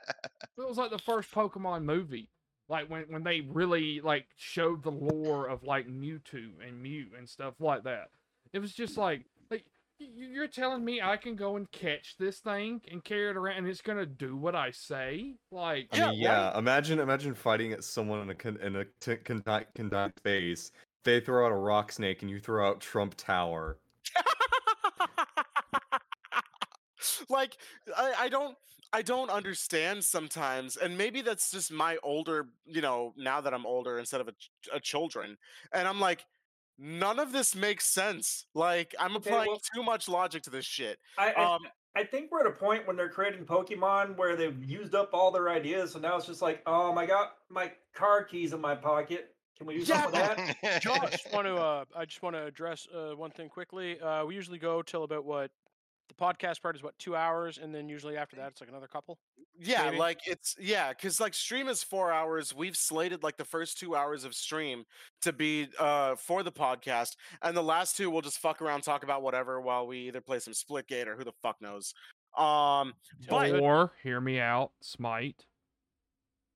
It 0.58 0.66
was 0.68 0.78
like 0.78 0.92
the 0.92 1.00
first 1.00 1.32
Pokemon 1.32 1.84
movie, 1.84 2.30
like 2.70 2.90
when 2.90 3.04
when 3.10 3.24
they 3.24 3.42
really 3.42 4.00
like 4.02 4.26
showed 4.38 4.84
the 4.84 4.92
lore 4.92 5.48
of 5.48 5.64
like 5.64 5.88
Mewtwo 5.88 6.50
and 6.66 6.82
Mew 6.82 7.08
and 7.18 7.28
stuff 7.28 7.56
like 7.60 7.84
that. 7.84 8.10
It 8.54 8.60
was 8.60 8.74
just 8.74 8.98
like 8.98 9.20
like 9.20 9.20
y- 9.20 9.35
you're 10.00 10.48
telling 10.48 10.84
me 10.84 11.02
I 11.02 11.18
can 11.18 11.36
go 11.36 11.56
and 11.56 11.72
catch 11.72 12.16
this 12.18 12.40
thing 12.40 12.82
and 12.92 13.04
carry 13.04 13.30
it 13.30 13.38
around 13.38 13.58
and 13.58 13.68
it's 13.68 13.82
gonna 13.82 14.06
do 14.06 14.36
what 14.36 14.56
I 14.56 14.72
say? 14.72 15.36
Like, 15.52 15.90
I 15.92 15.98
Yeah, 15.98 15.98
mean, 15.98 16.20
yeah. 16.20 16.58
Imagine, 16.58 17.00
imagine 17.00 17.36
fighting 17.36 17.74
at 17.74 17.84
someone 17.84 18.22
in 18.22 18.30
a 18.30 18.36
con- 18.36 18.60
in 18.62 18.76
a 18.76 18.86
t- 19.00 19.18
conduct 19.18 19.76
conduct 19.76 20.22
base. 20.24 20.72
They 21.04 21.20
throw 21.20 21.46
out 21.46 21.52
a 21.52 21.56
rock 21.56 21.92
snake 21.92 22.22
and 22.22 22.32
you 22.32 22.40
throw 22.40 22.68
out 22.68 22.82
Trump 22.82 23.16
Tower. 23.16 23.78
like 27.30 27.58
I, 27.96 28.14
I 28.20 28.30
don't 28.30 28.58
I 28.94 29.02
don't 29.02 29.30
understand 29.30 30.04
sometimes, 30.06 30.78
and 30.78 30.98
maybe 30.98 31.22
that's 31.22 31.52
just 31.52 31.72
my 31.72 31.98
older, 32.02 32.48
you 32.66 32.82
know, 32.82 33.14
now 33.18 33.42
that 33.42 33.54
I'm 33.54 33.66
older 33.66 34.00
instead 34.00 34.22
of 34.22 34.30
a, 34.30 34.34
a 34.74 34.80
children, 34.80 35.38
and 35.74 35.88
I'm 35.88 36.00
like, 36.00 36.26
none 36.78 37.20
of 37.20 37.32
this 37.32 37.56
makes 37.56 37.86
sense. 37.86 38.46
Like 38.54 38.94
I'm 39.00 39.16
Okay, 39.18 39.30
applying 39.30 39.50
well- 39.52 39.62
too 39.74 39.84
much 39.84 40.08
logic 40.08 40.44
to 40.44 40.50
this 40.50 40.66
shit. 40.66 41.00
I, 41.18 41.32
I, 41.34 41.56
Um, 41.56 41.62
I 41.96 42.04
think 42.04 42.30
we're 42.32 42.42
at 42.42 42.48
a 42.48 42.52
point 42.52 42.86
when 42.86 42.98
they're 42.98 43.10
creating 43.10 43.46
Pokemon 43.46 44.18
where 44.18 44.36
they've 44.36 44.62
used 44.64 44.94
up 44.96 45.12
all 45.14 45.32
their 45.32 45.50
ideas, 45.50 45.94
so 45.94 46.00
now 46.00 46.18
it's 46.18 46.26
just 46.26 46.42
like, 46.42 46.62
um, 46.68 46.98
I 46.98 47.06
got 47.06 47.36
my 47.50 47.72
car 47.94 48.24
keys 48.24 48.52
in 48.52 48.60
my 48.60 48.76
pocket. 48.76 49.34
Can 49.58 49.68
we 49.68 49.76
do 49.78 49.84
Yeah, 49.84 50.02
something 50.12 50.48
with 50.48 50.58
that? 50.62 50.86
I 51.06 51.10
just 51.10 51.32
want 51.34 51.48
to 51.48 51.56
uh, 51.56 51.86
I 51.96 52.04
just 52.04 52.22
want 52.22 52.36
to 52.36 52.44
address 52.46 52.86
uh, 52.94 53.16
one 53.16 53.32
thing 53.32 53.48
quickly. 53.48 53.98
Uh, 54.02 54.26
we 54.26 54.36
usually 54.36 54.58
go 54.60 54.82
till 54.82 55.04
about 55.06 55.24
what 55.24 55.52
the 56.08 56.14
podcast 56.14 56.62
part 56.62 56.76
is 56.76 56.84
what 56.84 56.98
two 57.00 57.16
hours, 57.16 57.58
and 57.58 57.74
then 57.74 57.90
usually 57.90 58.18
after 58.18 58.36
that 58.38 58.50
it's 58.50 58.62
like 58.62 58.70
another 58.70 58.88
couple. 58.88 59.18
Yeah, 59.58 59.86
maybe? 59.86 59.98
like 59.98 60.20
it's 60.26 60.56
yeah, 60.60 60.90
because 60.90 61.20
like 61.20 61.34
stream 61.34 61.68
is 61.68 61.84
four 61.84 62.12
hours. 62.12 62.54
We've 62.54 62.76
slated 62.76 63.24
like 63.24 63.38
the 63.38 63.46
first 63.46 63.80
two 63.80 63.96
hours 63.96 64.24
of 64.24 64.34
stream 64.34 64.84
to 65.22 65.34
be 65.34 65.68
uh 65.80 66.16
for 66.16 66.44
the 66.44 66.52
podcast, 66.52 67.16
and 67.42 67.56
the 67.56 67.64
last 67.64 67.98
two 67.98 68.10
we'll 68.10 68.22
just 68.22 68.40
fuck 68.40 68.62
around, 68.62 68.82
talk 68.82 69.04
about 69.04 69.22
whatever 69.22 69.62
while 69.62 69.88
we 69.88 70.00
either 70.08 70.22
play 70.22 70.40
some 70.40 70.54
Splitgate 70.54 71.08
or 71.08 71.16
who 71.16 71.24
the 71.24 71.34
fuck 71.42 71.62
knows. 71.62 71.94
Um, 72.38 72.94
but 73.30 73.60
or 73.60 73.94
hear 74.04 74.20
me 74.20 74.40
out, 74.40 74.72
Smite. 74.82 75.46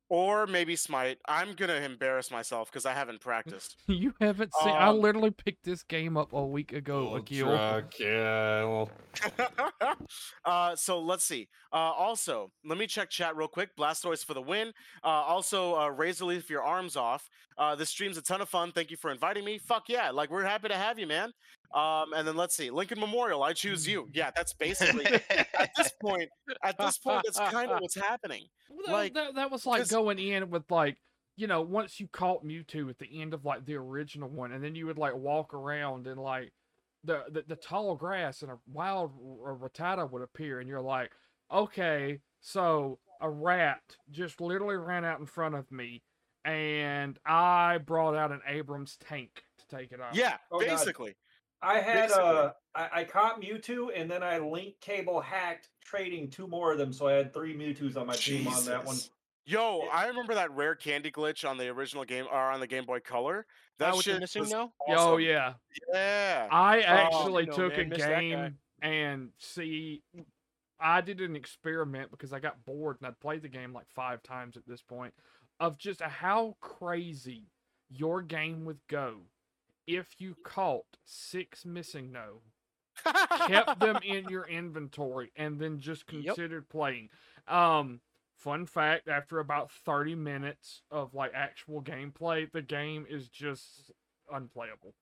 Or 0.09 0.47
maybe 0.47 0.75
Smite. 0.75 1.19
I'm 1.27 1.53
gonna 1.53 1.75
embarrass 1.75 2.31
myself 2.31 2.71
because 2.71 2.85
I 2.85 2.93
haven't 2.93 3.21
practiced. 3.21 3.75
You 3.87 4.13
haven't 4.21 4.51
seen. 4.63 4.73
I 4.73 4.87
Um, 4.87 4.99
literally 5.01 5.31
picked 5.31 5.63
this 5.63 5.83
game 5.83 6.17
up 6.17 6.33
a 6.33 6.45
week 6.45 6.73
ago, 6.73 7.15
Akil. 7.15 7.47
Drakiel. 7.47 8.89
uh, 10.45 10.75
so 10.75 10.99
let's 10.99 11.25
see. 11.25 11.47
Uh, 11.71 11.75
also, 11.77 12.51
let 12.65 12.77
me 12.77 12.87
check 12.87 13.09
chat 13.09 13.35
real 13.35 13.47
quick. 13.47 13.75
Blastoise 13.77 14.23
for 14.25 14.33
the 14.33 14.41
win. 14.41 14.73
Uh, 15.03 15.07
also, 15.07 15.75
uh, 15.77 15.87
Razor 15.89 16.25
Leaf 16.25 16.49
your 16.49 16.63
arms 16.63 16.95
off. 16.95 17.29
Uh, 17.57 17.75
this 17.75 17.89
stream's 17.89 18.17
a 18.17 18.21
ton 18.21 18.41
of 18.41 18.49
fun. 18.49 18.71
Thank 18.71 18.89
you 18.89 18.97
for 18.97 19.11
inviting 19.11 19.43
me. 19.43 19.57
Fuck 19.57 19.89
yeah! 19.89 20.11
Like 20.11 20.31
we're 20.31 20.43
happy 20.45 20.69
to 20.69 20.75
have 20.75 20.97
you, 20.97 21.07
man. 21.07 21.31
Um, 21.73 22.13
and 22.15 22.27
then 22.27 22.35
let's 22.35 22.55
see. 22.55 22.71
Lincoln 22.71 22.99
Memorial. 22.99 23.43
I 23.43 23.53
choose 23.53 23.87
you. 23.87 24.09
Yeah, 24.11 24.31
that's 24.35 24.53
basically 24.53 25.05
at 25.29 25.69
this 25.77 25.91
point. 26.01 26.29
At 26.63 26.77
this 26.77 26.97
point, 26.97 27.21
that's 27.25 27.39
kind 27.51 27.69
of 27.71 27.79
what's 27.81 27.95
happening. 27.95 28.45
Well, 28.69 28.79
that, 28.87 28.91
Like, 28.91 29.13
that, 29.13 29.35
that 29.35 29.51
was 29.51 29.65
like 29.65 29.87
going 29.87 30.17
in 30.19 30.49
with 30.49 30.69
like 30.71 30.97
you 31.35 31.47
know 31.47 31.61
once 31.61 31.99
you 31.99 32.07
caught 32.07 32.43
Mewtwo 32.43 32.89
at 32.89 32.97
the 32.97 33.21
end 33.21 33.33
of 33.33 33.45
like 33.45 33.65
the 33.65 33.75
original 33.75 34.29
one, 34.29 34.51
and 34.51 34.63
then 34.63 34.75
you 34.75 34.87
would 34.87 34.97
like 34.97 35.15
walk 35.15 35.53
around 35.53 36.07
and 36.07 36.19
like 36.19 36.51
the 37.03 37.23
the, 37.31 37.43
the 37.47 37.55
tall 37.55 37.95
grass 37.95 38.41
and 38.41 38.51
a 38.51 38.57
wild 38.71 39.11
Rattata 39.43 40.09
would 40.09 40.23
appear, 40.23 40.59
and 40.59 40.67
you're 40.67 40.81
like, 40.81 41.11
okay, 41.51 42.19
so 42.41 42.97
a 43.21 43.29
rat 43.29 43.81
just 44.11 44.41
literally 44.41 44.77
ran 44.77 45.05
out 45.05 45.19
in 45.19 45.25
front 45.27 45.53
of 45.53 45.71
me, 45.71 46.01
and 46.45 47.19
I 47.25 47.77
brought 47.77 48.15
out 48.15 48.31
an 48.31 48.41
Abrams 48.47 48.97
tank 48.97 49.43
to 49.59 49.77
take 49.77 49.91
it 49.91 50.01
out. 50.01 50.15
Yeah, 50.15 50.37
Oh, 50.51 50.59
God. 50.59 50.79
Basically. 51.61 51.77
I 51.77 51.81
had 51.81 52.07
Basically. 52.09 52.23
uh, 52.23 52.51
I, 52.75 52.89
I 52.93 53.03
caught 53.03 53.41
Mewtwo, 53.41 53.89
and 53.95 54.09
then 54.09 54.23
I 54.23 54.37
link 54.37 54.75
cable 54.81 55.19
hacked 55.21 55.69
trading 55.83 56.29
two 56.29 56.47
more 56.47 56.71
of 56.71 56.77
them, 56.77 56.93
so 56.93 57.07
I 57.07 57.13
had 57.13 57.33
three 57.33 57.55
Mewtwo's 57.55 57.97
on 57.97 58.07
my 58.07 58.13
team 58.15 58.47
on 58.47 58.63
that 58.65 58.85
one. 58.85 58.97
Yo, 59.45 59.81
Yeah. 59.83 59.89
I 59.91 60.07
remember 60.07 60.35
that 60.35 60.51
rare 60.51 60.75
candy 60.75 61.09
glitch 61.11 61.47
on 61.49 61.57
the 61.57 61.67
original 61.69 62.03
game 62.05 62.25
or 62.31 62.37
on 62.37 62.59
the 62.59 62.67
Game 62.67 62.85
Boy 62.85 62.99
Color. 62.99 63.47
That 63.79 63.87
Now 63.89 63.95
with 63.95 64.05
the 64.05 64.11
shit 64.11 64.19
missing 64.21 64.41
was 64.43 64.51
now? 64.51 64.73
Oh 64.87 65.17
yeah. 65.17 65.53
Yeah. 65.91 66.47
I 66.51 66.81
Oh, 66.81 66.83
actually 66.83 67.45
no, 67.47 67.53
took 67.53 67.71
man, 67.77 67.79
a 67.79 67.89
miss 67.89 67.99
that 67.99 68.09
guy. 68.09 68.19
game 68.21 68.57
and 68.81 69.29
see. 69.39 70.03
I 70.79 71.01
did 71.01 71.19
an 71.21 71.35
experiment 71.35 72.11
because 72.11 72.31
I 72.31 72.39
got 72.39 72.63
bored 72.65 72.97
and 73.01 73.07
I'd 73.07 73.19
played 73.19 73.41
the 73.41 73.49
game 73.49 73.73
like 73.73 73.87
five 73.89 74.21
times 74.23 74.55
at 74.55 74.63
this 74.67 74.81
point 74.81 75.13
of 75.59 75.77
just 75.77 76.01
how 76.01 76.55
crazy 76.61 77.47
your 77.89 78.21
game 78.21 78.65
would 78.65 78.79
go 78.87 79.21
if 79.89 80.19
you 80.19 80.35
caught 80.43 80.85
six 81.05 81.63
MissingNo, 81.63 82.41
kept 83.35 83.79
them 83.79 84.01
in 84.03 84.27
your 84.27 84.45
inventory, 84.47 85.31
and 85.35 85.59
then 85.59 85.79
just 85.79 86.07
Yep. 86.11 86.37
considered 86.37 86.69
playing. 86.69 87.09
Um, 87.47 88.01
fun 88.37 88.65
fact: 88.65 89.07
after 89.07 89.39
about 89.39 89.71
thirty 89.71 90.15
minutes 90.15 90.83
of 90.91 91.13
like 91.13 91.31
actual 91.33 91.81
gameplay, 91.81 92.51
the 92.51 92.61
game 92.61 93.05
is 93.09 93.29
just 93.29 93.91
unplayable. 94.31 94.95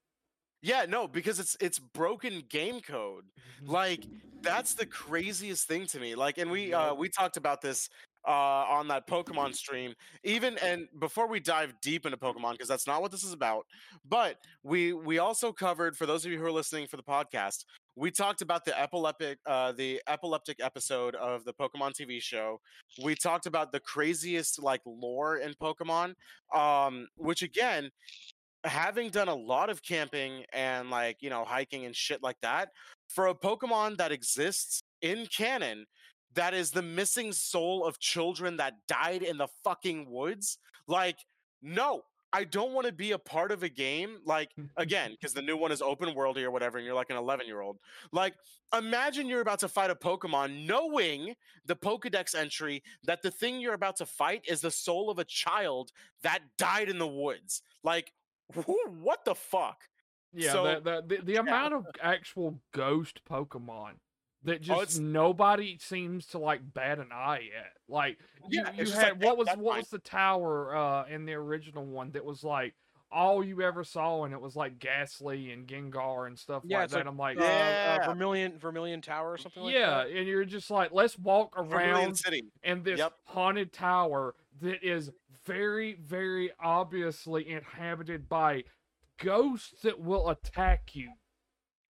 Yeah, 0.61 0.85
no, 0.88 1.07
because 1.07 1.39
it's 1.39 1.55
it's 1.59 1.80
broken 1.80 2.41
game 2.49 2.81
code. 2.81 3.26
Like 3.65 4.07
that's 4.41 4.73
the 4.76 4.85
craziest 4.85 5.68
thing 5.68 5.85
to 5.88 5.99
me. 5.99 6.15
Like, 6.15 6.38
and 6.38 6.51
we 6.51 6.73
uh 6.73 6.93
we 6.95 7.09
talked 7.09 7.38
about 7.38 7.61
this 7.61 7.89
uh 8.27 8.65
on 8.69 8.87
that 8.89 9.07
Pokemon 9.07 9.55
stream. 9.55 9.93
Even 10.23 10.57
and 10.59 10.87
before 10.99 11.27
we 11.27 11.39
dive 11.39 11.73
deep 11.81 12.05
into 12.05 12.17
Pokemon, 12.17 12.53
because 12.53 12.67
that's 12.67 12.87
not 12.87 13.01
what 13.01 13.11
this 13.11 13.23
is 13.23 13.33
about. 13.33 13.65
But 14.07 14.37
we 14.63 14.93
we 14.93 15.19
also 15.19 15.51
covered 15.51 15.95
for 15.95 16.05
those 16.05 16.25
of 16.25 16.31
you 16.31 16.37
who 16.37 16.45
are 16.45 16.51
listening 16.51 16.87
for 16.87 16.97
the 16.97 17.03
podcast, 17.03 17.65
we 17.95 18.11
talked 18.11 18.41
about 18.41 18.65
the 18.65 18.79
epileptic 18.79 19.39
uh 19.45 19.71
the 19.71 20.01
epileptic 20.07 20.57
episode 20.61 21.15
of 21.15 21.45
the 21.45 21.53
Pokemon 21.53 21.93
TV 21.93 22.21
show. 22.21 22.59
We 23.03 23.15
talked 23.15 23.45
about 23.45 23.71
the 23.71 23.79
craziest 23.79 24.61
like 24.61 24.81
lore 24.85 25.37
in 25.37 25.53
Pokemon. 25.53 26.13
Um, 26.53 27.07
which 27.17 27.41
again 27.43 27.91
having 28.63 29.09
done 29.09 29.27
a 29.27 29.35
lot 29.35 29.69
of 29.69 29.81
camping 29.83 30.43
and 30.53 30.89
like 30.89 31.17
you 31.21 31.29
know 31.29 31.43
hiking 31.45 31.85
and 31.85 31.95
shit 31.95 32.21
like 32.21 32.37
that 32.41 32.69
for 33.07 33.27
a 33.27 33.35
pokemon 33.35 33.97
that 33.97 34.11
exists 34.11 34.81
in 35.01 35.25
canon 35.27 35.85
that 36.38 36.53
is 36.53 36.72
the 36.72 36.81
missing 36.81 37.31
soul 37.31 37.85
of 37.85 37.99
children 37.99 38.57
that 38.57 38.73
died 38.88 39.22
in 39.22 39.38
the 39.38 39.47
fucking 39.64 40.09
woods 40.09 40.57
like 40.88 41.18
no 41.61 42.01
i 42.34 42.43
don't 42.43 42.73
want 42.73 42.85
to 42.88 42.93
be 42.93 43.11
a 43.11 43.18
part 43.18 43.51
of 43.51 43.64
a 43.64 43.69
game 43.69 44.18
like 44.26 44.49
again 44.77 45.11
because 45.19 45.34
the 45.34 45.41
new 45.41 45.57
one 45.57 45.72
is 45.72 45.81
open 45.81 46.14
worldy 46.15 46.43
or 46.43 46.51
whatever 46.51 46.77
and 46.77 46.85
you're 46.85 46.95
like 46.95 47.09
an 47.09 47.18
11 47.18 47.45
year 47.47 47.61
old 47.61 47.77
like 48.11 48.34
imagine 48.77 49.27
you're 49.27 49.41
about 49.41 49.59
to 49.59 49.68
fight 49.68 49.89
a 49.89 49.95
pokemon 49.95 50.65
knowing 50.65 51.34
the 51.65 51.76
pokedex 51.76 52.35
entry 52.35 52.84
that 53.03 53.22
the 53.22 53.31
thing 53.31 53.59
you're 53.59 53.73
about 53.73 53.95
to 53.97 54.05
fight 54.05 54.41
is 54.47 54.61
the 54.61 54.72
soul 54.72 55.09
of 55.09 55.19
a 55.19 55.26
child 55.26 55.91
that 56.23 56.39
died 56.57 56.89
in 56.89 56.97
the 56.97 57.07
woods 57.07 57.61
like 57.84 58.11
wh- 58.55 58.89
what 59.01 59.23
the 59.26 59.35
fuck? 59.35 59.81
Yeah, 60.34 60.51
So- 60.51 60.64
the, 60.65 60.80
the, 61.07 61.15
the, 61.18 61.23
the 61.23 61.35
amount 61.38 61.73
of 61.73 61.85
actual 62.01 62.59
ghost 62.73 63.22
Pokemon 63.30 63.93
that 64.48 64.61
just 64.61 64.95
Oh, 64.95 64.99
nobody 64.99 65.78
seems 65.80 66.26
to 66.28 66.40
like 66.40 66.61
bat 66.74 66.99
an 66.99 67.11
eye 67.14 67.49
at. 67.57 67.74
Like 67.88 68.18
you, 68.49 68.64
Yeah, 68.64 68.72
you 68.78 68.91
had 68.91 69.14
like, 69.14 69.22
what 69.22 69.38
was 69.38 69.48
what 69.49 69.64
fine." 69.64 69.78
was 69.80 69.90
the 69.90 69.99
tower 69.99 70.76
uh 70.76 71.06
in 71.07 71.26
the 71.26 71.34
original 71.34 71.86
one 71.86 72.11
that 72.11 72.26
was 72.26 72.44
like 72.44 72.74
all 73.11 73.44
you 73.44 73.61
ever 73.61 73.84
saw 73.86 74.26
and 74.26 74.34
it 74.34 74.41
was 74.41 74.56
like 74.56 74.80
Gastly 74.80 75.52
and 75.52 75.68
Gengar 75.68 76.28
and 76.28 76.38
stuff 76.38 76.64
Yeah, 76.68 76.80
like 76.80 76.90
that. 76.90 76.98
like, 76.98 77.07
I'm 77.07 77.18
like, 77.18 77.38
Uh, 77.38 77.41
Yeah. 77.41 77.95
uh, 77.95 77.99
Vermilion 77.99 78.57
Vermilion 78.60 79.02
Tower 79.02 79.32
or 79.34 79.38
something 79.38 79.64
like 79.64 79.76
yeah, 79.76 80.02
that. 80.02 80.10
and 80.10 80.28
you're 80.28 80.45
just 80.45 80.69
like, 80.69 80.91
let's 80.91 81.18
walk 81.18 81.53
around 81.57 82.18
city 82.18 82.44
in 82.64 82.84
this 82.84 82.99
Yep. 82.99 83.14
haunted 83.26 83.72
tower 83.74 84.36
that 84.61 84.84
is 84.84 85.10
very, 85.45 85.94
very 85.94 86.52
obviously 86.60 87.49
inhabited 87.49 88.28
by 88.28 88.65
ghosts 89.24 89.82
that 89.84 89.99
will 89.99 90.30
attack 90.30 90.95
you. 90.95 91.11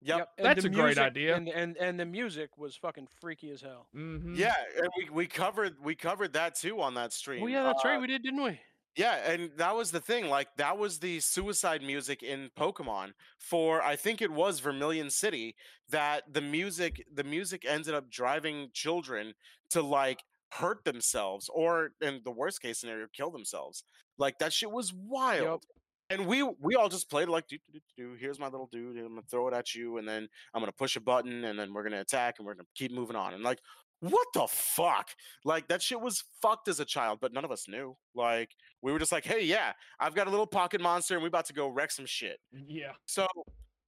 Yep, 0.00 0.28
and 0.38 0.46
That's 0.46 0.62
the 0.62 0.68
a 0.68 0.72
great 0.72 0.98
idea. 0.98 1.34
And, 1.36 1.48
and 1.48 1.76
and 1.76 1.98
the 1.98 2.06
music 2.06 2.56
was 2.56 2.76
fucking 2.76 3.08
freaky 3.20 3.50
as 3.50 3.60
hell. 3.60 3.88
Mm-hmm. 3.96 4.34
yeah 4.34 4.54
and 4.76 4.88
we, 4.96 5.10
we 5.10 5.26
covered 5.26 5.76
we 5.82 5.94
covered 5.94 6.32
that 6.34 6.54
too 6.56 6.80
on 6.80 6.94
that 6.94 7.12
stream 7.12 7.42
Oh 7.42 7.46
yeah, 7.46 7.62
that's 7.64 7.84
Uh, 7.84 7.88
right. 7.88 8.00
We 8.00 8.06
did, 8.06 8.22
didn't 8.22 8.42
we? 8.42 8.60
Yeah, 8.96 9.14
and 9.30 9.50
that 9.58 9.76
was 9.76 9.92
the 9.92 10.00
thing. 10.00 10.28
Like 10.28 10.48
that 10.56 10.76
was 10.76 10.98
the 10.98 11.20
suicide 11.20 11.82
music 11.82 12.22
in 12.22 12.50
Pokemon 12.58 13.12
for 13.38 13.80
I 13.82 13.94
think 13.96 14.20
it 14.22 14.30
was 14.32 14.58
Vermilion 14.60 15.10
City 15.10 15.54
that 15.90 16.24
the 16.32 16.40
music 16.40 17.04
the 17.12 17.24
music 17.24 17.64
ended 17.66 17.94
up 17.94 18.10
driving 18.10 18.70
children 18.72 19.34
to 19.70 19.82
like 19.82 20.22
hurt 20.50 20.84
themselves 20.84 21.48
or 21.52 21.90
in 22.00 22.22
the 22.24 22.30
worst 22.30 22.60
case 22.62 22.78
scenario 22.80 23.06
kill 23.12 23.30
themselves. 23.30 23.84
Like 24.16 24.38
that 24.38 24.52
shit 24.52 24.70
was 24.70 24.92
wild. 24.92 25.64
And 26.10 26.26
we 26.26 26.42
we 26.60 26.74
all 26.74 26.88
just 26.88 27.10
played 27.10 27.28
like 27.28 27.46
do, 27.48 27.58
do, 27.72 27.78
do, 27.96 28.10
do, 28.10 28.16
here's 28.18 28.38
my 28.38 28.46
little 28.48 28.68
dude 28.72 28.96
and 28.96 29.04
I'm 29.04 29.12
gonna 29.14 29.22
throw 29.30 29.46
it 29.48 29.54
at 29.54 29.74
you 29.74 29.98
and 29.98 30.08
then 30.08 30.28
I'm 30.54 30.62
gonna 30.62 30.72
push 30.72 30.96
a 30.96 31.00
button 31.00 31.44
and 31.44 31.58
then 31.58 31.72
we're 31.74 31.82
gonna 31.82 32.00
attack 32.00 32.36
and 32.38 32.46
we're 32.46 32.54
gonna 32.54 32.66
keep 32.74 32.92
moving 32.92 33.16
on 33.16 33.34
and 33.34 33.42
like 33.42 33.58
what 34.00 34.26
the 34.32 34.46
fuck 34.48 35.08
like 35.44 35.66
that 35.68 35.82
shit 35.82 36.00
was 36.00 36.22
fucked 36.40 36.68
as 36.68 36.78
a 36.80 36.84
child 36.84 37.18
but 37.20 37.32
none 37.32 37.44
of 37.44 37.50
us 37.50 37.66
knew 37.68 37.96
like 38.14 38.52
we 38.80 38.92
were 38.92 38.98
just 38.98 39.10
like 39.12 39.24
hey 39.24 39.42
yeah 39.44 39.72
I've 40.00 40.14
got 40.14 40.28
a 40.28 40.30
little 40.30 40.46
pocket 40.46 40.80
monster 40.80 41.14
and 41.14 41.22
we're 41.22 41.28
about 41.28 41.46
to 41.46 41.52
go 41.52 41.68
wreck 41.68 41.90
some 41.90 42.06
shit 42.06 42.38
Yeah. 42.52 42.92
so 43.06 43.26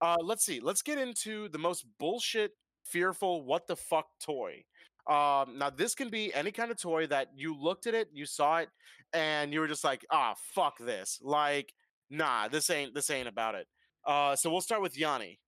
Uh, 0.03 0.17
let's 0.23 0.45
see. 0.45 0.61
Let's 0.61 0.81
get 0.83 0.97
into 0.99 1.49
the 1.51 1.59
most 1.59 1.85
bullshit, 1.99 2.53
fearful, 2.85 3.45
what 3.45 3.67
the 3.67 3.77
fuck 3.77 4.07
toy. 4.19 4.65
Um, 5.07 5.59
now 5.59 5.69
this 5.71 5.95
can 5.95 6.09
be 6.09 6.33
any 6.33 6.53
kind 6.53 6.71
of 6.71 6.81
toy 6.81 7.07
that 7.09 7.29
you 7.37 7.55
looked 7.55 7.87
at 7.87 7.95
it, 7.95 8.09
you 8.13 8.25
saw 8.25 8.59
it, 8.59 8.71
and 9.13 9.53
you 9.53 9.61
were 9.61 9.69
just 9.69 9.85
like, 9.85 10.05
ah, 10.11 10.35
fuck 10.55 10.79
this. 10.79 11.19
Like, 11.23 11.75
nah, 12.11 12.49
this 12.49 12.69
ain't 12.71 12.95
this 12.95 13.11
ain't 13.11 13.29
about 13.29 13.55
it. 13.55 13.67
Uh, 14.07 14.35
so 14.37 14.51
we'll 14.51 14.61
start 14.61 14.83
with 14.83 14.97
Yanni. 14.99 15.39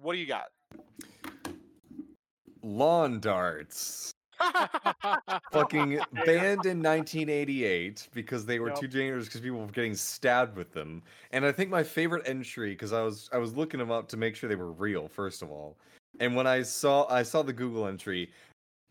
What 0.00 0.12
do 0.14 0.18
you 0.18 0.26
got? 0.26 0.46
Lawn 2.62 3.20
darts. 3.20 4.12
Fucking 5.52 6.00
banned 6.24 6.64
in 6.64 6.82
1988 6.82 8.08
because 8.14 8.46
they 8.46 8.58
were 8.58 8.68
Yep. 8.68 8.80
too 8.80 8.88
dangerous 8.88 9.26
because 9.26 9.42
people 9.42 9.60
were 9.60 9.66
getting 9.66 9.94
stabbed 9.94 10.56
with 10.56 10.72
them. 10.72 11.02
And 11.32 11.44
I 11.44 11.52
think 11.52 11.68
my 11.68 11.82
favorite 11.82 12.26
entry 12.26 12.70
because 12.70 12.92
I 12.92 13.02
was 13.02 13.28
I 13.32 13.38
was 13.38 13.54
looking 13.54 13.78
them 13.78 13.90
up 13.90 14.08
to 14.08 14.16
make 14.16 14.36
sure 14.36 14.48
they 14.48 14.56
were 14.56 14.72
real 14.72 15.08
first 15.08 15.42
of 15.42 15.50
all. 15.50 15.76
And 16.20 16.34
when 16.34 16.46
I 16.46 16.62
saw 16.62 17.06
I 17.12 17.22
saw 17.22 17.42
the 17.42 17.52
Google 17.52 17.86
entry, 17.86 18.30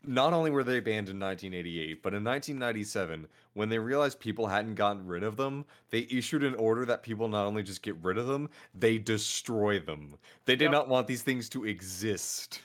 not 0.05 0.33
only 0.33 0.51
were 0.51 0.63
they 0.63 0.79
banned 0.79 1.09
in 1.09 1.19
1988, 1.19 2.01
but 2.03 2.13
in 2.13 2.23
1997, 2.23 3.27
when 3.53 3.69
they 3.69 3.79
realized 3.79 4.19
people 4.19 4.47
hadn't 4.47 4.75
gotten 4.75 5.05
rid 5.05 5.23
of 5.23 5.35
them, 5.37 5.65
they 5.89 6.07
issued 6.11 6.43
an 6.43 6.55
order 6.55 6.85
that 6.85 7.03
people 7.03 7.27
not 7.27 7.45
only 7.45 7.63
just 7.63 7.81
get 7.81 7.95
rid 8.03 8.17
of 8.17 8.27
them, 8.27 8.49
they 8.73 8.97
destroy 8.97 9.79
them. 9.79 10.15
They 10.45 10.55
did 10.55 10.65
Yep. 10.65 10.71
not 10.71 10.87
want 10.87 11.07
these 11.07 11.23
things 11.23 11.49
to 11.49 11.65
exist. 11.65 12.61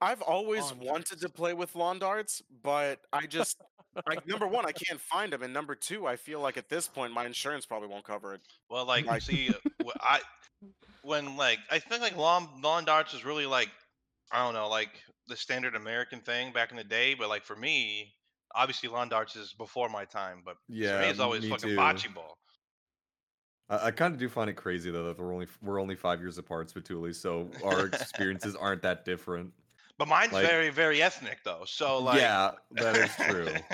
I've 0.00 0.22
always 0.22 0.62
Lawn 0.72 0.78
wanted 0.80 1.20
to 1.20 1.28
play 1.28 1.52
with 1.52 1.74
lawn 1.74 1.98
darts, 1.98 2.42
but 2.62 3.00
I 3.12 3.26
just 3.26 3.60
like 4.06 4.26
number 4.26 4.46
one, 4.46 4.64
I 4.64 4.72
can't 4.72 5.00
find 5.00 5.32
them, 5.32 5.42
and 5.42 5.52
number 5.52 5.74
two, 5.74 6.06
I 6.06 6.16
feel 6.16 6.40
like 6.40 6.56
at 6.56 6.68
this 6.70 6.88
point 6.88 7.12
my 7.12 7.26
insurance 7.26 7.66
probably 7.66 7.88
won't 7.88 8.04
cover 8.04 8.32
it. 8.34 8.40
Well, 8.70 8.86
like, 8.86 9.04
Like- 9.04 9.22
see, 9.22 9.50
uh, 9.50 9.90
I 10.00 10.20
when 11.02 11.36
like 11.36 11.58
I 11.70 11.78
think 11.78 12.00
like 12.00 12.16
lawn 12.16 12.48
lawn 12.62 12.84
darts 12.86 13.12
is 13.14 13.24
really 13.24 13.46
like 13.46 13.68
I 14.30 14.38
don't 14.44 14.54
know 14.54 14.68
like 14.68 14.90
the 15.26 15.36
standard 15.36 15.76
American 15.76 16.20
thing 16.20 16.52
back 16.52 16.70
in 16.70 16.76
the 16.78 16.84
day, 16.84 17.14
but 17.14 17.28
like 17.28 17.44
for 17.44 17.56
me, 17.56 18.14
obviously 18.54 18.88
lawn 18.88 19.08
darts 19.08 19.36
is 19.36 19.52
before 19.52 19.88
my 19.88 20.04
time. 20.04 20.42
But 20.44 20.54
for 20.54 20.72
Yeah, 20.72 21.00
me, 21.00 21.06
it's 21.08 21.20
always 21.20 21.42
me 21.42 21.50
fucking 21.50 21.70
too. 21.70 21.76
bocce 21.76 22.14
ball. 22.14 22.36
I, 23.68 23.86
I 23.86 23.90
kind 23.90 24.12
of 24.14 24.20
do 24.20 24.28
find 24.28 24.50
it 24.50 24.54
crazy 24.54 24.90
though 24.90 25.04
that 25.04 25.18
we're 25.18 25.32
only 25.32 25.46
we're 25.62 25.80
only 25.80 25.94
five 25.96 26.20
years 26.20 26.38
apart, 26.38 26.72
Spatuli, 26.72 27.14
so 27.14 27.48
our 27.64 27.86
experiences 27.92 28.56
aren't 28.56 28.82
that 28.82 29.04
different. 29.04 29.52
But 29.98 30.08
mine's 30.08 30.32
Like- 30.32 30.46
very 30.46 30.70
very 30.70 31.02
ethnic 31.02 31.38
though. 31.44 31.62
So 31.66 31.98
like 31.98 32.18
yeah, 32.20 32.52
that 32.72 32.96
is 32.96 33.10
true. 33.16 33.48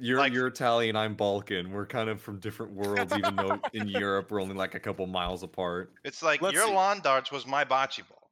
You're 0.00 0.18
Like- 0.18 0.32
you're 0.32 0.46
Italian, 0.48 0.96
I'm 0.96 1.14
Balkan. 1.14 1.70
We're 1.70 1.86
kind 1.86 2.08
of 2.08 2.20
from 2.20 2.40
different 2.40 2.72
worlds, 2.72 3.12
even 3.16 3.36
though 3.36 3.60
in 3.74 3.86
Europe 3.86 4.30
we're 4.30 4.40
only 4.40 4.54
like 4.54 4.74
a 4.74 4.80
couple 4.80 5.06
miles 5.06 5.42
apart. 5.42 5.92
it's 6.04 6.22
like 6.22 6.40
Let's 6.42 6.54
your 6.54 6.66
see. 6.66 6.72
lawn 6.74 7.00
darts 7.00 7.30
was 7.30 7.46
my 7.46 7.64
bocce 7.64 8.00
ball. 8.08 8.30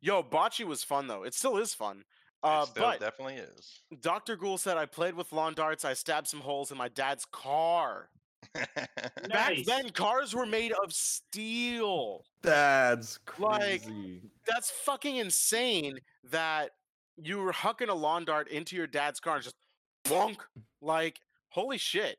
Yo, 0.00 0.22
bocce 0.22 0.64
was 0.64 0.82
fun 0.84 1.06
though. 1.08 1.24
It 1.24 1.34
still 1.34 1.58
is 1.58 1.74
fun. 1.74 2.04
It 2.42 2.46
Uh, 2.46 2.64
still 2.66 2.82
but 2.84 3.00
definitely 3.00 3.34
is. 3.34 3.82
Dr. 4.00 4.36
Ghoul 4.36 4.56
said 4.58 4.76
I 4.78 4.86
played 4.86 5.14
with 5.14 5.30
lawn 5.32 5.54
darts. 5.54 5.84
I 5.84 5.92
stabbed 5.94 6.26
some 6.28 6.40
holes 6.40 6.70
in 6.72 6.78
my 6.78 6.88
dad's 6.88 7.24
car. 7.26 8.08
Back 8.54 9.28
Nice. 9.28 9.66
then, 9.66 9.90
cars 9.90 10.34
were 10.34 10.46
made 10.46 10.72
of 10.72 10.92
steel. 10.92 12.24
That's 12.42 13.18
Like- 13.38 13.82
crazy. 13.82 14.22
That's 14.46 14.70
fucking 14.70 15.16
insane 15.16 16.00
that 16.24 16.70
you 17.16 17.38
were 17.38 17.52
hucking 17.52 17.88
a 17.90 17.94
lawn 17.94 18.24
dart 18.24 18.48
into 18.48 18.74
your 18.76 18.86
dad's 18.86 19.20
car 19.20 19.34
and 19.36 19.44
just 19.44 19.56
bonk. 20.04 20.38
Like, 20.80 21.20
holy 21.50 21.76
shit. 21.78 22.18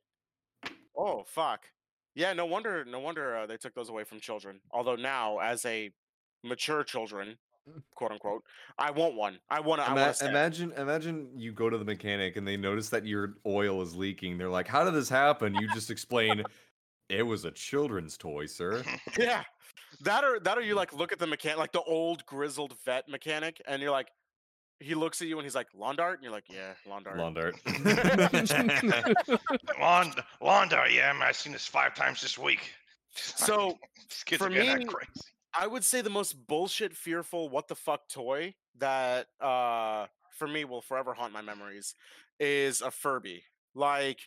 Oh, 0.96 1.24
fuck. 1.24 1.66
Yeah, 2.14 2.34
no 2.34 2.46
wonder, 2.46 2.86
no 2.86 3.00
wonder 3.00 3.36
uh, 3.38 3.46
they 3.48 3.58
took 3.58 3.74
those 3.74 3.90
away 3.90 4.04
from 4.04 4.20
children. 4.20 4.62
Although 4.70 4.98
now, 4.98 5.40
as 5.40 5.66
a 5.66 5.92
mature 6.44 6.84
children, 6.84 7.40
quote 7.96 8.12
unquote, 8.12 8.44
I 8.78 8.92
want 8.92 9.16
one. 9.16 9.40
I 9.50 9.60
want 9.60 9.82
to. 9.82 9.90
I 9.90 9.92
Ima- 9.94 10.16
imagine 10.30 10.72
imagine 10.78 11.30
you 11.36 11.52
go 11.52 11.70
to 11.70 11.78
the 11.78 11.86
mechanic 11.86 12.36
and 12.38 12.48
they 12.48 12.58
notice 12.58 12.90
that 12.90 13.06
your 13.06 13.36
oil 13.46 13.82
is 13.82 13.96
leaking. 13.96 14.38
They're 14.38 14.50
like, 14.50 14.68
"How 14.68 14.84
did 14.84 14.94
this 14.94 15.10
happen?" 15.10 15.56
You 15.56 15.68
just 15.74 15.90
explain, 15.92 16.44
"It 17.10 17.24
was 17.24 17.46
a 17.46 17.52
children's 17.52 18.18
toy, 18.18 18.46
sir." 18.46 18.84
Yeah. 19.20 19.44
That 20.02 20.24
or 20.24 20.40
that 20.40 20.58
or 20.58 20.62
you 20.62 20.76
like 20.76 20.94
look 20.94 21.12
at 21.12 21.20
the 21.20 21.28
mechanic 21.28 21.58
like 21.58 21.72
the 21.74 21.82
old 21.82 22.26
grizzled 22.26 22.74
vet 22.86 23.08
mechanic 23.10 23.62
and 23.68 23.82
you're 23.82 23.92
like 23.92 24.08
he 24.80 24.96
looks 24.96 25.22
at 25.22 25.28
you 25.28 25.38
and 25.38 25.46
he's 25.46 25.54
like 25.54 25.68
lawn 25.76 25.96
dart 25.96 26.16
and 26.16 26.24
you're 26.24 26.32
like 26.32 26.46
yeah 26.50 26.74
lawn 26.88 27.04
dart 27.04 27.18
Lawn 27.18 27.34
dart. 27.34 27.56
lawn 29.80 30.14
lawn 30.42 30.70
yeah, 30.92 31.14
man, 31.14 31.22
I've 31.24 31.36
seen 31.36 31.54
this 31.54 31.68
five 31.68 31.94
times 31.94 32.22
this 32.22 32.38
week. 32.38 32.72
so 33.16 33.78
These 34.10 34.24
kids 34.24 34.42
for 34.44 34.50
me- 34.50 34.86
crazy. 34.86 35.31
I 35.54 35.68
would 35.68 35.84
say 35.84 36.02
the 36.02 36.10
most 36.10 36.48
bullshit 36.48 36.96
fearful 36.96 37.50
what 37.50 37.68
the 37.68 37.76
fuck 37.76 38.08
toy 38.10 38.54
that 38.78 39.28
uh 39.40 40.08
for 40.38 40.48
me 40.48 40.66
will 40.66 40.82
forever 40.82 41.14
haunt 41.14 41.34
my 41.34 41.42
memories 41.42 41.96
is 42.40 42.82
a 42.82 42.90
Furby 42.90 43.44
like 43.76 44.20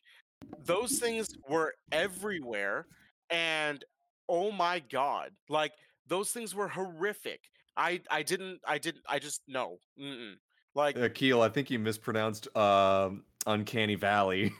those 0.64 0.98
things 0.98 1.28
were 1.48 1.74
everywhere 1.90 2.86
and 3.30 3.84
oh 4.28 4.52
my 4.52 4.80
god 4.90 5.30
like 5.48 5.72
those 6.06 6.30
things 6.30 6.54
were 6.54 6.68
horrific 6.68 7.40
I 7.76 8.00
I 8.10 8.22
didn't 8.22 8.60
I 8.66 8.78
didn't 8.78 9.02
I 9.08 9.18
just 9.18 9.42
no 9.48 9.78
Mm-mm. 10.00 10.34
like 10.74 10.96
Akil, 10.96 11.42
I 11.42 11.48
think 11.48 11.70
you 11.70 11.78
mispronounced 11.78 12.54
um, 12.56 13.24
Uncanny 13.46 13.94
Valley. 13.94 14.52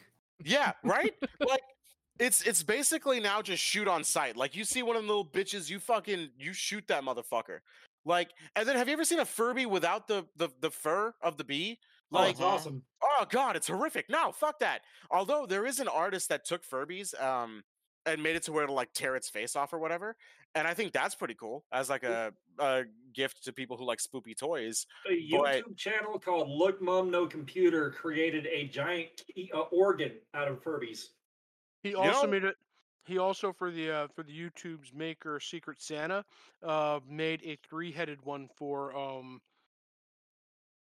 Yeah, 0.44 0.72
right? 0.82 1.14
like 1.48 1.62
it's 2.18 2.42
it's 2.42 2.62
basically 2.62 3.20
now 3.20 3.42
just 3.42 3.62
shoot 3.62 3.88
on 3.88 4.04
sight. 4.04 4.36
Like 4.36 4.54
you 4.56 4.64
see 4.64 4.82
one 4.82 4.96
of 4.96 5.02
them 5.02 5.08
little 5.08 5.24
bitches, 5.26 5.68
you 5.68 5.78
fucking 5.78 6.30
you 6.38 6.52
shoot 6.52 6.84
that 6.88 7.02
motherfucker. 7.02 7.58
Like 8.04 8.30
and 8.54 8.68
then 8.68 8.76
have 8.76 8.86
you 8.88 8.92
ever 8.94 9.04
seen 9.04 9.18
a 9.20 9.24
Furby 9.24 9.66
without 9.66 10.06
the 10.08 10.26
the, 10.36 10.48
the 10.60 10.70
fur 10.70 11.14
of 11.22 11.36
the 11.36 11.44
bee? 11.44 11.78
Oh, 12.12 12.18
Like 12.18 12.32
it's 12.32 12.40
awesome. 12.40 12.82
oh 13.02 13.24
god, 13.30 13.56
it's 13.56 13.66
horrific. 13.68 14.06
No, 14.08 14.30
fuck 14.32 14.58
that. 14.60 14.82
Although 15.10 15.46
there 15.46 15.66
is 15.66 15.80
an 15.80 15.88
artist 15.88 16.28
that 16.28 16.44
took 16.44 16.64
Furbies 16.64 17.20
um 17.22 17.62
and 18.06 18.22
made 18.22 18.36
it 18.36 18.42
to 18.42 18.52
where 18.52 18.64
it'll 18.64 18.74
like 18.76 18.92
tear 18.92 19.16
its 19.16 19.30
face 19.30 19.56
off 19.56 19.72
or 19.72 19.78
whatever. 19.78 20.14
And 20.54 20.68
I 20.68 20.74
think 20.74 20.92
that's 20.92 21.14
pretty 21.16 21.34
cool 21.34 21.64
as 21.72 21.88
like 21.90 22.04
a, 22.04 22.32
a 22.60 22.84
gift 23.12 23.42
to 23.44 23.52
people 23.52 23.76
who 23.78 23.84
like 23.86 23.98
spoopy 23.98 24.36
toys. 24.38 24.86
A. 25.08 25.12
YouTube 25.12 25.76
channel 25.76 26.18
called 26.20 26.48
Look 26.48 26.80
Mom 26.82 27.10
No 27.10 27.26
Computer 27.26 27.90
created 27.90 28.46
a 28.46 28.68
giant 28.68 29.08
key- 29.34 29.50
uh, 29.54 29.60
organ 29.72 30.12
out 30.34 30.46
of 30.46 30.62
Furbies. 30.62 31.06
He 31.84 31.94
also 31.94 32.22
know- 32.22 32.30
made 32.32 32.44
it. 32.44 32.56
He 33.06 33.18
also 33.18 33.52
for 33.52 33.70
the 33.70 33.90
uh, 33.90 34.08
for 34.16 34.22
the 34.24 34.32
YouTube's 34.32 34.92
maker 34.94 35.38
Secret 35.38 35.80
Santa 35.82 36.24
uh, 36.62 37.00
made 37.08 37.42
a 37.44 37.56
three-headed 37.68 38.18
one 38.24 38.48
for 38.56 38.96
um 38.96 39.40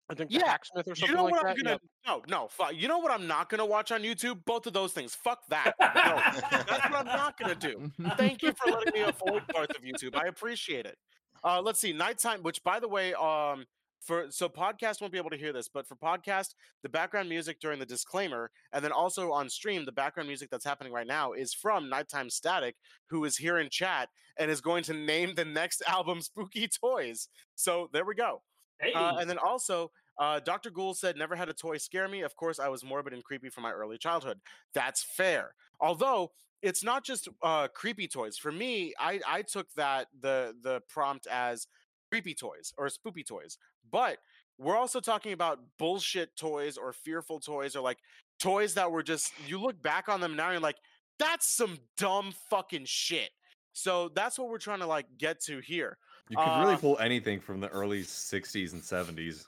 I 0.10 0.14
think 0.14 0.32
Yeah, 0.32 0.46
Hacksmith 0.48 0.88
or 0.88 0.92
You 0.92 0.96
something 0.96 1.16
know 1.18 1.24
like 1.26 1.32
what 1.34 1.44
that. 1.44 1.50
I'm 1.50 1.56
gonna 1.58 1.70
Yep. 1.72 1.82
no 2.08 2.24
no 2.30 2.48
fuck. 2.48 2.74
You 2.76 2.88
know 2.88 3.00
what 3.00 3.12
I'm 3.12 3.28
not 3.28 3.50
gonna 3.50 3.66
watch 3.66 3.92
on 3.92 4.02
YouTube? 4.04 4.46
Both 4.46 4.66
of 4.68 4.72
those 4.74 4.94
things. 4.94 5.14
Fuck 5.16 5.42
that. 5.50 5.74
No, 5.80 6.22
that's 6.52 6.90
what 6.90 6.94
I'm 6.96 7.06
not 7.06 7.38
gonna 7.38 7.56
do. 7.56 7.92
Thank 8.16 8.42
you 8.44 8.54
for 8.54 8.72
letting 8.72 8.94
me 8.94 9.02
avoid 9.10 9.46
parts 9.50 9.76
of 9.76 9.84
YouTube. 9.84 10.16
I 10.16 10.28
appreciate 10.28 10.86
it. 10.86 10.98
Uh, 11.44 11.62
let's 11.62 11.80
see, 11.80 11.92
nighttime. 11.92 12.44
Which, 12.44 12.64
by 12.64 12.80
the 12.80 12.88
way, 12.88 13.14
um, 13.16 13.66
for 14.06 14.28
so 14.30 14.48
podcast 14.48 15.02
won't 15.02 15.12
be 15.12 15.20
able 15.20 15.32
to 15.32 15.38
hear 15.38 15.52
this, 15.52 15.68
but 15.68 15.88
for 15.88 15.96
podcast, 15.96 16.54
the 16.84 16.90
background 16.90 17.28
music 17.28 17.60
during 17.60 17.80
the 17.80 17.86
disclaimer, 17.86 18.52
and 18.72 18.84
then 18.84 18.92
also 18.92 19.32
on 19.32 19.50
stream, 19.50 19.84
the 19.86 19.92
background 19.92 20.28
music 20.30 20.50
that's 20.50 20.66
happening 20.66 20.94
right 20.94 21.08
now 21.08 21.34
is 21.34 21.54
from 21.54 21.90
Nighttime 21.90 22.30
Static, 22.30 22.76
who 23.10 23.26
is 23.26 23.36
here 23.38 23.58
in 23.58 23.70
chat 23.70 24.10
and 24.38 24.52
is 24.52 24.62
going 24.62 24.84
to 24.84 24.94
name 24.94 25.34
the 25.36 25.46
next 25.46 25.82
album 25.88 26.22
"Spooky 26.22 26.68
Toys." 26.68 27.30
So 27.56 27.90
there 27.94 28.06
we 28.06 28.16
go. 28.16 28.42
Hey, 28.80 28.94
Uh, 28.94 29.16
and 29.20 29.30
then 29.30 29.38
also, 29.38 29.90
uh, 30.20 30.40
Dr. 30.42 30.70
Gould 30.70 30.98
said, 30.98 31.16
never 31.18 31.36
had 31.36 31.50
a 31.50 31.54
toy 31.54 31.78
scare 31.78 32.08
me. 32.10 32.22
Of 32.22 32.36
course, 32.36 32.60
I 32.60 32.68
was 32.68 32.84
morbid 32.84 33.14
and 33.14 33.24
creepy 33.24 33.50
from 33.50 33.64
my 33.64 33.72
early 33.72 33.98
childhood. 33.98 34.40
That's 34.74 35.02
fair. 35.02 35.56
Although, 35.80 36.32
it's 36.62 36.84
not 36.84 37.06
just 37.06 37.28
uh, 37.42 37.68
creepy 37.70 38.08
toys. 38.08 38.38
For 38.38 38.52
me, 38.52 38.94
I, 39.00 39.20
I 39.28 39.42
took 39.44 39.72
that 39.76 40.08
the 40.20 40.54
the 40.62 40.82
prompt 40.90 41.28
as 41.28 41.68
creepy 42.12 42.34
toys 42.34 42.74
or 42.78 42.88
spoopy 42.88 43.26
toys. 43.26 43.58
But 43.92 44.18
we're 44.58 44.78
also 44.78 45.00
talking 45.00 45.34
about 45.34 45.60
bullshit 45.78 46.36
toys 46.36 46.78
or 46.78 46.94
fearful 46.94 47.40
toys 47.40 47.76
or 47.76 47.82
like 47.82 47.98
toys 48.40 48.74
that 48.76 48.92
were 48.92 49.04
just 49.04 49.32
you 49.48 49.60
look 49.60 49.82
back 49.82 50.08
on 50.10 50.22
them 50.22 50.36
now 50.36 50.46
and 50.46 50.54
you're 50.54 50.62
like, 50.62 50.78
that's 51.20 51.48
some 51.48 51.78
dumb 51.98 52.34
fucking 52.50 52.86
shit. 52.86 53.30
So 53.74 54.10
that's 54.10 54.40
what 54.40 54.50
we're 54.50 54.58
trying 54.58 54.80
to 54.80 54.88
like 54.88 55.06
get 55.18 55.42
to 55.42 55.60
here. 55.60 55.98
You 56.30 56.38
could 56.38 56.60
really 56.62 56.74
Uh, 56.74 56.78
pull 56.78 56.98
anything 57.00 57.40
from 57.40 57.60
the 57.60 57.68
early 57.70 58.02
60s 58.02 58.74
and 58.74 58.82
70s. 58.82 59.46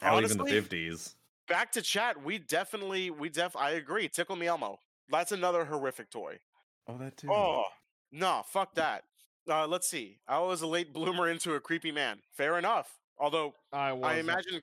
Hell, 0.00 0.20
even 0.20 0.38
the 0.38 0.44
50s. 0.44 1.14
back 1.46 1.70
to 1.72 1.82
chat. 1.82 2.22
We 2.22 2.38
definitely, 2.38 3.10
we 3.10 3.28
def. 3.28 3.54
I 3.56 3.72
agree. 3.72 4.08
Tickle 4.08 4.36
me 4.36 4.46
Elmo. 4.46 4.78
That's 5.08 5.32
another 5.32 5.64
horrific 5.64 6.10
toy. 6.10 6.38
Oh, 6.88 6.98
that 6.98 7.16
too. 7.16 7.30
Oh 7.32 7.64
no, 8.10 8.42
fuck 8.46 8.74
that. 8.74 9.04
Uh, 9.48 9.66
let's 9.66 9.88
see. 9.88 10.18
I 10.26 10.38
was 10.40 10.62
a 10.62 10.66
late 10.66 10.92
bloomer 10.92 11.28
into 11.28 11.54
a 11.54 11.60
creepy 11.60 11.92
man. 11.92 12.18
Fair 12.32 12.58
enough. 12.58 12.98
Although 13.18 13.54
I. 13.72 13.90
I 13.90 14.14
imagine, 14.16 14.60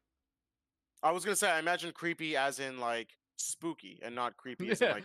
I 1.04 1.12
was 1.12 1.24
gonna 1.26 1.36
say 1.36 1.50
I 1.50 1.60
imagine 1.60 1.92
creepy 1.94 2.36
as 2.38 2.60
in 2.60 2.80
like 2.80 3.10
spooky 3.38 4.00
and 4.04 4.14
not 4.16 4.38
creepy 4.38 4.70
as 4.72 4.82
in 4.82 4.88
Yeah. 4.88 4.94
like 4.94 5.04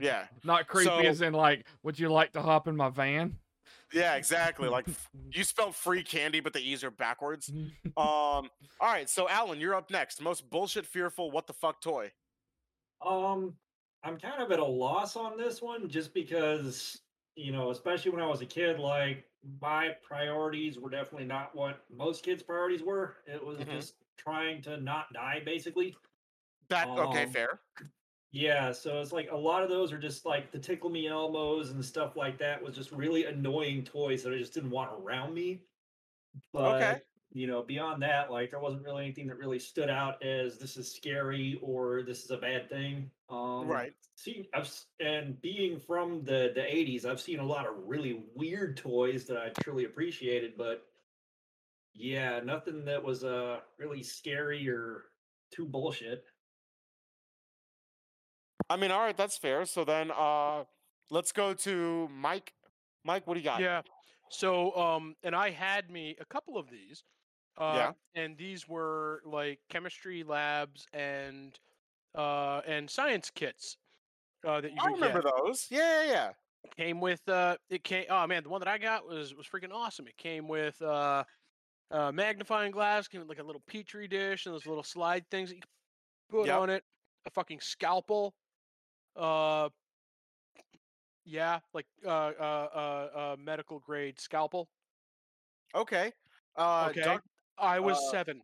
Yeah, 0.00 0.24
Not 0.44 0.66
creepy 0.68 0.86
So- 0.90 0.98
as 0.98 1.20
in 1.22 1.32
like, 1.32 1.66
would 1.82 1.98
you 1.98 2.08
like 2.08 2.32
to 2.32 2.42
hop 2.42 2.66
in 2.68 2.76
my 2.76 2.88
van? 2.88 3.36
yeah, 3.92 4.14
exactly. 4.14 4.68
Like 4.68 4.86
you 5.32 5.44
spelled 5.44 5.74
free 5.76 6.02
candy, 6.02 6.40
but 6.40 6.52
the 6.52 6.60
E's 6.60 6.82
are 6.84 6.90
backwards. 6.90 7.50
Um, 7.96 8.48
all 8.80 8.88
right, 8.88 9.10
so 9.10 9.28
Alan, 9.28 9.60
you're 9.60 9.74
up 9.74 9.90
next. 9.90 10.22
Most 10.22 10.48
bullshit, 10.48 10.86
fearful, 10.86 11.30
what 11.30 11.46
the 11.46 11.52
fuck 11.52 11.80
toy? 11.82 12.10
Um, 13.04 13.54
I'm 14.04 14.16
kind 14.18 14.42
of 14.42 14.50
at 14.52 14.58
a 14.58 14.64
loss 14.64 15.16
on 15.16 15.36
this 15.36 15.60
one 15.60 15.88
just 15.88 16.14
because, 16.14 16.98
you 17.34 17.52
know, 17.52 17.70
especially 17.70 18.10
when 18.12 18.22
I 18.22 18.26
was 18.26 18.40
a 18.42 18.46
kid, 18.46 18.78
like 18.78 19.24
my 19.42 19.90
priorities 20.02 20.78
were 20.78 20.90
definitely 20.90 21.26
not 21.26 21.54
what 21.54 21.88
most 21.90 22.24
kids' 22.24 22.42
priorities 22.42 22.82
were. 22.82 23.18
It 23.26 23.44
was 23.44 23.58
Mhm. 23.58 23.66
just 23.66 23.96
trying 24.16 24.62
to 24.62 24.78
not 24.80 25.12
die, 25.12 25.40
basically. 25.44 25.96
That 26.68 26.96
okay, 26.96 27.26
Um, 27.26 27.26
fair. 27.26 27.60
Yeah, 28.32 28.72
so 28.72 29.00
it's 29.00 29.12
like 29.12 29.30
a 29.30 29.36
lot 29.36 29.62
of 29.64 29.68
those 29.70 29.92
are 29.92 29.98
just 29.98 30.24
like 30.24 30.52
the 30.52 30.58
tickle 30.58 30.90
me 30.90 31.06
Elmos 31.06 31.70
and 31.72 31.84
stuff 31.84 32.16
like 32.16 32.38
that 32.38 32.62
was 32.62 32.76
just 32.76 32.92
really 32.92 33.24
annoying 33.26 33.84
toys 33.84 34.22
that 34.22 34.32
I 34.32 34.38
just 34.38 34.54
didn't 34.54 34.70
want 34.70 34.92
around 34.92 35.34
me. 35.34 35.66
But 36.52 36.98
Okay. 36.98 37.02
you 37.32 37.46
know, 37.46 37.62
beyond 37.62 38.02
that, 38.02 38.30
like 38.30 38.50
there 38.50 38.60
wasn't 38.60 38.84
really 38.84 39.04
anything 39.04 39.26
that 39.28 39.38
really 39.38 39.58
stood 39.60 39.90
out 39.90 40.22
as 40.24 40.58
this 40.58 40.76
is 40.76 40.94
scary 40.94 41.58
or 41.62 42.02
this 42.02 42.24
is 42.24 42.30
a 42.32 42.38
bad 42.38 42.68
thing. 42.68 43.12
Um 43.30 43.68
Right. 43.68 43.94
See, 44.16 44.48
I've 44.52 44.70
and 45.00 45.40
being 45.40 45.78
from 45.78 46.24
the 46.24 46.52
the 46.54 46.60
'80s, 46.60 47.04
I've 47.04 47.20
seen 47.20 47.38
a 47.38 47.46
lot 47.46 47.66
of 47.66 47.74
really 47.86 48.24
weird 48.34 48.76
toys 48.76 49.24
that 49.26 49.38
I 49.38 49.48
truly 49.62 49.84
appreciated, 49.84 50.56
but 50.58 50.86
yeah, 51.94 52.40
nothing 52.40 52.84
that 52.84 53.02
was 53.02 53.24
uh 53.24 53.60
really 53.78 54.02
scary 54.02 54.68
or 54.68 55.04
too 55.50 55.64
bullshit. 55.66 56.24
I 58.68 58.76
mean, 58.76 58.90
all 58.92 59.00
right, 59.00 59.16
that's 59.16 59.36
fair. 59.36 59.66
So 59.66 59.84
then, 59.84 60.12
uh, 60.12 60.64
let's 61.10 61.32
go 61.32 61.54
to 61.54 62.08
Mike. 62.08 62.54
Mike, 63.04 63.26
what 63.26 63.34
do 63.34 63.40
you 63.40 63.44
got? 63.44 63.60
Yeah. 63.60 63.82
So, 64.28 64.74
um, 64.76 65.16
and 65.24 65.34
I 65.34 65.50
had 65.50 65.90
me 65.90 66.16
a 66.20 66.24
couple 66.24 66.56
of 66.56 66.70
these. 66.70 67.02
Uh, 67.56 67.74
Yeah. 67.74 67.92
And 68.22 68.36
these 68.38 68.68
were 68.68 69.22
like 69.24 69.58
chemistry 69.68 70.22
labs 70.22 70.86
and 70.92 71.58
uh 72.14 72.60
and 72.66 72.88
science 72.90 73.30
kits 73.30 73.76
uh, 74.46 74.60
that 74.60 74.70
you 74.72 74.78
I 74.80 74.86
remember 74.90 75.22
get. 75.22 75.32
those. 75.44 75.66
Yeah, 75.70 76.02
yeah, 76.04 76.10
yeah. 76.10 76.30
Came 76.76 77.00
with 77.00 77.26
uh, 77.28 77.56
it 77.70 77.84
came. 77.84 78.06
Oh 78.10 78.26
man, 78.26 78.42
the 78.42 78.48
one 78.48 78.60
that 78.60 78.68
I 78.68 78.78
got 78.78 79.06
was 79.06 79.34
was 79.34 79.46
freaking 79.46 79.72
awesome. 79.72 80.06
It 80.06 80.16
came 80.16 80.46
with 80.48 80.80
uh, 80.82 81.24
uh 81.90 82.12
magnifying 82.12 82.70
glass, 82.70 83.08
came 83.08 83.20
with 83.20 83.28
like 83.28 83.38
a 83.38 83.42
little 83.42 83.62
petri 83.66 84.06
dish 84.08 84.46
and 84.46 84.54
those 84.54 84.66
little 84.66 84.82
slide 84.82 85.24
things 85.30 85.48
that 85.50 85.56
you 85.56 85.62
put 86.30 86.46
Yep. 86.46 86.58
on 86.60 86.70
it. 86.70 86.84
A 87.26 87.30
fucking 87.30 87.60
scalpel. 87.60 88.34
Uh, 89.16 89.68
yeah, 91.24 91.60
like 91.74 91.86
uh 92.04 92.08
uh 92.08 92.68
uh, 92.74 93.18
uh 93.18 93.36
medical 93.38 93.78
grade 93.78 94.18
scalpel. 94.20 94.68
Okay. 95.74 96.12
Uh, 96.56 96.88
Okay. 96.90 97.02
Doc- 97.02 97.22
I 97.58 97.78
was 97.80 97.96
uh, 97.98 98.10
seven. 98.10 98.42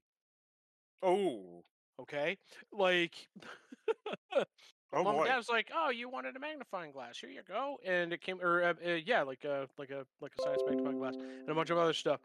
oh, 1.03 1.65
Okay, 1.99 2.37
like 2.73 3.15
oh 4.35 4.45
mom 4.93 5.07
and 5.09 5.17
boy. 5.19 5.25
dad 5.27 5.37
was 5.37 5.49
like, 5.49 5.71
"Oh, 5.75 5.91
you 5.91 6.09
wanted 6.11 6.37
a 6.37 6.39
magnifying 6.39 6.93
glass? 6.93 7.19
Here 7.19 7.31
you 7.31 7.41
go." 7.47 7.79
And 7.87 8.13
it 8.13 8.21
came, 8.21 8.41
or 8.41 8.63
uh, 8.63 8.75
uh, 8.87 8.93
yeah, 9.05 9.23
like 9.23 9.45
a 9.45 9.67
like 9.79 9.91
a 9.91 10.05
like 10.21 10.33
a 10.39 10.43
science 10.43 10.63
magnifying 10.67 10.99
glass 10.99 11.15
and 11.17 11.49
a 11.49 11.55
bunch 11.55 11.71
of 11.71 11.79
other 11.79 11.95
stuff. 11.95 12.21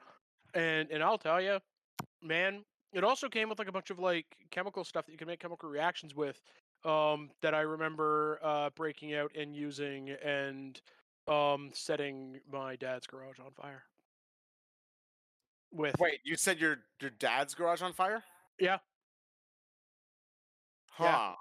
And 0.53 0.91
and 0.91 1.01
I'll 1.01 1.17
tell 1.17 1.39
you, 1.39 1.59
man, 2.21 2.65
it 2.91 3.05
also 3.05 3.29
came 3.29 3.47
with 3.47 3.59
like 3.59 3.69
a 3.69 3.71
bunch 3.71 3.89
of 3.89 3.99
like 3.99 4.25
chemical 4.49 4.83
stuff 4.83 5.05
that 5.05 5.13
you 5.13 5.17
can 5.17 5.27
make 5.27 5.39
chemical 5.39 5.69
reactions 5.69 6.15
with. 6.15 6.41
Um, 6.83 7.29
that 7.41 7.53
I 7.53 7.61
remember 7.61 8.39
uh 8.43 8.71
breaking 8.71 9.13
out 9.13 9.31
and 9.37 9.55
using 9.55 10.09
and 10.23 10.81
um 11.27 11.69
setting 11.73 12.39
my 12.51 12.75
dad's 12.75 13.07
garage 13.07 13.39
on 13.39 13.51
fire. 13.51 13.83
With 15.71 15.95
Wait, 15.99 16.19
you 16.25 16.35
said 16.35 16.59
your 16.59 16.79
your 16.99 17.11
dad's 17.11 17.53
garage 17.53 17.81
on 17.81 17.93
fire? 17.93 18.23
Yeah. 18.59 18.79
Huh. 20.91 21.35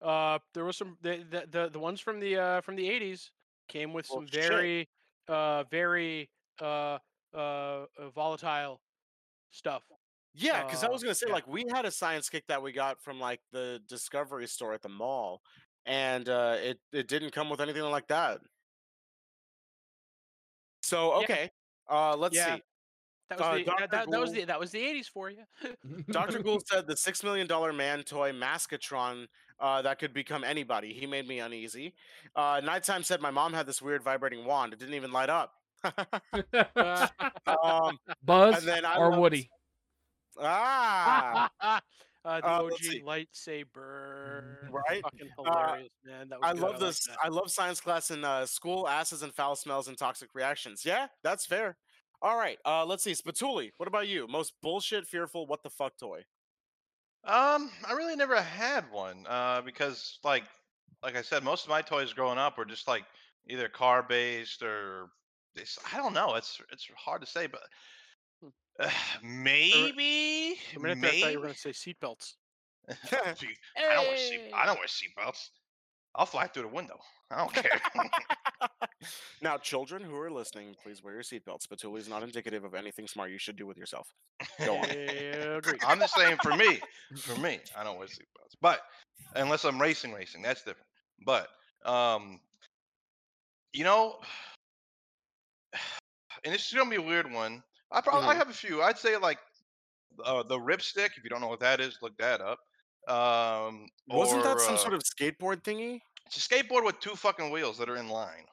Yeah. 0.00 0.08
Uh, 0.08 0.38
there 0.54 0.64
was 0.64 0.76
some 0.76 0.96
the 1.02 1.24
the 1.30 1.46
the, 1.50 1.68
the 1.70 1.78
ones 1.78 2.00
from 2.00 2.20
the 2.20 2.36
uh 2.36 2.60
from 2.60 2.76
the 2.76 2.88
eighties 2.88 3.32
came 3.68 3.92
with 3.92 4.06
Well, 4.08 4.20
some 4.20 4.26
shit. 4.26 4.50
very 4.50 4.88
uh 5.28 5.64
very 5.64 6.30
uh 6.60 6.98
uh 7.34 7.86
uh, 7.98 8.10
volatile 8.14 8.80
stuff. 9.50 9.82
Yeah, 10.34 10.62
because 10.62 10.84
I 10.84 10.86
Uh, 10.86 10.92
was 10.92 11.02
gonna 11.02 11.14
say 11.14 11.26
yeah. 11.28 11.34
like 11.34 11.46
we 11.48 11.64
had 11.72 11.84
a 11.84 11.90
science 11.90 12.28
kick 12.28 12.46
that 12.48 12.62
we 12.62 12.72
got 12.72 13.02
from 13.02 13.18
like 13.18 13.40
the 13.50 13.82
Discovery 13.86 14.46
store 14.46 14.72
at 14.74 14.82
the 14.82 14.88
mall, 14.88 15.42
and 15.84 16.28
uh, 16.28 16.56
it 16.60 16.80
it 16.92 17.08
didn't 17.08 17.32
come 17.32 17.50
with 17.50 17.60
anything 17.60 17.82
like 17.82 18.08
that. 18.08 18.40
So 20.82 21.12
Yeah. 21.18 21.24
okay, 21.24 21.50
uh, 21.90 22.16
let's 22.16 22.36
Yeah. 22.36 22.54
see. 22.54 22.62
That 23.30 23.38
was 23.38 23.46
Uh, 23.46 23.54
the 23.58 23.64
that, 23.64 23.90
that, 23.90 24.10
that 24.10 24.20
was 24.20 24.32
the 24.32 24.44
that 24.44 24.58
was 24.60 24.70
the 24.70 24.80
eighties 24.80 25.08
for 25.08 25.30
you. 25.30 25.44
Dr. 26.10 26.42
Gould 26.42 26.66
said 26.66 26.86
the 26.86 26.96
six 26.96 27.22
million 27.22 27.46
dollar 27.46 27.72
man 27.72 28.02
toy 28.02 28.32
Maskatron 28.32 29.26
uh, 29.60 29.82
that 29.82 29.98
could 29.98 30.14
become 30.14 30.44
anybody. 30.44 30.92
He 30.92 31.06
made 31.06 31.26
me 31.28 31.40
uneasy. 31.40 31.94
Uh, 32.36 32.60
Nighttime 32.64 33.02
said 33.02 33.20
my 33.20 33.30
mom 33.30 33.52
had 33.52 33.66
this 33.66 33.82
weird 33.82 34.02
vibrating 34.02 34.44
wand. 34.44 34.72
It 34.72 34.78
didn't 34.78 34.94
even 34.94 35.12
light 35.12 35.28
up. 35.30 35.52
um, 37.62 37.98
Buzz 38.24 38.58
and 38.58 38.66
then 38.68 38.84
or 38.86 39.10
loved- 39.10 39.18
Woody? 39.20 39.50
ah, 40.40 41.50
uh, 41.60 41.80
the 42.24 42.46
Uh, 42.46 42.62
OG 42.62 42.70
let's 42.70 42.88
lightsaber. 43.48 44.70
Right? 44.70 45.02
Fucking 45.02 45.28
Uh, 45.38 45.42
hilarious, 45.44 45.88
man. 46.04 46.28
That 46.28 46.40
was 46.40 46.50
I 46.50 46.52
good, 46.52 46.62
love 46.62 46.70
like 46.72 46.80
this. 46.80 47.04
that. 47.06 47.16
I 47.22 47.28
love 47.28 47.50
science 47.50 47.80
class 47.80 48.10
in 48.10 48.24
uh, 48.24 48.44
school. 48.46 48.88
Asses 48.88 49.22
and 49.22 49.34
foul 49.34 49.56
smells 49.56 49.88
and 49.88 49.96
toxic 49.96 50.34
reactions. 50.34 50.84
Yeah, 50.84 51.06
that's 51.22 51.46
fair. 51.46 51.76
All 52.20 52.36
right. 52.36 52.58
Uh, 52.64 52.84
let's 52.84 53.04
see. 53.04 53.12
Spatuli, 53.12 53.70
what 53.76 53.86
about 53.86 54.08
you? 54.08 54.26
Most 54.28 54.54
bullshit, 54.62 55.06
fearful, 55.06 55.46
what 55.46 55.62
the 55.62 55.70
fuck 55.70 55.96
toy? 55.98 56.24
Um, 57.24 57.70
I 57.86 57.92
really 57.92 58.16
never 58.16 58.40
had 58.40 58.90
one. 58.90 59.24
Uh, 59.28 59.60
because 59.60 60.18
like, 60.24 60.44
like 61.02 61.16
I 61.16 61.22
said, 61.22 61.44
most 61.44 61.64
of 61.64 61.70
my 61.70 61.82
toys 61.82 62.12
growing 62.12 62.38
up 62.38 62.58
were 62.58 62.64
just 62.64 62.88
like 62.88 63.04
either 63.48 63.68
car 63.68 64.02
based 64.02 64.62
or 64.62 65.10
this. 65.54 65.78
I 65.92 65.98
don't 65.98 66.14
know. 66.14 66.34
It's 66.34 66.60
it's 66.72 66.88
hard 66.96 67.20
to 67.20 67.26
say, 67.26 67.46
but 67.46 67.62
uh, 68.80 68.90
maybe 69.22 70.58
a 70.76 70.80
minute 70.80 71.00
there, 71.00 71.10
I 71.10 71.12
thought 71.12 71.20
maybe. 71.20 71.32
you 71.32 71.38
were 71.38 71.46
gonna 71.46 71.54
say 71.54 71.70
seatbelts. 71.70 72.34
I 72.88 73.34
don't 73.94 74.06
wear 74.08 74.16
seat. 74.16 74.40
I 74.54 74.66
don't 74.66 74.78
wear 74.78 74.86
seatbelts. 74.86 75.50
I'll 76.18 76.26
fly 76.26 76.48
through 76.48 76.64
the 76.64 76.68
window. 76.68 76.98
I 77.30 77.38
don't 77.38 77.54
care. 77.54 77.80
now, 79.42 79.56
children 79.56 80.02
who 80.02 80.16
are 80.18 80.30
listening, 80.30 80.74
please 80.82 81.00
wear 81.02 81.14
your 81.14 81.22
seatbelts. 81.22 81.68
Spatuli 81.68 82.00
is 82.00 82.08
not 82.08 82.24
indicative 82.24 82.64
of 82.64 82.74
anything 82.74 83.06
smart 83.06 83.30
you 83.30 83.38
should 83.38 83.56
do 83.56 83.68
with 83.68 83.76
yourself. 83.76 84.08
Go 84.64 84.78
on. 84.78 84.88
Yeah, 84.88 84.94
agreed. 85.58 85.80
I'm 85.86 86.00
just 86.00 86.16
saying 86.16 86.38
for 86.42 86.56
me, 86.56 86.80
for 87.18 87.36
me, 87.40 87.60
I 87.76 87.84
don't 87.84 87.98
wear 87.98 88.08
seatbelts. 88.08 88.56
But 88.60 88.80
unless 89.36 89.64
I'm 89.64 89.80
racing, 89.80 90.12
racing, 90.12 90.42
that's 90.42 90.62
different. 90.62 90.88
But 91.24 91.48
um, 91.86 92.40
you 93.72 93.84
know, 93.84 94.16
and 96.44 96.52
it's 96.52 96.72
gonna 96.72 96.90
be 96.90 96.96
a 96.96 97.02
weird 97.02 97.32
one. 97.32 97.62
I 97.92 98.00
probably 98.00 98.28
I 98.28 98.34
Mhm. 98.34 98.38
have 98.38 98.50
a 98.50 98.54
few. 98.54 98.82
I'd 98.82 98.98
say 98.98 99.16
like 99.16 99.38
uh, 100.24 100.42
the 100.42 100.58
RipStik. 100.58 101.10
If 101.16 101.22
you 101.22 101.30
don't 101.30 101.40
know 101.40 101.46
what 101.48 101.60
that 101.60 101.78
is, 101.78 101.96
look 102.02 102.16
that 102.18 102.40
up. 102.40 102.58
Um, 103.08 103.88
Wasn't 104.08 104.42
that 104.42 104.60
some 104.60 104.74
uh, 104.74 104.78
sort 104.78 104.92
of 104.92 105.02
skateboard 105.02 105.62
thingy? 105.62 106.00
It's 106.28 106.46
a 106.46 106.48
skateboard 106.48 106.84
with 106.84 107.00
two 107.00 107.16
fucking 107.16 107.50
wheels 107.50 107.78
that 107.78 107.88
are 107.88 107.96
in 107.96 108.08
line. 108.08 108.44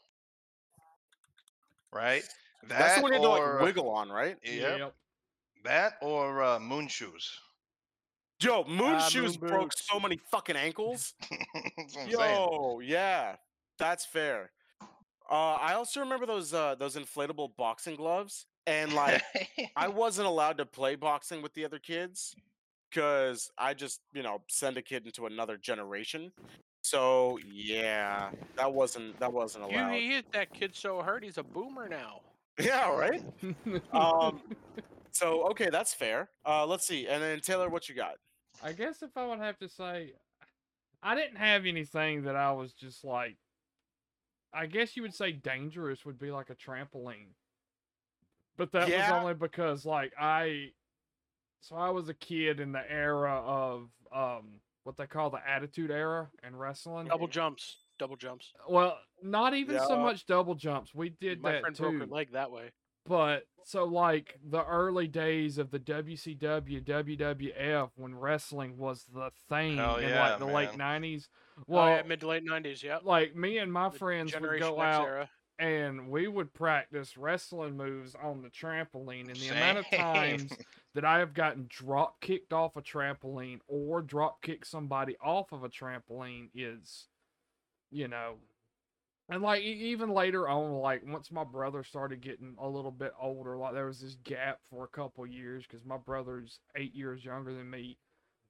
Right. 1.93 2.23
That 2.69 2.79
That's 2.79 2.95
the 2.95 3.01
one 3.03 3.11
you 3.11 3.19
had 3.19 3.23
to 3.23 3.29
or, 3.29 3.53
like 3.53 3.61
uh, 3.61 3.65
wiggle 3.65 3.89
on, 3.89 4.09
right? 4.09 4.37
Yep. 4.43 4.93
That 5.65 5.93
or 6.01 6.41
uh, 6.41 6.59
moon 6.59 6.87
shoes. 6.87 7.29
Yo, 8.41 8.63
moon 8.65 8.95
Ah, 8.95 9.07
shoes 9.09 9.39
moon 9.39 9.49
broke 9.49 9.61
boots. 9.63 9.87
so 9.91 9.99
many 9.99 10.19
fucking 10.31 10.55
ankles. 10.55 11.13
That's 11.29 11.35
what 11.53 11.73
I'm 11.77 11.89
saying. 11.89 12.09
Yo, 12.11 12.79
yeah, 12.83 13.35
that's 13.77 14.05
fair. 14.05 14.51
Uh, 15.29 15.53
I 15.55 15.73
also 15.73 16.01
remember 16.01 16.25
those 16.25 16.53
uh, 16.53 16.75
those 16.75 16.95
inflatable 16.95 17.55
boxing 17.57 17.95
gloves, 17.95 18.45
and 18.67 18.93
like 18.93 19.21
I 19.75 19.87
wasn't 19.89 20.27
allowed 20.27 20.57
to 20.59 20.65
play 20.65 20.95
boxing 20.95 21.41
with 21.41 21.53
the 21.53 21.65
other 21.65 21.79
kids 21.79 22.35
because 22.91 23.49
I 23.57 23.73
just 23.73 24.01
you 24.13 24.21
know 24.23 24.41
send 24.49 24.77
a 24.77 24.81
kid 24.81 25.05
into 25.05 25.25
another 25.25 25.57
generation. 25.57 26.31
So 26.85 27.39
yeah, 27.51 28.29
that 28.57 28.71
wasn't 28.71 29.19
that 29.19 29.33
wasn't 29.33 29.63
You 29.71 29.71
allowed. 29.71 29.93
he 29.93 30.09
hit 30.11 30.25
that 30.33 30.53
kid 30.53 30.75
so 30.75 31.01
hard, 31.01 31.23
he's 31.23 31.39
a 31.39 31.43
boomer 31.43 31.89
now. 31.89 32.21
Yeah, 32.59 32.89
right. 32.91 33.21
Um, 33.91 34.39
so 35.11 35.47
okay, 35.49 35.69
that's 35.71 35.93
fair. 35.95 36.29
Uh, 36.45 36.65
let's 36.65 36.85
see, 36.87 37.07
and 37.07 37.21
then 37.23 37.39
Taylor, 37.41 37.69
what 37.69 37.89
you 37.89 37.95
got? 37.95 38.15
I 38.63 38.71
guess 38.71 39.01
if 39.01 39.09
I 39.17 39.25
would 39.25 39.39
have 39.39 39.57
to 39.59 39.67
say, 39.67 40.13
I 41.03 41.15
didn't 41.15 41.37
have 41.37 41.65
anything 41.65 42.23
that 42.23 42.35
I 42.35 42.51
was 42.51 42.71
just 42.73 43.03
like. 43.03 43.35
I 44.53 44.67
guess 44.67 44.95
you 44.95 45.01
would 45.01 45.13
say 45.13 45.31
dangerous 45.33 46.05
would 46.05 46.17
be 46.19 46.31
like 46.31 46.49
a 46.49 46.55
trampoline, 46.55 47.33
but 48.57 48.71
that 48.71 48.87
Yeah. 48.87 49.11
was 49.11 49.21
only 49.21 49.33
because 49.33 49.85
like 49.85 50.13
I, 50.17 50.69
so 51.61 51.75
I 51.75 51.89
was 51.89 52.07
a 52.09 52.13
kid 52.13 52.59
in 52.61 52.71
the 52.71 52.89
era 52.89 53.41
of 53.43 53.89
um 54.15 54.61
what 54.85 54.95
they 54.97 55.07
call 55.07 55.29
the 55.29 55.39
Attitude 55.45 55.91
Era 55.91 56.29
in 56.47 56.55
wrestling. 56.55 57.07
Double 57.07 57.27
jumps. 57.27 57.79
double 57.99 58.15
jumps. 58.15 58.53
Well, 58.69 58.97
not 59.21 59.53
even 59.55 59.79
so 59.79 59.97
much 59.97 60.25
double 60.25 60.55
jumps. 60.55 60.93
We 60.95 61.09
did 61.09 61.41
My 61.41 61.53
that 61.53 61.61
friend 61.61 61.75
too. 61.75 61.83
broke 61.83 61.99
her 61.99 62.05
leg 62.05 62.31
that 62.33 62.51
way. 62.51 62.71
But 63.07 63.43
so 63.63 63.83
like 63.85 64.39
the 64.43 64.63
early 64.63 65.07
days 65.07 65.57
of 65.57 65.69
the 65.71 65.79
WCW, 65.79 66.83
WWF 66.83 67.89
when 67.95 68.15
wrestling 68.15 68.77
was 68.77 69.05
the 69.13 69.29
thing 69.49 69.77
Hell 69.77 69.97
in 69.97 70.09
yeah, 70.09 70.29
like 70.29 70.39
the 70.39 70.45
late 70.45 70.77
nineties. 70.77 71.29
Well, 71.67 71.85
Well, 71.85 71.93
oh, 71.93 71.95
yeah, 71.97 72.03
mid 72.03 72.19
to 72.21 72.27
late 72.27 72.43
nineties. 72.43 72.83
yeah. 72.83 72.99
like 73.03 73.35
me 73.35 73.57
and 73.59 73.71
my 73.71 73.89
The 73.89 73.97
friends 73.99 74.33
would 74.33 74.39
Generation 74.41 74.67
go 74.69 74.81
X 74.81 74.85
out 74.95 75.05
era. 75.05 75.29
And 75.59 76.09
we 76.09 76.27
would 76.27 76.53
practice 76.53 77.17
wrestling 77.17 77.77
moves 77.77 78.15
on 78.21 78.41
the 78.41 78.49
trampoline 78.49 79.27
and 79.27 79.37
the 79.37 79.49
amount 79.49 79.77
of 79.77 79.89
times 79.89 80.51
that 80.95 81.05
I 81.05 81.19
have 81.19 81.33
gotten 81.33 81.67
drop 81.69 82.19
kicked 82.21 82.53
off 82.53 82.75
a 82.75 82.81
trampoline 82.81 83.59
or 83.67 84.01
drop 84.01 84.41
kicked 84.41 84.67
somebody 84.67 85.15
off 85.23 85.51
of 85.51 85.63
a 85.63 85.69
trampoline 85.69 86.49
is, 86.53 87.07
you 87.91 88.07
know, 88.07 88.35
and 89.29 89.41
like 89.41 89.63
even 89.63 90.09
later 90.09 90.47
on, 90.47 90.73
like 90.73 91.01
once 91.05 91.31
my 91.31 91.43
brother 91.43 91.83
started 91.83 92.21
getting 92.21 92.55
a 92.59 92.67
little 92.67 92.91
bit 92.91 93.13
older, 93.19 93.57
like 93.57 93.73
there 93.73 93.87
was 93.87 93.99
this 94.01 94.17
gap 94.23 94.59
for 94.69 94.83
a 94.83 94.87
couple 94.87 95.25
years 95.25 95.65
because 95.67 95.85
my 95.85 95.97
brother's 95.97 96.59
eight 96.75 96.93
years 96.93 97.25
younger 97.25 97.53
than 97.53 97.69
me. 97.69 97.97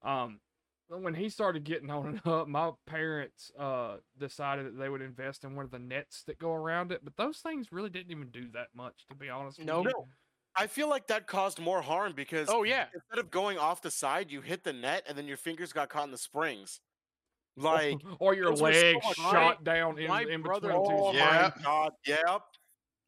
Um, 0.03 0.39
when 0.87 1.13
he 1.15 1.29
started 1.29 1.63
getting 1.63 1.89
on 1.89 2.07
and 2.07 2.21
up, 2.27 2.47
my 2.47 2.71
parents 2.85 3.51
uh 3.57 3.97
decided 4.17 4.65
that 4.65 4.77
they 4.79 4.89
would 4.89 5.01
invest 5.01 5.43
in 5.43 5.55
one 5.55 5.65
of 5.65 5.71
the 5.71 5.79
nets 5.79 6.23
that 6.27 6.39
go 6.39 6.53
around 6.53 6.91
it. 6.91 7.01
But 7.03 7.15
those 7.17 7.39
things 7.39 7.71
really 7.71 7.89
didn't 7.89 8.11
even 8.11 8.29
do 8.29 8.47
that 8.53 8.67
much, 8.75 9.05
to 9.09 9.15
be 9.15 9.29
honest. 9.29 9.57
with 9.59 9.67
No. 9.67 9.79
you. 9.79 9.85
No. 9.89 10.05
I 10.57 10.67
feel 10.67 10.87
like 10.89 11.07
that 11.07 11.27
caused 11.27 11.59
more 11.59 11.81
harm 11.81 12.13
because 12.15 12.47
Oh 12.49 12.63
yeah. 12.63 12.85
instead 12.93 13.19
of 13.19 13.29
going 13.29 13.57
off 13.57 13.81
the 13.81 13.91
side, 13.91 14.31
you 14.31 14.39
hit 14.41 14.63
the 14.63 14.71
net 14.73 15.03
and 15.07 15.17
then 15.17 15.27
your 15.27 15.37
fingers 15.37 15.73
got 15.73 15.89
caught 15.89 16.05
in 16.05 16.11
the 16.11 16.17
springs. 16.17 16.79
Like, 17.57 18.01
or 18.19 18.33
your 18.35 18.49
those 18.49 18.61
were 18.61 18.73
so 18.73 18.99
shot 19.13 19.63
down 19.63 19.97
in, 19.97 20.09
my 20.09 20.23
in 20.23 20.41
brother- 20.41 20.67
between 20.67 20.89
two 20.89 20.93
oh 20.93 21.09
springs. 21.13 21.15
Yeah. 21.25 21.51
my 21.55 21.63
god, 21.63 21.91
yep. 22.05 22.41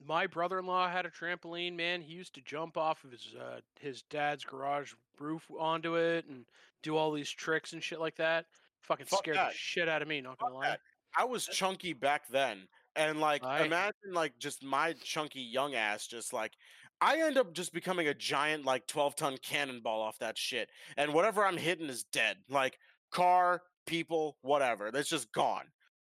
My 0.06 0.26
brother-in-law 0.28 0.90
had 0.90 1.06
a 1.06 1.10
trampoline. 1.10 1.76
Man, 1.76 2.02
he 2.02 2.14
used 2.14 2.34
to 2.36 2.42
jump 2.42 2.78
off 2.78 3.04
of 3.04 3.12
his 3.12 3.36
uh, 3.38 3.60
his 3.80 4.04
dad's 4.04 4.46
garage 4.46 4.94
roof 5.20 5.44
onto 5.60 5.96
it 5.98 6.26
and 6.30 6.46
do 6.88 6.98
all 6.98 7.12
these 7.12 7.30
tricks 7.30 7.74
and 7.74 7.84
shit 7.84 8.00
like 8.00 8.16
that. 8.16 8.46
Fucking 8.82 9.06
Fuck 9.06 9.20
scared 9.20 9.38
that. 9.38 9.52
the 9.52 9.58
shit 9.58 9.90
out 9.90 10.02
of 10.02 10.08
me. 10.08 10.22
Not 10.22 10.38
gonna 10.38 10.54
Fuck 10.54 10.62
lie. 10.62 10.70
that. 10.70 10.80
I 11.18 11.26
was 11.26 11.46
chunky 11.46 11.94
back 11.94 12.28
then. 12.30 12.68
And 12.96 13.20
like 13.20 13.44
Right. 13.44 13.66
imagine 13.66 14.14
like 14.14 14.34
just 14.40 14.64
my 14.64 14.94
chunky 15.04 15.42
young 15.42 15.76
ass 15.76 16.08
just 16.08 16.34
like 16.34 16.54
I 17.00 17.22
end 17.22 17.38
up 17.38 17.54
just 17.54 17.74
becoming 17.74 18.08
a 18.08 18.14
giant 18.14 18.66
like 18.66 18.88
12 18.88 19.16
ton 19.16 19.38
cannonball 19.44 20.02
off 20.02 20.18
that 20.20 20.38
shit. 20.38 20.70
And 20.96 21.14
whatever 21.14 21.46
I'm 21.46 21.58
hitting 21.58 21.90
is 21.90 22.06
dead. 22.06 22.38
Like 22.50 22.80
car, 23.12 23.62
people, 23.86 24.38
whatever. 24.42 24.90
That's 24.92 25.10
just 25.10 25.32
gone. 25.32 25.66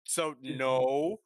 So 0.06 0.32
mm-hmm. 0.32 0.58
no. 0.58 1.18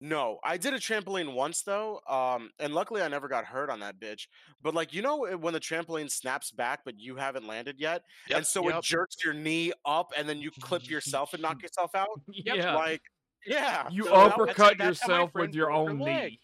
No. 0.00 0.38
I 0.44 0.56
did 0.56 0.74
a 0.74 0.78
trampoline 0.78 1.32
once 1.34 1.62
though. 1.62 2.00
Um 2.08 2.50
and 2.60 2.74
luckily 2.74 3.02
I 3.02 3.08
never 3.08 3.26
got 3.28 3.44
hurt 3.44 3.68
on 3.70 3.80
that 3.80 3.98
bitch. 3.98 4.26
But 4.62 4.74
like 4.74 4.92
you 4.94 5.02
know 5.02 5.26
when 5.36 5.52
the 5.54 5.60
trampoline 5.60 6.10
snaps 6.10 6.50
back 6.50 6.80
but 6.84 6.98
you 6.98 7.16
haven't 7.16 7.46
landed 7.46 7.76
yet 7.78 8.02
Yep. 8.28 8.36
and 8.38 8.46
so 8.46 8.68
it 8.68 8.82
jerks 8.82 9.16
your 9.24 9.34
knee 9.34 9.72
up 9.84 10.12
and 10.16 10.28
then 10.28 10.38
you 10.38 10.50
clip 10.60 10.88
yourself 10.88 11.32
and 11.34 11.42
knock 11.42 11.60
yourself 11.62 11.94
out? 11.94 12.08
Yeah. 12.28 12.74
Like 12.76 13.02
yeah. 13.46 13.88
you 13.90 14.04
so 14.04 14.14
uppercut 14.14 14.78
that's 14.78 15.00
how 15.00 15.08
yourself 15.08 15.30
with 15.34 15.54
your 15.54 15.70
own 15.72 15.98
leg. 15.98 16.30
knee. 16.32 16.40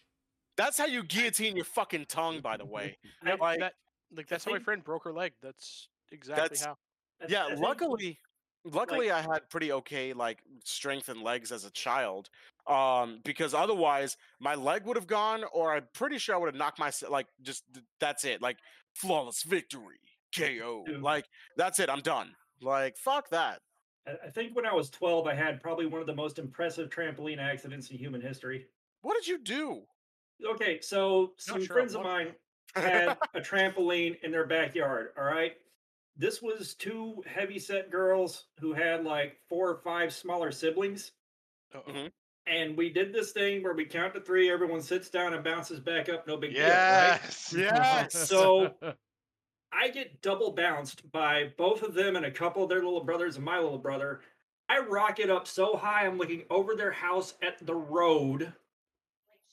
That's 0.57 0.77
how 0.77 0.85
you 0.85 1.03
guillotine 1.03 1.55
your 1.57 1.65
fucking 1.65 2.05
tongue, 2.07 2.39
by 2.41 2.55
the 2.57 2.65
way. 2.75 2.97
Yep, 3.25 3.39
like- 3.39 3.59
that, 3.59 3.73
like 4.15 4.27
that's 4.27 4.45
how 4.45 4.51
my 4.51 4.59
friend 4.59 4.83
broke 4.83 5.03
her 5.03 5.11
leg. 5.13 5.33
That's 5.41 5.89
exactly 6.11 6.43
That's- 6.43 6.63
how. 6.65 6.77
I- 7.21 7.25
Yeah, 7.27 7.45
I 7.45 7.49
think- 7.49 7.59
luckily, 7.61 8.19
luckily 8.63 9.11
I 9.11 9.21
had 9.21 9.49
pretty 9.49 9.71
okay 9.73 10.13
like 10.13 10.39
strength 10.63 11.09
and 11.09 11.21
legs 11.21 11.51
as 11.51 11.65
a 11.65 11.71
child. 11.71 12.29
Um, 12.67 13.19
because 13.23 13.53
otherwise 13.53 14.17
my 14.39 14.55
leg 14.55 14.85
would 14.85 14.97
have 14.97 15.07
gone, 15.07 15.43
or 15.53 15.73
I'm 15.73 15.87
pretty 15.93 16.17
sure 16.17 16.35
I 16.35 16.37
would 16.39 16.47
have 16.47 16.55
knocked 16.55 16.79
myself. 16.79 17.11
Like, 17.11 17.27
just 17.41 17.63
that's 17.99 18.25
it. 18.25 18.41
Like 18.41 18.57
flawless 18.95 19.43
victory, 19.43 19.99
KO. 20.35 20.83
Dude. 20.85 21.01
Like 21.01 21.25
that's 21.57 21.79
it. 21.79 21.89
I'm 21.89 22.01
done. 22.01 22.31
Like 22.61 22.97
fuck 22.97 23.29
that. 23.29 23.61
I- 24.07 24.29
think 24.29 24.55
when 24.55 24.65
I 24.65 24.73
was 24.73 24.89
12, 24.89 25.25
I 25.27 25.33
had 25.33 25.61
probably 25.61 25.85
one 25.87 25.99
of 26.01 26.07
the 26.07 26.15
most 26.15 26.37
impressive 26.39 26.89
trampoline 26.89 27.39
accidents 27.39 27.89
in 27.89 27.97
human 27.97 28.21
history. 28.21 28.65
What 29.01 29.15
did 29.15 29.27
you 29.27 29.39
do? 29.39 29.83
Okay, 30.45 30.79
so 30.81 31.33
some 31.37 31.63
sure 31.63 31.75
friends 31.75 31.95
of 31.95 32.03
mine 32.03 32.33
had 32.75 33.17
a 33.33 33.39
trampoline 33.39 34.17
in 34.23 34.31
their 34.31 34.45
backyard. 34.45 35.09
All 35.17 35.23
right. 35.23 35.53
This 36.17 36.41
was 36.41 36.75
two 36.75 37.23
heavy 37.25 37.59
set 37.59 37.91
girls 37.91 38.45
who 38.59 38.73
had 38.73 39.03
like 39.03 39.37
four 39.49 39.69
or 39.69 39.77
five 39.83 40.13
smaller 40.13 40.51
siblings. 40.51 41.11
Uh-oh. 41.73 42.07
And 42.47 42.77
we 42.77 42.89
did 42.89 43.11
this 43.11 43.31
thing 43.31 43.63
where 43.63 43.73
we 43.73 43.85
count 43.85 44.13
to 44.13 44.21
three, 44.21 44.51
everyone 44.51 44.81
sits 44.81 45.09
down 45.09 45.33
and 45.33 45.43
bounces 45.43 45.79
back 45.79 46.09
up, 46.09 46.27
no 46.27 46.37
big 46.37 46.53
deal. 46.53 46.63
Right? 46.63 46.69
Yes. 47.23 47.53
Yes. 47.57 48.29
So- 48.29 48.73
I 49.77 49.89
get 49.89 50.21
double 50.21 50.51
bounced 50.51 51.11
by 51.11 51.51
both 51.57 51.83
of 51.83 51.93
them 51.93 52.15
and 52.15 52.25
a 52.25 52.31
couple 52.31 52.63
of 52.63 52.69
their 52.69 52.81
little 52.81 53.03
brothers 53.03 53.35
and 53.35 53.43
my 53.43 53.59
little 53.59 53.77
brother. 53.77 54.21
I 54.69 54.79
rocket 54.79 55.29
up 55.29 55.47
so 55.47 55.75
high, 55.75 56.05
I'm 56.05 56.17
looking 56.17 56.43
over 56.49 56.75
their 56.75 56.93
house 56.93 57.33
at 57.41 57.65
the 57.65 57.75
road. 57.75 58.53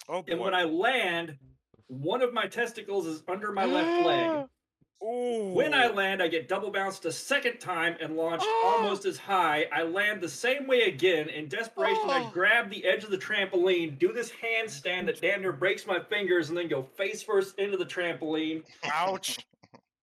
oh 0.08 0.22
boy. 0.22 0.32
And 0.32 0.40
when 0.40 0.54
I 0.54 0.62
land, 0.62 1.36
one 1.88 2.22
of 2.22 2.32
my 2.32 2.46
testicles 2.46 3.06
is 3.06 3.22
under 3.26 3.50
my 3.52 3.64
left 3.64 4.06
leg. 4.06 4.46
When 5.04 5.74
I 5.74 5.88
land, 5.88 6.22
I 6.22 6.28
get 6.28 6.46
double 6.46 6.70
bounced 6.70 7.04
a 7.06 7.12
second 7.12 7.58
time 7.58 7.96
and 8.00 8.16
launched 8.16 8.46
Oh. 8.48 8.74
almost 8.78 9.04
as 9.04 9.18
high. 9.18 9.66
I 9.72 9.82
land 9.82 10.20
the 10.20 10.28
same 10.28 10.68
way 10.68 10.82
again. 10.82 11.28
In 11.28 11.48
desperation, 11.48 12.08
I 12.08 12.22
Oh. 12.24 12.30
grab 12.32 12.70
the 12.70 12.84
edge 12.84 13.02
of 13.02 13.10
the 13.10 13.18
trampoline, 13.18 13.98
do 13.98 14.12
this 14.12 14.30
handstand 14.30 15.06
that 15.06 15.20
damn 15.20 15.40
near 15.42 15.50
breaks 15.52 15.86
my 15.86 15.98
fingers, 15.98 16.50
and 16.50 16.56
then 16.58 16.68
go 16.68 16.82
face 16.84 17.20
first 17.20 17.58
into 17.58 17.76
the 17.76 17.84
trampoline. 17.84 18.62
ouch. 18.84 19.38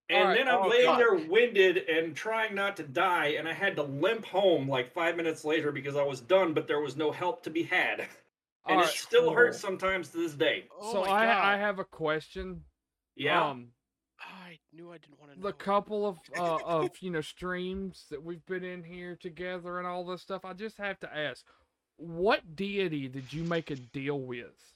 And 0.10 0.20
Alright, 0.24 0.38
then 0.38 0.48
I'm 0.50 0.64
oh, 0.66 0.68
laying 0.68 0.86
God. 0.86 1.00
there 1.00 1.16
winded 1.16 1.78
and 1.88 2.16
trying 2.16 2.54
not 2.56 2.76
to 2.78 2.84
die, 2.84 3.28
and 3.38 3.48
I 3.48 3.54
had 3.54 3.76
to 3.78 3.84
limp 3.84 4.26
home 4.26 4.68
like 4.68 4.92
five 4.92 5.16
minutes 5.16 5.46
later 5.46 5.72
because 5.72 5.96
I 5.96 6.04
was 6.04 6.20
done, 6.20 6.54
but 6.54 6.68
there 6.68 6.82
was 6.82 6.98
no 6.98 7.12
help 7.12 7.44
to 7.44 7.50
be 7.50 7.64
had. 7.64 8.08
And 8.66 8.82
it 8.82 8.88
still 8.88 9.32
hurts 9.32 9.60
sometimes 9.60 10.10
to 10.10 10.18
this 10.18 10.34
day. 10.34 10.68
Oh 10.80 10.92
so 10.92 11.04
I 11.04 11.54
I 11.54 11.58
have 11.58 11.80
a 11.80 11.86
question. 11.86 12.66
Yeah. 13.16 13.50
Um, 13.50 13.72
I 14.50 14.58
knew 14.74 14.92
I 14.92 14.98
didn't 14.98 15.20
want 15.20 15.34
to 15.34 15.40
know. 15.40 15.48
the 15.48 15.54
couple 15.54 16.08
of 16.08 16.20
uh, 16.38 16.58
of 16.66 16.90
you 17.02 17.12
know 17.12 17.22
streams 17.22 18.06
that 18.10 18.24
we've 18.24 18.46
been 18.46 18.64
in 18.64 18.84
here 18.84 19.16
together 19.16 19.78
and 19.78 19.88
all 19.88 20.04
this 20.06 20.22
stuff. 20.22 20.44
I 20.46 20.54
just 20.54 20.78
have 20.78 21.00
to 21.02 21.16
ask, 21.18 21.46
what 21.98 22.56
deity 22.56 23.08
did 23.08 23.32
you 23.32 23.44
make 23.44 23.70
a 23.72 23.76
deal 23.76 24.20
with? 24.20 24.74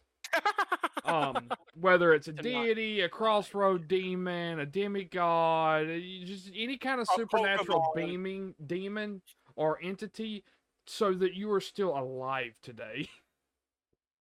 Um, 1.06 1.50
whether 1.80 2.14
it's 2.14 2.28
a 2.28 2.34
Did 2.34 2.46
not. 2.54 2.64
deity, 2.64 3.02
a 3.02 3.10
crossroad 3.10 3.88
demon, 3.88 4.60
a 4.60 4.66
demigod, 4.66 5.90
uh, 5.90 6.00
just 6.26 6.50
any 6.56 6.78
kind 6.78 7.02
of 7.02 7.08
A 7.12 7.16
supernatural 7.16 7.92
Pokemon. 7.96 8.08
beaming 8.08 8.56
demon 8.66 9.22
or 9.56 9.80
entity, 9.84 10.44
so 10.86 11.14
that 11.14 11.34
you 11.34 11.52
are 11.52 11.62
still 11.62 11.98
alive 11.98 12.54
today. 12.62 13.10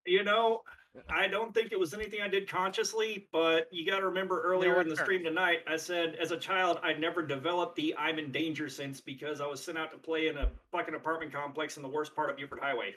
You 0.04 0.24
know, 0.24 0.62
I 1.08 1.26
don't 1.26 1.54
think 1.54 1.72
it 1.72 1.78
was 1.78 1.94
anything 1.94 2.20
I 2.20 2.28
did 2.28 2.48
consciously, 2.48 3.26
but 3.32 3.68
you 3.70 3.90
got 3.90 4.00
to 4.00 4.06
remember 4.06 4.42
earlier 4.42 4.80
in 4.80 4.88
the 4.88 4.96
stream 4.96 5.24
tonight, 5.24 5.60
I 5.66 5.76
said 5.76 6.16
as 6.20 6.32
a 6.32 6.36
child, 6.36 6.80
I 6.82 6.92
never 6.92 7.22
developed 7.24 7.76
the 7.76 7.94
I'm 7.96 8.18
in 8.18 8.30
danger 8.30 8.68
sense 8.68 9.00
because 9.00 9.40
I 9.40 9.46
was 9.46 9.62
sent 9.62 9.78
out 9.78 9.90
to 9.92 9.98
play 9.98 10.28
in 10.28 10.36
a 10.36 10.50
fucking 10.70 10.94
apartment 10.94 11.32
complex 11.32 11.76
in 11.78 11.82
the 11.82 11.88
worst 11.88 12.14
part 12.14 12.28
of 12.28 12.36
Buford 12.36 12.60
Highway. 12.60 12.94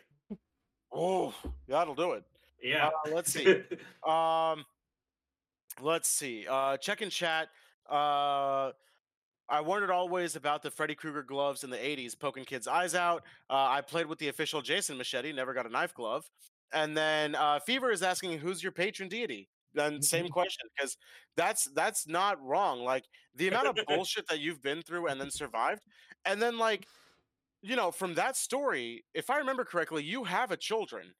oh, 0.93 1.34
that'll 1.67 1.95
do 1.95 2.13
it. 2.13 2.23
Yeah. 2.61 2.88
Uh, 2.88 3.11
let's 3.13 3.31
see. 3.31 3.63
Um, 4.07 4.65
let's 5.81 6.09
see. 6.09 6.45
Uh, 6.49 6.77
check 6.77 7.01
in 7.01 7.09
chat. 7.09 7.47
Uh, 7.89 8.72
I 9.47 9.61
wondered 9.61 9.89
always 9.89 10.35
about 10.35 10.63
the 10.63 10.72
Freddy 10.72 10.95
Krueger 10.95 11.23
gloves 11.23 11.63
in 11.63 11.69
the 11.69 11.77
'80s, 11.77 12.17
poking 12.17 12.45
kids' 12.45 12.67
eyes 12.67 12.93
out. 12.93 13.23
Uh, 13.49 13.67
I 13.69 13.81
played 13.81 14.07
with 14.07 14.19
the 14.19 14.27
official 14.27 14.61
Jason 14.61 14.97
machete, 14.97 15.31
never 15.31 15.53
got 15.53 15.65
a 15.65 15.69
knife 15.69 15.93
glove. 15.93 16.30
And 16.76 16.95
then 16.97 17.35
uh, 17.35 17.60
Fever 17.61 17.91
is 17.91 18.03
asking, 18.03 18.39
"Who's 18.39 18.61
your 18.64 18.73
patron 18.73 19.10
deity?" 19.10 19.49
Then 19.73 20.02
same 20.03 20.30
question 20.30 20.69
because 20.77 20.97
that's 21.38 21.65
that's 21.76 22.07
not 22.07 22.41
wrong. 22.43 22.81
Like 22.81 23.06
the 23.35 23.47
amount 23.47 23.68
of 23.68 23.80
bullshit 23.88 24.27
that 24.30 24.39
you've 24.41 24.61
been 24.61 24.84
through 24.84 25.07
and 25.07 25.19
then 25.19 25.31
survived, 25.31 25.81
and 26.26 26.41
then 26.41 26.57
like, 26.60 26.88
you 27.61 27.76
know, 27.76 27.91
from 27.91 28.15
that 28.15 28.35
story, 28.38 29.06
if 29.14 29.30
I 29.30 29.38
remember 29.39 29.65
correctly, 29.65 30.03
you 30.03 30.26
have 30.26 30.52
a 30.52 30.57
children, 30.57 31.15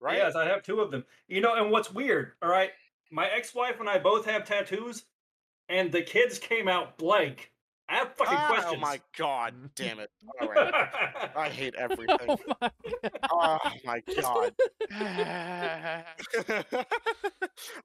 right? 0.00 0.18
Yes, 0.18 0.34
I 0.36 0.46
have 0.46 0.62
two 0.62 0.80
of 0.80 0.90
them. 0.90 1.04
You 1.28 1.40
know, 1.40 1.54
and 1.54 1.70
what's 1.70 1.92
weird, 1.92 2.32
all 2.42 2.48
right? 2.50 2.72
My 3.12 3.28
ex-wife 3.30 3.80
and 3.80 3.88
I 3.88 3.98
both 3.98 4.24
have 4.26 4.44
tattoos, 4.44 5.06
and 5.68 5.92
the 5.92 6.02
kids 6.02 6.38
came 6.38 6.68
out 6.68 6.98
blank. 6.98 7.52
I 7.88 7.96
have 7.98 8.14
fucking 8.16 8.34
Ah, 8.36 8.46
questions. 8.48 8.74
Oh 8.76 8.80
my 8.80 9.00
god, 9.16 9.54
damn 9.76 10.00
it! 10.00 10.10
All 10.40 10.48
right, 10.48 10.74
I 11.36 11.48
hate 11.48 11.74
everything. 11.76 12.36
oh 12.50 12.58
my 12.60 12.70
Oh 13.30 13.58
my 13.84 14.02
god. 14.22 14.52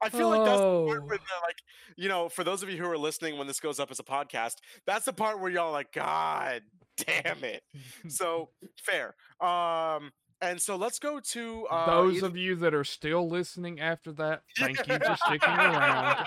I 0.02 0.08
feel 0.10 0.28
like 0.28 0.44
that's 0.44 0.60
the 0.60 0.62
part 0.62 0.62
Oh. 0.62 0.84
where 0.84 0.98
the, 1.18 1.38
like 1.46 1.62
you 1.96 2.08
know, 2.08 2.28
for 2.28 2.44
those 2.44 2.62
of 2.62 2.70
you 2.70 2.78
who 2.78 2.88
are 2.90 2.98
listening 2.98 3.38
when 3.38 3.46
this 3.46 3.60
goes 3.60 3.78
up 3.80 3.90
as 3.90 3.98
a 3.98 4.04
podcast, 4.04 4.56
that's 4.86 5.04
the 5.04 5.12
part 5.12 5.40
where 5.40 5.50
y'all 5.50 5.66
are 5.68 5.72
like, 5.72 5.92
God 5.92 6.62
damn 6.96 7.44
it. 7.44 7.62
So 8.08 8.50
fair. 8.82 9.14
Um 9.40 10.10
And 10.42 10.60
so 10.60 10.74
let's 10.74 10.98
go 10.98 11.20
to 11.20 11.66
uh, 11.70 11.86
Those 11.86 12.16
either- 12.16 12.26
of 12.26 12.36
you 12.36 12.56
that 12.56 12.74
are 12.74 12.82
still 12.84 13.28
listening 13.28 13.80
after 13.80 14.10
that, 14.14 14.42
thank 14.58 14.76
you 14.88 14.98
for 14.98 15.16
sticking 15.26 15.48
around. 15.48 16.26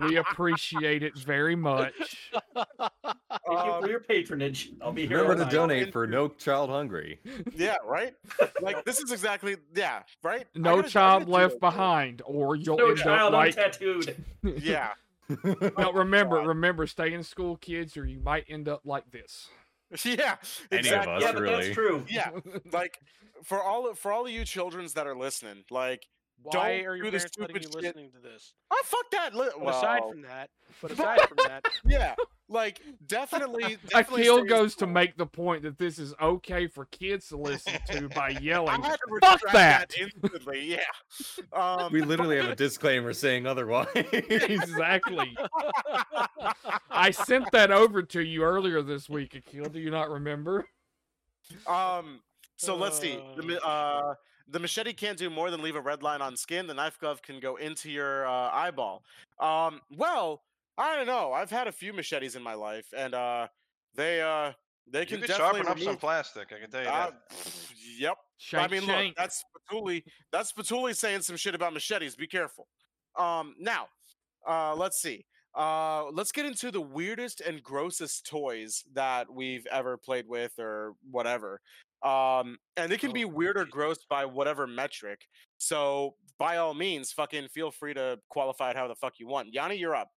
We 0.00 0.16
appreciate 0.24 1.02
it 1.02 1.14
very 1.18 1.54
much. 1.54 1.92
Thank 2.32 2.66
you 3.46 3.54
Um, 3.54 3.82
for 3.82 3.88
your 3.90 4.00
patronage. 4.00 4.70
I'll 4.80 4.92
be 4.92 5.06
here. 5.06 5.18
Remember 5.22 5.42
all 5.44 5.48
to 5.50 5.54
donate 5.54 5.92
for 5.92 6.06
No 6.06 6.28
Child 6.28 6.70
Hungry. 6.70 7.20
yeah, 7.54 7.76
right. 7.84 8.14
Like 8.62 8.82
this 8.86 8.98
is 8.98 9.12
exactly 9.12 9.56
yeah, 9.74 10.02
right. 10.22 10.46
I 10.54 10.58
No 10.58 10.76
gotta- 10.76 10.88
I 10.88 10.90
child 10.90 11.20
gotta 11.20 11.24
do 11.26 11.32
left 11.32 11.54
it. 11.54 11.60
behind, 11.60 12.22
or 12.24 12.56
you'll 12.56 12.78
No 12.78 12.88
end 12.88 12.98
child 12.98 13.34
up 13.34 13.38
like. 13.40 13.56
untattooed. 13.56 14.14
Yeah, 14.62 14.92
Now 15.76 15.92
remember, 15.92 16.36
remember, 16.36 16.86
stay 16.86 17.12
in 17.12 17.22
school, 17.22 17.56
kids, 17.58 17.96
or 17.98 18.06
you 18.06 18.20
might 18.20 18.46
end 18.48 18.68
up 18.68 18.80
like 18.86 19.10
this. 19.10 19.48
yeah, 20.04 20.36
Any 20.70 20.90
of 20.90 21.06
exactly. 21.06 21.14
us, 21.14 21.22
yeah, 21.22 21.32
really. 21.32 21.54
that's 21.64 21.74
true. 21.74 22.04
Yeah, 22.08 22.30
like 22.72 22.98
for 23.44 23.62
all 23.62 23.94
for 23.94 24.12
all 24.12 24.26
of 24.26 24.32
you 24.32 24.44
childrens 24.44 24.94
that 24.94 25.06
are 25.06 25.16
listening, 25.16 25.64
like 25.70 26.06
Why 26.42 26.52
Don't 26.52 26.86
are 26.86 26.96
your 26.96 27.04
parents 27.10 27.36
letting 27.38 27.56
you 27.56 27.62
shit. 27.62 27.74
listening 27.74 28.10
to 28.12 28.18
this? 28.20 28.52
oh 28.70 28.80
fuck 28.84 29.10
that. 29.10 29.34
Li- 29.34 29.48
But 29.62 29.74
aside 29.74 30.02
from 30.08 30.22
that, 30.22 30.50
but 30.82 30.90
aside 30.92 31.20
from 31.28 31.36
that, 31.46 31.64
yeah, 31.84 32.14
like 32.48 32.80
definitely. 33.06 33.76
definitely 33.88 34.22
Akil 34.22 34.34
stay 34.36 34.40
in 34.42 34.46
goes 34.46 34.74
to 34.76 34.86
make 34.86 35.16
the 35.16 35.26
point 35.26 35.64
that 35.64 35.78
this 35.78 35.98
is 35.98 36.14
okay 36.22 36.68
for 36.68 36.84
kids 36.86 37.28
to 37.28 37.36
listen 37.36 37.72
to 37.90 38.08
by 38.10 38.28
I 38.28 38.38
yelling. 38.40 38.80
had 38.82 38.92
to 38.92 39.18
Fuck 39.20 39.42
retract 39.42 39.52
that! 39.52 39.94
instantly. 40.00 40.76
Yeah. 40.76 40.78
Um, 41.52 41.92
we 41.92 42.02
literally 42.02 42.36
have 42.36 42.50
a 42.50 42.56
disclaimer 42.56 43.12
saying 43.12 43.46
otherwise. 43.46 43.88
exactly. 43.94 45.36
I 46.90 47.10
sent 47.10 47.50
that 47.52 47.70
over 47.70 48.02
to 48.02 48.22
you 48.22 48.42
earlier 48.44 48.82
this 48.82 49.08
week, 49.08 49.34
Akil. 49.34 49.64
Do 49.66 49.80
you 49.80 49.90
not 49.90 50.08
remember? 50.10 50.66
Um. 51.66 52.20
So 52.56 52.76
let's 52.76 52.98
see. 52.98 53.18
Uh, 53.64 54.14
the 54.50 54.58
machete 54.58 54.92
can't 54.92 55.18
do 55.18 55.28
more 55.30 55.50
than 55.50 55.62
leave 55.62 55.76
a 55.76 55.80
red 55.80 56.02
line 56.02 56.22
on 56.22 56.36
skin. 56.36 56.66
The 56.66 56.74
knife 56.74 56.98
glove 56.98 57.22
can 57.22 57.40
go 57.40 57.56
into 57.56 57.90
your 57.90 58.26
uh, 58.26 58.50
eyeball. 58.50 59.02
Um. 59.40 59.80
Well, 59.96 60.42
I 60.76 60.96
don't 60.96 61.06
know. 61.06 61.32
I've 61.32 61.50
had 61.50 61.66
a 61.68 61.72
few 61.72 61.92
machetes 61.92 62.36
in 62.36 62.42
my 62.42 62.54
life, 62.54 62.86
and 62.96 63.14
uh, 63.14 63.48
they 63.94 64.20
uh, 64.22 64.52
they 64.90 65.00
You 65.00 65.06
can 65.06 65.20
could 65.20 65.28
definitely 65.28 65.60
sharpen 65.60 65.72
up 65.72 65.78
some 65.80 65.96
plastic. 65.96 66.48
I 66.52 66.60
can 66.60 66.70
tell 66.70 66.82
you 66.82 66.88
Uh, 66.88 67.10
that. 67.10 67.62
yep. 67.98 68.16
Shank, 68.38 68.64
I 68.70 68.72
mean, 68.72 68.82
shank. 68.86 69.08
look, 69.08 69.16
that's 69.16 69.44
Patuli. 69.70 70.02
That's 70.32 70.52
Patuli 70.52 70.94
saying 70.96 71.22
some 71.22 71.36
shit 71.36 71.54
about 71.54 71.72
machetes. 71.72 72.16
Be 72.16 72.26
careful. 72.26 72.68
Um. 73.18 73.54
Now, 73.58 73.88
uh, 74.48 74.74
let's 74.76 75.00
see. 75.00 75.24
Uh, 75.54 76.04
let's 76.12 76.30
get 76.30 76.46
into 76.46 76.70
the 76.70 76.80
weirdest 76.80 77.40
and 77.40 77.60
grossest 77.62 78.26
toys 78.26 78.84
that 78.92 79.28
we've 79.32 79.66
ever 79.72 79.96
played 79.96 80.28
with 80.28 80.52
or 80.58 80.94
whatever. 81.10 81.60
Um, 82.02 82.58
and 82.76 82.92
it 82.92 83.00
can 83.00 83.12
be 83.12 83.24
Oh, 83.24 83.28
weird 83.28 83.58
or 83.58 83.64
gross 83.64 84.04
by 84.08 84.24
whatever 84.24 84.66
metric. 84.66 85.20
So 85.58 86.14
by 86.38 86.58
all 86.58 86.74
means, 86.74 87.12
fucking 87.12 87.48
feel 87.48 87.70
free 87.70 87.94
to 87.94 88.18
qualify 88.28 88.70
it 88.70 88.76
how 88.76 88.86
the 88.86 88.94
fuck 88.94 89.14
you 89.18 89.26
want. 89.26 89.52
Yanni, 89.52 89.76
you're 89.76 89.96
up. 89.96 90.08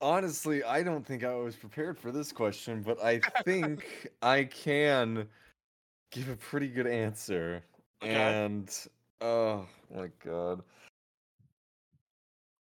Honestly, 0.00 0.64
I 0.64 0.82
don't 0.82 1.06
think 1.06 1.24
I 1.24 1.34
was 1.34 1.54
prepared 1.56 1.98
for 1.98 2.10
this 2.10 2.32
question, 2.32 2.82
but 2.82 3.02
I 3.02 3.20
think 3.44 4.08
I 4.22 4.44
can 4.44 5.28
give 6.10 6.28
a 6.28 6.36
pretty 6.36 6.68
good 6.68 6.86
answer. 6.86 7.62
Okay. 8.02 8.12
And 8.12 8.70
oh 9.22 9.66
my 9.94 10.10
god. 10.22 10.60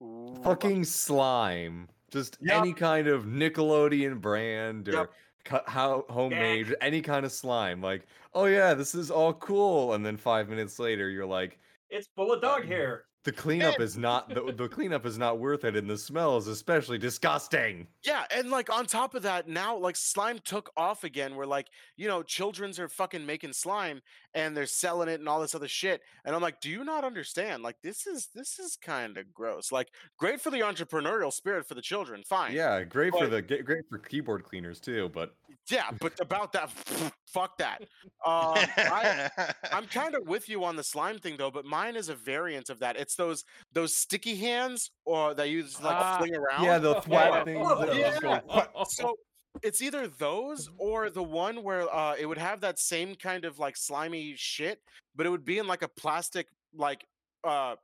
Ooh, 0.00 0.36
Fucking 0.44 0.84
slime. 0.84 1.88
Just 2.12 2.38
Yup. 2.40 2.60
any 2.60 2.72
kind 2.72 3.08
of 3.08 3.24
Nickelodeon 3.24 4.20
brand 4.20 4.88
or 4.88 4.92
Yup. 4.92 5.12
Cu- 5.44 5.58
how 5.66 6.04
homemade, 6.08 6.74
any 6.80 7.00
kind 7.02 7.24
of 7.26 7.32
slime. 7.32 7.80
Like, 7.82 8.06
oh 8.34 8.46
yeah, 8.46 8.74
this 8.74 8.94
is 8.94 9.10
all 9.10 9.34
cool. 9.34 9.94
And 9.94 10.04
then 10.04 10.16
five 10.16 10.48
minutes 10.48 10.78
later, 10.78 11.08
you're 11.10 11.26
like, 11.26 11.58
It's 11.90 12.08
full 12.16 12.32
of 12.32 12.40
dog 12.42 12.64
hair. 12.66 13.04
the 13.24 13.32
cleanup 13.32 13.80
is 13.80 13.96
not 14.08 14.28
the, 14.34 14.52
the 14.52 14.68
cleanup 14.68 15.06
is 15.06 15.18
not 15.18 15.38
worth 15.38 15.64
it, 15.64 15.76
and 15.76 15.88
the 15.88 15.96
smell 15.98 16.36
is 16.36 16.46
especially 16.48 16.98
disgusting. 16.98 17.86
Yeah, 18.04 18.24
and 18.34 18.50
like 18.50 18.70
on 18.72 18.86
top 18.86 19.14
of 19.14 19.22
that, 19.22 19.48
now 19.48 19.76
like 19.76 19.96
slime 19.96 20.38
took 20.44 20.70
off 20.76 21.04
again. 21.04 21.36
Where 21.36 21.46
like 21.46 21.68
you 21.96 22.08
know, 22.08 22.22
childrens 22.22 22.78
are 22.80 22.88
fucking 22.88 23.24
making 23.26 23.52
slime 23.52 24.00
and 24.34 24.56
they're 24.56 24.66
selling 24.66 25.08
it 25.08 25.20
and 25.20 25.28
all 25.28 25.40
this 25.40 25.54
other 25.54 25.68
shit. 25.68 26.00
And 26.24 26.34
I'm 26.34 26.42
like, 26.42 26.60
do 26.60 26.70
you 26.70 26.84
not 26.84 27.04
understand? 27.04 27.62
Like 27.62 27.76
this 27.82 28.06
is 28.06 28.28
this 28.34 28.58
is 28.58 28.76
kind 28.76 29.16
of 29.18 29.32
gross. 29.32 29.72
Like 29.72 29.88
great 30.18 30.40
for 30.40 30.50
the 30.50 30.60
entrepreneurial 30.60 31.32
spirit 31.32 31.66
for 31.66 31.74
the 31.74 31.82
children, 31.82 32.22
fine. 32.28 32.52
Yeah, 32.52 32.82
great 32.84 33.12
for 33.12 33.26
the 33.26 33.42
great 33.42 33.84
for 33.88 33.98
keyboard 33.98 34.44
cleaners 34.44 34.80
too, 34.80 35.10
but 35.14 35.34
yeah, 35.70 35.90
but 36.00 36.18
about 36.20 36.52
that, 36.54 36.70
fuck 37.26 37.56
that. 37.58 37.82
Um, 38.26 38.54
I, 38.76 39.30
I'm 39.72 39.86
kind 39.86 40.14
of 40.14 40.26
with 40.26 40.48
you 40.48 40.64
on 40.64 40.76
the 40.76 40.82
slime 40.82 41.18
thing 41.18 41.36
though, 41.36 41.50
but 41.50 41.64
mine 41.64 41.94
is 41.96 42.08
a 42.08 42.14
variant 42.14 42.68
of 42.70 42.80
that. 42.80 42.96
It's 42.96 43.14
those 43.14 43.44
those 43.72 43.96
sticky 43.96 44.36
hands 44.36 44.90
or 45.04 45.34
that 45.34 45.48
you 45.50 45.62
just 45.62 45.82
like 45.82 45.94
Ah, 45.94 46.18
fling 46.18 46.34
around. 46.34 46.64
yeah, 46.64 46.78
the 46.78 46.94
thwap 46.96 47.44
things 47.44 47.68
that 47.68 47.96
yeah. 47.96 48.10
just 48.10 48.22
go 48.22 48.84
so 48.88 49.14
it's 49.62 49.82
either 49.82 50.06
those 50.08 50.70
or 50.78 51.10
the 51.10 51.22
one 51.22 51.62
where 51.62 51.92
uh, 51.94 52.14
it 52.18 52.26
would 52.26 52.38
have 52.38 52.60
that 52.62 52.78
same 52.78 53.14
kind 53.14 53.44
of 53.44 53.58
like 53.58 53.76
slimy 53.76 54.34
shit, 54.36 54.80
but 55.14 55.26
it 55.26 55.30
would 55.30 55.44
be 55.44 55.58
in 55.58 55.66
like 55.66 55.82
a 55.82 55.88
plastic 55.88 56.46
like 56.74 57.04
uh 57.44 57.74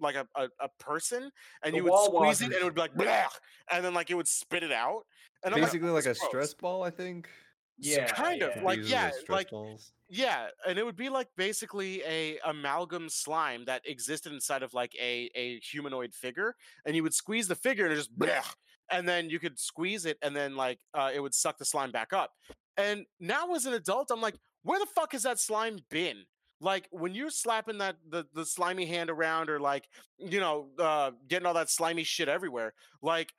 like 0.00 0.14
a, 0.14 0.26
a, 0.36 0.48
a 0.60 0.68
person 0.78 1.30
and 1.64 1.72
The 1.74 1.78
you 1.78 1.84
would 1.84 1.90
wall 1.90 2.06
squeeze 2.06 2.40
it 2.40 2.44
and 2.44 2.52
walkers. 2.52 2.62
it 2.62 2.64
would 2.64 2.74
be 2.76 2.80
like 2.80 2.94
Bleh! 2.94 3.26
and 3.70 3.84
then 3.84 3.92
like 3.94 4.10
it 4.10 4.14
would 4.14 4.28
spit 4.28 4.62
it 4.62 4.72
out. 4.72 5.02
And 5.44 5.54
I'm 5.54 5.60
basically 5.60 5.90
like 5.90 6.04
a 6.06 6.08
"This 6.10 6.18
gross." 6.20 6.28
stress 6.30 6.54
ball, 6.54 6.82
I 6.84 6.90
think. 6.90 7.26
S- 7.80 7.86
Yeah, 7.96 8.06
kind 8.06 8.42
of 8.42 8.52
yeah. 8.56 8.62
like 8.62 8.78
These 8.78 8.86
are 8.86 8.90
yeah 8.90 9.08
the 9.10 9.14
stress 9.16 9.28
like 9.36 9.50
balls. 9.50 9.92
Yeah, 10.08 10.46
and 10.66 10.78
it 10.78 10.84
would 10.84 10.96
be 10.96 11.08
like 11.08 11.28
basically 11.36 12.02
a 12.04 12.38
amalgam 12.44 13.08
slime 13.08 13.64
that 13.66 13.82
existed 13.86 14.32
inside 14.32 14.62
of 14.62 14.72
like 14.72 14.94
a 15.00 15.30
a 15.34 15.60
humanoid 15.60 16.14
figure, 16.14 16.54
and 16.86 16.96
you 16.96 17.02
would 17.02 17.14
squeeze 17.14 17.46
the 17.48 17.54
figure 17.54 17.86
and 17.86 17.94
just 17.94 18.16
bleh, 18.18 18.42
and 18.90 19.06
then 19.06 19.28
you 19.28 19.38
could 19.38 19.58
squeeze 19.58 20.06
it, 20.06 20.16
and 20.22 20.34
then 20.34 20.56
like 20.56 20.78
uh, 20.94 21.10
it 21.14 21.20
would 21.20 21.34
suck 21.34 21.58
the 21.58 21.64
slime 21.64 21.92
back 21.92 22.12
up. 22.12 22.32
And 22.76 23.04
now 23.20 23.52
as 23.54 23.66
an 23.66 23.74
adult, 23.74 24.10
I'm 24.10 24.20
like, 24.20 24.36
where 24.62 24.78
the 24.78 24.86
fuck 24.86 25.12
has 25.12 25.24
that 25.24 25.38
slime 25.38 25.80
been? 25.90 26.24
Like 26.60 26.88
when 26.90 27.14
you're 27.14 27.30
slapping 27.30 27.78
that 27.78 27.96
the 28.08 28.24
the 28.32 28.46
slimy 28.46 28.86
hand 28.86 29.10
around, 29.10 29.50
or 29.50 29.60
like 29.60 29.88
you 30.18 30.40
know 30.40 30.68
uh, 30.78 31.10
getting 31.28 31.46
all 31.46 31.54
that 31.54 31.70
slimy 31.70 32.04
shit 32.04 32.28
everywhere, 32.28 32.72
like 33.02 33.34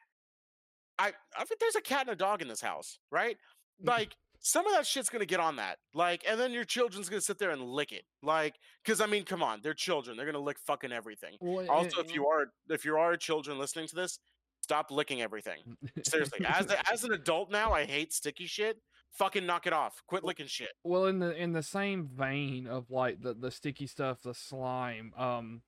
I 0.99 1.13
I 1.35 1.45
think 1.45 1.59
there's 1.59 1.75
a 1.75 1.81
cat 1.81 2.01
and 2.01 2.11
a 2.11 2.15
dog 2.15 2.41
in 2.43 2.47
this 2.47 2.61
house, 2.61 2.99
right? 3.11 3.37
Like 3.83 4.15
some 4.41 4.65
of 4.65 4.73
that 4.73 4.85
shit's 4.87 5.09
gonna 5.09 5.25
get 5.25 5.39
on 5.39 5.57
that. 5.57 5.77
Like, 5.93 6.23
and 6.27 6.39
then 6.39 6.51
your 6.51 6.63
children's 6.63 7.09
gonna 7.09 7.21
sit 7.21 7.39
there 7.39 7.51
and 7.51 7.61
lick 7.61 7.91
it. 7.91 8.03
Like, 8.23 8.55
because 8.83 9.01
I 9.01 9.05
mean, 9.05 9.23
come 9.25 9.43
on, 9.43 9.59
they're 9.61 9.73
children. 9.73 10.15
They're 10.17 10.25
gonna 10.25 10.39
lick 10.39 10.57
fucking 10.65 10.91
everything. 10.91 11.35
Well, 11.41 11.69
Also, 11.69 11.99
if 12.01 12.13
you 12.13 12.27
are 12.27 12.47
if 12.69 12.85
you 12.85 12.95
are 12.97 13.15
children 13.17 13.57
listening 13.59 13.87
to 13.87 13.95
this, 13.95 14.19
stop 14.61 14.91
licking 14.91 15.21
everything. 15.21 15.77
Seriously, 16.05 16.45
as 16.47 16.67
a, 16.71 16.91
as 16.91 17.03
an 17.03 17.11
adult 17.13 17.51
now, 17.51 17.73
I 17.73 17.85
hate 17.85 18.13
sticky 18.13 18.45
shit. 18.45 18.77
Fucking 19.13 19.45
knock 19.45 19.65
it 19.65 19.73
off. 19.73 20.01
Quit 20.07 20.23
licking 20.23 20.45
shit. 20.47 20.69
well 20.83 21.05
in 21.07 21.19
the 21.19 21.35
in 21.35 21.51
the 21.53 21.63
same 21.63 22.07
vein 22.07 22.67
of 22.67 22.89
like 22.91 23.21
the 23.21 23.33
the 23.33 23.49
sticky 23.51 23.87
stuff 23.87 24.21
the 24.21 24.33
slime 24.35 25.11
um 25.17 25.63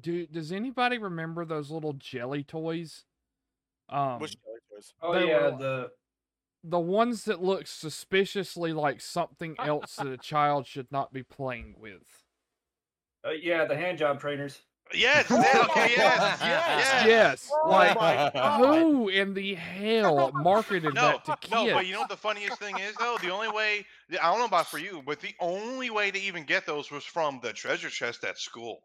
do 0.00 0.26
does 0.26 0.52
anybody 0.52 0.98
remember 0.98 1.44
those 1.44 1.70
little 1.70 1.94
jelly 1.94 2.42
toys 2.42 3.04
um 3.88 4.18
Which 4.20 4.32
jelly 4.44 4.58
toys? 4.70 4.92
Oh 5.00 5.18
yeah, 5.18 5.50
were- 5.50 5.58
the 5.58 5.90
the 6.64 6.80
ones 6.80 7.24
that 7.24 7.42
look 7.42 7.66
suspiciously 7.66 8.72
like 8.72 9.00
something 9.00 9.56
else 9.62 9.96
that 9.96 10.08
a 10.08 10.18
child 10.18 10.66
should 10.66 10.90
not 10.90 11.12
be 11.12 11.22
playing 11.22 11.74
with 11.78 12.24
uh, 13.26 13.30
yeah 13.30 13.64
the 13.64 13.76
hand 13.76 13.98
job 13.98 14.20
trainers. 14.20 14.60
yes, 14.94 15.26
yeah, 15.30 15.66
okay, 15.70 15.92
yes, 15.96 16.40
Yes, 16.40 17.04
yes 17.06 17.50
Oh 17.64 17.68
like 17.70 17.94
my 17.94 18.30
who 18.56 19.08
in 19.08 19.34
the 19.34 19.54
hell 19.54 20.32
marketed 20.32 20.94
No, 20.94 21.02
that 21.02 21.24
to 21.24 21.36
kids 21.36 21.52
no, 21.52 21.74
but 21.74 21.86
you 21.86 21.92
know 21.92 22.00
what 22.00 22.08
the 22.08 22.16
funniest 22.16 22.58
thing 22.58 22.78
is 22.78 22.96
though? 22.96 23.18
The 23.20 23.30
only 23.30 23.48
way 23.48 23.86
I 24.20 24.30
don't 24.30 24.38
know 24.38 24.46
about 24.46 24.66
for 24.66 24.78
you, 24.78 25.02
but 25.04 25.20
the 25.20 25.34
only 25.40 25.90
way 25.90 26.10
to 26.10 26.18
even 26.18 26.44
get 26.44 26.66
those 26.66 26.90
was 26.90 27.04
from 27.04 27.40
the 27.42 27.52
treasure 27.52 27.90
chest 27.90 28.24
at 28.24 28.38
school. 28.38 28.80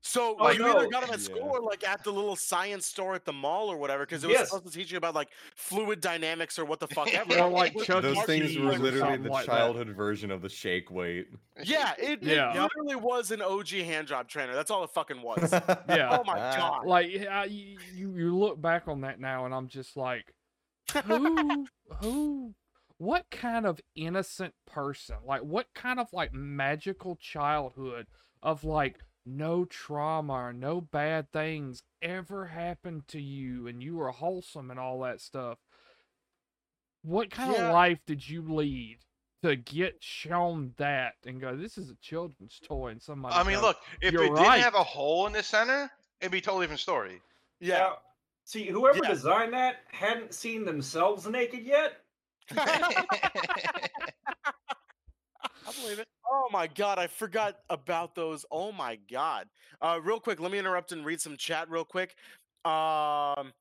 So 0.00 0.36
Oh, 0.38 0.44
like, 0.44 0.58
you 0.58 0.66
either 0.66 0.86
got 0.88 1.02
them 1.04 1.12
at 1.12 1.20
school 1.20 1.38
Yeah. 1.38 1.58
or 1.58 1.60
like 1.60 1.86
at 1.86 2.04
the 2.04 2.12
little 2.12 2.36
science 2.36 2.86
store 2.86 3.14
at 3.14 3.24
the 3.24 3.32
mall 3.32 3.68
or 3.68 3.76
whatever, 3.76 4.04
because 4.06 4.22
it 4.24 4.28
was 4.28 4.34
Yes. 4.38 4.50
supposed 4.50 4.72
to 4.72 4.78
teach 4.78 4.92
you 4.92 4.98
about 4.98 5.14
like 5.14 5.28
fluid 5.56 6.00
dynamics 6.00 6.58
or 6.58 6.64
what 6.64 6.78
the 6.80 6.86
fuck 6.88 7.08
ever. 7.14 7.38
Or, 7.40 7.48
like, 7.50 7.76
Chuck 7.82 8.04
E. 8.04 8.14
Those 8.14 8.24
things 8.24 8.56
were 8.58 8.78
literally 8.78 9.16
the 9.18 9.28
like 9.28 9.46
that. 9.46 9.52
childhood 9.52 9.88
version 9.88 10.30
of 10.30 10.40
the 10.42 10.48
shake 10.48 10.90
weight. 10.90 11.28
Yeah, 11.64 11.94
it, 11.98 12.22
Yeah. 12.22 12.54
it 12.56 12.60
literally 12.62 12.96
was 12.96 13.30
an 13.32 13.42
OG 13.42 13.82
hand 13.82 14.06
job 14.06 14.28
trainer. 14.28 14.54
That's 14.54 14.70
all 14.70 14.84
it 14.84 14.90
fucking 14.90 15.20
was. 15.22 15.52
Yeah. 15.52 16.16
Oh 16.18 16.24
my 16.24 16.38
ah. 16.38 16.56
god. 16.56 16.86
like 16.86 17.26
I, 17.28 17.44
you, 17.46 17.78
you 17.94 18.14
you 18.16 18.36
look 18.36 18.60
back 18.60 18.86
on 18.88 19.00
that 19.02 19.18
now 19.20 19.44
and 19.46 19.54
i'm 19.54 19.68
just 19.68 19.96
like 19.96 20.32
who 21.04 21.66
who 22.00 22.54
what 22.98 23.26
kind 23.30 23.66
of 23.66 23.80
innocent 23.94 24.54
person 24.66 25.16
like 25.26 25.42
what 25.42 25.66
kind 25.74 25.98
of 26.00 26.08
like 26.12 26.32
magical 26.32 27.16
childhood 27.16 28.06
of 28.42 28.64
like 28.64 28.98
no 29.36 29.64
trauma 29.64 30.32
or 30.32 30.52
no 30.52 30.80
bad 30.80 31.30
things 31.32 31.82
ever 32.02 32.46
happened 32.46 33.06
to 33.08 33.20
you 33.20 33.66
and 33.66 33.82
you 33.82 33.96
were 33.96 34.10
wholesome 34.10 34.70
and 34.70 34.80
all 34.80 35.00
that 35.00 35.20
stuff 35.20 35.58
what 37.02 37.30
kind 37.30 37.52
Yeah. 37.52 37.68
of 37.68 37.72
life 37.74 38.00
did 38.06 38.28
you 38.28 38.42
lead 38.42 38.98
to 39.42 39.54
get 39.54 40.02
shown 40.02 40.74
that 40.78 41.14
and 41.24 41.40
go, 41.40 41.56
this 41.56 41.78
is 41.78 41.90
a 41.90 41.94
children's 42.02 42.58
toy, 42.60 42.88
and 42.88 43.00
somebody. 43.00 43.36
I 43.36 43.44
mean, 43.44 43.54
goes, 43.54 43.62
look, 43.62 43.76
if 44.02 44.12
"You're 44.12 44.24
it 44.24 44.30
right." 44.32 44.56
didn't 44.56 44.64
have 44.64 44.74
a 44.74 44.82
hole 44.82 45.28
in 45.28 45.32
the 45.32 45.44
center, 45.44 45.88
it'd 46.20 46.32
be 46.32 46.38
a 46.38 46.40
totally 46.40 46.64
different 46.64 46.80
story. 46.80 47.22
Yeah. 47.60 47.78
Now, 47.78 47.98
see, 48.44 48.66
whoever 48.66 48.98
Yeah. 49.00 49.10
designed 49.10 49.52
that 49.52 49.76
hadn't 49.92 50.34
seen 50.34 50.64
themselves 50.64 51.24
naked 51.28 51.64
yet. 51.64 52.04
I 52.50 53.78
believe 55.80 56.00
it. 56.00 56.08
Oh 56.30 56.48
my 56.52 56.66
god, 56.66 56.98
I 56.98 57.06
forgot 57.06 57.56
about 57.70 58.14
those. 58.14 58.44
Oh 58.50 58.72
my 58.72 58.98
god. 59.10 59.48
Uh 59.80 59.98
real 60.02 60.20
quick, 60.20 60.40
let 60.40 60.52
me 60.52 60.58
interrupt 60.58 60.92
and 60.92 61.04
read 61.04 61.20
some 61.20 61.36
chat 61.36 61.70
real 61.70 61.84
quick. 61.84 62.14
Um 62.64 63.52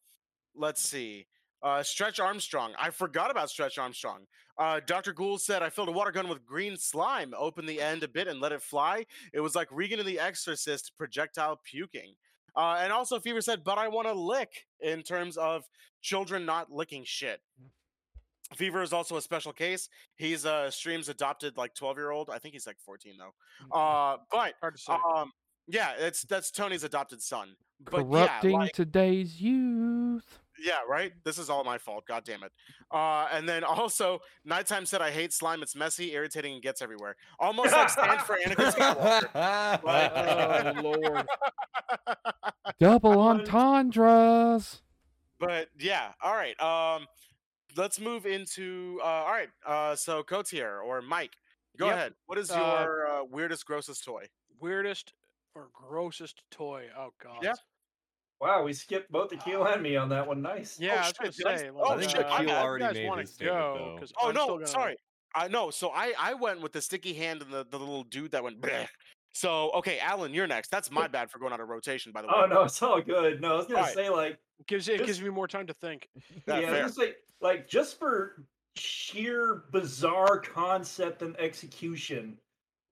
let's 0.56 0.81
see. 0.81 1.27
Uh 1.64 1.84
Stretch 1.84 2.19
Armstrong. 2.19 2.73
I 2.80 2.89
forgot 2.89 3.31
about 3.31 3.49
Stretch 3.49 3.77
Armstrong. 3.77 4.26
Uh 4.57 4.81
Dr. 4.85 5.14
Gould 5.14 5.41
said 5.41 5.64
I 5.64 5.69
filled 5.69 5.89
a 5.89 5.94
water 5.94 6.11
gun 6.11 6.27
with 6.27 6.45
green 6.45 6.77
slime, 6.77 7.34
opened 7.38 7.69
the 7.69 7.81
end 7.81 8.03
a 8.03 8.07
bit 8.07 8.27
and 8.27 8.41
let 8.41 8.52
it 8.52 8.61
fly. 8.61 9.06
It 9.34 9.39
was 9.39 9.56
like 9.56 9.68
Regan 9.72 9.99
in 9.99 10.06
the 10.06 10.19
Exorcist 10.19 10.91
projectile 10.98 11.61
puking. 11.64 12.15
Uh 12.56 12.77
and 12.80 12.91
also 12.91 13.19
Fever 13.19 13.41
said, 13.41 13.64
but 13.64 13.77
I 13.77 13.88
want 13.88 14.07
to 14.07 14.14
lick 14.14 14.65
in 14.81 15.03
terms 15.03 15.38
of 15.38 15.64
children 16.02 16.45
not 16.45 16.72
licking 16.72 17.03
shit. 17.06 17.39
Fever 18.56 18.82
is 18.82 18.94
also 18.94 19.18
a 19.18 19.22
special 19.22 19.52
case. 19.53 19.90
He's 20.15 20.45
uh 20.45 20.72
streams 20.72 21.10
adopted 21.10 21.57
like 21.57 21.74
12 21.76 21.98
year 21.98 22.11
old. 22.11 22.30
I 22.30 22.38
think 22.40 22.53
he's 22.53 22.65
like 22.68 22.78
14 22.80 23.14
though. 23.18 23.78
Uh 23.78 24.18
but 24.32 24.53
Hard 24.61 24.76
to 24.76 24.82
say. 24.82 24.94
um 25.15 25.32
yeah, 25.68 25.91
it's 25.99 26.24
that's 26.24 26.49
Tony's 26.49 26.84
adopted 26.86 27.22
son. 27.22 27.56
But 27.80 27.98
corrupting 28.03 28.52
yeah, 28.52 28.57
like, 28.57 28.72
today's 28.72 29.40
youth. 29.41 30.40
yeah, 30.60 30.78
right. 30.90 31.11
This 31.26 31.38
is 31.38 31.49
all 31.49 31.64
my 31.64 31.78
fault. 31.78 32.06
God 32.07 32.24
damn 32.26 32.41
it. 32.41 32.52
Uh, 32.90 33.28
and 33.32 33.48
then 33.48 33.64
also, 33.65 34.19
nighttime 34.45 34.86
said, 34.88 35.02
"I 35.02 35.11
hate 35.11 35.32
slime. 35.34 35.61
It's 35.61 35.76
messy, 35.76 36.14
irritating, 36.14 36.53
and 36.53 36.64
gets 36.64 36.82
everywhere." 36.82 37.18
Almost 37.38 37.74
like 37.74 37.90
stands 37.90 38.24
for 38.24 38.38
Anakin 38.38 38.72
Skywalker. 38.72 39.80
Oh 40.78 40.82
lord. 40.82 41.28
Double 42.80 43.19
entendres. 43.19 44.82
But 45.40 45.68
yeah, 45.80 46.14
all 46.24 46.34
right. 46.34 46.60
Um, 46.60 47.06
let's 47.78 47.99
move 47.99 48.26
into. 48.26 48.99
Uh, 49.02 49.06
all 49.06 49.32
right. 49.32 49.49
Uh, 49.66 49.95
so 49.95 50.24
Cotier 50.24 50.82
or 50.84 51.02
Mike, 51.02 51.36
go 51.78 51.86
Yep. 51.88 51.95
ahead. 51.95 52.14
What 52.26 52.38
is 52.38 52.52
Uh, 52.52 52.58
your 52.84 53.08
uh, 53.08 53.24
weirdest, 53.24 53.66
grossest 53.66 54.04
toy? 54.04 54.28
Weirdest 54.60 55.14
or 55.56 55.70
grossest 55.74 56.41
toy? 56.52 56.90
Oh 56.98 57.14
god. 57.22 57.40
Yeah. 57.44 57.54
Wow, 58.40 58.64
we 58.64 58.74
skipped 58.74 59.12
both 59.12 59.30
the 59.30 59.38
keel 59.38 59.66
and 59.66 59.82
me 59.82 59.95
on 59.95 60.10
that 60.10 60.28
one. 60.28 60.41
Nice. 60.44 60.80
Yeah, 60.80 60.95
I 60.95 60.98
was 60.99 61.08
shit, 61.08 61.18
gonna 61.18 61.32
did 61.32 61.45
I 61.48 61.54
s- 61.54 61.60
say. 61.62 61.70
oh, 61.70 61.74
like, 61.80 61.90
I 61.90 61.98
think 61.99 62.12
shit, 62.12 62.26
uh, 62.26 62.30
my 62.30 62.45
Keel 62.45 62.56
already 62.56 62.94
made 62.99 63.08
wanna 63.08 63.22
his 63.22 63.34
statement, 63.34 63.60
go, 63.60 63.99
Oh 64.22 64.28
I'm 64.30 64.36
no, 64.36 64.48
gonna- 64.48 64.68
sorry. 64.68 64.98
I 65.34 65.48
know. 65.48 65.72
So 65.72 65.90
I 65.90 66.14
I 66.18 66.34
went 66.36 66.62
with 66.62 66.72
the 66.72 66.82
sticky 66.82 67.14
hand 67.14 67.41
and 67.41 67.52
the, 67.52 67.64
the 67.66 67.78
little 67.80 68.04
dude 68.04 68.32
that 68.32 68.44
went. 68.44 68.62
Bleh. 68.62 68.88
So 69.38 69.69
okay, 69.76 69.99
Alan, 69.99 70.34
you're 70.34 70.47
next. 70.47 70.72
That's 70.72 70.89
my 70.89 71.07
bad 71.07 71.30
for 71.30 71.38
going 71.38 71.53
out 71.53 71.59
of 71.59 71.69
rotation, 71.69 72.11
by 72.11 72.23
the 72.23 72.27
way. 72.27 72.34
Oh 72.35 72.45
no, 72.47 72.64
it's 72.64 72.81
all 72.81 72.99
good. 72.99 73.39
No, 73.39 73.53
I 73.53 73.57
was 73.57 73.68
gonna 73.68 73.80
Alright. 73.81 73.93
say 73.93 74.09
like 74.09 74.39
Gives 74.65 74.88
it 74.89 74.97
This- 74.97 75.05
gives 75.05 75.22
me 75.22 75.30
more 75.30 75.47
time 75.47 75.68
to 75.68 75.73
think. 75.76 76.09
Yeah, 76.47 76.59
yeah, 76.59 76.68
I 76.68 76.72
fair. 76.72 76.84
was 76.85 76.97
gonna 76.97 77.11
like 77.39 77.68
just 77.68 77.99
for 77.99 78.43
sheer 78.76 79.65
bizarre 79.72 80.39
concept 80.39 81.22
and 81.22 81.39
execution. 81.39 82.39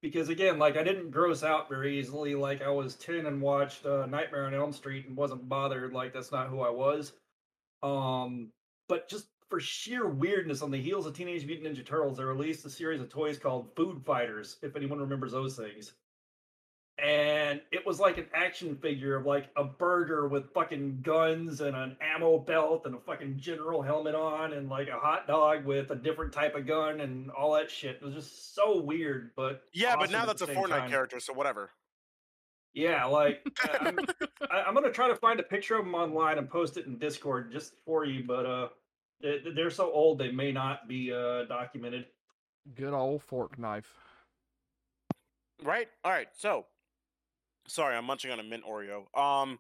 Because 0.04 0.30
again, 0.30 0.60
like 0.60 0.78
I 0.78 0.84
didn't 0.84 1.10
gross 1.10 1.42
out 1.42 1.68
very 1.68 1.98
easily. 1.98 2.36
Like 2.36 2.62
I 2.62 2.70
was 2.70 2.94
ten 2.94 3.26
and 3.26 3.42
watched 3.42 3.84
uh, 3.88 4.06
Nightmare 4.06 4.46
on 4.46 4.54
Elm 4.54 4.72
Street 4.72 5.08
and 5.08 5.18
wasn't 5.18 5.50
bothered. 5.50 5.94
Like 5.94 6.14
that's 6.14 6.32
not 6.32 6.50
who 6.50 6.62
I 6.62 6.70
was. 6.70 7.14
Um, 7.82 8.52
but 8.88 9.10
just 9.10 9.30
for 9.50 9.60
sheer 9.60 10.08
weirdness, 10.08 10.62
on 10.62 10.70
the 10.70 10.78
heels 10.80 11.08
of 11.08 11.16
Teenage 11.16 11.44
Mutant 11.48 11.76
Ninja 11.76 11.84
Turtles, 11.84 12.18
they 12.18 12.24
released 12.24 12.64
a 12.66 12.70
series 12.70 13.02
of 13.02 13.10
toys 13.10 13.40
called 13.40 13.76
Food 13.76 14.04
Fighters. 14.06 14.58
If 14.62 14.76
anyone 14.76 15.00
remembers 15.00 15.32
those 15.32 15.56
things. 15.56 15.94
And 16.98 17.62
it 17.74 17.86
was 17.86 18.00
like 18.00 18.18
an 18.18 18.28
action 18.34 18.78
figure 18.78 19.18
of 19.18 19.26
like 19.26 19.50
a 19.58 19.66
burger 19.66 20.30
with 20.30 20.54
fucking 20.54 21.00
guns 21.02 21.60
and 21.60 21.76
an 21.76 21.98
ammo 22.00 22.38
belt 22.40 22.84
and 22.86 22.96
a 22.96 23.00
fucking 23.00 23.38
general 23.38 23.82
helmet 23.82 24.16
on 24.16 24.54
and 24.54 24.70
like 24.70 24.88
a 24.88 24.98
hot 24.98 25.28
dog 25.28 25.66
with 25.66 25.92
a 25.92 25.96
different 25.96 26.32
type 26.32 26.56
of 26.56 26.66
gun 26.66 27.02
and 27.02 27.30
all 27.32 27.54
that 27.56 27.70
shit. 27.70 27.98
It 27.98 28.02
was 28.02 28.14
just 28.14 28.56
so 28.56 28.80
weird, 28.80 29.32
but 29.36 29.64
Yeah, 29.74 29.98
but 29.98 30.10
now 30.10 30.26
that's 30.26 30.42
a 30.42 30.48
Fortnite 30.48 30.70
time. 30.70 30.90
character, 30.90 31.20
so 31.20 31.34
whatever. 31.34 31.70
Yeah, 32.74 33.04
like 33.06 33.46
I- 33.64 33.78
I'm, 33.82 34.00
I- 34.50 34.64
I'm 34.64 34.74
gonna 34.74 34.90
try 34.92 35.10
to 35.10 35.16
find 35.18 35.40
a 35.42 35.44
picture 35.44 35.76
of 35.78 35.84
them 35.84 35.96
online 35.96 36.38
and 36.38 36.50
post 36.50 36.78
it 36.78 36.86
in 36.86 36.98
Discord 36.98 37.52
just 37.52 37.74
for 37.86 38.06
you, 38.06 38.24
but 38.26 38.46
uh, 38.46 38.70
they- 39.22 39.42
they're 39.54 39.70
so 39.70 39.92
old 39.92 40.18
they 40.18 40.32
may 40.32 40.54
not 40.54 40.88
be 40.88 41.12
uh 41.12 41.44
documented. 41.44 42.06
Good 42.74 42.94
old 42.94 43.22
fork 43.22 43.60
knife. 43.60 43.94
Right? 45.64 45.88
All 46.06 46.12
right. 46.12 46.28
So, 46.38 46.66
sorry, 47.68 47.96
I'm 47.96 48.06
munching 48.06 48.32
on 48.32 48.40
a 48.40 48.44
mint 48.44 48.64
Oreo. 48.70 49.00
Um, 49.18 49.60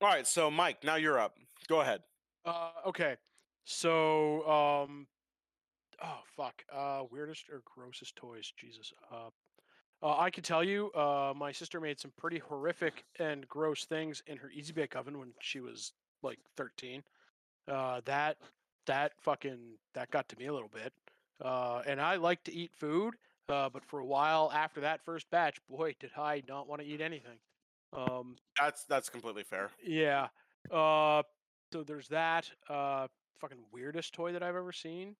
all 0.00 0.08
right. 0.08 0.26
So, 0.26 0.50
Mike, 0.50 0.84
now 0.84 0.96
you're 0.96 1.18
up. 1.18 1.36
Go 1.68 1.80
ahead. 1.80 2.00
Uh, 2.44 2.70
okay. 2.86 3.16
So, 3.64 4.48
um, 4.48 5.06
oh 6.02 6.20
fuck. 6.36 6.62
Uh, 6.74 7.04
weirdest 7.10 7.48
or 7.50 7.62
grossest 7.64 8.16
toys? 8.16 8.52
Jesus. 8.56 8.92
Uh, 9.12 9.30
uh, 10.02 10.16
I 10.18 10.30
can 10.30 10.42
tell 10.42 10.64
you, 10.64 10.90
uh, 10.92 11.34
my 11.36 11.52
sister 11.52 11.80
made 11.80 12.00
some 12.00 12.12
pretty 12.16 12.38
horrific 12.38 13.04
and 13.18 13.46
gross 13.48 13.84
things 13.84 14.22
in 14.26 14.38
her 14.38 14.50
Easy 14.50 14.72
Bake 14.72 14.96
Oven 14.96 15.18
when 15.18 15.32
she 15.40 15.60
was 15.60 15.92
like 16.22 16.38
13. 16.56 17.02
Uh, 17.68 18.00
that 18.06 18.38
that 18.86 19.12
fucking 19.20 19.58
that 19.94 20.10
got 20.10 20.28
to 20.30 20.38
me 20.38 20.46
a 20.46 20.52
little 20.52 20.70
bit. 20.72 20.92
Uh, 21.42 21.82
and 21.86 22.00
I 22.00 22.16
like 22.16 22.42
to 22.44 22.54
eat 22.54 22.72
food. 22.72 23.14
Uh, 23.48 23.68
but 23.68 23.84
for 23.84 23.98
a 23.98 24.04
while 24.04 24.50
after 24.54 24.80
that 24.82 25.04
first 25.04 25.28
batch, 25.30 25.58
boy, 25.68 25.94
did 25.98 26.10
I 26.16 26.42
not 26.48 26.68
want 26.68 26.80
to 26.82 26.86
eat 26.86 27.00
anything. 27.00 27.38
Um, 27.92 28.36
That's 28.56 28.84
that's 28.84 29.08
completely 29.08 29.42
fair. 29.42 29.70
yeah. 29.84 30.28
Uh, 30.70 31.22
so 31.72 31.82
there's 31.82 32.08
that. 32.08 32.48
Uh, 32.68 33.08
fucking 33.40 33.58
weirdest 33.72 34.12
toy 34.12 34.32
that 34.32 34.42
I've 34.42 34.54
ever 34.56 34.72
seen. 34.72 35.16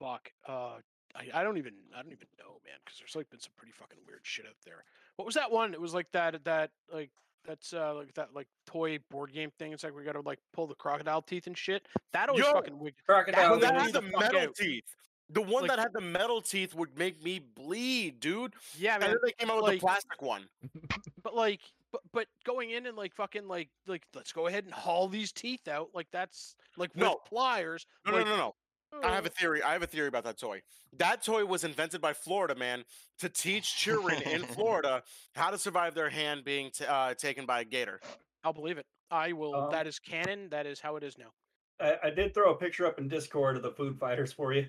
Fuck. 0.00 0.32
Uh, 0.46 0.78
I, 1.14 1.40
I 1.40 1.42
don't 1.42 1.56
even 1.56 1.72
I 1.94 2.02
don't 2.02 2.12
even 2.12 2.26
know, 2.38 2.60
man, 2.64 2.74
because 2.84 2.98
there's 2.98 3.16
like 3.16 3.30
been 3.30 3.40
some 3.40 3.52
pretty 3.56 3.72
fucking 3.72 3.98
weird 4.06 4.20
shit 4.22 4.44
out 4.46 4.56
there. 4.64 4.84
What 5.16 5.24
was 5.24 5.34
that 5.36 5.50
one? 5.50 5.72
It 5.72 5.80
was 5.80 5.94
like 5.94 6.10
that 6.12 6.44
that 6.44 6.70
like 6.92 7.10
that's 7.46 7.72
uh 7.72 7.94
like 7.94 8.12
that 8.14 8.34
like 8.34 8.48
toy 8.66 8.98
board 9.10 9.32
game 9.32 9.50
thing. 9.58 9.72
It's 9.72 9.84
like 9.84 9.96
we 9.96 10.04
gotta 10.04 10.20
like 10.20 10.40
pull 10.52 10.66
the 10.66 10.74
crocodile 10.74 11.22
teeth 11.22 11.46
and 11.46 11.56
shit. 11.56 11.86
That 12.12 12.28
always 12.28 12.44
Yo, 12.44 12.52
fucking 12.52 12.78
wicked. 12.78 12.98
Crocodile. 13.06 13.58
That 13.60 13.74
had 13.80 13.92
the 13.94 14.00
the 14.02 14.18
metal 14.18 14.40
out. 14.40 14.54
teeth. 14.56 14.84
The 15.30 15.42
one 15.42 15.62
Like- 15.62 15.70
that 15.70 15.78
had 15.80 15.92
the 15.92 16.00
metal 16.00 16.40
teeth 16.40 16.74
would 16.74 16.96
make 16.96 17.22
me 17.22 17.40
bleed, 17.40 18.20
dude. 18.20 18.54
Yeah, 18.78 18.94
And 18.94 19.00
man. 19.02 19.10
then 19.10 19.18
they 19.24 19.32
came 19.32 19.50
out 19.50 19.56
with 19.56 19.64
like- 19.64 19.80
the 19.80 19.86
plastic 19.86 20.22
one. 20.22 20.48
But 21.22 21.34
like, 21.34 21.60
but 21.90 22.02
but 22.12 22.28
going 22.44 22.70
in 22.70 22.86
and 22.86 22.96
like 22.96 23.12
fucking 23.12 23.48
like 23.48 23.68
like 23.88 24.04
let's 24.14 24.30
go 24.32 24.46
ahead 24.46 24.64
and 24.64 24.72
haul 24.72 25.08
these 25.08 25.32
teeth 25.32 25.66
out. 25.66 25.90
Like 25.92 26.06
that's 26.12 26.54
like 26.76 26.90
with 26.94 27.02
No. 27.02 27.16
pliers. 27.26 27.84
No, 28.06 28.12
like, 28.12 28.26
no, 28.26 28.36
no, 28.36 28.54
no. 28.92 29.08
I 29.08 29.12
have 29.12 29.26
a 29.26 29.30
theory. 29.30 29.60
I 29.60 29.72
have 29.72 29.82
a 29.82 29.88
theory 29.88 30.06
about 30.06 30.22
that 30.22 30.38
toy. 30.38 30.62
That 30.98 31.24
toy 31.24 31.44
was 31.44 31.64
invented 31.64 32.00
by 32.00 32.12
Florida 32.12 32.54
man 32.54 32.84
to 33.18 33.28
teach 33.28 33.76
children 33.76 34.22
in 34.22 34.42
Florida 34.56 35.02
how 35.34 35.50
to 35.50 35.58
survive 35.58 35.94
their 35.96 36.08
hand 36.10 36.44
being 36.44 36.70
t- 36.70 36.84
uh, 36.86 37.14
taken 37.14 37.44
by 37.44 37.62
a 37.62 37.64
gator. 37.64 38.00
I'll 38.44 38.52
believe 38.52 38.78
it. 38.78 38.86
I 39.10 39.32
will. 39.32 39.54
Um, 39.56 39.70
that 39.72 39.88
is 39.88 39.98
canon. 39.98 40.48
That 40.50 40.64
is 40.64 40.78
how 40.78 40.94
it 40.94 41.02
is 41.02 41.18
now. 41.18 41.32
I, 41.80 41.96
I 42.06 42.10
did 42.10 42.34
throw 42.34 42.52
a 42.52 42.56
picture 42.56 42.86
up 42.86 43.00
in 43.00 43.08
Discord 43.08 43.56
of 43.56 43.62
the 43.64 43.72
food 43.72 43.98
fighters 43.98 44.32
for 44.32 44.52
you. 44.52 44.68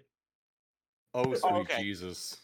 Oh, 1.14 1.34
sweet 1.34 1.52
okay. 1.52 1.82
Jesus. 1.82 2.38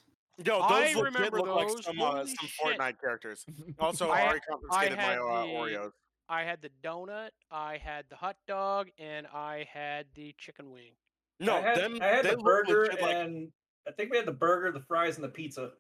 Yo, 0.44 0.60
those 0.60 0.64
I 0.72 0.80
legit 0.94 1.04
remember 1.04 1.38
look 1.38 1.56
like 1.56 1.70
some 1.84 2.02
uh, 2.02 2.26
some. 2.26 2.36
Fortnite 2.64 3.00
characters. 3.00 3.46
Also, 3.80 4.10
I- 4.10 4.22
Ari 4.28 4.40
confiscated 4.50 4.98
my 4.98 5.04
had 5.04 5.18
uh, 5.20 5.42
the- 5.44 5.48
Oreos. 5.50 5.92
I 6.30 6.44
had 6.44 6.62
the 6.62 6.70
donut, 6.84 7.30
I 7.52 7.78
had 7.78 8.06
the 8.10 8.16
hot 8.16 8.38
dog, 8.48 8.88
and 8.98 9.28
I 9.28 9.68
had 9.72 10.06
the 10.16 10.34
chicken 10.38 10.72
wing. 10.72 10.94
No, 11.40 11.58
I 11.58 11.62
had, 11.62 11.78
them. 11.78 12.00
I 12.02 12.06
had 12.06 12.26
the 12.26 12.38
burger 12.38 12.86
legit 12.86 13.02
like- 13.02 13.16
and 13.16 13.52
I 13.88 13.92
think 13.92 14.10
we 14.12 14.18
had 14.18 14.26
the 14.26 14.32
burger, 14.32 14.72
the 14.72 14.80
fries, 14.80 15.16
and 15.16 15.24
the 15.24 15.30
pizza. 15.30 15.72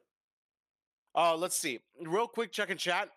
Uh, 1.16 1.36
let's 1.36 1.58
see. 1.58 1.80
Real 2.02 2.28
quick, 2.28 2.52
check 2.52 2.70
and 2.70 2.80
chat. 2.80 3.10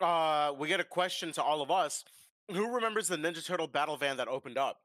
Uh, 0.00 0.52
we 0.58 0.66
get 0.68 0.80
a 0.80 0.84
question 0.84 1.30
to 1.32 1.42
all 1.42 1.62
of 1.62 1.70
us. 1.70 2.04
Who 2.50 2.74
remembers 2.74 3.06
the 3.08 3.16
Ninja 3.16 3.44
Turtle 3.46 3.68
battle 3.68 3.96
van 3.96 4.16
that 4.16 4.26
opened 4.26 4.58
up? 4.58 4.78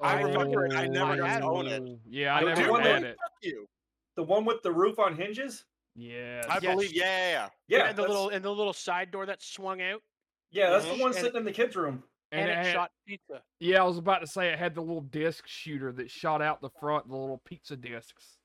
I 0.00 0.22
remember 0.22 0.64
it. 0.66 0.72
I 0.72 0.86
never 0.88 1.16
got 1.16 1.38
to 1.38 1.44
own 1.44 1.66
it. 1.66 1.82
Oh, 1.84 1.98
Yeah, 2.08 2.34
I 2.36 2.40
The 2.40 2.54
never 2.54 2.80
had 2.80 3.02
it. 3.04 3.16
Fuck 3.20 3.32
you. 3.42 3.68
The 4.16 4.22
one 4.22 4.44
with 4.44 4.62
the 4.62 4.72
roof 4.72 4.98
on 4.98 5.16
hinges. 5.16 5.64
Yeah, 5.94 6.42
I 6.48 6.54
Yes. 6.54 6.74
believe. 6.74 6.92
Yeah, 6.92 7.04
yeah, 7.04 7.30
yeah. 7.68 7.78
Yeah, 7.78 7.88
and 7.88 7.96
the 7.98 8.02
little 8.02 8.28
and 8.30 8.44
the 8.44 8.50
little 8.54 8.72
side 8.72 9.10
door 9.10 9.26
that 9.26 9.42
swung 9.42 9.80
out, 9.82 10.02
yeah, 10.50 10.70
that's 10.70 10.84
the 10.86 10.92
one 10.92 11.06
And- 11.12 11.14
sitting 11.14 11.36
in 11.36 11.44
the 11.44 11.52
kids' 11.52 11.76
room. 11.76 12.02
and, 12.30 12.40
And 12.42 12.50
it 12.50 12.52
it 12.52 12.64
had- 12.66 12.72
shot 12.72 12.92
pizza. 13.06 13.42
Yeah, 13.60 13.82
I 13.82 13.84
was 13.86 13.98
about 13.98 14.20
to 14.20 14.26
say 14.26 14.50
it 14.50 14.58
had 14.58 14.74
the 14.74 14.80
little 14.80 15.02
disc 15.02 15.46
shooter 15.46 15.92
that 15.92 16.10
shot 16.10 16.40
out 16.40 16.60
the 16.62 16.70
front, 16.70 17.08
the 17.08 17.16
little 17.16 17.38
pizza 17.44 17.76
discs. 17.76 18.38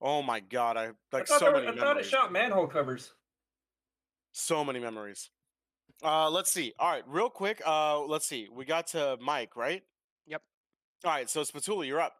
Oh 0.00 0.22
my 0.22 0.38
god, 0.40 0.76
I 0.76 0.84
I 0.84 0.92
like 1.12 1.26
thought, 1.26 1.40
so 1.40 1.46
there- 1.46 1.54
many 1.64 1.66
I 1.68 1.80
thought 1.80 1.98
it 1.98 2.04
shot 2.04 2.30
manhole 2.30 2.68
covers. 2.68 3.12
So 4.32 4.64
many 4.64 4.78
memories. 4.78 5.30
Uh, 6.02 6.30
let's 6.30 6.50
see. 6.52 6.72
All 6.78 6.88
right, 6.90 7.02
real 7.08 7.28
quick. 7.28 7.60
Uh, 7.66 8.00
let's 8.04 8.26
see. 8.26 8.48
We 8.48 8.64
got 8.64 8.86
to 8.88 9.18
Mike, 9.20 9.56
right? 9.56 9.82
Yep. 10.26 10.42
All 11.04 11.10
right, 11.10 11.28
so 11.28 11.42
Spatula, 11.42 11.84
you're 11.84 12.00
up. 12.00 12.19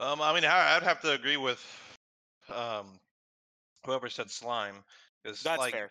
Um, 0.00 0.20
I 0.20 0.34
mean, 0.34 0.44
I- 0.44 0.76
I'd 0.76 0.82
have 0.82 1.00
to 1.02 1.12
agree 1.12 1.36
with 1.36 1.64
um 2.52 2.86
whoever 3.84 4.08
said 4.08 4.30
slime. 4.30 4.84
Because 5.22 5.42
That's 5.42 5.58
like, 5.58 5.72
fair. 5.72 5.90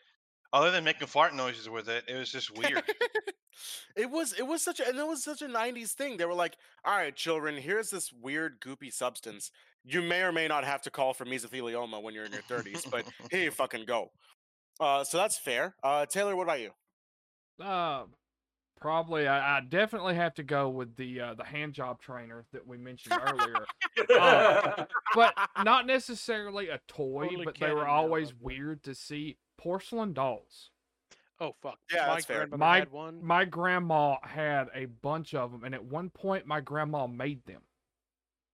other 0.53 0.72
than 0.72 0.84
making 0.84 1.07
fart 1.07 1.34
noises 1.34 1.69
with 1.69 1.90
it, 1.90 2.03
it 2.07 2.15
was 2.15 2.32
just 2.32 2.56
weird. 2.57 2.84
it 3.95 4.10
was 4.10 4.34
it 4.34 4.44
was 4.48 4.61
such 4.61 4.80
a 4.80 4.88
and 4.88 4.98
it 4.98 5.07
was 5.07 5.23
such 5.23 5.41
a 5.41 5.48
90s 5.48 5.91
thing. 5.94 6.18
They 6.18 6.26
were 6.26 6.34
like, 6.34 6.56
all 6.84 6.95
right, 6.95 7.15
children, 7.15 7.57
here's 7.57 7.90
this 7.90 8.11
weird 8.14 8.60
goopy 8.61 8.94
substance. 8.94 9.52
You 9.84 10.02
may 10.02 10.22
or 10.22 10.32
may 10.32 10.48
not 10.48 10.64
have 10.64 10.82
to 10.84 10.91
call 10.91 11.14
for 11.14 11.26
mesothelioma 11.26 12.02
when 12.02 12.14
you're 12.14 12.26
in 12.26 12.32
your 12.32 12.41
30s, 12.44 12.90
but 12.90 13.06
here 13.30 13.44
you 13.44 13.52
fucking 13.61 13.86
go. 13.86 14.11
Uh, 14.80 15.03
so 15.03 15.18
that's 15.18 15.38
fair. 15.38 15.76
Uh, 15.84 16.06
Taylor, 16.06 16.36
what 16.36 16.44
about 16.44 16.60
you? 16.60 16.72
Uh, 17.64 18.03
probably. 18.80 19.27
I, 19.27 19.57
I 19.57 19.61
definitely 19.61 20.15
have 20.15 20.34
to 20.35 20.43
go 20.43 20.69
with 20.69 20.95
the 20.95 21.19
uh, 21.22 21.34
the 21.35 21.43
hand 21.43 21.73
job 21.73 21.99
trainer 22.02 22.45
that 22.53 22.65
we 22.68 22.77
mentioned 22.77 23.19
earlier. 23.22 23.65
Uh, 24.19 24.85
but 25.15 25.34
not 25.64 25.85
necessarily 25.88 26.69
a 26.69 26.80
toy, 26.88 27.23
Totally 27.27 27.45
but 27.45 27.57
they 27.60 27.72
were 27.72 27.88
always 27.88 28.31
but- 28.31 28.41
weird 28.43 28.84
to 28.84 28.93
see. 28.95 29.38
Porcelain 29.57 30.14
dolls. 30.14 30.69
Oh 31.39 31.56
fuck. 31.61 31.77
Yeah, 31.93 32.07
my 32.07 32.14
that's 32.14 32.26
fair. 32.26 32.47
My- 32.47 32.80
had 32.80 32.91
one. 32.91 33.23
My 33.23 33.45
grandma 33.45 34.18
had 34.23 34.68
a 34.76 34.85
bunch 34.85 35.34
of 35.34 35.52
them, 35.52 35.64
and 35.64 35.73
at 35.73 35.84
one 35.84 36.10
point, 36.10 36.45
my 36.45 36.60
grandma 36.61 37.07
made 37.07 37.45
them. 37.45 37.61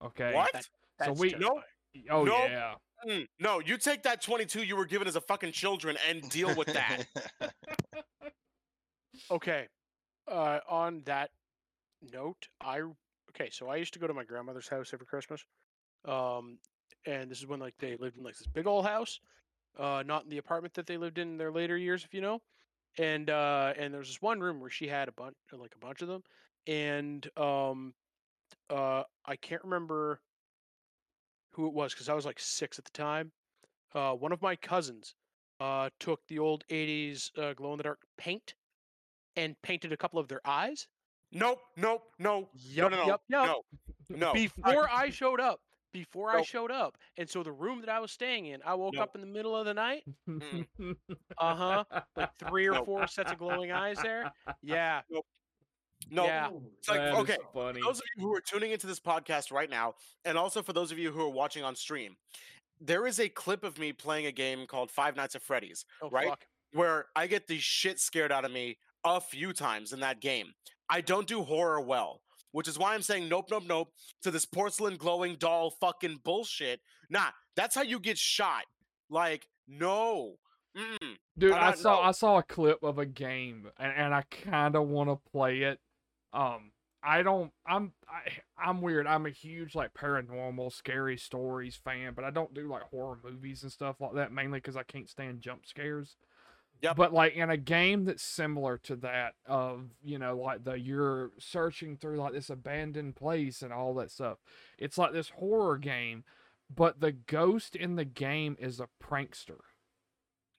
Okay. 0.03 0.33
What? 0.33 0.51
That- 0.53 0.63
So 0.63 0.69
That's 0.99 1.19
we- 1.19 1.29
terrifying. 1.31 1.61
Oh 2.09 2.23
Nope. 2.23 2.37
yeah. 2.49 2.73
Mm, 3.07 3.27
no, 3.39 3.59
you 3.59 3.77
take 3.77 4.03
that 4.03 4.21
22 4.21 4.61
you 4.63 4.75
were 4.75 4.85
given 4.85 5.07
as 5.07 5.15
a 5.15 5.21
fucking 5.21 5.51
children 5.53 5.97
and 6.07 6.21
deal 6.29 6.53
with 6.55 6.67
that. 6.73 7.05
Okay. 9.29 9.67
Uh, 10.31 10.59
on 10.69 11.03
that 11.05 11.31
note, 12.01 12.49
I 12.61 12.81
okay. 13.31 13.49
So 13.51 13.69
I 13.69 13.77
used 13.77 13.93
to 13.93 13.99
go 13.99 14.07
to 14.07 14.13
my 14.13 14.23
grandmother's 14.23 14.69
house 14.69 14.93
every 14.93 15.07
Christmas, 15.07 15.45
um, 16.05 16.59
and 17.05 17.29
this 17.31 17.39
is 17.39 17.47
when 17.47 17.59
like 17.59 17.75
they 17.79 17.97
lived 17.97 18.17
in 18.17 18.23
like 18.23 18.37
this 18.37 18.47
big 18.47 18.67
old 18.67 18.85
house, 18.85 19.19
uh, 19.79 20.03
not 20.05 20.23
in 20.23 20.29
the 20.29 20.37
apartment 20.37 20.73
that 20.75 20.87
they 20.87 20.97
lived 20.97 21.17
in 21.19 21.29
in 21.29 21.37
their 21.37 21.51
later 21.51 21.77
years, 21.77 22.05
if 22.05 22.13
you 22.13 22.21
know. 22.21 22.41
And 22.97 23.29
uh, 23.29 23.73
and 23.77 23.93
there's 23.93 24.09
this 24.09 24.21
one 24.21 24.41
room 24.41 24.59
where 24.61 24.69
she 24.69 24.87
had 24.87 25.09
a 25.09 25.13
bunch, 25.13 25.35
like 25.53 25.75
a 25.75 25.79
bunch 25.85 26.01
of 26.01 26.09
them, 26.09 26.23
and 26.67 27.27
um, 27.37 27.93
uh, 28.69 29.03
I 29.25 29.37
can't 29.37 29.63
remember 29.63 30.21
who 31.51 31.67
it 31.67 31.73
was 31.73 31.93
because 31.93 32.09
I 32.09 32.13
was 32.13 32.25
like 32.25 32.39
six 32.39 32.79
at 32.79 32.85
the 32.85 32.91
time. 32.91 33.31
Uh, 33.93 34.13
one 34.13 34.31
of 34.31 34.41
my 34.41 34.55
cousins 34.55 35.15
uh, 35.59 35.89
took 35.99 36.25
the 36.27 36.39
old 36.39 36.63
'80s 36.69 37.31
uh, 37.37 37.53
glow 37.53 37.73
in 37.73 37.77
the 37.77 37.83
dark 37.83 38.01
paint 38.17 38.55
and 39.41 39.59
painted 39.63 39.91
a 39.91 39.97
couple 39.97 40.19
of 40.19 40.27
their 40.27 40.41
eyes. 40.45 40.87
nope, 41.31 41.59
nope, 41.77 42.03
no, 42.19 42.49
Yup, 42.53 42.91
no, 42.91 42.97
no, 42.97 43.05
yup, 43.07 43.21
yup. 43.29 43.47
no, 44.09 44.17
no. 44.17 44.33
Before 44.33 44.89
I 44.89 45.09
showed 45.09 45.39
up, 45.39 45.59
before 45.93 46.29
I 46.31 46.41
showed 46.41 46.71
up, 46.71 46.97
and 47.17 47.29
so 47.29 47.41
the 47.43 47.51
room 47.51 47.79
that 47.81 47.89
I 47.89 47.99
was 47.99 48.11
staying 48.11 48.45
in, 48.47 48.61
I 48.65 48.75
woke 48.75 48.93
Nope. 48.93 49.03
up 49.03 49.15
in 49.15 49.21
the 49.21 49.27
middle 49.27 49.55
of 49.55 49.65
the 49.65 49.73
night. 49.73 50.03
Mm. 50.29 50.65
Uh 51.37 51.55
huh. 51.55 51.83
Like 52.15 52.29
three 52.47 52.67
or 52.67 52.73
Nope. 52.73 52.85
four 52.85 53.07
sets 53.07 53.31
of 53.31 53.37
glowing 53.39 53.71
eyes 53.71 53.97
there. 54.03 54.31
Yeah. 54.61 55.01
no, 56.09 56.25
Yeah. 56.25 56.49
it's 56.77 56.87
like 56.89 56.97
That 56.99 57.13
is 57.13 57.19
okay. 57.19 57.37
funny. 57.53 57.81
those 57.81 57.97
of 57.99 58.03
you 58.15 58.23
who 58.27 58.35
are 58.35 58.41
tuning 58.41 58.71
into 58.71 58.87
this 58.87 58.99
podcast 58.99 59.51
right 59.51 59.69
now, 59.69 59.95
and 60.25 60.37
also 60.37 60.61
for 60.61 60.73
those 60.73 60.91
of 60.91 60.99
you 60.99 61.11
who 61.11 61.21
are 61.21 61.29
watching 61.29 61.63
on 61.63 61.75
stream, 61.75 62.15
there 62.79 63.05
is 63.07 63.19
a 63.19 63.29
clip 63.29 63.63
of 63.63 63.77
me 63.79 63.91
playing 63.93 64.25
a 64.27 64.31
game 64.31 64.65
called 64.67 64.91
Five 64.91 65.15
Nights 65.15 65.35
at 65.35 65.41
Freddy's, 65.41 65.85
Oh 66.01 66.09
Right? 66.09 66.27
fuck. 66.29 66.45
where 66.73 67.07
I 67.15 67.27
get 67.27 67.47
the 67.47 67.57
shit 67.59 67.99
scared 67.99 68.31
out 68.31 68.45
of 68.45 68.51
me 68.51 68.77
a 69.03 69.21
few 69.21 69.53
times 69.53 69.93
in 69.93 69.99
that 70.01 70.21
game. 70.21 70.53
I 70.89 71.01
don't 71.01 71.27
do 71.27 71.43
horror 71.43 71.81
well, 71.81 72.21
which 72.51 72.67
is 72.67 72.77
why 72.77 72.93
I'm 72.93 73.01
saying 73.01 73.29
nope, 73.29 73.47
nope, 73.49 73.63
nope 73.67 73.93
to 74.23 74.31
this 74.31 74.45
porcelain 74.45 74.97
glowing 74.97 75.35
doll 75.35 75.71
fucking 75.71 76.21
bullshit. 76.23 76.81
Nah, 77.09 77.29
that's 77.55 77.75
how 77.75 77.81
you 77.81 77.99
get 77.99 78.17
shot. 78.17 78.63
Like, 79.09 79.47
no. 79.67 80.35
Mm-mm. 80.77 81.17
Dude, 81.37 81.51
I 81.51 81.69
I 81.69 81.73
saw 81.75 81.95
know. 81.95 82.01
I 82.01 82.11
saw 82.11 82.37
a 82.37 82.43
clip 82.43 82.83
of 82.83 82.97
a 82.97 83.05
game 83.05 83.69
and, 83.77 83.93
and 83.95 84.13
I 84.13 84.23
kind 84.29 84.75
of 84.75 84.87
want 84.87 85.09
to 85.09 85.31
play 85.31 85.61
it. 85.61 85.79
Um, 86.33 86.71
I 87.03 87.23
don't. 87.23 87.51
I'm 87.67 87.93
I, 88.07 88.29
I'm 88.63 88.81
weird. 88.81 89.07
I'm 89.07 89.25
a 89.25 89.31
huge 89.31 89.75
like 89.75 89.93
paranormal, 89.93 90.71
scary 90.71 91.17
stories 91.17 91.75
fan, 91.75 92.13
but 92.15 92.23
I 92.23 92.29
don't 92.29 92.53
do 92.53 92.69
like 92.69 92.83
horror 92.83 93.17
movies 93.23 93.63
and 93.63 93.71
stuff 93.71 93.99
like 93.99 94.13
that 94.13 94.31
mainly 94.31 94.59
because 94.59 94.77
I 94.77 94.83
can't 94.83 95.09
stand 95.09 95.41
jump 95.41 95.65
scares. 95.65 96.15
Yep. 96.81 96.95
But 96.95 97.13
like 97.13 97.33
in 97.35 97.49
a 97.49 97.57
game 97.57 98.05
that's 98.05 98.23
similar 98.23 98.77
to 98.79 98.95
that 98.97 99.33
of 99.45 99.91
you 100.03 100.17
know 100.17 100.37
like 100.37 100.63
the 100.63 100.79
you're 100.79 101.31
searching 101.37 101.95
through 101.95 102.17
like 102.17 102.33
this 102.33 102.49
abandoned 102.49 103.15
place 103.15 103.61
and 103.61 103.71
all 103.71 103.93
that 103.95 104.09
stuff. 104.11 104.39
It's 104.79 104.97
like 104.97 105.13
this 105.13 105.29
horror 105.29 105.77
game, 105.77 106.23
but 106.73 106.99
the 106.99 107.11
ghost 107.11 107.75
in 107.75 107.95
the 107.97 108.05
game 108.05 108.57
is 108.59 108.79
a 108.79 108.87
prankster. 109.03 109.59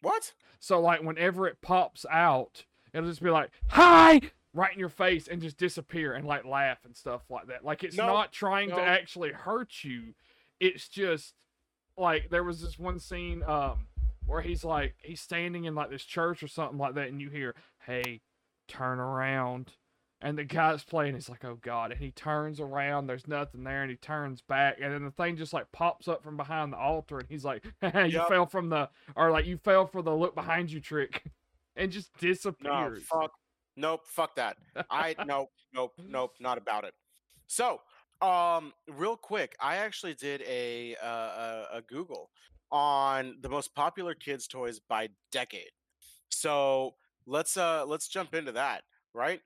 What? 0.01 0.35
So 0.61 0.81
like 0.81 1.03
whenever 1.03 1.47
it 1.49 1.61
pops 1.61 2.07
out, 2.11 2.67
it'll 2.93 3.09
just 3.09 3.23
be 3.23 3.31
like, 3.31 3.51
"Hi!" 3.71 4.21
right 4.55 4.73
in 4.73 4.79
your 4.79 4.89
face 4.89 5.27
and 5.29 5.41
just 5.43 5.57
disappear 5.57 6.13
and 6.13 6.27
like 6.27 6.45
laugh 6.45 6.85
and 6.85 6.97
stuff 6.97 7.23
like 7.31 7.47
that. 7.47 7.65
Like 7.65 7.83
it's 7.83 7.97
No, 7.97 8.07
not 8.07 8.33
trying 8.33 8.69
no. 8.69 8.77
to 8.77 8.83
actually 8.83 9.33
hurt 9.33 9.83
you. 9.83 10.15
It's 10.61 10.89
just 10.89 11.35
like 11.97 12.31
there 12.31 12.45
was 12.45 12.61
this 12.61 12.79
one 12.79 12.99
scene 12.99 13.43
um 13.43 13.87
where 14.33 14.41
he's 14.43 14.65
like 14.65 14.95
he's 15.03 15.21
standing 15.21 15.65
in 15.65 15.75
like 15.75 15.91
this 15.91 16.05
church 16.05 16.43
or 16.43 16.49
something 16.49 16.79
like 16.79 16.95
that 16.95 17.09
and 17.09 17.21
you 17.21 17.31
hear, 17.31 17.55
"Hey, 17.87 18.23
turn 18.67 18.99
around." 18.99 19.73
And 20.25 20.39
the 20.39 20.45
guy's 20.45 20.85
playing, 20.85 21.15
he's 21.15 21.29
like, 21.29 21.45
oh 21.45 21.59
God. 21.61 21.91
And 21.91 22.01
he 22.01 22.13
turns 22.13 22.61
around, 22.61 23.09
there's 23.09 23.27
nothing 23.27 23.65
there, 23.65 23.83
and 23.83 23.91
he 23.91 23.97
turns 23.97 24.41
back, 24.41 24.77
and 24.81 24.95
then 24.95 25.05
the 25.05 25.11
thing 25.11 25.37
just 25.37 25.53
like 25.53 25.73
pops 25.73 26.07
up 26.07 26.23
from 26.23 26.37
behind 26.37 26.73
the 26.73 26.77
altar, 26.77 27.19
and 27.19 27.29
he's 27.29 27.45
like, 27.45 27.65
you 27.83 28.05
Yup. 28.05 28.29
fell 28.29 28.47
from 28.47 28.69
the, 28.69 28.89
or 29.17 29.33
like 29.33 29.47
you 29.47 29.57
fell 29.57 29.85
for 29.85 30.01
the 30.01 30.15
look 30.15 30.37
behind 30.37 30.71
you 30.71 30.79
trick, 30.79 31.25
and 31.77 31.91
just 31.91 32.17
disappears. 32.19 33.03
No, 33.13 33.21
fuck. 33.21 33.33
Nope, 33.77 34.03
fuck 34.07 34.37
that. 34.37 34.59
I 34.89 35.17
nope, 35.27 35.51
nope, 35.75 35.95
nope, 35.99 36.35
not 36.39 36.57
about 36.57 36.85
it. 36.85 36.95
So, 37.49 37.81
um, 38.21 38.73
real 38.89 39.17
quick, 39.17 39.57
I 39.59 39.79
actually 39.79 40.15
did 40.15 40.43
a 40.43 40.95
uh, 41.03 41.07
a, 41.07 41.67
a 41.79 41.83
Google 41.89 42.31
on 42.73 43.37
the 43.43 43.49
most 43.49 43.75
popular 43.75 44.15
kids' 44.15 44.49
toys 44.49 44.81
by 44.81 45.11
decade. 45.31 45.71
So 46.31 46.95
let's 47.27 47.57
uh 47.57 47.85
let's 47.87 48.09
jump 48.09 48.35
into 48.35 48.53
that, 48.53 48.83
right? 49.15 49.41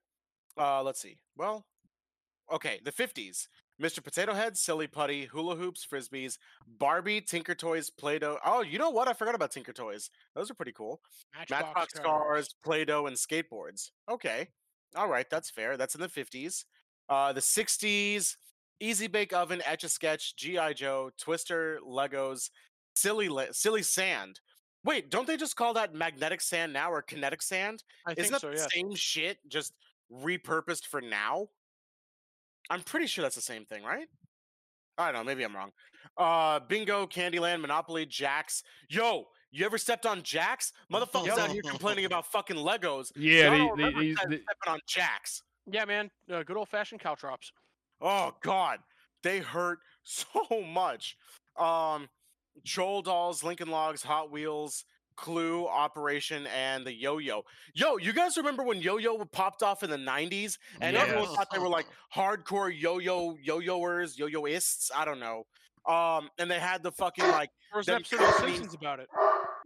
Uh, 0.58 0.82
let's 0.82 1.00
see. 1.00 1.18
Well, 1.36 1.66
okay, 2.50 2.80
the 2.84 2.92
fifties. 2.92 3.48
Mr. 3.82 4.02
Potato 4.02 4.32
Head, 4.32 4.56
Silly 4.56 4.86
Putty, 4.86 5.26
Hula 5.26 5.54
Hoops, 5.54 5.86
Frisbees, 5.86 6.38
Barbie, 6.78 7.20
Tinker 7.20 7.54
Toys, 7.54 7.90
Play-Doh. 7.90 8.38
Oh, 8.42 8.62
you 8.62 8.78
know 8.78 8.88
what? 8.88 9.06
I 9.06 9.12
forgot 9.12 9.34
about 9.34 9.50
Tinker 9.50 9.74
Toys. 9.74 10.08
Those 10.34 10.50
are 10.50 10.54
pretty 10.54 10.72
cool. 10.72 11.02
Matchbox 11.50 11.92
cars, 11.92 12.54
Play-Doh, 12.64 13.06
and 13.06 13.14
skateboards. 13.14 13.90
Okay, 14.10 14.48
all 14.94 15.08
right, 15.08 15.28
that's 15.28 15.50
fair. 15.50 15.76
That's 15.76 15.94
in 15.94 16.00
the 16.00 16.08
fifties. 16.08 16.64
Uh, 17.10 17.34
the 17.34 17.42
sixties, 17.42 18.38
Easy 18.80 19.08
Bake 19.08 19.34
Oven, 19.34 19.60
Etch 19.66 19.84
a 19.84 19.88
Sketch, 19.90 20.36
GI 20.36 20.74
Joe, 20.74 21.10
Twister, 21.18 21.78
Legos, 21.86 22.50
Silly 22.96 23.28
Silly 23.52 23.82
Sand. 23.82 24.40
Wait, 24.84 25.10
don't 25.10 25.26
they 25.26 25.36
just 25.36 25.56
call 25.56 25.74
that 25.74 25.94
magnetic 25.94 26.40
sand 26.40 26.72
now 26.72 26.92
or 26.92 27.02
kinetic 27.02 27.42
sand? 27.42 27.82
I 28.06 28.12
Isn't 28.12 28.22
think 28.22 28.32
that 28.32 28.40
so. 28.40 28.50
the 28.50 28.56
Yeah. 28.56 28.66
same 28.72 28.94
shit, 28.94 29.38
just 29.48 29.72
repurposed 30.12 30.86
for 30.86 31.00
now? 31.00 31.48
I'm 32.70 32.82
pretty 32.82 33.06
sure 33.06 33.22
that's 33.22 33.34
the 33.34 33.40
same 33.42 33.64
thing, 33.64 33.82
right? 33.82 34.08
I 34.98 35.06
don't 35.12 35.14
know. 35.20 35.24
Maybe 35.24 35.42
I'm 35.44 35.54
wrong. 35.54 35.72
Uh, 36.16 36.60
Bingo, 36.60 37.06
Candyland, 37.06 37.60
Monopoly, 37.60 38.06
Jacks. 38.06 38.62
Yo, 38.88 39.26
you 39.50 39.66
ever 39.66 39.76
stepped 39.76 40.06
on 40.06 40.22
Jacks? 40.22 40.72
Motherfuckers 40.92 41.36
out 41.36 41.50
here 41.50 41.62
complaining 41.62 42.04
about 42.06 42.26
fucking 42.30 42.56
Legos. 42.56 43.12
Yeah, 43.16 43.42
Y'all 43.42 43.50
the- 43.50 43.58
don't 43.58 43.68
the- 43.68 43.84
remember 43.84 44.00
these- 44.00 44.14
stepping 44.16 44.72
on 44.72 44.80
Jacks. 44.86 45.42
Yeah, 45.66 45.84
man. 45.84 46.10
Uh, 46.32 46.44
good 46.44 46.56
old 46.56 46.68
fashioned 46.68 47.00
caltrops. 47.00 47.50
Oh 48.00 48.34
God, 48.42 48.78
they 49.22 49.40
hurt 49.40 49.80
so 50.04 50.62
much. 50.62 51.16
Um, 51.58 52.08
Troll 52.64 53.02
Dolls, 53.02 53.42
Lincoln 53.42 53.68
Logs, 53.70 54.02
Hot 54.02 54.30
Wheels, 54.30 54.84
Clue, 55.16 55.66
Operation, 55.66 56.46
and 56.48 56.84
the 56.86 56.92
Yo-Yo. 56.92 57.42
Yo, 57.74 57.96
you 57.96 58.12
guys 58.12 58.36
remember 58.36 58.62
when 58.62 58.80
Yo-Yo 58.80 59.24
popped 59.26 59.62
off 59.62 59.82
in 59.82 59.90
the 59.90 59.96
'90s, 59.96 60.58
and 60.80 60.96
everyone 60.96 61.26
thought 61.26 61.48
they 61.50 61.58
were 61.58 61.68
like 61.68 61.86
hardcore 62.14 62.70
Yo-Yo 62.76 63.36
Yo-Yoers, 63.42 64.18
Yo-Yoists. 64.18 64.90
I 64.94 65.04
don't 65.04 65.20
know. 65.20 65.44
Um, 65.86 66.28
and 66.38 66.50
they 66.50 66.58
had 66.58 66.82
the 66.82 66.90
fucking 66.92 67.24
like, 67.28 67.50
There 67.72 67.78
was 67.78 67.88
an 67.88 67.94
episode 67.94 68.20
of 68.20 68.26
The 68.26 68.32
Simpsons 68.40 68.74
about 68.74 69.00
it. 69.00 69.08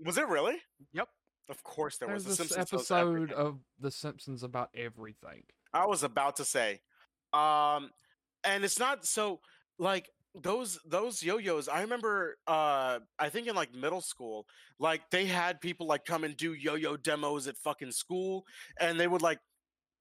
was 0.04 0.18
it 0.18 0.28
really? 0.28 0.56
Yep. 0.92 1.08
Of 1.48 1.64
course 1.64 1.96
there 1.96 2.08
was. 2.08 2.24
There's 2.24 2.36
The 2.36 2.44
this 2.44 2.54
Simpsons 2.54 2.72
episode 2.72 3.32
of 3.32 3.58
The 3.80 3.90
Simpsons 3.90 4.42
about 4.42 4.68
everything. 4.76 5.42
I 5.72 5.86
was 5.86 6.02
about 6.02 6.36
to 6.36 6.44
say. 6.44 6.80
Um 7.32 7.90
and 8.44 8.64
it's 8.64 8.78
not 8.78 9.04
so 9.04 9.40
like 9.78 10.10
those 10.34 10.78
those 10.84 11.22
yo-yos 11.22 11.68
i 11.68 11.80
remember 11.80 12.36
uh 12.46 13.00
i 13.18 13.28
think 13.28 13.48
in 13.48 13.54
like 13.56 13.74
middle 13.74 14.00
school 14.00 14.46
like 14.78 15.02
they 15.10 15.26
had 15.26 15.60
people 15.60 15.86
like 15.88 16.04
come 16.04 16.22
and 16.22 16.36
do 16.36 16.52
yo-yo 16.52 16.96
demos 16.96 17.48
at 17.48 17.56
fucking 17.56 17.90
school 17.90 18.44
and 18.78 18.98
they 18.98 19.08
would 19.08 19.22
like 19.22 19.38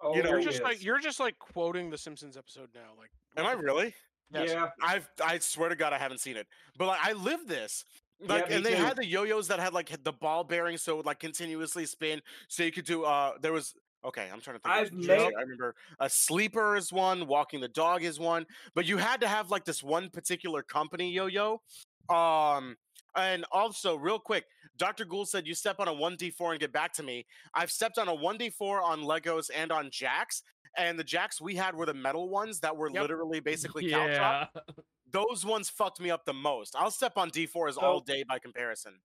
Oh, 0.02 0.16
You 0.16 0.24
know, 0.24 0.30
You're 0.30 0.42
just 0.42 0.64
like 0.64 0.82
you're 0.84 1.00
just 1.00 1.20
like 1.20 1.38
quoting 1.40 1.90
the 1.90 1.98
Simpsons 1.98 2.38
episode 2.38 2.70
now. 2.74 2.94
Like, 2.98 3.10
am 3.36 3.46
i 3.46 3.52
really 3.52 3.94
Yes. 4.32 4.50
Yeah. 4.52 4.70
I've 4.82 5.10
I 5.22 5.40
swear 5.40 5.70
to 5.70 5.76
God 5.76 5.92
I 5.92 5.98
haven't 5.98 6.20
seen 6.20 6.38
it, 6.38 6.48
but 6.78 6.88
like 6.88 7.00
I 7.04 7.14
lived 7.14 7.48
this. 7.50 7.84
Yeah, 8.22 8.28
Like, 8.34 8.50
me 8.50 8.56
and 8.56 8.66
they 8.66 8.76
too. 8.76 8.84
had 8.84 8.96
the 8.96 9.06
yo-yos 9.06 9.48
that 9.50 9.60
had 9.60 9.74
like 9.74 9.92
the 10.04 10.14
ball 10.14 10.44
bearing, 10.44 10.78
so 10.78 10.94
it 10.94 10.98
would 10.98 11.06
like 11.06 11.20
continuously 11.20 11.86
spin. 11.86 12.22
So 12.48 12.64
you 12.64 12.72
could 12.72 12.86
do. 12.86 13.04
Uh, 13.04 13.34
there 13.42 13.52
was 13.52 13.74
okay. 14.06 14.30
I'm 14.32 14.42
trying 14.42 14.58
to 14.58 14.62
think. 14.64 14.76
I've 14.76 14.92
made- 14.94 15.10
I 15.36 15.42
remember 15.42 15.76
a 16.00 16.10
sleeper 16.10 16.76
is 16.76 16.92
one, 16.92 17.28
walking 17.28 17.60
the 17.62 17.68
dog 17.68 18.04
is 18.04 18.20
one, 18.20 18.46
but 18.76 18.86
you 18.86 18.98
had 18.98 19.22
to 19.22 19.28
have 19.28 19.50
like 19.52 19.66
this 19.66 19.82
one 19.84 20.10
particular 20.10 20.62
company 20.64 21.12
yo-yo. 21.12 21.62
Um, 22.10 22.78
and 23.16 23.46
also 23.52 23.96
real 23.96 24.20
quick, 24.20 24.46
Dr. 24.78 25.06
Gould 25.06 25.30
said 25.30 25.46
you 25.46 25.54
step 25.54 25.80
on 25.80 25.88
a 25.88 25.94
1d4 25.94 26.52
and 26.52 26.60
get 26.60 26.72
back 26.72 26.94
to 26.94 27.04
me. 27.04 27.26
I've 27.54 27.72
stepped 27.72 27.98
on 27.98 28.08
a 28.08 28.14
1d4 28.16 28.82
on 28.82 29.02
Legos 29.02 29.50
and 29.56 29.72
on 29.72 29.90
Jacks, 29.92 30.42
and 30.78 30.98
the 30.98 31.04
Jacks 31.04 31.42
we 31.42 31.56
had 31.56 31.76
were 31.76 31.86
the 31.86 31.94
metal 31.94 32.30
ones 32.30 32.60
that 32.62 32.76
were 32.76 32.90
Yep. 32.90 33.02
literally 33.02 33.40
basically 33.40 33.90
yeah. 33.90 34.46
those 35.12 35.44
ones 35.46 35.70
fucked 35.70 36.00
me 36.00 36.10
up 36.12 36.24
the 36.26 36.34
most. 36.34 36.76
I'll 36.76 36.92
step 36.92 37.14
on 37.18 37.30
D4s 37.32 37.74
So- 37.76 37.82
all 37.82 38.00
day 38.00 38.24
by 38.24 38.40
comparison. 38.40 39.02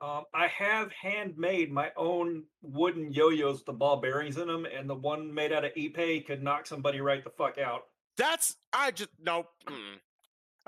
Um, 0.00 0.24
I 0.32 0.46
have 0.46 0.92
handmade 0.92 1.72
my 1.72 1.90
own 1.96 2.44
wooden 2.62 3.12
yo-yos 3.12 3.56
with 3.56 3.64
the 3.66 3.72
ball 3.72 4.00
bearings 4.00 4.36
in 4.36 4.46
them, 4.46 4.64
and 4.64 4.88
the 4.88 4.94
one 4.94 5.34
made 5.34 5.52
out 5.52 5.64
of 5.64 5.74
Ipe 5.74 6.24
could 6.26 6.42
knock 6.42 6.66
somebody 6.66 7.00
right 7.00 7.24
the 7.24 7.30
fuck 7.30 7.58
out. 7.58 7.82
That's 8.16 8.56
I 8.72 8.92
just 8.92 9.10
nope. 9.20 9.46
mm. 9.66 9.96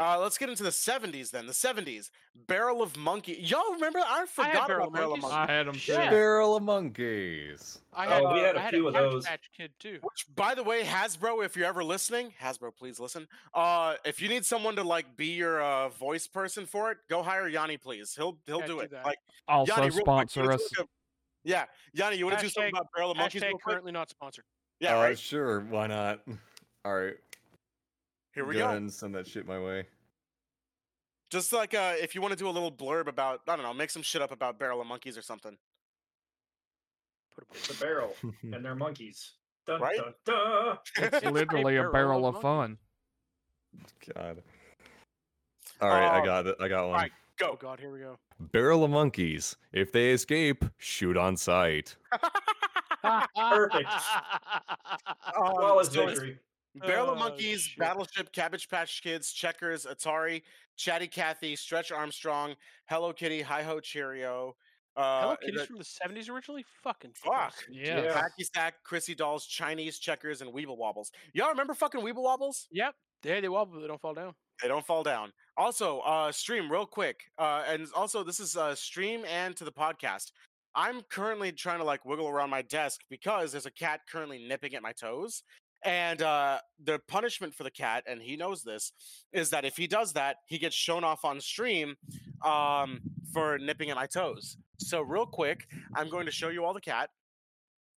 Uh, 0.00 0.18
let's 0.18 0.38
get 0.38 0.48
into 0.48 0.62
the 0.62 0.70
70s 0.70 1.30
then. 1.30 1.46
The 1.46 1.52
70s, 1.52 2.10
Barrel 2.46 2.82
of 2.82 2.96
Monkey. 2.96 3.34
Y'all 3.40 3.72
remember? 3.74 3.98
I 3.98 4.24
forgot 4.24 4.66
Barrel 4.66 4.86
about 4.86 4.88
of 4.88 4.92
Barrel 4.94 5.12
of 5.14 5.20
Monkeys. 5.20 5.36
I 5.36 5.52
had 5.52 5.66
them 5.66 5.74
too. 5.74 5.92
Yeah. 5.92 6.08
Barrel 6.10 6.56
of 6.56 6.62
monkeys. 6.62 7.78
I 7.92 8.06
had, 8.06 8.22
Oh, 8.22 8.28
had, 8.28 8.34
we 8.34 8.40
had 8.40 8.56
a 8.56 8.58
I 8.58 8.62
had 8.62 8.70
few 8.74 8.84
a 8.86 8.88
of 8.88 8.94
those. 8.94 9.26
Patch 9.26 9.50
Kid 9.54 9.72
too. 9.78 9.98
Which, 10.00 10.26
by 10.34 10.54
the 10.54 10.62
way, 10.62 10.82
Hasbro, 10.84 11.44
if 11.44 11.54
you're 11.54 11.66
ever 11.66 11.84
listening, 11.84 12.32
Hasbro, 12.42 12.74
please 12.74 12.98
listen. 12.98 13.28
Uh, 13.52 13.96
if 14.06 14.22
you 14.22 14.28
need 14.30 14.46
someone 14.46 14.74
to 14.76 14.82
like 14.82 15.16
be 15.18 15.26
your 15.26 15.60
uh, 15.60 15.90
voice 15.90 16.26
person 16.26 16.64
for 16.64 16.90
it, 16.92 16.98
go 17.10 17.22
hire 17.22 17.46
Yanni, 17.46 17.76
please. 17.76 18.14
He'll 18.16 18.38
he'll 18.46 18.60
Yeah, 18.60 18.66
do 18.66 18.72
do 18.76 18.80
it. 18.80 18.90
that. 18.92 19.04
Like 19.04 19.18
Also 19.48 19.72
Yanni, 19.74 19.82
real 19.88 19.92
quick, 19.92 20.04
sponsor 20.30 20.52
us. 20.52 20.62
do 20.78 20.84
yeah, 21.44 21.64
Yanni, 21.92 22.16
you 22.16 22.24
want 22.26 22.38
to 22.38 22.44
do 22.44 22.48
something 22.50 22.72
about 22.72 22.86
Barrel 22.96 23.10
of 23.10 23.18
Monkeys? 23.18 23.42
Hashtag 23.42 23.48
Real 23.48 23.58
quick? 23.58 23.72
currently 23.74 23.92
not 23.92 24.08
sponsored. 24.08 24.44
Yeah, 24.78 24.96
uh, 24.98 25.02
right. 25.02 25.18
Sure, 25.18 25.60
why 25.60 25.86
not? 25.88 26.20
All 26.86 26.94
right. 26.96 27.14
Here 28.34 28.44
we 28.44 28.54
go. 28.54 28.78
go. 28.78 28.88
send 28.88 29.14
that 29.14 29.26
shit 29.26 29.46
my 29.46 29.58
way. 29.58 29.86
Just 31.30 31.52
like 31.52 31.74
uh, 31.74 31.94
if 32.00 32.14
you 32.14 32.20
want 32.20 32.32
to 32.32 32.38
do 32.38 32.48
a 32.48 32.50
little 32.50 32.72
blurb 32.72 33.06
about, 33.06 33.42
I 33.46 33.54
don't 33.56 33.64
know, 33.64 33.72
make 33.74 33.90
some 33.90 34.02
shit 34.02 34.20
up 34.22 34.32
about 34.32 34.58
Barrel 34.58 34.80
of 34.80 34.86
Monkeys 34.86 35.16
or 35.16 35.22
something. 35.22 35.56
Put 37.34 37.44
a 37.44 37.56
It's 37.58 37.70
a 37.70 37.74
barrel, 37.84 38.14
and 38.42 38.64
they're 38.64 38.74
monkeys. 38.74 39.32
Dun, 39.66 39.80
Right? 39.80 39.96
dun, 39.96 40.14
dun. 40.24 40.78
It's 41.12 41.24
literally 41.26 41.76
a 41.76 41.80
barrel 41.82 41.92
barrel 41.92 42.26
of 42.26 42.36
of 42.36 42.42
fun. 42.42 42.78
God. 44.16 44.42
All 45.80 45.88
right, 45.88 46.08
I 46.08 46.20
Oh, 46.20 46.24
got 46.24 46.46
it. 46.48 46.56
I 46.60 46.68
got 46.68 46.86
one. 46.88 46.94
right. 46.96 47.12
Oh 47.42 47.46
Go. 47.52 47.58
god, 47.60 47.78
here 47.80 47.90
we 47.92 48.00
go. 48.00 48.18
Barrel 48.40 48.84
of 48.84 48.90
monkeys. 48.90 49.56
If 49.72 49.92
they 49.92 50.10
escape, 50.10 50.64
shoot 50.78 51.16
on 51.16 51.36
sight. 51.36 51.96
Perfect. 53.36 53.88
Flawless 55.36 55.88
so 55.90 56.08
it's 56.08 56.18
victory. 56.20 56.38
Barrel 56.76 57.10
of 57.10 57.16
Oh, 57.16 57.20
Monkeys, 57.20 57.62
shit. 57.62 57.78
Battleship, 57.78 58.32
Cabbage 58.32 58.68
Patch 58.68 59.02
Kids, 59.02 59.32
Checkers, 59.32 59.86
Atari, 59.86 60.42
Chatty 60.76 61.08
Cathy, 61.08 61.56
Stretch 61.56 61.90
Armstrong, 61.92 62.54
Hello 62.88 63.12
Kitty, 63.12 63.42
Hi 63.42 63.62
Ho 63.62 63.80
Cherry-O. 63.80 64.54
Uh, 64.96 65.20
Hello 65.22 65.36
Kitty's 65.36 65.60
it- 65.62 65.66
from 65.68 65.78
the 65.78 65.84
70s 65.84 66.28
originally? 66.28 66.64
Fucking 66.82 67.12
Fuck. 67.14 67.32
Christ. 67.32 67.64
Yeah. 67.70 68.02
Yeah. 68.02 68.22
Hacky 68.22 68.46
Sack, 68.54 68.74
Crissy 68.88 69.16
Dolls, 69.16 69.46
Chinese 69.46 69.98
Checkers, 69.98 70.42
and 70.42 70.52
Weeble 70.52 70.76
Wobbles. 70.76 71.10
Y'all 71.32 71.48
remember 71.48 71.74
fucking 71.74 72.00
Weeble 72.00 72.22
Wobbles? 72.22 72.66
Yep. 72.70 72.94
They, 73.22 73.40
they 73.40 73.48
wobble, 73.50 73.74
but 73.74 73.80
they 73.82 73.86
don't 73.86 74.00
fall 74.00 74.14
down. 74.14 74.34
They 74.62 74.68
don't 74.68 74.86
fall 74.86 75.02
down. 75.02 75.32
Also, 75.58 76.00
uh, 76.00 76.32
stream 76.32 76.70
real 76.72 76.86
quick. 76.86 77.20
Uh, 77.38 77.62
and 77.68 77.86
also, 77.94 78.22
this 78.24 78.40
is 78.40 78.56
uh, 78.56 78.74
stream 78.74 79.24
and 79.26 79.54
to 79.56 79.64
the 79.64 79.72
podcast. 79.72 80.32
I'm 80.74 81.02
currently 81.10 81.52
trying 81.52 81.78
to 81.80 81.84
like 81.84 82.04
wiggle 82.06 82.28
around 82.28 82.48
my 82.50 82.62
desk 82.62 83.00
because 83.10 83.52
there's 83.52 83.66
a 83.66 83.70
cat 83.70 84.00
currently 84.10 84.38
nipping 84.46 84.74
at 84.74 84.82
my 84.82 84.92
toes. 84.92 85.42
And 85.82 86.20
uh, 86.20 86.58
the 86.84 87.00
punishment 87.08 87.54
for 87.54 87.64
the 87.64 87.70
cat, 87.70 88.04
and 88.06 88.20
he 88.20 88.36
knows 88.36 88.62
this, 88.62 88.92
is 89.32 89.50
that 89.50 89.64
if 89.64 89.76
he 89.76 89.86
does 89.86 90.12
that, 90.12 90.36
he 90.46 90.58
gets 90.58 90.76
shown 90.76 91.04
off 91.04 91.24
on 91.24 91.40
stream 91.40 91.96
um, 92.44 93.00
for 93.32 93.58
nipping 93.58 93.88
at 93.90 93.96
my 93.96 94.06
toes. 94.06 94.58
So, 94.78 95.00
real 95.00 95.26
quick, 95.26 95.66
I'm 95.94 96.10
going 96.10 96.26
to 96.26 96.32
show 96.32 96.48
you 96.48 96.64
all 96.64 96.74
the 96.74 96.80
cat. 96.80 97.08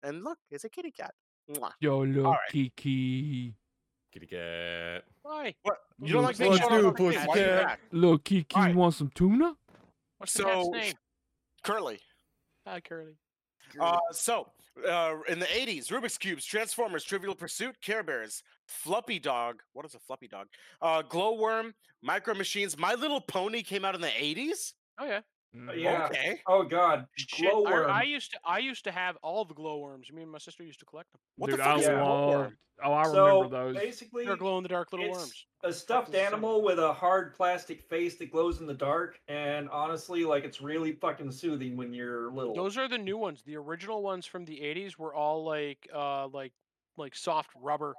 And 0.01 0.23
look, 0.23 0.38
it's 0.49 0.64
a 0.64 0.69
kitty 0.69 0.91
cat. 0.91 1.14
Mwah. 1.51 1.72
Yo, 1.81 2.03
look, 2.03 2.26
right. 2.26 2.38
Kiki. 2.51 3.53
Kitty 4.14 4.27
cat. 4.27 5.03
Why? 5.22 5.53
What? 5.64 5.77
You 6.01 6.14
don't 6.14 6.23
like 6.23 6.38
being 6.38 6.51
What's 6.51 6.61
shown 6.64 6.85
off 6.85 6.99
new, 6.99 7.05
on 7.07 7.11
stream? 7.14 7.27
Why 7.27 7.77
you? 7.91 7.99
Look, 7.99 8.23
Kiki, 8.23 8.55
Alright. 8.55 8.72
you 8.72 8.77
want 8.77 8.93
some 8.93 9.11
tuna? 9.14 9.55
What's 10.18 10.34
the 10.34 10.43
cat's 10.43 10.65
So- 10.65 10.72
name? 10.72 10.93
Curly. 11.64 11.99
Hi, 12.65 12.80
Curly. 12.80 13.15
Uh, 13.80 13.97
so, 14.11 14.51
uh, 14.89 15.15
in 15.29 15.39
the 15.39 15.45
80s, 15.45 15.87
Rubik's 15.87 16.17
Cubes, 16.17 16.45
Transformers, 16.45 17.03
Trivial 17.03 17.35
Pursuit, 17.35 17.75
Care 17.81 18.03
Bears, 18.03 18.43
Fluffy 18.67 19.19
Dog. 19.19 19.61
What 19.73 19.85
is 19.85 19.95
a 19.95 19.99
Fluffy 19.99 20.27
Dog? 20.27 20.47
Uh, 20.81 21.01
Glowworm, 21.03 21.73
Micro 22.01 22.33
Machines. 22.33 22.77
My 22.77 22.93
Little 22.95 23.21
Pony 23.21 23.61
came 23.61 23.85
out 23.85 23.95
in 23.95 24.01
the 24.01 24.07
80s? 24.07 24.73
Oh 24.99 25.05
yeah. 25.05 25.21
Mm. 25.55 25.80
Yeah. 25.80 26.05
Okay. 26.07 26.41
Oh 26.47 26.63
god, 26.63 27.05
Shit, 27.15 27.51
glowworm. 27.51 27.89
I, 27.89 27.99
I 27.99 28.03
used 28.03 28.31
to 28.31 28.39
I 28.43 28.57
used 28.59 28.84
to 28.85 28.91
have 28.91 29.17
all 29.21 29.45
the 29.45 29.53
glowworms. 29.53 30.11
Me 30.11 30.23
and 30.23 30.31
my 30.31 30.39
sister 30.39 30.63
used 30.63 30.80
to 30.80 30.85
collect 30.85 31.11
them. 31.11 31.21
What 31.38 31.51
Dude, 31.51 31.59
the 31.59 31.63
fuck 31.63 31.75
I 31.77 31.80
is 31.80 31.88
a 31.88 31.91
Yeah. 31.91 31.99
glowworm? 31.99 32.57
Oh, 32.84 32.91
I 32.93 33.03
so 33.03 33.25
remember 33.38 33.49
those. 33.73 33.75
basically, 33.75 34.25
They're 34.25 34.35
glow 34.35 34.57
in 34.57 34.63
the 34.63 34.69
dark 34.69 34.91
little 34.91 35.05
it's 35.07 35.17
worms. 35.17 35.45
a 35.63 35.71
stuffed 35.71 36.15
animal 36.15 36.63
with 36.63 36.80
a 36.80 36.91
hard 36.91 37.35
plastic 37.35 37.84
face 37.84 38.17
that 38.17 38.31
glows 38.31 38.61
in 38.61 38.65
the 38.65 38.73
dark, 38.73 39.19
and 39.27 39.69
honestly, 39.69 40.25
like 40.25 40.43
it's 40.43 40.59
really 40.59 40.93
fucking 40.93 41.31
soothing 41.31 41.77
when 41.77 41.93
you're 41.93 42.31
little. 42.31 42.55
Those 42.55 42.75
are 42.80 42.88
the 42.88 42.97
new 42.97 43.17
ones. 43.17 43.43
The 43.43 43.55
original 43.57 44.01
ones 44.01 44.25
from 44.25 44.45
the 44.45 44.59
'80s 44.59 44.97
were 44.97 45.13
all 45.13 45.43
like 45.45 45.88
uh 45.93 46.27
like 46.30 46.53
like 46.97 47.15
soft 47.15 47.51
rubber 47.55 47.93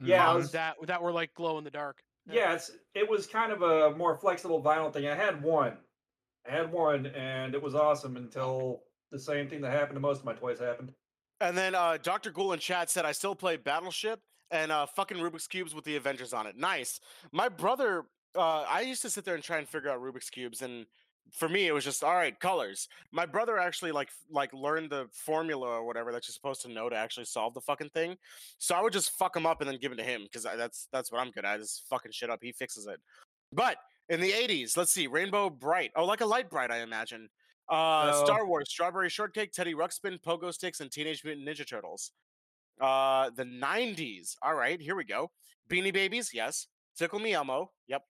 Yeah, 0.00 0.26
Mhm. 0.26 0.34
was- 0.36 0.52
that 0.52 0.76
that 0.88 1.00
were 1.00 1.12
like 1.12 1.32
glow 1.34 1.58
in 1.58 1.64
the 1.64 1.70
dark. 1.70 2.02
yeah, 2.26 2.52
it's 2.54 2.72
it 2.94 3.08
was 3.08 3.28
kind 3.28 3.52
of 3.52 3.62
a 3.62 3.96
more 3.96 4.16
flexible 4.16 4.60
vinyl 4.60 4.92
thing. 4.92 5.06
I 5.06 5.14
had 5.14 5.40
one, 5.40 5.78
I 6.48 6.52
had 6.52 6.72
one, 6.72 7.06
and 7.06 7.54
it 7.54 7.62
was 7.62 7.74
awesome 7.74 8.16
until 8.16 8.82
the 9.10 9.18
same 9.18 9.48
thing 9.48 9.60
that 9.62 9.72
happened 9.72 9.96
to 9.96 10.00
most 10.00 10.20
of 10.20 10.24
my 10.24 10.34
toys 10.34 10.58
happened. 10.58 10.92
And 11.40 11.56
then 11.56 11.74
uh, 11.74 11.98
Dr. 12.02 12.30
Ghoul 12.30 12.52
in 12.52 12.58
chat 12.58 12.90
said, 12.90 13.04
I 13.04 13.12
still 13.12 13.34
play 13.34 13.56
Battleship 13.56 14.20
and 14.50 14.70
uh, 14.70 14.86
fucking 14.86 15.18
Rubik's 15.18 15.46
Cubes 15.46 15.74
with 15.74 15.84
the 15.84 15.96
Avengers 15.96 16.32
on 16.32 16.46
it. 16.46 16.56
Nice. 16.56 17.00
My 17.32 17.48
brother, 17.48 18.04
uh, 18.36 18.62
I 18.68 18.82
used 18.82 19.02
to 19.02 19.10
sit 19.10 19.24
there 19.24 19.34
and 19.34 19.42
try 19.42 19.58
and 19.58 19.68
figure 19.68 19.90
out 19.90 20.00
Rubik's 20.00 20.28
Cubes. 20.28 20.60
And 20.60 20.86
for 21.32 21.48
me, 21.48 21.66
it 21.66 21.72
was 21.72 21.84
just, 21.84 22.04
all 22.04 22.14
right, 22.14 22.38
colors. 22.38 22.88
My 23.12 23.24
brother 23.24 23.58
actually 23.58 23.92
like 23.92 24.10
like 24.30 24.52
learned 24.52 24.90
the 24.90 25.08
formula 25.12 25.66
or 25.66 25.86
whatever 25.86 26.12
that 26.12 26.26
you're 26.28 26.32
supposed 26.32 26.62
to 26.62 26.68
know 26.68 26.88
to 26.88 26.96
actually 26.96 27.26
solve 27.26 27.54
the 27.54 27.60
fucking 27.60 27.90
thing. 27.90 28.16
So 28.58 28.74
I 28.74 28.82
would 28.82 28.92
just 28.92 29.12
fuck 29.12 29.34
him 29.34 29.46
up 29.46 29.60
and 29.60 29.70
then 29.70 29.78
give 29.80 29.92
it 29.92 29.96
to 29.96 30.04
him 30.04 30.22
because 30.24 30.42
that's 30.42 30.88
that's 30.92 31.10
what 31.10 31.20
I'm 31.20 31.30
good 31.30 31.44
at 31.44 31.60
is 31.60 31.82
fucking 31.88 32.12
shit 32.12 32.30
up. 32.30 32.40
He 32.42 32.52
fixes 32.52 32.86
it. 32.86 33.00
But 33.52 33.76
in 34.10 34.20
the 34.20 34.30
80s, 34.32 34.76
let's 34.76 34.92
see, 34.92 35.06
Rainbow 35.06 35.48
Brite. 35.48 35.92
Oh, 35.96 36.04
like 36.04 36.20
a 36.20 36.26
Lite-Brite, 36.26 36.70
I 36.70 36.82
imagine. 36.82 37.28
Uh, 37.68 38.10
No. 38.12 38.24
Star 38.24 38.44
Wars, 38.46 38.68
Strawberry 38.68 39.08
Shortcake, 39.08 39.52
Teddy 39.52 39.74
Ruxpin, 39.74 40.20
Pogo 40.20 40.52
Sticks, 40.52 40.80
and 40.80 40.90
Teenage 40.90 41.24
Mutant 41.24 41.48
Ninja 41.48 41.66
Turtles. 41.66 42.10
Uh, 42.80 43.30
the 43.36 43.44
90s. 43.44 44.34
All 44.42 44.54
right, 44.54 44.80
here 44.80 44.94
we 44.96 45.04
go. 45.04 45.30
Beanie 45.70 45.92
Babies, 45.92 46.30
yes. 46.34 46.66
Tickle 46.98 47.20
Me 47.20 47.32
Elmo, 47.32 47.70
yep. 47.86 48.02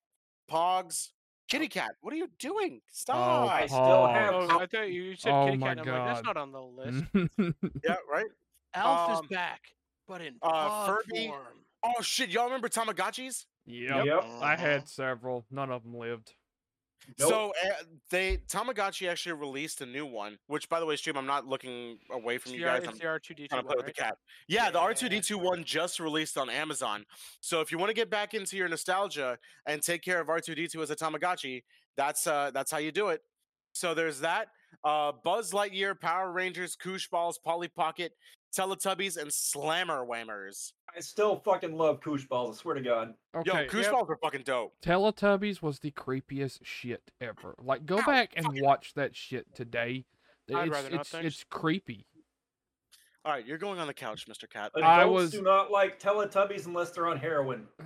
Pogs, 0.49 1.09
Kitty 1.47 1.67
Cat. 1.67 1.91
What 2.01 2.13
are 2.13 2.17
you 2.17 2.27
doing? 2.39 2.81
Stop. 2.91 3.49
I 3.51 3.67
still 3.67 4.07
have- 4.07 4.33
Oh, 4.33 4.59
I 4.59 4.65
thought 4.65 4.89
you 4.91 5.15
said 5.15 5.31
Oh 5.31 5.45
kitty 5.45 5.57
my 5.57 5.67
cat. 5.75 5.79
And 5.79 5.89
I'm 5.89 5.97
like, 6.05 6.13
that's 6.15 6.25
not 6.25 6.37
on 6.37 6.51
the 6.51 6.61
list. 6.61 7.03
yeah, 7.83 7.95
right. 8.11 8.25
Elf 8.73 9.09
Um, 9.09 9.23
is 9.25 9.29
back, 9.29 9.61
but 10.07 10.21
in 10.21 10.35
uh, 10.41 10.49
pog 10.51 10.87
Furby- 10.87 11.27
form. 11.27 11.65
Oh 11.83 12.01
shit, 12.01 12.29
y'all 12.29 12.45
remember 12.45 12.69
Tamagotchis? 12.69 13.45
Yep. 13.65 14.05
Yep. 14.05 14.23
I 14.41 14.53
Uh-huh. 14.53 14.55
had 14.57 14.87
several. 14.89 15.45
None 15.51 15.71
of 15.71 15.83
them 15.83 15.95
lived. 15.97 16.33
Nope. 17.17 17.29
So 17.29 17.53
uh, 17.65 17.69
they 18.11 18.37
Tamagotchi 18.47 19.09
actually 19.09 19.33
released 19.33 19.81
a 19.81 19.87
new 19.87 20.05
one, 20.05 20.37
which 20.45 20.69
by 20.69 20.79
the 20.79 20.85
way, 20.85 20.95
stream, 20.95 21.17
I'm 21.17 21.25
not 21.25 21.47
looking 21.47 21.97
away 22.11 22.37
from 22.37 22.51
It's 22.51 22.59
you 22.59 22.65
guys. 22.65 22.83
it's 22.83 22.89
I'm 22.91 22.97
the 22.99 23.05
R2D2 23.05 23.49
trying 23.49 23.61
to 23.61 23.67
play 23.67 23.75
one, 23.75 23.77
with 23.77 23.85
right? 23.87 23.95
the 23.95 24.01
cat. 24.01 24.17
Yeah, 24.47 24.69
the 24.69 24.77
R2D2 24.79 25.35
one 25.41 25.63
just 25.63 25.99
released 25.99 26.37
on 26.37 26.47
Amazon. 26.49 27.05
So 27.39 27.59
if 27.59 27.71
you 27.71 27.79
want 27.79 27.89
to 27.89 27.95
get 27.95 28.11
back 28.11 28.35
into 28.35 28.55
your 28.55 28.67
nostalgia 28.67 29.39
and 29.65 29.81
take 29.81 30.03
care 30.03 30.21
of 30.21 30.27
R2D2 30.27 30.79
as 30.83 30.91
a 30.91 30.95
Tamagotchi, 30.95 31.63
that's 31.97 32.27
uh 32.27 32.51
that's 32.53 32.69
how 32.71 32.77
you 32.77 32.91
do 32.91 33.07
it. 33.09 33.21
So 33.73 33.95
there's 33.95 34.19
that. 34.19 34.49
Uh 34.83 35.11
Buzz 35.23 35.53
Lightyear, 35.53 35.99
Power 35.99 36.31
Rangers, 36.31 36.75
Koosh 36.75 37.09
Balls, 37.09 37.39
Polly 37.39 37.67
Pocket, 37.67 38.11
Teletubbies, 38.55 39.17
and 39.17 39.31
Slammer 39.31 40.05
Whammers. 40.05 40.73
I 40.95 40.99
still 40.99 41.37
fucking 41.45 41.75
love 41.77 42.01
koosh 42.01 42.25
balls. 42.25 42.57
I 42.57 42.61
swear 42.61 42.75
to 42.75 42.81
God. 42.81 43.13
Yo, 43.33 43.39
Okay. 43.53 43.67
Koosh 43.67 43.83
yep. 43.83 43.91
Balls 43.93 44.09
are 44.09 44.17
fucking 44.17 44.43
dope. 44.43 44.73
Teletubbies 44.83 45.61
was 45.61 45.79
the 45.79 45.91
creepiest 45.91 46.59
shit 46.63 47.01
ever. 47.21 47.55
Like, 47.63 47.85
go 47.85 47.99
Ow, 47.99 48.05
back 48.05 48.33
and 48.35 48.47
watch 48.61 48.93
that 48.95 49.15
shit 49.15 49.45
today. 49.55 50.05
I'd 50.53 50.67
It's 50.67 50.71
rather 50.71 50.89
not, 50.89 51.01
it's 51.01 51.09
thanks. 51.09 51.27
it's 51.27 51.45
creepy. 51.49 52.05
All 53.23 53.31
right, 53.31 53.45
you're 53.45 53.57
going 53.59 53.79
on 53.79 53.87
the 53.87 53.93
couch, 53.93 54.25
Mr. 54.27 54.49
Cat. 54.49 54.71
Adults 54.75 54.83
I 54.85 55.05
was- 55.05 55.31
do 55.31 55.41
not 55.41 55.71
like 55.71 55.99
Teletubbies 55.99 56.65
unless 56.65 56.89
they're 56.91 57.07
on 57.07 57.17
heroin. 57.17 57.67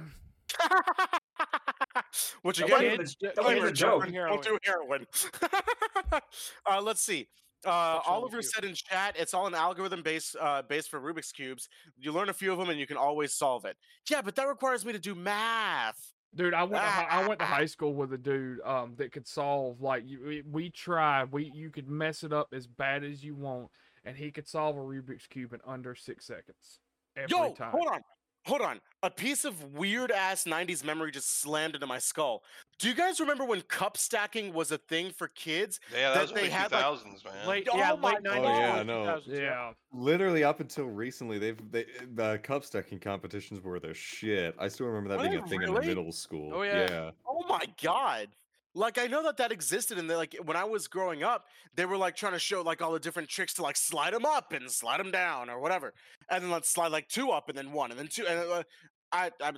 Which 2.44 2.58
That 2.60 2.66
again, 2.66 2.78
wasn't 2.78 2.98
Kids, 3.00 3.16
even- 3.22 3.34
that 3.36 3.44
wasn't 3.44 3.58
even 3.58 3.70
a 3.70 3.72
joke. 3.74 4.06
don't 4.12 4.44
do 4.44 4.58
heroin. 4.64 5.06
uh, 6.66 6.82
let's 6.82 7.02
see. 7.02 7.28
Uh, 7.66 8.00
Oliver 8.06 8.42
said 8.42 8.64
in 8.64 8.74
chat, 8.76 9.16
it's 9.18 9.34
all 9.34 9.48
an 9.48 9.56
algorithm 9.56 10.02
based 10.02 10.36
uh, 10.40 10.62
based 10.62 10.90
for 10.90 11.00
Rubik's 11.00 11.32
cubes. 11.32 11.68
You 11.98 12.12
learn 12.12 12.30
a 12.30 12.34
few 12.34 12.52
of 12.52 12.58
them 12.58 12.70
and 12.70 12.80
you 12.80 12.88
can 12.88 12.98
always 12.98 13.34
solve 13.34 13.66
it. 13.66 13.78
Yeah, 14.10 14.22
but 14.22 14.36
that 14.36 14.48
requires 14.48 14.86
me 14.86 14.94
to 14.94 15.00
do 15.00 15.16
math. 15.16 16.14
Dude, 16.36 16.54
I 16.54 16.64
went 16.64 16.84
to 16.84 17.14
I 17.14 17.28
went 17.28 17.40
to 17.40 17.46
high 17.46 17.66
school 17.66 17.94
with 17.94 18.12
a 18.12 18.18
dude 18.18 18.60
um 18.66 18.96
that 18.98 19.14
could 19.14 19.28
solve 19.28 19.82
like 19.82 20.04
you, 20.06 20.20
we, 20.26 20.44
we 20.52 20.70
tried 20.70 21.32
we 21.32 21.50
you 21.56 21.70
could 21.70 21.88
mess 21.88 22.24
it 22.24 22.34
up 22.34 22.50
as 22.52 22.68
bad 22.68 23.06
as 23.06 23.24
you 23.24 23.36
want 23.36 23.70
and 24.04 24.18
he 24.18 24.32
could 24.32 24.48
solve 24.48 24.76
a 24.76 24.80
Rubik's 24.80 25.28
cube 25.28 25.54
in 25.54 25.62
under 25.66 25.96
six 25.96 26.26
seconds 26.26 26.80
every 27.16 27.36
Yo, 27.36 27.54
time. 27.54 27.72
hold 27.72 27.88
on. 27.88 28.02
Hold 28.46 28.62
on. 28.62 28.80
A 29.02 29.10
piece 29.10 29.44
of 29.44 29.74
weird 29.74 30.12
ass 30.12 30.46
90s 30.46 30.84
memory 30.84 31.12
just 31.12 31.42
slammed 31.42 31.76
into 31.76 31.88
my 31.88 32.00
skull. 32.00 32.44
Do 32.80 32.88
you 32.88 32.94
guys 32.94 33.20
remember 33.20 33.44
when 33.46 33.62
cup 33.62 33.98
stacking 33.98 34.54
was 34.54 34.72
a 34.72 34.78
thing 34.78 35.12
for 35.12 35.28
kids? 35.30 35.80
Yeah, 35.92 36.10
that 36.10 36.14
that 36.16 36.22
was 36.22 36.32
they 36.32 36.42
early 36.42 36.50
had, 36.50 36.72
like, 36.72 37.06
man. 37.26 37.48
Late, 37.48 37.68
Oh 37.72 37.78
yeah, 37.78 37.96
my 38.00 38.14
late 38.14 38.24
90s. 38.24 38.38
Oh, 38.38 38.44
yeah, 38.44 38.76
early 38.76 38.86
no. 38.86 39.20
Yeah. 39.26 39.72
Literally 39.92 40.44
up 40.44 40.60
until 40.60 40.86
recently, 40.86 41.40
they've 41.40 41.72
they 41.72 41.86
the 42.14 42.40
cup 42.44 42.64
stacking 42.64 43.00
competitions 43.00 43.62
were 43.62 43.80
the 43.80 43.94
shit. 43.94 44.56
I 44.60 44.68
still 44.68 44.88
remember 44.88 45.10
that 45.10 45.18
Were 45.20 45.30
being 45.30 45.44
a 45.44 45.48
thing 45.48 45.60
really? 45.60 45.78
in 45.82 45.88
middle 45.88 46.12
school. 46.12 46.52
Oh, 46.54 46.62
yeah. 46.62 46.88
yeah. 46.90 47.12
Oh 47.28 47.44
my 47.48 47.66
god. 47.82 48.28
Like 48.76 48.98
I 48.98 49.08
know 49.08 49.24
that 49.24 49.38
that 49.38 49.52
existed 49.52 49.98
and 49.98 50.10
they 50.10 50.16
like 50.16 50.36
when 50.44 50.58
I 50.58 50.66
was 50.66 50.88
growing 50.88 51.24
up, 51.24 51.46
they 51.74 51.86
were 51.86 51.98
like 51.98 52.16
trying 52.16 52.34
to 52.34 52.40
show 52.40 52.62
like 52.62 52.82
all 52.82 52.92
the 52.92 53.00
different 53.00 53.30
tricks 53.30 53.54
to 53.56 53.64
like 53.64 53.78
slide 53.78 54.14
them 54.14 54.26
up 54.26 54.52
and 54.52 54.70
slide 54.70 55.00
them 55.00 55.12
down 55.12 55.50
or 55.50 55.60
whatever. 55.60 55.94
And 56.30 56.44
then 56.44 56.52
let's 56.52 56.70
slide 56.70 56.92
like 56.92 57.08
two 57.08 57.32
up 57.32 57.48
and 57.50 57.58
then 57.58 57.72
one 57.72 57.92
and 57.92 58.00
then 58.00 58.08
two 58.08 58.28
and 58.28 58.40
uh, 58.40 58.64
I 59.12 59.32
I'm 59.42 59.58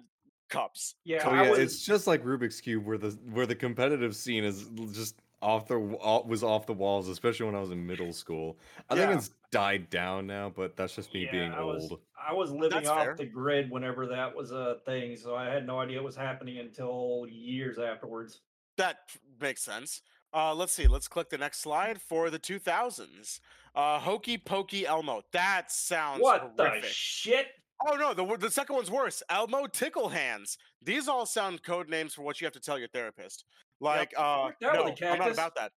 cups. 0.49 0.95
Yeah, 1.03 1.27
Oh 1.27 1.31
I 1.31 1.43
yeah, 1.43 1.49
was, 1.49 1.59
it's 1.59 1.85
just 1.85 2.07
like 2.07 2.23
Rubik's 2.23 2.61
cube, 2.61 2.85
where 2.85 2.97
the 2.97 3.11
where 3.31 3.45
the 3.45 3.55
competitive 3.55 4.15
scene 4.15 4.43
is 4.43 4.69
just 4.93 5.19
off 5.41 5.67
the 5.67 5.79
was 5.79 6.43
off 6.43 6.65
the 6.65 6.73
walls, 6.73 7.07
especially 7.07 7.45
when 7.47 7.55
I 7.55 7.59
was 7.59 7.71
in 7.71 7.85
middle 7.85 8.13
school. 8.13 8.59
I 8.89 8.95
Yeah. 8.95 9.07
think 9.07 9.17
it's 9.19 9.31
died 9.51 9.89
down 9.89 10.27
now, 10.27 10.49
but 10.49 10.75
that's 10.75 10.95
just 10.95 11.13
me 11.13 11.23
yeah, 11.25 11.31
being 11.31 11.51
I 11.51 11.63
was, 11.63 11.89
old. 11.91 12.01
I 12.17 12.33
was 12.33 12.51
living 12.51 12.69
That's 12.69 12.89
off 12.89 13.03
fair. 13.03 13.15
the 13.15 13.25
grid 13.25 13.71
whenever 13.71 14.05
that 14.07 14.35
was 14.35 14.51
a 14.51 14.79
thing, 14.85 15.15
so 15.15 15.35
I 15.35 15.45
had 15.49 15.65
no 15.65 15.79
idea 15.79 15.97
it 15.97 16.03
was 16.03 16.15
happening 16.15 16.59
until 16.59 17.25
years 17.29 17.79
afterwards. 17.79 18.41
That 18.77 18.97
makes 19.39 19.61
sense. 19.63 20.01
Uh, 20.33 20.53
let's 20.53 20.73
see. 20.73 20.87
Let's 20.87 21.07
click 21.07 21.29
the 21.29 21.37
next 21.37 21.59
slide 21.61 22.01
for 22.01 22.29
the 22.29 22.39
2000s. 22.39 23.39
Uh, 23.75 23.99
Hokey 23.99 24.37
Pokey 24.37 24.85
Elmo. 24.85 25.21
That 25.33 25.71
sounds 25.71 26.21
What 26.21 26.53
horrific. 26.57 26.83
the 26.83 26.87
shit? 26.89 27.47
oh 27.87 27.95
no, 27.95 28.13
the 28.13 28.37
the 28.37 28.49
second 28.51 28.75
one's 28.75 28.89
worse. 28.91 29.21
Elmo 29.29 29.67
Tickle 29.67 30.09
Hands. 30.09 30.57
These 30.81 31.07
all 31.07 31.25
sound 31.25 31.63
code 31.63 31.89
names 31.89 32.13
for 32.13 32.23
what 32.23 32.41
you 32.41 32.45
have 32.45 32.53
to 32.53 32.59
tell 32.59 32.79
your 32.79 32.87
therapist. 32.87 33.45
Like, 33.79 34.13
uh, 34.17 34.49
no, 34.61 34.69
I'm 35.01 35.19
not 35.19 35.31
about 35.31 35.55
that. 35.55 35.71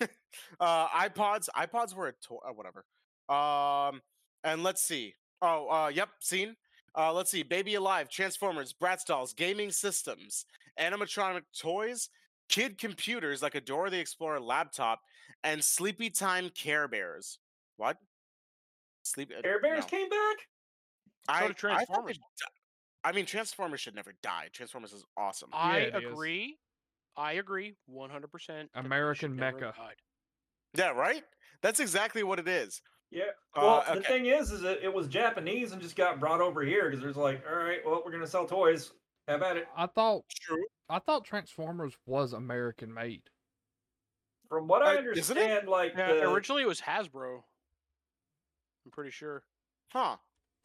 uh, 0.60 0.88
iPods. 0.88 1.48
iPods 1.56 1.94
were 1.94 2.08
a 2.08 2.12
toy. 2.12 2.38
Uh, 2.48 2.52
whatever. 2.52 2.84
Um, 3.28 4.00
and 4.44 4.62
let's 4.62 4.82
see. 4.82 5.14
Oh, 5.42 5.68
uh, 5.68 5.88
yep, 5.88 6.08
seen. 6.20 6.56
Uh, 6.96 7.12
let's 7.12 7.30
see. 7.30 7.42
Baby 7.42 7.74
Alive, 7.74 8.08
Transformers, 8.08 8.72
Bratz 8.72 9.04
dolls, 9.04 9.32
gaming 9.32 9.70
systems, 9.70 10.44
animatronic 10.80 11.42
toys, 11.58 12.08
kid 12.52 12.78
computers 12.78 13.42
like 13.42 13.54
a 13.56 13.60
Dora 13.60 13.90
the 13.90 13.98
Explorer 13.98 14.38
laptop, 14.40 15.00
and 15.42 15.64
Sleepy 15.64 16.10
Time 16.10 16.50
Care 16.50 16.86
Bears. 16.86 17.38
What? 17.78 17.96
Sleep. 19.02 19.32
Care 19.42 19.60
Bears 19.60 19.80
no. 19.84 19.88
came 19.88 20.08
back? 20.08 20.36
I, 21.28 21.38
So 21.40 21.44
I 21.44 21.48
did 21.48 21.56
thought 21.56 21.56
they 21.56 21.74
Transformers. 21.74 22.18
di- 22.18 23.04
I 23.04 23.12
mean, 23.12 23.26
Transformers 23.26 23.80
should 23.80 23.96
never 23.96 24.12
die. 24.22 24.48
Transformers 24.52 24.92
is 24.92 25.04
awesome. 25.16 25.48
I 25.52 25.78
it 25.78 25.94
is. 25.96 26.10
agree. 26.12 26.58
I 27.16 27.32
agree 27.32 27.74
100%. 27.90 28.10
that 28.12 28.28
they 28.46 28.80
should 28.80 28.86
American 28.86 29.36
never 29.36 29.58
have 29.66 29.74
Mecha. 29.74 29.78
died. 29.78 29.94
yeah, 30.78 30.88
right. 30.90 31.22
That's 31.62 31.80
exactly 31.80 32.22
what 32.22 32.38
it 32.38 32.46
is. 32.48 32.80
Yeah. 33.10 33.24
Uh, 33.56 33.82
Well, 33.86 33.94
the 33.96 34.02
thing 34.02 34.26
is, 34.26 34.50
is 34.52 34.60
that 34.62 34.82
it 34.82 34.92
was 34.92 35.08
Japanese 35.08 35.72
and 35.72 35.82
just 35.82 35.96
got 35.96 36.20
brought 36.20 36.40
over 36.40 36.62
here 36.62 36.84
because 36.88 37.00
there's 37.02 37.16
like, 37.16 37.44
all 37.50 37.56
right, 37.56 37.80
well, 37.84 38.02
we're 38.04 38.12
gonna 38.12 38.26
sell 38.26 38.46
toys. 38.46 38.92
Have 39.28 39.42
at 39.42 39.56
it. 39.56 39.68
I 39.76 39.86
thought 39.86 40.24
True. 40.28 40.64
I 40.88 40.98
thought 40.98 41.24
Transformers 41.24 41.96
was 42.06 42.32
American 42.32 42.92
made. 42.92 43.22
From 44.48 44.68
what 44.68 44.82
I 44.82 44.96
Uh, 44.96 45.02
isn't 45.12 45.36
it? 45.36 45.40
understand, 45.40 45.68
like 45.68 45.94
Yeah, 45.96 46.14
the, 46.14 46.30
originally 46.30 46.62
it 46.62 46.68
was 46.68 46.80
Hasbro. 46.80 47.42
I'm 48.84 48.90
pretty 48.90 49.10
sure. 49.10 49.44
Huh. 49.92 50.16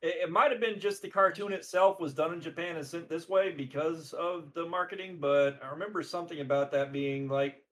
it, 0.02 0.16
it 0.24 0.32
might 0.32 0.52
have 0.52 0.60
been 0.60 0.80
just 0.80 1.02
the 1.02 1.10
cartoon 1.10 1.54
itself 1.54 2.00
was 2.00 2.14
done 2.14 2.34
in 2.34 2.42
Japan 2.42 2.76
and 2.78 2.86
sent 2.86 3.10
this 3.10 3.30
way 3.30 3.52
because 3.52 4.14
of 4.14 4.54
the 4.54 4.66
marketing, 4.66 5.20
but 5.20 5.60
I 5.64 5.70
remember 5.70 6.02
something 6.04 6.40
about 6.42 6.72
that 6.72 6.92
being 6.92 7.28
like 7.28 7.64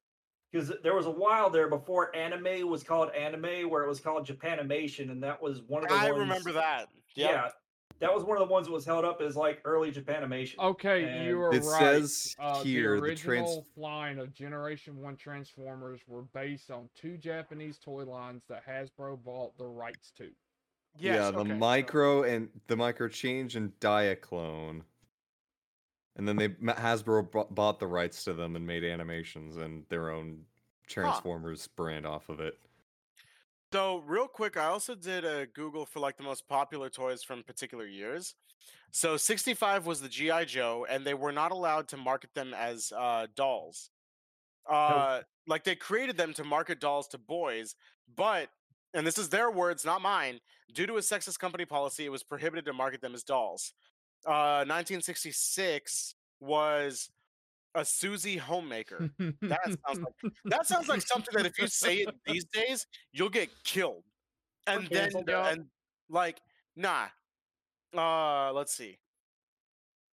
because 0.51 0.71
there 0.83 0.95
was 0.95 1.05
a 1.07 1.11
while 1.11 1.49
there 1.49 1.67
before 1.67 2.15
anime 2.15 2.69
was 2.69 2.83
called 2.83 3.11
anime 3.11 3.69
where 3.69 3.83
it 3.83 3.89
was 3.89 3.99
called 3.99 4.25
Japanimation, 4.27 5.11
and 5.11 5.21
that 5.23 5.41
was 5.41 5.61
one 5.63 5.83
of 5.83 5.89
the 5.89 5.95
I 5.95 6.11
ones, 6.11 6.19
remember 6.19 6.51
that. 6.53 6.87
Yep. 7.15 7.29
Yeah, 7.31 7.49
that 7.99 8.13
was 8.13 8.23
one 8.23 8.37
of 8.39 8.47
the 8.47 8.51
ones 8.51 8.67
that 8.67 8.73
was 8.73 8.85
held 8.85 9.05
up 9.05 9.21
as 9.21 9.35
like 9.35 9.61
early 9.65 9.91
Japanimation. 9.91 10.57
Okay, 10.59 11.03
And 11.05 11.25
you 11.25 11.41
are 11.41 11.53
It 11.53 11.63
right. 11.63 11.79
says 11.79 12.35
Uh, 12.39 12.61
here 12.63 12.95
the 12.99 13.07
the 13.07 13.15
trans 13.15 13.47
original 13.47 13.67
line 13.77 14.19
of 14.19 14.33
Generation 14.33 15.01
One 15.01 15.15
Transformers 15.15 16.01
were 16.07 16.23
based 16.33 16.71
on 16.71 16.89
two 16.95 17.17
Japanese 17.17 17.77
toy 17.79 18.03
lines 18.03 18.43
that 18.49 18.65
Hasbro 18.65 19.23
bought 19.23 19.57
the 19.57 19.65
rights 19.65 20.11
to. 20.17 20.29
Yes, 20.97 21.15
yeah, 21.15 21.31
the 21.31 21.39
okay, 21.39 21.49
so- 21.49 21.55
micro 21.55 22.23
and 22.23 22.49
the 22.67 22.75
micro 22.75 23.07
change 23.07 23.55
and 23.55 23.77
Diaclone. 23.79 24.81
And 26.17 26.25
then 26.27 26.37
they 26.37 26.55
Ma- 26.59 26.73
Hasbro 26.75 27.29
bought, 27.31 27.53
bought 27.53 27.79
the 27.79 27.87
rights 27.87 28.23
to 28.23 28.33
them 28.33 28.55
and 28.55 28.65
made 28.65 28.83
animations 28.85 29.57
and 29.57 29.85
their 29.89 30.09
own 30.11 30.45
Transformers 30.87 31.67
brand 31.67 32.05
off 32.05 32.29
of 32.29 32.39
it. 32.39 32.57
So 33.75 34.01
real 34.07 34.29
quick, 34.29 34.55
I 34.55 34.67
also 34.67 34.95
did 34.95 35.25
a 35.25 35.47
Google 35.47 35.85
for 35.85 35.99
like 35.99 36.15
the 36.15 36.23
most 36.23 36.47
popular 36.47 36.89
toys 36.89 37.23
from 37.23 37.43
particular 37.43 37.85
years. 37.85 38.35
So 38.91 39.17
65 39.17 39.85
was 39.85 39.99
the 39.99 40.07
GI 40.07 40.45
Joe, 40.45 40.87
and 40.89 41.05
they 41.05 41.13
were 41.13 41.33
not 41.33 41.51
allowed 41.51 41.89
to 41.89 41.97
market 41.97 42.29
them 42.33 42.53
as 42.53 42.93
uh, 42.95 43.27
dolls. 43.35 43.89
Uh, 44.65 45.23
Like 45.45 45.65
they 45.65 45.75
created 45.75 46.15
them 46.15 46.31
to 46.35 46.45
market 46.45 46.79
dolls 46.79 47.09
to 47.09 47.17
boys, 47.17 47.75
but 48.15 48.47
and 48.93 49.05
this 49.05 49.17
is 49.17 49.27
their 49.27 49.51
words, 49.51 49.83
not 49.83 50.01
mine. 50.01 50.39
Due 50.73 50.87
to 50.87 50.93
a 50.93 51.01
sexist 51.01 51.39
company 51.39 51.65
policy, 51.65 52.05
it 52.05 52.13
was 52.13 52.23
prohibited 52.23 52.63
to 52.67 52.71
market 52.71 53.01
them 53.01 53.13
as 53.13 53.23
dolls. 53.23 53.73
Uh, 54.25 54.63
1966 54.63 56.15
was 56.39 57.09
a 57.75 57.85
Suzy 57.85 58.37
homemaker. 58.37 59.09
That 59.41 59.59
sounds 59.65 59.99
like 59.99 60.33
that 60.45 60.65
sounds 60.65 60.87
like 60.87 61.01
something 61.01 61.33
that 61.35 61.45
if 61.45 61.59
you 61.59 61.67
say 61.67 61.97
it 61.97 62.15
these 62.25 62.45
days, 62.45 62.87
you'll 63.11 63.29
get 63.29 63.49
killed. 63.63 64.03
And 64.67 64.87
then 64.87 65.03
canceled, 65.03 65.25
yeah. 65.27 65.49
and 65.49 65.65
like 66.09 66.39
nah. 66.75 67.07
Uh 67.95 68.51
let's 68.53 68.73
see. 68.73 68.97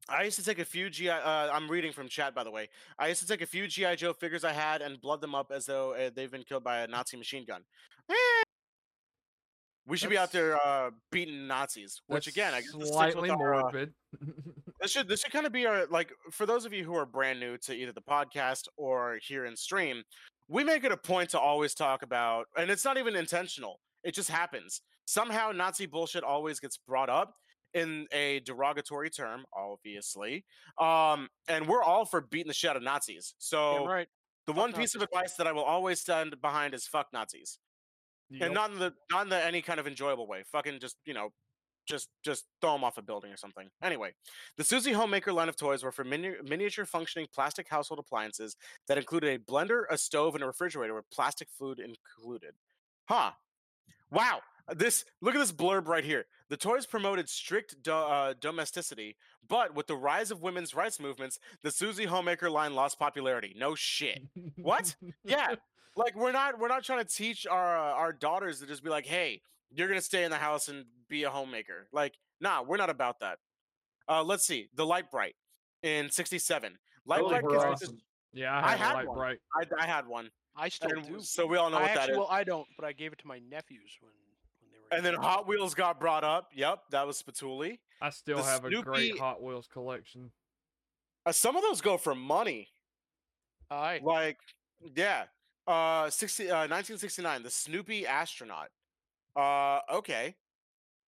I 0.09 0.23
used 0.23 0.37
to 0.39 0.45
take 0.45 0.59
a 0.59 0.65
few 0.65 0.89
GI. 0.89 1.09
Uh, 1.09 1.49
I'm 1.51 1.69
reading 1.69 1.93
from 1.93 2.07
chat, 2.09 2.35
by 2.35 2.43
the 2.43 2.51
way. 2.51 2.69
I 2.99 3.07
used 3.07 3.21
to 3.21 3.27
take 3.27 3.41
a 3.41 3.45
few 3.45 3.67
GI 3.67 3.95
Joe 3.97 4.13
figures 4.13 4.43
I 4.43 4.51
had 4.51 4.81
and 4.81 4.99
blood 4.99 5.21
them 5.21 5.35
up 5.35 5.51
as 5.51 5.67
though 5.67 5.93
uh, 5.93 6.09
they've 6.13 6.31
been 6.31 6.43
killed 6.43 6.63
by 6.63 6.79
a 6.79 6.87
Nazi 6.87 7.17
machine 7.17 7.45
gun. 7.45 7.61
Eh. 8.09 8.43
We 9.87 9.97
should 9.97 10.09
be 10.09 10.17
out 10.17 10.31
there 10.31 10.57
uh, 10.65 10.91
beating 11.11 11.47
Nazis, 11.47 12.01
which 12.07 12.27
again, 12.27 12.53
I 12.53 12.61
guess 12.61 12.71
slightly 12.89 13.29
our, 13.29 13.55
uh, 13.55 13.61
morbid. 13.61 13.93
this 14.81 14.91
should 14.91 15.07
this 15.07 15.21
should 15.21 15.31
kind 15.31 15.45
of 15.45 15.51
be 15.51 15.65
our 15.65 15.85
like 15.87 16.11
for 16.31 16.45
those 16.45 16.65
of 16.65 16.73
you 16.73 16.83
who 16.83 16.95
are 16.95 17.05
brand 17.05 17.39
new 17.39 17.57
to 17.57 17.73
either 17.73 17.91
the 17.91 18.01
podcast 18.01 18.63
or 18.77 19.19
here 19.25 19.45
in 19.45 19.55
stream 19.55 20.03
we 20.47 20.63
make 20.63 20.83
it 20.83 20.91
a 20.91 20.97
point 20.97 21.29
to 21.29 21.39
always 21.39 21.73
talk 21.73 22.01
about 22.03 22.45
and 22.57 22.69
it's 22.69 22.83
not 22.85 22.97
even 22.97 23.15
intentional 23.15 23.79
it 24.03 24.13
just 24.13 24.29
happens 24.29 24.81
somehow 25.05 25.51
nazi 25.51 25.85
bullshit 25.85 26.23
always 26.23 26.59
gets 26.59 26.77
brought 26.77 27.09
up 27.09 27.35
in 27.73 28.05
a 28.11 28.39
derogatory 28.41 29.09
term 29.09 29.45
obviously 29.55 30.43
um 30.79 31.27
and 31.47 31.67
we're 31.67 31.83
all 31.83 32.05
for 32.05 32.21
beating 32.21 32.47
the 32.47 32.53
shit 32.53 32.69
out 32.69 32.75
of 32.75 32.83
nazis 32.83 33.33
so 33.37 33.77
Damn 33.79 33.87
right. 33.87 34.07
the 34.47 34.53
fuck 34.53 34.61
one 34.61 34.73
piece 34.73 34.95
of 34.95 35.01
advice 35.01 35.35
that 35.35 35.47
i 35.47 35.51
will 35.51 35.63
always 35.63 35.99
stand 36.01 36.35
behind 36.41 36.73
is 36.73 36.85
fuck 36.87 37.07
nazis 37.13 37.59
Yep. 38.31 38.45
and 38.45 38.53
not 38.53 38.71
in 38.71 38.79
the 38.79 38.93
not 39.11 39.23
in 39.23 39.29
the 39.29 39.45
any 39.45 39.61
kind 39.61 39.77
of 39.77 39.87
enjoyable 39.87 40.25
way. 40.25 40.43
Fucking 40.53 40.79
just 40.79 40.95
you 41.05 41.13
know, 41.13 41.31
just 41.85 42.09
just 42.23 42.45
throw 42.61 42.73
them 42.73 42.83
off 42.83 42.97
a 42.97 43.01
building 43.01 43.31
or 43.31 43.37
something. 43.37 43.69
Anyway, 43.83 44.13
the 44.57 44.63
Suzy 44.63 44.91
Homemaker 44.91 45.33
line 45.33 45.49
of 45.49 45.55
toys 45.55 45.83
were 45.83 45.91
for 45.91 46.03
mini- 46.03 46.35
miniature 46.43 46.85
functioning 46.85 47.27
plastic 47.33 47.67
household 47.67 47.99
appliances 47.99 48.55
that 48.87 48.97
included 48.97 49.29
a 49.29 49.39
blender, 49.39 49.83
a 49.89 49.97
stove, 49.97 50.35
and 50.35 50.43
a 50.43 50.47
refrigerator 50.47 50.93
with 50.93 51.09
plastic 51.11 51.49
food 51.49 51.79
included. 51.79 52.53
Huh? 53.05 53.31
Wow. 54.11 54.41
This 54.75 55.03
look 55.21 55.35
at 55.35 55.39
this 55.39 55.51
blurb 55.51 55.87
right 55.87 56.03
here. 56.03 56.25
The 56.49 56.57
toys 56.57 56.85
promoted 56.85 57.27
strict 57.27 57.81
do- 57.81 57.91
uh, 57.91 58.35
domesticity, 58.39 59.17
but 59.47 59.75
with 59.75 59.87
the 59.87 59.95
rise 59.95 60.31
of 60.31 60.41
women's 60.41 60.75
rights 60.75 60.99
movements, 60.99 61.39
the 61.63 61.71
Suzy 61.71 62.05
Homemaker 62.05 62.49
line 62.49 62.75
lost 62.75 62.99
popularity. 62.99 63.55
No 63.57 63.75
shit. 63.75 64.21
What? 64.57 64.95
Yeah. 65.23 65.55
like 65.95 66.15
we're 66.15 66.31
not 66.31 66.59
we're 66.59 66.67
not 66.67 66.83
trying 66.83 67.03
to 67.03 67.09
teach 67.09 67.45
our 67.45 67.77
uh, 67.77 67.93
our 67.93 68.13
daughters 68.13 68.59
to 68.59 68.65
just 68.65 68.83
be 68.83 68.89
like 68.89 69.05
hey 69.05 69.41
you're 69.73 69.87
gonna 69.87 70.01
stay 70.01 70.23
in 70.23 70.31
the 70.31 70.37
house 70.37 70.67
and 70.67 70.85
be 71.09 71.23
a 71.23 71.29
homemaker 71.29 71.87
like 71.91 72.13
nah 72.39 72.61
we're 72.61 72.77
not 72.77 72.89
about 72.89 73.19
that 73.19 73.37
uh 74.09 74.23
let's 74.23 74.45
see 74.45 74.69
the 74.75 74.85
Lite-Brite 74.85 75.35
in 75.83 76.09
67 76.09 76.77
Lite-Brite 77.05 77.43
were 77.43 77.51
kids. 77.51 77.63
awesome. 77.63 77.97
Yeah, 78.33 78.53
I 78.53 78.59
I 78.59 78.69
had, 78.71 78.79
had 78.79 78.93
light 78.93 79.07
one. 79.07 79.17
bright. 79.17 79.37
I, 79.55 79.83
I 79.83 79.85
had 79.87 80.07
one, 80.07 80.29
I 80.55 80.69
still 80.69 80.91
and 80.91 81.05
do. 81.05 81.19
so 81.19 81.45
we 81.45 81.57
all 81.57 81.69
know 81.69 81.77
I 81.77 81.81
what 81.81 81.89
actually, 81.91 82.05
that 82.07 82.11
is. 82.11 82.17
well, 82.17 82.27
I 82.29 82.43
don't, 82.45 82.65
but 82.77 82.85
I 82.85 82.93
gave 82.93 83.11
it 83.11 83.19
to 83.19 83.27
my 83.27 83.39
nephews 83.49 83.97
when 83.99 84.11
when 84.61 84.71
they 84.71 84.77
were. 84.79 84.95
and 84.95 85.05
then 85.05 85.13
younger. 85.13 85.27
Hot 85.27 85.47
Wheels 85.47 85.73
got 85.73 85.99
brought 85.99 86.23
up. 86.23 86.49
Yep, 86.53 86.79
that 86.91 87.05
was 87.05 87.21
Spatuli. 87.21 87.79
I 88.01 88.09
still 88.11 88.37
The 88.37 88.43
have 88.43 88.63
a 88.63 88.81
great 88.81 89.17
Hot 89.19 89.41
Wheels 89.43 89.67
collection. 89.67 90.31
Uh, 91.25 91.31
some 91.33 91.55
of 91.57 91.61
those 91.63 91.81
go 91.81 91.97
for 91.97 92.15
money. 92.15 92.69
Aye. 93.69 93.99
Like, 94.01 94.37
yeah. 94.95 95.25
Uh, 95.67 96.09
60, 96.09 96.45
uh, 96.49 96.67
1969, 96.67 97.43
the 97.43 97.49
Snoopy 97.49 98.07
astronaut. 98.07 98.69
Uh, 99.35 99.79
okay. 99.93 100.35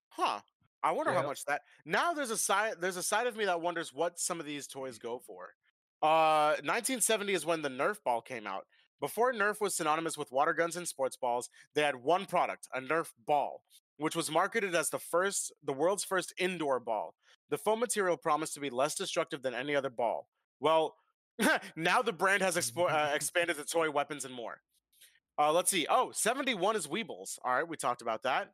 Huh. 0.09 0.39
I 0.83 0.91
wonder 0.91 1.13
how 1.13 1.25
much 1.25 1.45
that. 1.45 1.61
Now 1.85 2.13
there's 2.13 2.29
a 2.29 2.37
side. 2.37 2.75
There's 2.79 2.97
a 2.97 3.03
side 3.03 3.25
of 3.25 3.37
me 3.37 3.45
that 3.45 3.61
wonders 3.61 3.93
what 3.93 4.19
some 4.19 4.39
of 4.39 4.45
these 4.45 4.67
toys 4.67 4.97
go 4.99 5.17
for. 5.17 5.53
Uh, 6.01 6.59
1970 6.63 7.33
is 7.33 7.45
when 7.45 7.61
the 7.61 7.69
Nerf 7.69 8.03
ball 8.03 8.21
came 8.21 8.45
out. 8.45 8.65
Before 8.99 9.33
Nerf 9.33 9.61
was 9.61 9.75
synonymous 9.75 10.17
with 10.17 10.31
water 10.31 10.53
guns 10.53 10.75
and 10.75 10.87
sports 10.87 11.15
balls, 11.15 11.49
they 11.73 11.81
had 11.81 11.95
one 11.95 12.25
product, 12.25 12.67
a 12.73 12.81
Nerf 12.81 13.07
ball, 13.25 13.63
which 13.97 14.15
was 14.15 14.29
marketed 14.29 14.75
as 14.75 14.89
the 14.89 14.99
first, 14.99 15.53
the 15.63 15.73
world's 15.73 16.03
first 16.03 16.33
indoor 16.37 16.79
ball. 16.81 17.15
The 17.49 17.57
foam 17.57 17.79
material 17.79 18.17
promised 18.17 18.53
to 18.55 18.59
be 18.59 18.69
less 18.69 18.95
destructive 18.95 19.41
than 19.41 19.53
any 19.53 19.75
other 19.75 19.89
ball. 19.89 20.27
Well, 20.59 20.95
now 21.75 22.01
the 22.01 22.13
brand 22.13 22.41
has 22.41 22.57
expo- 22.57 22.91
uh, 22.91 23.11
expanded 23.15 23.57
to 23.57 23.65
toy 23.65 23.89
weapons 23.89 24.25
and 24.25 24.33
more. 24.33 24.59
Uh, 25.37 25.51
let's 25.51 25.71
see. 25.71 25.87
Oh, 25.89 26.11
71 26.13 26.75
is 26.75 26.87
Weebles. 26.87 27.39
All 27.43 27.53
right, 27.53 27.67
we 27.67 27.75
talked 27.77 28.01
about 28.01 28.23
that. 28.23 28.51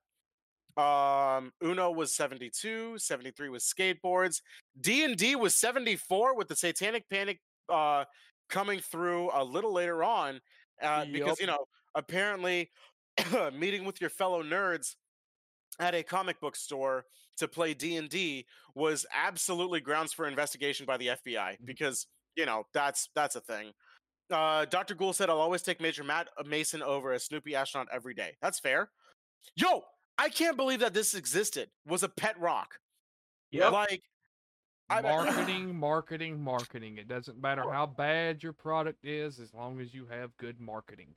Um, 0.78 1.52
Uno 1.64 1.92
was 1.92 2.14
72, 2.14 2.98
73 2.98 3.50
was 3.50 3.64
skateboards. 3.64 4.42
D&D 4.80 5.36
was 5.36 5.56
74 5.56 6.38
with 6.38 6.48
the 6.48 6.56
Satanic 6.56 7.10
Panic 7.10 7.42
uh, 7.68 8.06
coming 8.50 8.80
through 8.80 9.30
a 9.34 9.44
little 9.44 9.74
later 9.74 10.04
on 10.04 10.40
uh, 10.82 11.06
because, 11.12 11.40
you 11.40 11.48
know, 11.48 11.66
apparently 11.96 12.72
meeting 13.54 13.84
with 13.84 14.00
your 14.00 14.10
fellow 14.10 14.42
nerds 14.42 14.96
at 15.80 15.96
a 15.96 16.04
comic 16.04 16.40
book 16.40 16.56
store 16.56 17.04
to 17.38 17.48
play 17.48 17.74
D&D 17.74 18.46
was 18.76 19.06
absolutely 19.14 19.82
grounds 19.82 20.14
for 20.14 20.28
investigation 20.28 20.86
by 20.86 20.98
the 20.98 21.08
FBI 21.08 21.58
because, 21.66 22.08
you 22.36 22.46
know, 22.46 22.64
that's 22.74 23.10
that's 23.16 23.36
a 23.36 23.42
thing. 23.42 23.74
Uh, 24.32 24.66
Dr. 24.66 24.96
Gould 24.96 25.16
said, 25.16 25.30
I'll 25.30 25.40
always 25.42 25.62
take 25.62 25.82
Major 25.82 26.04
Matt 26.04 26.28
Mason 26.46 26.82
over 26.84 27.14
a 27.14 27.20
Snoopy 27.20 27.56
astronaut 27.56 27.88
every 27.92 28.14
day. 28.14 28.36
That's 28.42 28.60
fair. 28.60 28.90
Yo, 29.56 29.84
I 30.18 30.30
can't 30.30 30.58
believe 30.58 30.80
that 30.82 30.94
this 30.94 31.16
existed. 31.16 31.70
Was 31.88 32.04
a 32.04 32.10
pet 32.10 32.40
rock. 32.40 32.80
Yep. 33.52 33.72
Like, 33.72 34.04
I- 34.90 35.02
Marketing, 35.02 35.76
marketing, 35.76 36.42
marketing. 36.42 36.98
It 36.98 37.08
doesn't 37.08 37.40
matter 37.40 37.64
how 37.72 37.86
bad 37.86 38.42
your 38.44 38.54
product 38.54 39.06
is 39.06 39.40
as 39.40 39.54
long 39.54 39.80
as 39.80 39.94
you 39.94 40.08
have 40.10 40.36
good 40.38 40.60
marketing. 40.60 41.16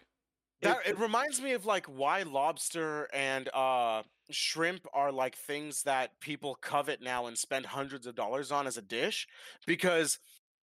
That, 0.61 0.79
it 0.87 0.97
reminds 0.99 1.41
me 1.43 1.55
of 1.55 1.67
like 1.67 1.87
why 1.87 2.23
lobster 2.23 3.09
and 3.13 3.49
uh 3.53 4.05
shrimp 4.31 4.87
are 4.95 5.11
like 5.11 5.35
things 5.35 5.83
that 5.83 6.21
people 6.21 6.55
covet 6.55 7.03
now 7.03 7.27
and 7.27 7.37
spend 7.37 7.67
hundreds 7.67 8.07
of 8.07 8.15
dollars 8.15 8.53
on 8.53 8.69
as 8.69 8.77
a 8.77 8.83
dish 8.83 9.27
because 9.67 10.21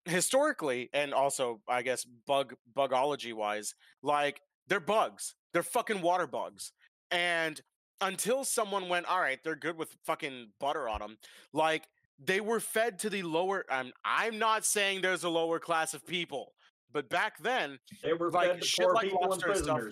historically 0.09 0.89
and 0.93 1.13
also 1.13 1.61
I 1.67 1.81
guess 1.81 2.05
bug 2.27 2.55
bugology 2.75 3.33
wise 3.33 3.75
like 4.01 4.41
they're 4.67 4.79
bugs 4.79 5.35
they're 5.53 5.63
fucking 5.63 6.01
water 6.01 6.27
bugs 6.27 6.71
and 7.11 7.59
until 8.01 8.43
someone 8.43 8.89
went 8.89 9.05
all 9.07 9.19
right 9.19 9.39
they're 9.43 9.55
good 9.55 9.77
with 9.77 9.95
fucking 10.05 10.51
butter 10.59 10.87
on 10.89 10.99
them 10.99 11.17
like 11.53 11.87
they 12.17 12.41
were 12.41 12.59
fed 12.59 12.99
to 12.99 13.09
the 13.09 13.23
lower 13.23 13.65
I'm 13.69 13.91
I'm 14.03 14.39
not 14.39 14.65
saying 14.65 15.01
there's 15.01 15.23
a 15.23 15.29
lower 15.29 15.59
class 15.59 15.93
of 15.93 16.05
people 16.05 16.53
but 16.91 17.09
back 17.09 17.37
then 17.39 17.77
They 18.03 18.13
were 18.13 18.31
like, 18.31 18.63
shit 18.63 18.85
poor 18.85 18.93
like 18.95 19.05
people 19.05 19.21
lobster 19.29 19.51
and 19.51 19.63
stuff. 19.63 19.83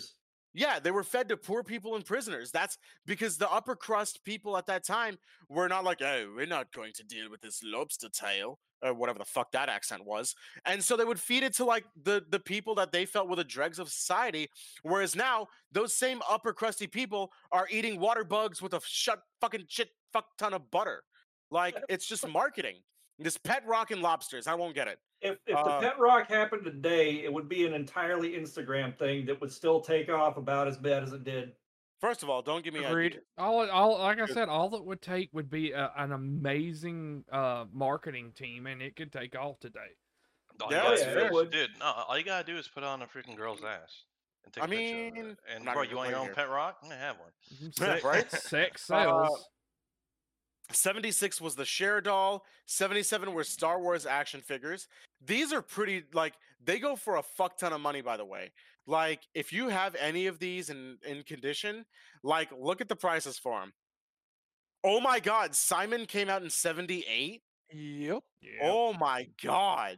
yeah, 0.54 0.80
they 0.80 0.92
were 0.92 1.04
fed 1.04 1.30
to 1.30 1.38
poor 1.38 1.64
people 1.64 1.96
and 1.96 2.04
prisoners. 2.04 2.52
That's 2.52 2.78
because 3.06 3.38
the 3.38 3.52
upper 3.52 3.76
crust 3.76 4.24
people 4.24 4.58
at 4.58 4.66
that 4.66 4.84
time 4.84 5.18
were 5.50 5.68
not 5.70 5.84
like, 5.84 6.02
oh, 6.02 6.34
we're 6.36 6.48
not 6.48 6.72
going 6.74 6.94
to 6.96 7.04
deal 7.04 7.30
with 7.30 7.42
this 7.42 7.62
lobster 7.64 8.10
tail 8.10 8.58
or 8.82 8.94
whatever 8.94 9.20
the 9.20 9.26
fuck 9.26 9.52
that 9.52 9.70
accent 9.70 10.06
was. 10.06 10.36
And 10.66 10.84
so 10.84 10.96
they 10.96 11.06
would 11.06 11.20
feed 11.20 11.44
it 11.44 11.54
to 11.56 11.66
like 11.66 11.86
the 12.04 12.24
the 12.30 12.40
people 12.40 12.76
that 12.76 12.92
they 12.92 13.06
felt 13.06 13.30
were 13.30 13.36
the 13.36 13.44
dregs 13.44 13.80
of 13.80 13.90
society. 13.90 14.50
Whereas 14.84 15.16
now 15.16 15.48
those 15.72 15.94
same 15.94 16.22
upper 16.30 16.54
crusty 16.54 16.88
people 16.88 17.32
are 17.52 17.68
eating 17.70 18.00
water 18.00 18.24
bugs 18.24 18.62
with 18.62 18.74
a 18.74 18.82
shut 18.86 19.22
fucking 19.42 19.66
shit 19.68 19.90
fuck 20.14 20.26
ton 20.38 20.54
of 20.54 20.70
butter. 20.72 21.04
Like 21.52 21.76
it's 21.90 22.06
just 22.06 22.28
marketing. 22.28 22.78
This 23.20 23.38
pet 23.38 23.66
rock 23.66 23.90
and 23.92 24.02
lobsters. 24.02 24.46
I 24.46 24.54
won't 24.54 24.76
get 24.76 24.88
it. 24.88 25.00
If 25.22 25.38
if 25.48 25.56
Uh, 25.56 25.64
the 25.80 25.88
pet 25.88 26.00
rock 26.00 26.30
happened 26.30 26.64
today, 26.64 27.24
it 27.24 27.34
would 27.34 27.50
be 27.50 27.66
an 27.66 27.74
entirely 27.74 28.34
Instagram 28.34 28.96
thing 28.96 29.26
that 29.26 29.42
would 29.42 29.52
still 29.52 29.82
take 29.82 30.10
off 30.10 30.38
about 30.38 30.68
as 30.68 30.78
bad 30.78 31.02
as 31.04 31.14
it 31.14 31.24
did. 31.24 31.54
First 32.00 32.22
of 32.24 32.30
all, 32.30 32.42
don't 32.44 32.64
give 32.64 32.74
me 32.76 32.84
Agreed. 32.84 33.14
ideas. 33.14 33.24
All, 33.38 33.70
all 33.70 33.98
like 34.00 34.20
I 34.20 34.28
said, 34.28 34.50
all 34.50 34.74
it 34.76 34.86
would 34.86 35.02
take 35.02 35.30
would 35.34 35.50
be 35.50 35.72
a, 35.72 35.92
an 35.98 36.12
amazing 36.12 37.24
uh, 37.32 37.66
marketing 37.74 38.34
team, 38.36 38.68
and 38.68 38.82
it 38.82 38.96
could 38.96 39.12
take 39.12 39.36
off 39.36 39.60
today. 39.60 39.80
All 40.62 40.72
Yeah, 40.72 40.78
you 40.78 40.98
gotta 40.98 41.00
yeah, 41.00 41.14
do 41.14 41.20
it 41.20 41.26
is- 41.26 41.32
would. 41.32 41.52
dude. 41.52 41.70
No, 41.80 41.86
all 42.08 42.18
you 42.18 42.24
gotta 42.24 42.44
do 42.46 42.58
is 42.58 42.68
put 42.68 42.84
on 42.84 43.02
a 43.02 43.06
freaking 43.08 43.36
girl's 43.36 43.64
ass 43.64 44.04
and 44.46 44.54
take 44.54 44.64
I 44.64 44.66
a 44.66 44.70
picture 44.70 45.08
of 45.08 45.14
mean. 45.26 45.38
And 45.56 45.64
bro, 45.66 45.82
you 45.84 45.96
want 45.96 46.10
your 46.12 46.20
own 46.20 46.26
here. 46.26 46.36
pet 46.36 46.50
rock? 46.50 46.78
I 46.84 46.96
have 46.96 47.16
one. 47.18 47.72
Sex, 47.74 48.04
Right? 48.04 48.32
sex 48.32 48.90
Uh, 48.92 49.28
76 50.72 51.40
was 51.42 51.56
the 51.56 51.66
Cher 51.66 52.02
doll. 52.02 52.44
77 52.66 53.34
were 53.34 53.44
Star 53.44 53.80
Wars 53.82 54.06
action 54.06 54.42
figures. 54.42 54.88
These 55.26 55.54
are 55.54 55.62
pretty 55.62 56.04
like 56.14 56.34
they 56.64 56.80
go 56.80 56.96
for 56.96 57.16
a 57.16 57.24
fuck 57.24 57.58
ton 57.58 57.72
of 57.74 57.82
money, 57.82 58.02
by 58.02 58.18
the 58.18 58.26
way. 58.26 58.52
Like 58.88 59.22
if 59.36 59.52
you 59.52 59.68
have 59.70 59.96
any 59.96 60.28
of 60.28 60.40
these 60.40 60.70
in 60.70 60.98
in 61.06 61.24
condition, 61.24 61.86
like 62.24 62.50
look 62.58 62.80
at 62.82 62.88
the 62.90 62.96
prices 62.96 63.38
for 63.38 63.60
them. 63.60 63.74
Oh 64.84 65.02
my 65.02 65.20
god, 65.20 65.54
Simon 65.56 66.06
came 66.06 66.30
out 66.30 66.42
in 66.44 66.50
78. 66.50 67.42
Yep. 67.74 68.24
yeah. 68.42 68.50
Oh 68.64 68.94
my 68.94 69.28
god. 69.44 69.98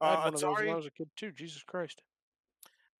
I 0.00 0.10
had 0.10 0.16
Uh, 0.16 0.20
one 0.22 0.34
of 0.34 0.40
those 0.40 0.56
when 0.56 0.68
I 0.70 0.74
was 0.74 0.86
a 0.86 0.90
kid 0.90 1.10
too. 1.16 1.30
Jesus 1.32 1.62
Christ. 1.62 2.00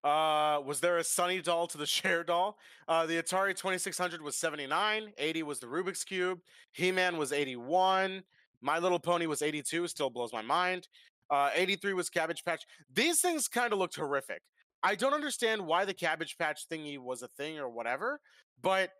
uh, 0.04 0.60
was 0.64 0.80
there 0.80 0.98
a 0.98 1.04
Sonny 1.04 1.40
doll 1.40 1.66
to 1.68 1.78
the 1.78 1.86
Cher 1.96 2.22
doll? 2.24 2.58
Uh, 2.88 3.06
the 3.06 3.14
Atari 3.22 3.56
2600 3.56 4.20
was 4.20 4.36
79. 4.36 5.12
80 5.16 5.42
was 5.44 5.60
the 5.60 5.66
Rubik's 5.66 6.04
Cube. 6.04 6.40
He 6.72 6.92
Man 6.92 7.16
was 7.16 7.32
81. 7.32 8.22
My 8.60 8.78
Little 8.78 8.98
Pony 8.98 9.26
was 9.26 9.40
82. 9.40 9.88
Still 9.88 10.10
blows 10.10 10.32
my 10.32 10.42
mind. 10.42 10.88
Uh, 11.30 11.50
83 11.54 11.94
was 11.94 12.10
Cabbage 12.10 12.44
Patch. 12.44 12.64
These 12.92 13.20
things 13.22 13.48
kind 13.48 13.72
of 13.72 13.78
looked 13.78 13.96
horrific. 13.96 14.42
I 14.82 14.94
don't 14.94 15.14
understand 15.14 15.66
why 15.66 15.84
the 15.84 15.94
Cabbage 15.94 16.36
Patch 16.38 16.68
thingy 16.68 16.98
was 16.98 17.22
a 17.22 17.28
thing 17.28 17.58
or 17.58 17.68
whatever, 17.68 18.20
but 18.60 18.90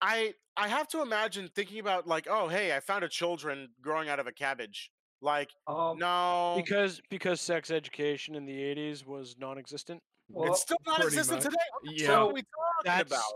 I 0.00 0.34
I 0.56 0.68
have 0.68 0.88
to 0.88 1.02
imagine 1.02 1.48
thinking 1.54 1.78
about 1.78 2.06
like, 2.06 2.26
oh 2.28 2.48
hey, 2.48 2.74
I 2.74 2.80
found 2.80 3.04
a 3.04 3.08
children 3.08 3.68
growing 3.80 4.08
out 4.08 4.18
of 4.20 4.26
a 4.26 4.32
cabbage. 4.32 4.90
Like, 5.22 5.50
Um, 5.66 5.98
no, 5.98 6.54
Because 6.56 7.00
because 7.10 7.40
sex 7.42 7.70
education 7.70 8.34
in 8.34 8.46
the 8.46 8.54
'80s 8.56 9.04
was 9.04 9.36
non-existent. 9.38 10.00
well, 10.30 10.50
it's 10.50 10.62
still 10.62 10.78
not 10.86 11.02
existent 11.04 11.44
much. 11.44 11.52
today. 11.52 11.56
Yeah. 12.02 12.06
fuck 12.06 12.14
So 12.16 12.28
are 12.28 12.32
we 12.32 12.40
talking 12.40 12.46
That's 12.84 13.10
about? 13.12 13.32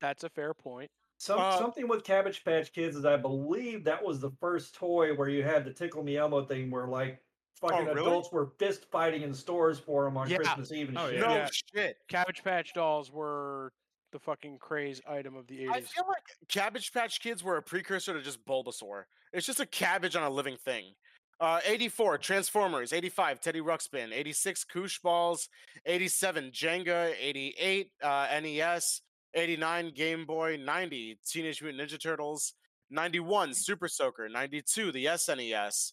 that's 0.00 0.24
a 0.24 0.28
fair 0.30 0.52
point. 0.54 0.90
Some 1.18 1.38
Uh, 1.40 1.56
something 1.58 1.86
with 1.88 2.02
Cabbage 2.04 2.44
Patch 2.44 2.72
Kids 2.72 2.96
is 2.96 3.04
I 3.04 3.16
believe 3.16 3.84
that 3.84 4.02
was 4.04 4.18
the 4.20 4.30
first 4.40 4.74
toy 4.74 5.14
where 5.14 5.28
you 5.28 5.44
had 5.44 5.64
the 5.64 5.72
Tickle 5.72 6.02
Me 6.02 6.16
Elmo 6.16 6.44
thing 6.44 6.70
where 6.70 6.88
like 6.88 7.20
fucking 7.58 7.86
really? 7.86 8.00
adults 8.00 8.30
were 8.32 8.46
fist 8.58 8.86
fighting 8.90 9.22
in 9.22 9.34
stores 9.34 9.78
for 9.78 10.04
them 10.04 10.16
on 10.16 10.28
Yeah. 10.28 10.38
Christmas 10.38 10.72
Eve 10.72 10.88
and 10.88 10.98
Oh, 10.98 11.10
shit. 11.10 11.20
No 11.20 11.34
Yeah. 11.34 11.48
shit. 11.74 11.96
Cabbage 12.08 12.42
Patch 12.42 12.72
dolls 12.74 13.10
were 13.10 13.72
the 14.12 14.18
fucking 14.18 14.58
craze 14.58 15.00
item 15.06 15.36
of 15.36 15.46
the 15.46 15.68
I 15.68 15.80
feel 15.82 16.06
like 16.08 16.22
Cabbage 16.48 16.92
Patch 16.92 17.20
Kids 17.20 17.42
were 17.44 17.56
a 17.58 17.62
precursor 17.62 18.14
to 18.14 18.22
just 18.22 18.44
Bulbasaur. 18.46 19.04
It's 19.32 19.46
just 19.46 19.60
a 19.60 19.66
cabbage 19.66 20.16
on 20.16 20.22
a 20.22 20.30
living 20.30 20.56
thing. 20.56 20.94
Uh, 21.40 21.60
84, 21.64 22.18
Transformers. 22.18 22.92
85, 22.92 23.40
Teddy 23.40 23.60
Ruxpin. 23.60 24.12
86, 24.12 24.64
Koosh 24.64 24.98
Balls. 25.00 25.48
87, 25.86 26.50
Jenga. 26.50 27.14
88, 27.18 27.92
uh, 28.02 28.26
NES. 28.40 29.02
89, 29.34 29.90
Game 29.90 30.24
Boy. 30.26 30.56
90, 30.56 31.20
Teenage 31.24 31.62
Mutant 31.62 31.90
Ninja 31.90 32.00
Turtles. 32.00 32.54
91, 32.90 33.52
Super 33.54 33.86
Soaker. 33.86 34.28
92, 34.28 34.90
the 34.90 35.04
SNES. 35.04 35.92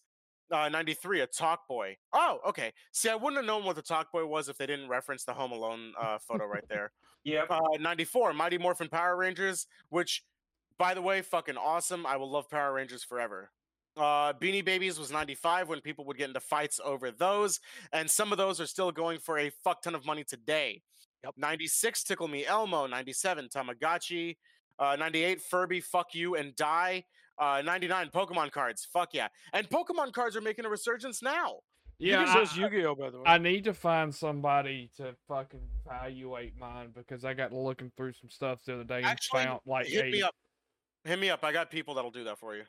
Uh, 0.52 0.68
93, 0.68 1.20
a 1.22 1.26
Talk 1.26 1.66
Boy. 1.68 1.96
Oh, 2.12 2.38
okay. 2.48 2.72
See, 2.92 3.08
I 3.08 3.16
wouldn't 3.16 3.36
have 3.36 3.44
known 3.44 3.64
what 3.64 3.74
the 3.76 3.82
Talk 3.82 4.12
Boy 4.12 4.24
was 4.26 4.48
if 4.48 4.56
they 4.56 4.66
didn't 4.66 4.88
reference 4.88 5.24
the 5.24 5.32
Home 5.34 5.50
Alone 5.52 5.92
uh, 6.00 6.18
photo 6.18 6.46
right 6.46 6.62
there. 6.68 6.92
yeah. 7.24 7.42
uh, 7.50 7.60
94 7.80 8.32
mighty 8.32 8.56
morphin 8.58 8.88
power 8.88 9.16
rangers 9.16 9.66
which 9.88 10.22
by 10.78 10.94
the 10.94 11.02
way 11.02 11.22
fucking 11.22 11.56
awesome 11.56 12.06
i 12.06 12.16
will 12.16 12.30
love 12.30 12.48
power 12.48 12.72
rangers 12.72 13.02
forever 13.02 13.50
uh, 13.96 14.32
beanie 14.34 14.64
babies 14.64 14.98
was 14.98 15.10
95 15.10 15.68
when 15.68 15.80
people 15.80 16.04
would 16.04 16.18
get 16.18 16.28
into 16.28 16.38
fights 16.38 16.78
over 16.84 17.10
those 17.10 17.58
and 17.92 18.08
some 18.08 18.30
of 18.30 18.38
those 18.38 18.60
are 18.60 18.66
still 18.66 18.92
going 18.92 19.18
for 19.18 19.38
a 19.38 19.50
fuck 19.64 19.82
ton 19.82 19.94
of 19.96 20.06
money 20.06 20.22
today 20.22 20.80
Yep. 21.24 21.34
96 21.38 22.04
tickle 22.04 22.28
me 22.28 22.46
elmo 22.46 22.86
97 22.86 23.48
tamagotchi 23.48 24.36
uh, 24.78 24.94
98 24.96 25.40
furby 25.40 25.80
fuck 25.80 26.14
you 26.14 26.36
and 26.36 26.54
die 26.54 27.04
uh, 27.38 27.62
99 27.64 28.10
pokemon 28.14 28.50
cards 28.50 28.86
fuck 28.92 29.10
yeah 29.12 29.28
and 29.52 29.68
pokemon 29.68 30.12
cards 30.12 30.36
are 30.36 30.40
making 30.40 30.64
a 30.64 30.68
resurgence 30.68 31.22
now 31.22 31.56
Yeah, 31.98 32.24
Yugi's 32.24 32.30
I, 32.30 32.40
just 32.40 32.56
Yu-Gi-Oh, 32.58 32.94
by 32.94 33.10
the 33.10 33.18
way. 33.18 33.24
I 33.26 33.38
need 33.38 33.64
to 33.64 33.72
find 33.74 34.14
somebody 34.14 34.90
to 34.98 35.14
fucking 35.28 35.60
evaluate 35.86 36.52
mine 36.58 36.90
because 36.94 37.24
I 37.24 37.32
got 37.34 37.52
looking 37.52 37.90
through 37.96 38.12
some 38.12 38.28
stuff 38.28 38.60
the 38.66 38.74
other 38.74 38.84
day 38.84 38.96
and 38.98 39.06
Actually, 39.06 39.44
found 39.44 39.60
like 39.66 39.86
Hit 39.86 40.04
a. 40.06 40.10
me 40.10 40.22
up. 40.22 40.34
Hit 41.04 41.18
me 41.18 41.30
up. 41.30 41.42
I 41.42 41.52
got 41.52 41.70
people 41.70 41.94
that'll 41.94 42.10
do 42.10 42.24
that 42.24 42.38
for 42.38 42.54
you. 42.54 42.64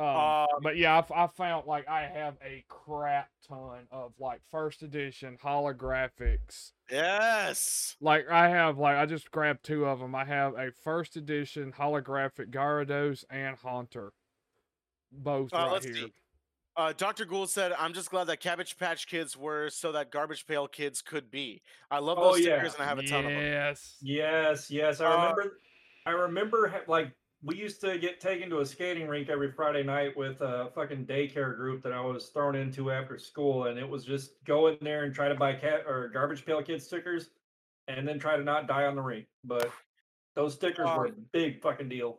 Um, 0.00 0.06
Uh, 0.06 0.46
but 0.62 0.76
yeah, 0.76 1.02
I 1.14 1.26
found 1.26 1.66
like 1.66 1.86
I 1.88 2.02
have 2.06 2.36
a 2.42 2.64
crap 2.68 3.28
ton 3.46 3.86
of 3.90 4.12
like 4.18 4.40
first 4.50 4.82
edition 4.82 5.36
holographics. 5.42 6.72
Yes. 6.90 7.96
Like 8.00 8.28
I 8.30 8.48
have 8.48 8.78
like 8.78 8.96
I 8.96 9.06
just 9.06 9.30
grabbed 9.30 9.64
two 9.64 9.84
of 9.86 9.98
them. 10.00 10.14
I 10.14 10.24
have 10.24 10.54
a 10.58 10.70
first 10.72 11.16
edition 11.16 11.72
holographic 11.72 12.50
Gyarados 12.50 13.24
and 13.30 13.56
Haunter, 13.56 14.12
both 15.12 15.52
Uh, 15.52 15.58
right 15.58 15.72
let's 15.72 15.84
here. 15.84 15.94
see. 15.94 16.12
Uh, 16.76 16.92
Dr. 16.96 17.26
Gould 17.26 17.50
said, 17.50 17.72
"I'm 17.72 17.92
just 17.92 18.10
glad 18.10 18.24
that 18.28 18.38
Cabbage 18.40 18.78
Patch 18.78 19.06
Kids 19.06 19.36
were 19.36 19.68
so 19.68 19.92
that 19.92 20.10
Garbage 20.10 20.46
Pail 20.46 20.66
Kids 20.66 21.02
could 21.02 21.30
be. 21.30 21.62
I 21.90 21.98
love 21.98 22.16
Oh, 22.18 22.32
those 22.32 22.40
yeah. 22.40 22.54
stickers 22.56 22.74
and 22.74 22.84
I 22.84 22.86
have 22.86 22.98
a 22.98 23.02
ton 23.06 23.26
of 23.26 23.32
them. 23.32 23.42
Yes. 23.42 23.98
Yes, 24.00 24.70
yes. 24.70 25.00
I 25.00 25.06
Uh, 25.06 25.16
remember. 25.34 25.60
I 26.06 26.10
remember. 26.12 26.68
ha- 26.68 26.80
Like 26.86 27.12
we 27.42 27.56
used 27.56 27.80
to 27.80 27.98
get 27.98 28.20
taken 28.20 28.50
to 28.50 28.60
a 28.60 28.66
skating 28.66 29.08
rink 29.08 29.28
every 29.30 29.50
Friday 29.50 29.82
night 29.82 30.16
with 30.16 30.40
a 30.40 30.70
fucking 30.74 31.06
daycare 31.06 31.56
group 31.56 31.82
that 31.82 31.92
I 31.92 32.00
was 32.00 32.26
thrown 32.28 32.54
into 32.54 32.90
after 32.90 33.18
school, 33.18 33.64
and 33.66 33.78
it 33.78 33.88
was 33.88 34.04
just 34.04 34.32
go 34.44 34.66
in 34.68 34.76
there 34.82 35.04
and 35.04 35.14
try 35.14 35.28
to 35.28 35.34
buy 35.34 35.54
cat 35.54 35.84
or 35.86 36.08
garbage 36.08 36.44
pail 36.44 36.62
kid 36.62 36.82
stickers, 36.82 37.30
and 37.88 38.06
then 38.06 38.18
try 38.18 38.36
to 38.36 38.42
not 38.44 38.66
die 38.68 38.84
on 38.84 38.94
the 38.94 39.02
rink. 39.02 39.26
But 39.44 39.72
those 40.34 40.54
stickers 40.54 40.86
were 40.96 41.06
a 41.06 41.08
Um, 41.10 41.26
big 41.32 41.62
fucking 41.62 41.88
deal. 41.88 42.18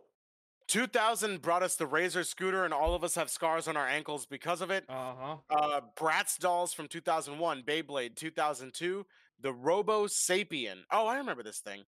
2000 0.68 1.42
brought 1.42 1.64
us 1.64 1.76
the 1.76 1.86
Razor 1.86 2.24
scooter, 2.24 2.64
and 2.64 2.74
all 2.74 2.96
of 2.96 3.04
us 3.04 3.16
have 3.16 3.30
scars 3.30 3.68
on 3.68 3.76
our 3.76 3.88
ankles 3.88 4.26
because 4.26 4.62
of 4.62 4.72
it. 4.72 4.86
Uh 4.90 5.14
huh. 5.20 5.38
Uh, 5.50 5.82
Bratz 5.98 6.40
dolls 6.40 6.74
from 6.74 6.88
2001, 6.88 7.64
Beyblade 7.64 8.16
2002, 8.16 9.06
the 9.42 9.54
Robosapien. 9.54 10.84
Oh, 10.92 11.08
I 11.08 11.18
remember 11.18 11.44
this 11.44 11.60
thing. 11.60 11.84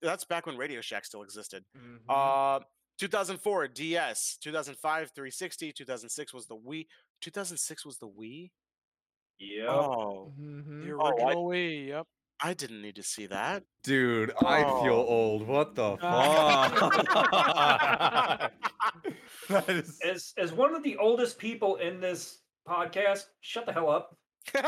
That's 0.00 0.24
back 0.24 0.46
when 0.46 0.56
Radio 0.56 0.80
Shack 0.80 1.04
still 1.04 1.22
existed. 1.22 1.64
Mm-hmm. 1.76 1.96
Uh, 2.08 2.60
2004 2.98 3.68
DS, 3.68 4.38
2005 4.42 5.10
360, 5.14 5.72
2006 5.72 6.34
was 6.34 6.46
the 6.46 6.56
Wii. 6.56 6.86
2006 7.20 7.86
was 7.86 7.98
the 7.98 8.08
Wii. 8.08 8.50
Yeah. 9.38 9.66
Oh, 9.68 10.32
hmm 10.36 10.86
the 10.86 10.92
Oh, 10.94 11.28
I- 11.28 11.34
Wii. 11.34 11.86
Yep. 11.88 12.06
I 12.40 12.54
didn't 12.54 12.82
need 12.82 12.94
to 12.96 13.02
see 13.02 13.26
that. 13.26 13.64
Dude, 13.82 14.32
I 14.46 14.62
feel 14.62 14.92
Oh. 14.94 15.06
old. 15.08 15.46
What 15.46 15.74
the 15.74 15.96
fuck? 16.00 16.82
that 19.48 19.68
is... 19.68 19.98
As 20.04 20.32
as 20.36 20.52
one 20.52 20.74
of 20.74 20.82
the 20.84 20.96
oldest 20.98 21.38
people 21.38 21.76
in 21.76 22.00
this 22.00 22.38
podcast, 22.68 23.24
shut 23.40 23.66
the 23.66 23.72
hell 23.72 23.90
up. 23.90 24.16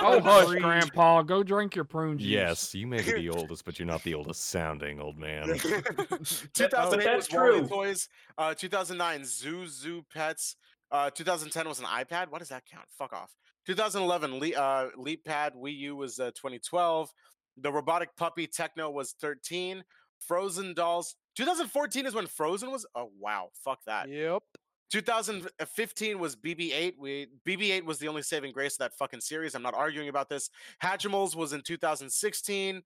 Oh, 0.00 0.20
hush, 0.20 0.60
Grandpa. 0.60 1.22
Go 1.22 1.42
drink 1.42 1.74
your 1.74 1.84
prune 1.84 2.18
juice. 2.18 2.28
Yes, 2.28 2.72
you 2.72 2.86
may 2.86 2.98
be 3.02 3.12
the 3.12 3.30
oldest, 3.36 3.64
but 3.64 3.78
you're 3.80 3.86
not 3.86 4.02
the 4.04 4.14
oldest 4.14 4.48
sounding 4.48 5.00
old 5.00 5.18
man. 5.18 5.58
2008 5.58 6.54
that's 6.54 7.16
was 7.16 7.26
true. 7.28 7.66
Toys. 7.66 8.08
Uh, 8.36 8.54
2009 8.54 9.22
Zhu 9.22 9.64
Zhu 9.64 10.02
Pets. 10.14 10.54
Uh, 10.92 11.10
2010 11.10 11.68
was 11.68 11.80
an 11.80 11.86
iPad. 11.86 12.30
What 12.30 12.38
does 12.38 12.48
that 12.50 12.64
count? 12.64 12.86
Fuck 12.96 13.12
off. 13.12 13.34
2011 13.66 14.38
Le- 14.38 14.56
uh, 14.56 14.88
Leap 14.96 15.24
Pad 15.24 15.54
Wii 15.54 15.76
U 15.78 15.96
was 15.96 16.20
uh, 16.20 16.26
2012. 16.30 17.10
The 17.56 17.72
robotic 17.72 18.14
puppy 18.16 18.46
Techno 18.46 18.90
was 18.90 19.16
13. 19.20 19.82
Frozen 20.20 20.74
dolls. 20.74 21.16
2014 21.36 22.06
is 22.06 22.14
when 22.14 22.26
Frozen 22.26 22.70
was. 22.70 22.86
Oh 22.94 23.10
wow, 23.18 23.48
fuck 23.64 23.80
that. 23.86 24.08
Yep. 24.08 24.42
2015 24.90 26.18
was 26.18 26.34
BB-8. 26.36 26.94
We 26.98 27.28
BB-8 27.46 27.84
was 27.84 27.98
the 27.98 28.08
only 28.08 28.22
saving 28.22 28.52
grace 28.52 28.74
of 28.74 28.78
that 28.78 28.94
fucking 28.94 29.20
series. 29.20 29.54
I'm 29.54 29.62
not 29.62 29.74
arguing 29.74 30.08
about 30.08 30.28
this. 30.28 30.50
Hatchimals 30.82 31.34
was 31.36 31.52
in 31.52 31.62
2016. 31.62 32.82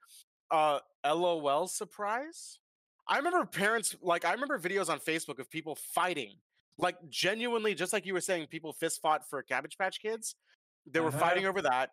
Uh, 0.51 0.79
LOL 1.07 1.67
surprise. 1.69 2.59
I 3.09 3.17
remember 3.17 3.45
parents 3.47 3.97
like 4.03 4.25
I 4.25 4.33
remember 4.33 4.59
videos 4.59 4.89
on 4.89 4.99
Facebook 5.01 5.39
of 5.39 5.51
people 5.51 5.75
fighting, 5.77 6.37
like 6.79 6.97
genuinely, 7.09 7.75
just 7.75 7.93
like 7.93 8.07
you 8.07 8.13
were 8.15 8.21
saying, 8.21 8.47
people 8.49 8.73
fist 8.73 9.01
fought 9.01 9.29
for 9.29 9.43
Cabbage 9.43 9.77
Patch 9.79 10.01
Kids. 10.01 10.35
They 10.87 11.01
were 11.01 11.09
Uh-huh. 11.09 11.19
fighting 11.19 11.47
over 11.47 11.63
that. 11.63 11.91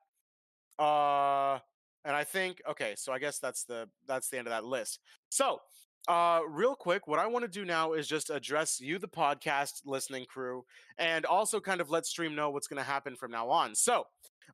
Uh, 0.77 1.59
and 2.05 2.15
I 2.15 2.23
think 2.23 2.61
okay, 2.69 2.95
so 2.97 3.11
I 3.11 3.19
guess 3.19 3.39
that's 3.39 3.63
the 3.65 3.89
that's 4.07 4.29
the 4.29 4.37
end 4.37 4.47
of 4.47 4.51
that 4.51 4.65
list. 4.65 4.99
So 5.29 5.61
uh, 6.07 6.41
real 6.47 6.75
quick, 6.75 7.07
what 7.07 7.19
I 7.19 7.27
want 7.27 7.45
to 7.45 7.51
do 7.51 7.65
now 7.65 7.93
is 7.93 8.07
just 8.07 8.29
address 8.29 8.79
you, 8.79 8.97
the 8.97 9.07
podcast 9.07 9.81
listening 9.85 10.25
crew, 10.27 10.63
and 10.97 11.25
also 11.25 11.59
kind 11.59 11.81
of 11.81 11.89
let 11.89 12.05
stream 12.05 12.35
know 12.35 12.49
what's 12.49 12.67
going 12.67 12.77
to 12.77 12.83
happen 12.83 13.15
from 13.15 13.31
now 13.31 13.49
on. 13.49 13.75
So, 13.75 14.05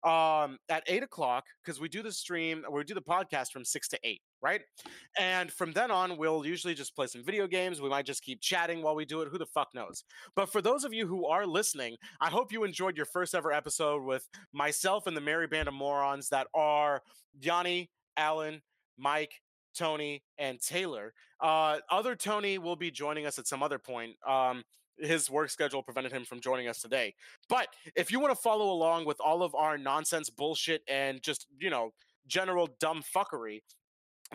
um, 0.03 0.57
at 0.69 0.84
eight 0.88 1.03
o'clock, 1.03 1.45
because 1.63 1.80
we 1.80 1.88
do 1.89 2.03
the 2.03 2.11
stream, 2.11 2.63
we 2.72 2.84
do 2.84 2.93
the 2.93 3.01
podcast 3.01 3.51
from 3.51 3.63
six 3.63 3.88
to 3.89 3.99
eight, 4.03 4.22
right? 4.41 4.61
And 5.17 5.51
from 5.51 5.72
then 5.72 5.89
on, 5.91 6.17
we'll 6.17 6.45
usually 6.45 6.73
just 6.76 6.95
play 6.95 7.07
some 7.07 7.23
video 7.23 7.47
games. 7.47 7.81
We 7.81 7.89
might 7.89 8.05
just 8.05 8.23
keep 8.23 8.41
chatting 8.41 8.81
while 8.81 8.95
we 8.95 9.05
do 9.05 9.22
it. 9.22 9.30
Who 9.30 9.38
the 9.38 9.45
fuck 9.45 9.69
knows? 9.73 10.03
But 10.35 10.51
for 10.51 10.61
those 10.61 10.84
of 10.84 10.93
you 10.93 11.07
who 11.07 11.26
are 11.26 11.47
listening, 11.47 11.95
I 12.22 12.30
hope 12.30 12.51
you 12.51 12.63
enjoyed 12.63 12.97
your 12.97 13.07
first 13.07 13.34
ever 13.34 13.51
episode 13.51 14.03
with 14.03 14.27
myself 14.53 15.07
and 15.07 15.15
the 15.15 15.22
merry 15.22 15.47
band 15.47 15.67
of 15.67 15.73
morons 15.73 16.30
that 16.30 16.47
are 16.53 17.01
Yanni, 17.39 17.89
Alan, 18.17 18.61
Mike, 18.97 19.41
Tony, 19.76 20.23
and 20.38 20.60
Taylor. 20.61 21.14
Uh, 21.39 21.77
other 21.89 22.15
Tony 22.15 22.57
will 22.57 22.76
be 22.76 22.91
joining 22.91 23.26
us 23.26 23.38
at 23.38 23.47
some 23.47 23.61
other 23.61 23.80
point. 23.80 24.15
Um, 24.27 24.64
his 24.97 25.30
work 25.30 25.49
schedule 25.49 25.84
prevented 25.84 26.11
him 26.11 26.23
from 26.23 26.39
joining 26.39 26.68
us 26.68 26.81
today. 26.81 27.14
But 27.49 27.68
if 27.95 28.11
you 28.11 28.19
want 28.19 28.34
to 28.34 28.41
follow 28.41 28.72
along 28.72 29.06
with 29.06 29.18
all 29.19 29.43
of 29.43 29.53
our 29.53 29.77
nonsense 29.77 30.30
bullshit 30.30 30.84
and 30.88 31.22
just, 31.22 31.47
you 31.60 31.69
know, 31.69 31.91
general 32.27 32.69
dumb 32.80 33.03
fuckery, 33.15 33.61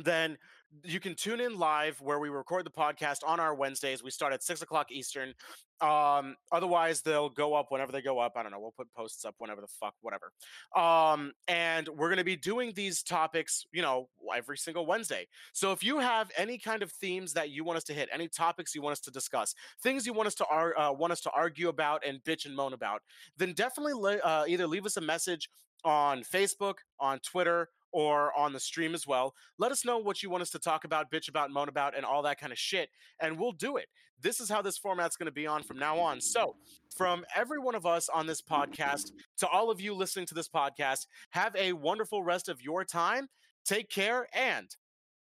then 0.02 0.36
you 0.84 1.01
can 1.01 1.14
tune 1.14 1.40
in 1.40 1.59
live 1.59 2.01
where 2.01 2.18
we 2.18 2.28
record 2.28 2.64
the 2.64 2.70
podcast 2.70 3.18
on 3.26 3.40
our 3.40 3.55
Wednesdays. 3.55 4.02
We 4.02 4.10
start 4.10 4.32
at 4.32 4.42
six 4.42 4.62
o'clock 4.62 4.92
Eastern. 4.92 5.34
Um, 5.80 6.36
otherwise, 6.52 7.01
they'll 7.01 7.30
go 7.30 7.55
up 7.55 7.66
whenever 7.70 7.90
they 7.90 8.02
go 8.02 8.18
up. 8.18 8.34
I 8.36 8.42
don't 8.42 8.52
know. 8.52 8.60
We'll 8.60 8.74
put 8.76 8.92
posts 8.92 9.24
up 9.24 9.34
whenever 9.38 9.60
the 9.60 9.66
fuck, 9.66 9.94
whatever. 10.02 10.30
Um, 10.76 11.32
and 11.48 11.88
we're 11.88 12.09
going 12.09 12.18
to 12.18 12.24
be 12.24 12.36
doing 12.36 12.72
these 12.74 13.02
topics, 13.02 13.64
you 13.72 13.82
know, 13.82 14.09
every 14.34 14.59
single 14.59 14.86
Wednesday. 14.86 15.26
So 15.52 15.72
if 15.72 15.82
you 15.82 15.98
have 15.98 16.30
any 16.36 16.59
kind 16.59 16.82
of 16.82 16.92
themes 16.92 17.32
that 17.32 17.51
you 17.51 17.64
want 17.64 17.78
us 17.78 17.84
to 17.84 17.94
hit, 17.94 18.09
any 18.12 18.28
topics 18.28 18.74
you 18.74 18.82
want 18.82 18.92
us 18.92 19.01
to 19.01 19.10
discuss, 19.10 19.55
things 19.82 20.06
you 20.06 20.12
want 20.12 20.26
us 20.26 20.34
to 20.36 20.47
ar- 20.47 20.78
uh, 20.78 20.92
want 20.92 21.12
us 21.12 21.20
to 21.22 21.30
argue 21.30 21.68
about 21.68 22.05
and 22.06 22.22
bitch 22.24 22.44
and 22.44 22.55
moan 22.55 22.74
about, 22.74 23.02
then 23.38 23.52
definitely 23.55 23.94
le- 23.94 24.18
uh, 24.18 24.44
either 24.47 24.66
leave 24.66 24.86
us 24.86 24.97
a 24.98 25.01
message 25.01 25.48
on 25.84 26.22
Facebook, 26.22 26.74
on 26.98 27.18
Twitter, 27.20 27.68
or 27.92 28.36
on 28.36 28.52
the 28.52 28.60
stream 28.60 28.94
as 28.94 29.06
well. 29.06 29.34
Let 29.58 29.72
us 29.72 29.84
know 29.84 29.98
what 29.98 30.22
you 30.22 30.30
want 30.30 30.42
us 30.42 30.50
to 30.50 30.58
talk 30.58 30.84
about, 30.84 31.10
bitch 31.10 31.28
about, 31.28 31.50
moan 31.50 31.68
about, 31.68 31.96
and 31.96 32.04
all 32.04 32.22
that 32.22 32.38
kind 32.40 32.52
of 32.52 32.58
shit, 32.58 32.88
and 33.20 33.38
we'll 33.38 33.52
do 33.52 33.76
it. 33.76 33.86
This 34.22 34.40
is 34.40 34.50
how 34.50 34.60
this 34.60 34.76
format's 34.76 35.16
going 35.16 35.26
to 35.26 35.32
be 35.32 35.46
on 35.46 35.62
from 35.62 35.78
now 35.78 35.98
on. 35.98 36.20
So, 36.20 36.56
from 36.94 37.24
every 37.34 37.58
one 37.58 37.74
of 37.74 37.86
us 37.86 38.08
on 38.08 38.26
this 38.26 38.42
podcast 38.42 39.12
to 39.38 39.48
all 39.48 39.70
of 39.70 39.80
you 39.80 39.94
listening 39.94 40.26
to 40.26 40.34
this 40.34 40.48
podcast, 40.48 41.06
have 41.30 41.56
a 41.56 41.72
wonderful 41.72 42.22
rest 42.22 42.48
of 42.48 42.60
your 42.60 42.84
time. 42.84 43.28
Take 43.64 43.88
care 43.88 44.26
and 44.34 44.68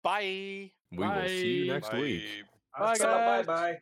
bye. 0.04 0.72
We 0.92 0.98
will 0.98 1.28
see 1.28 1.48
you 1.48 1.68
Bye. 1.68 1.74
next 1.74 1.94
week. 1.94 2.24
Bye, 2.78 2.94
Bye 2.94 2.98
guys. 2.98 3.46
bye. 3.46 3.80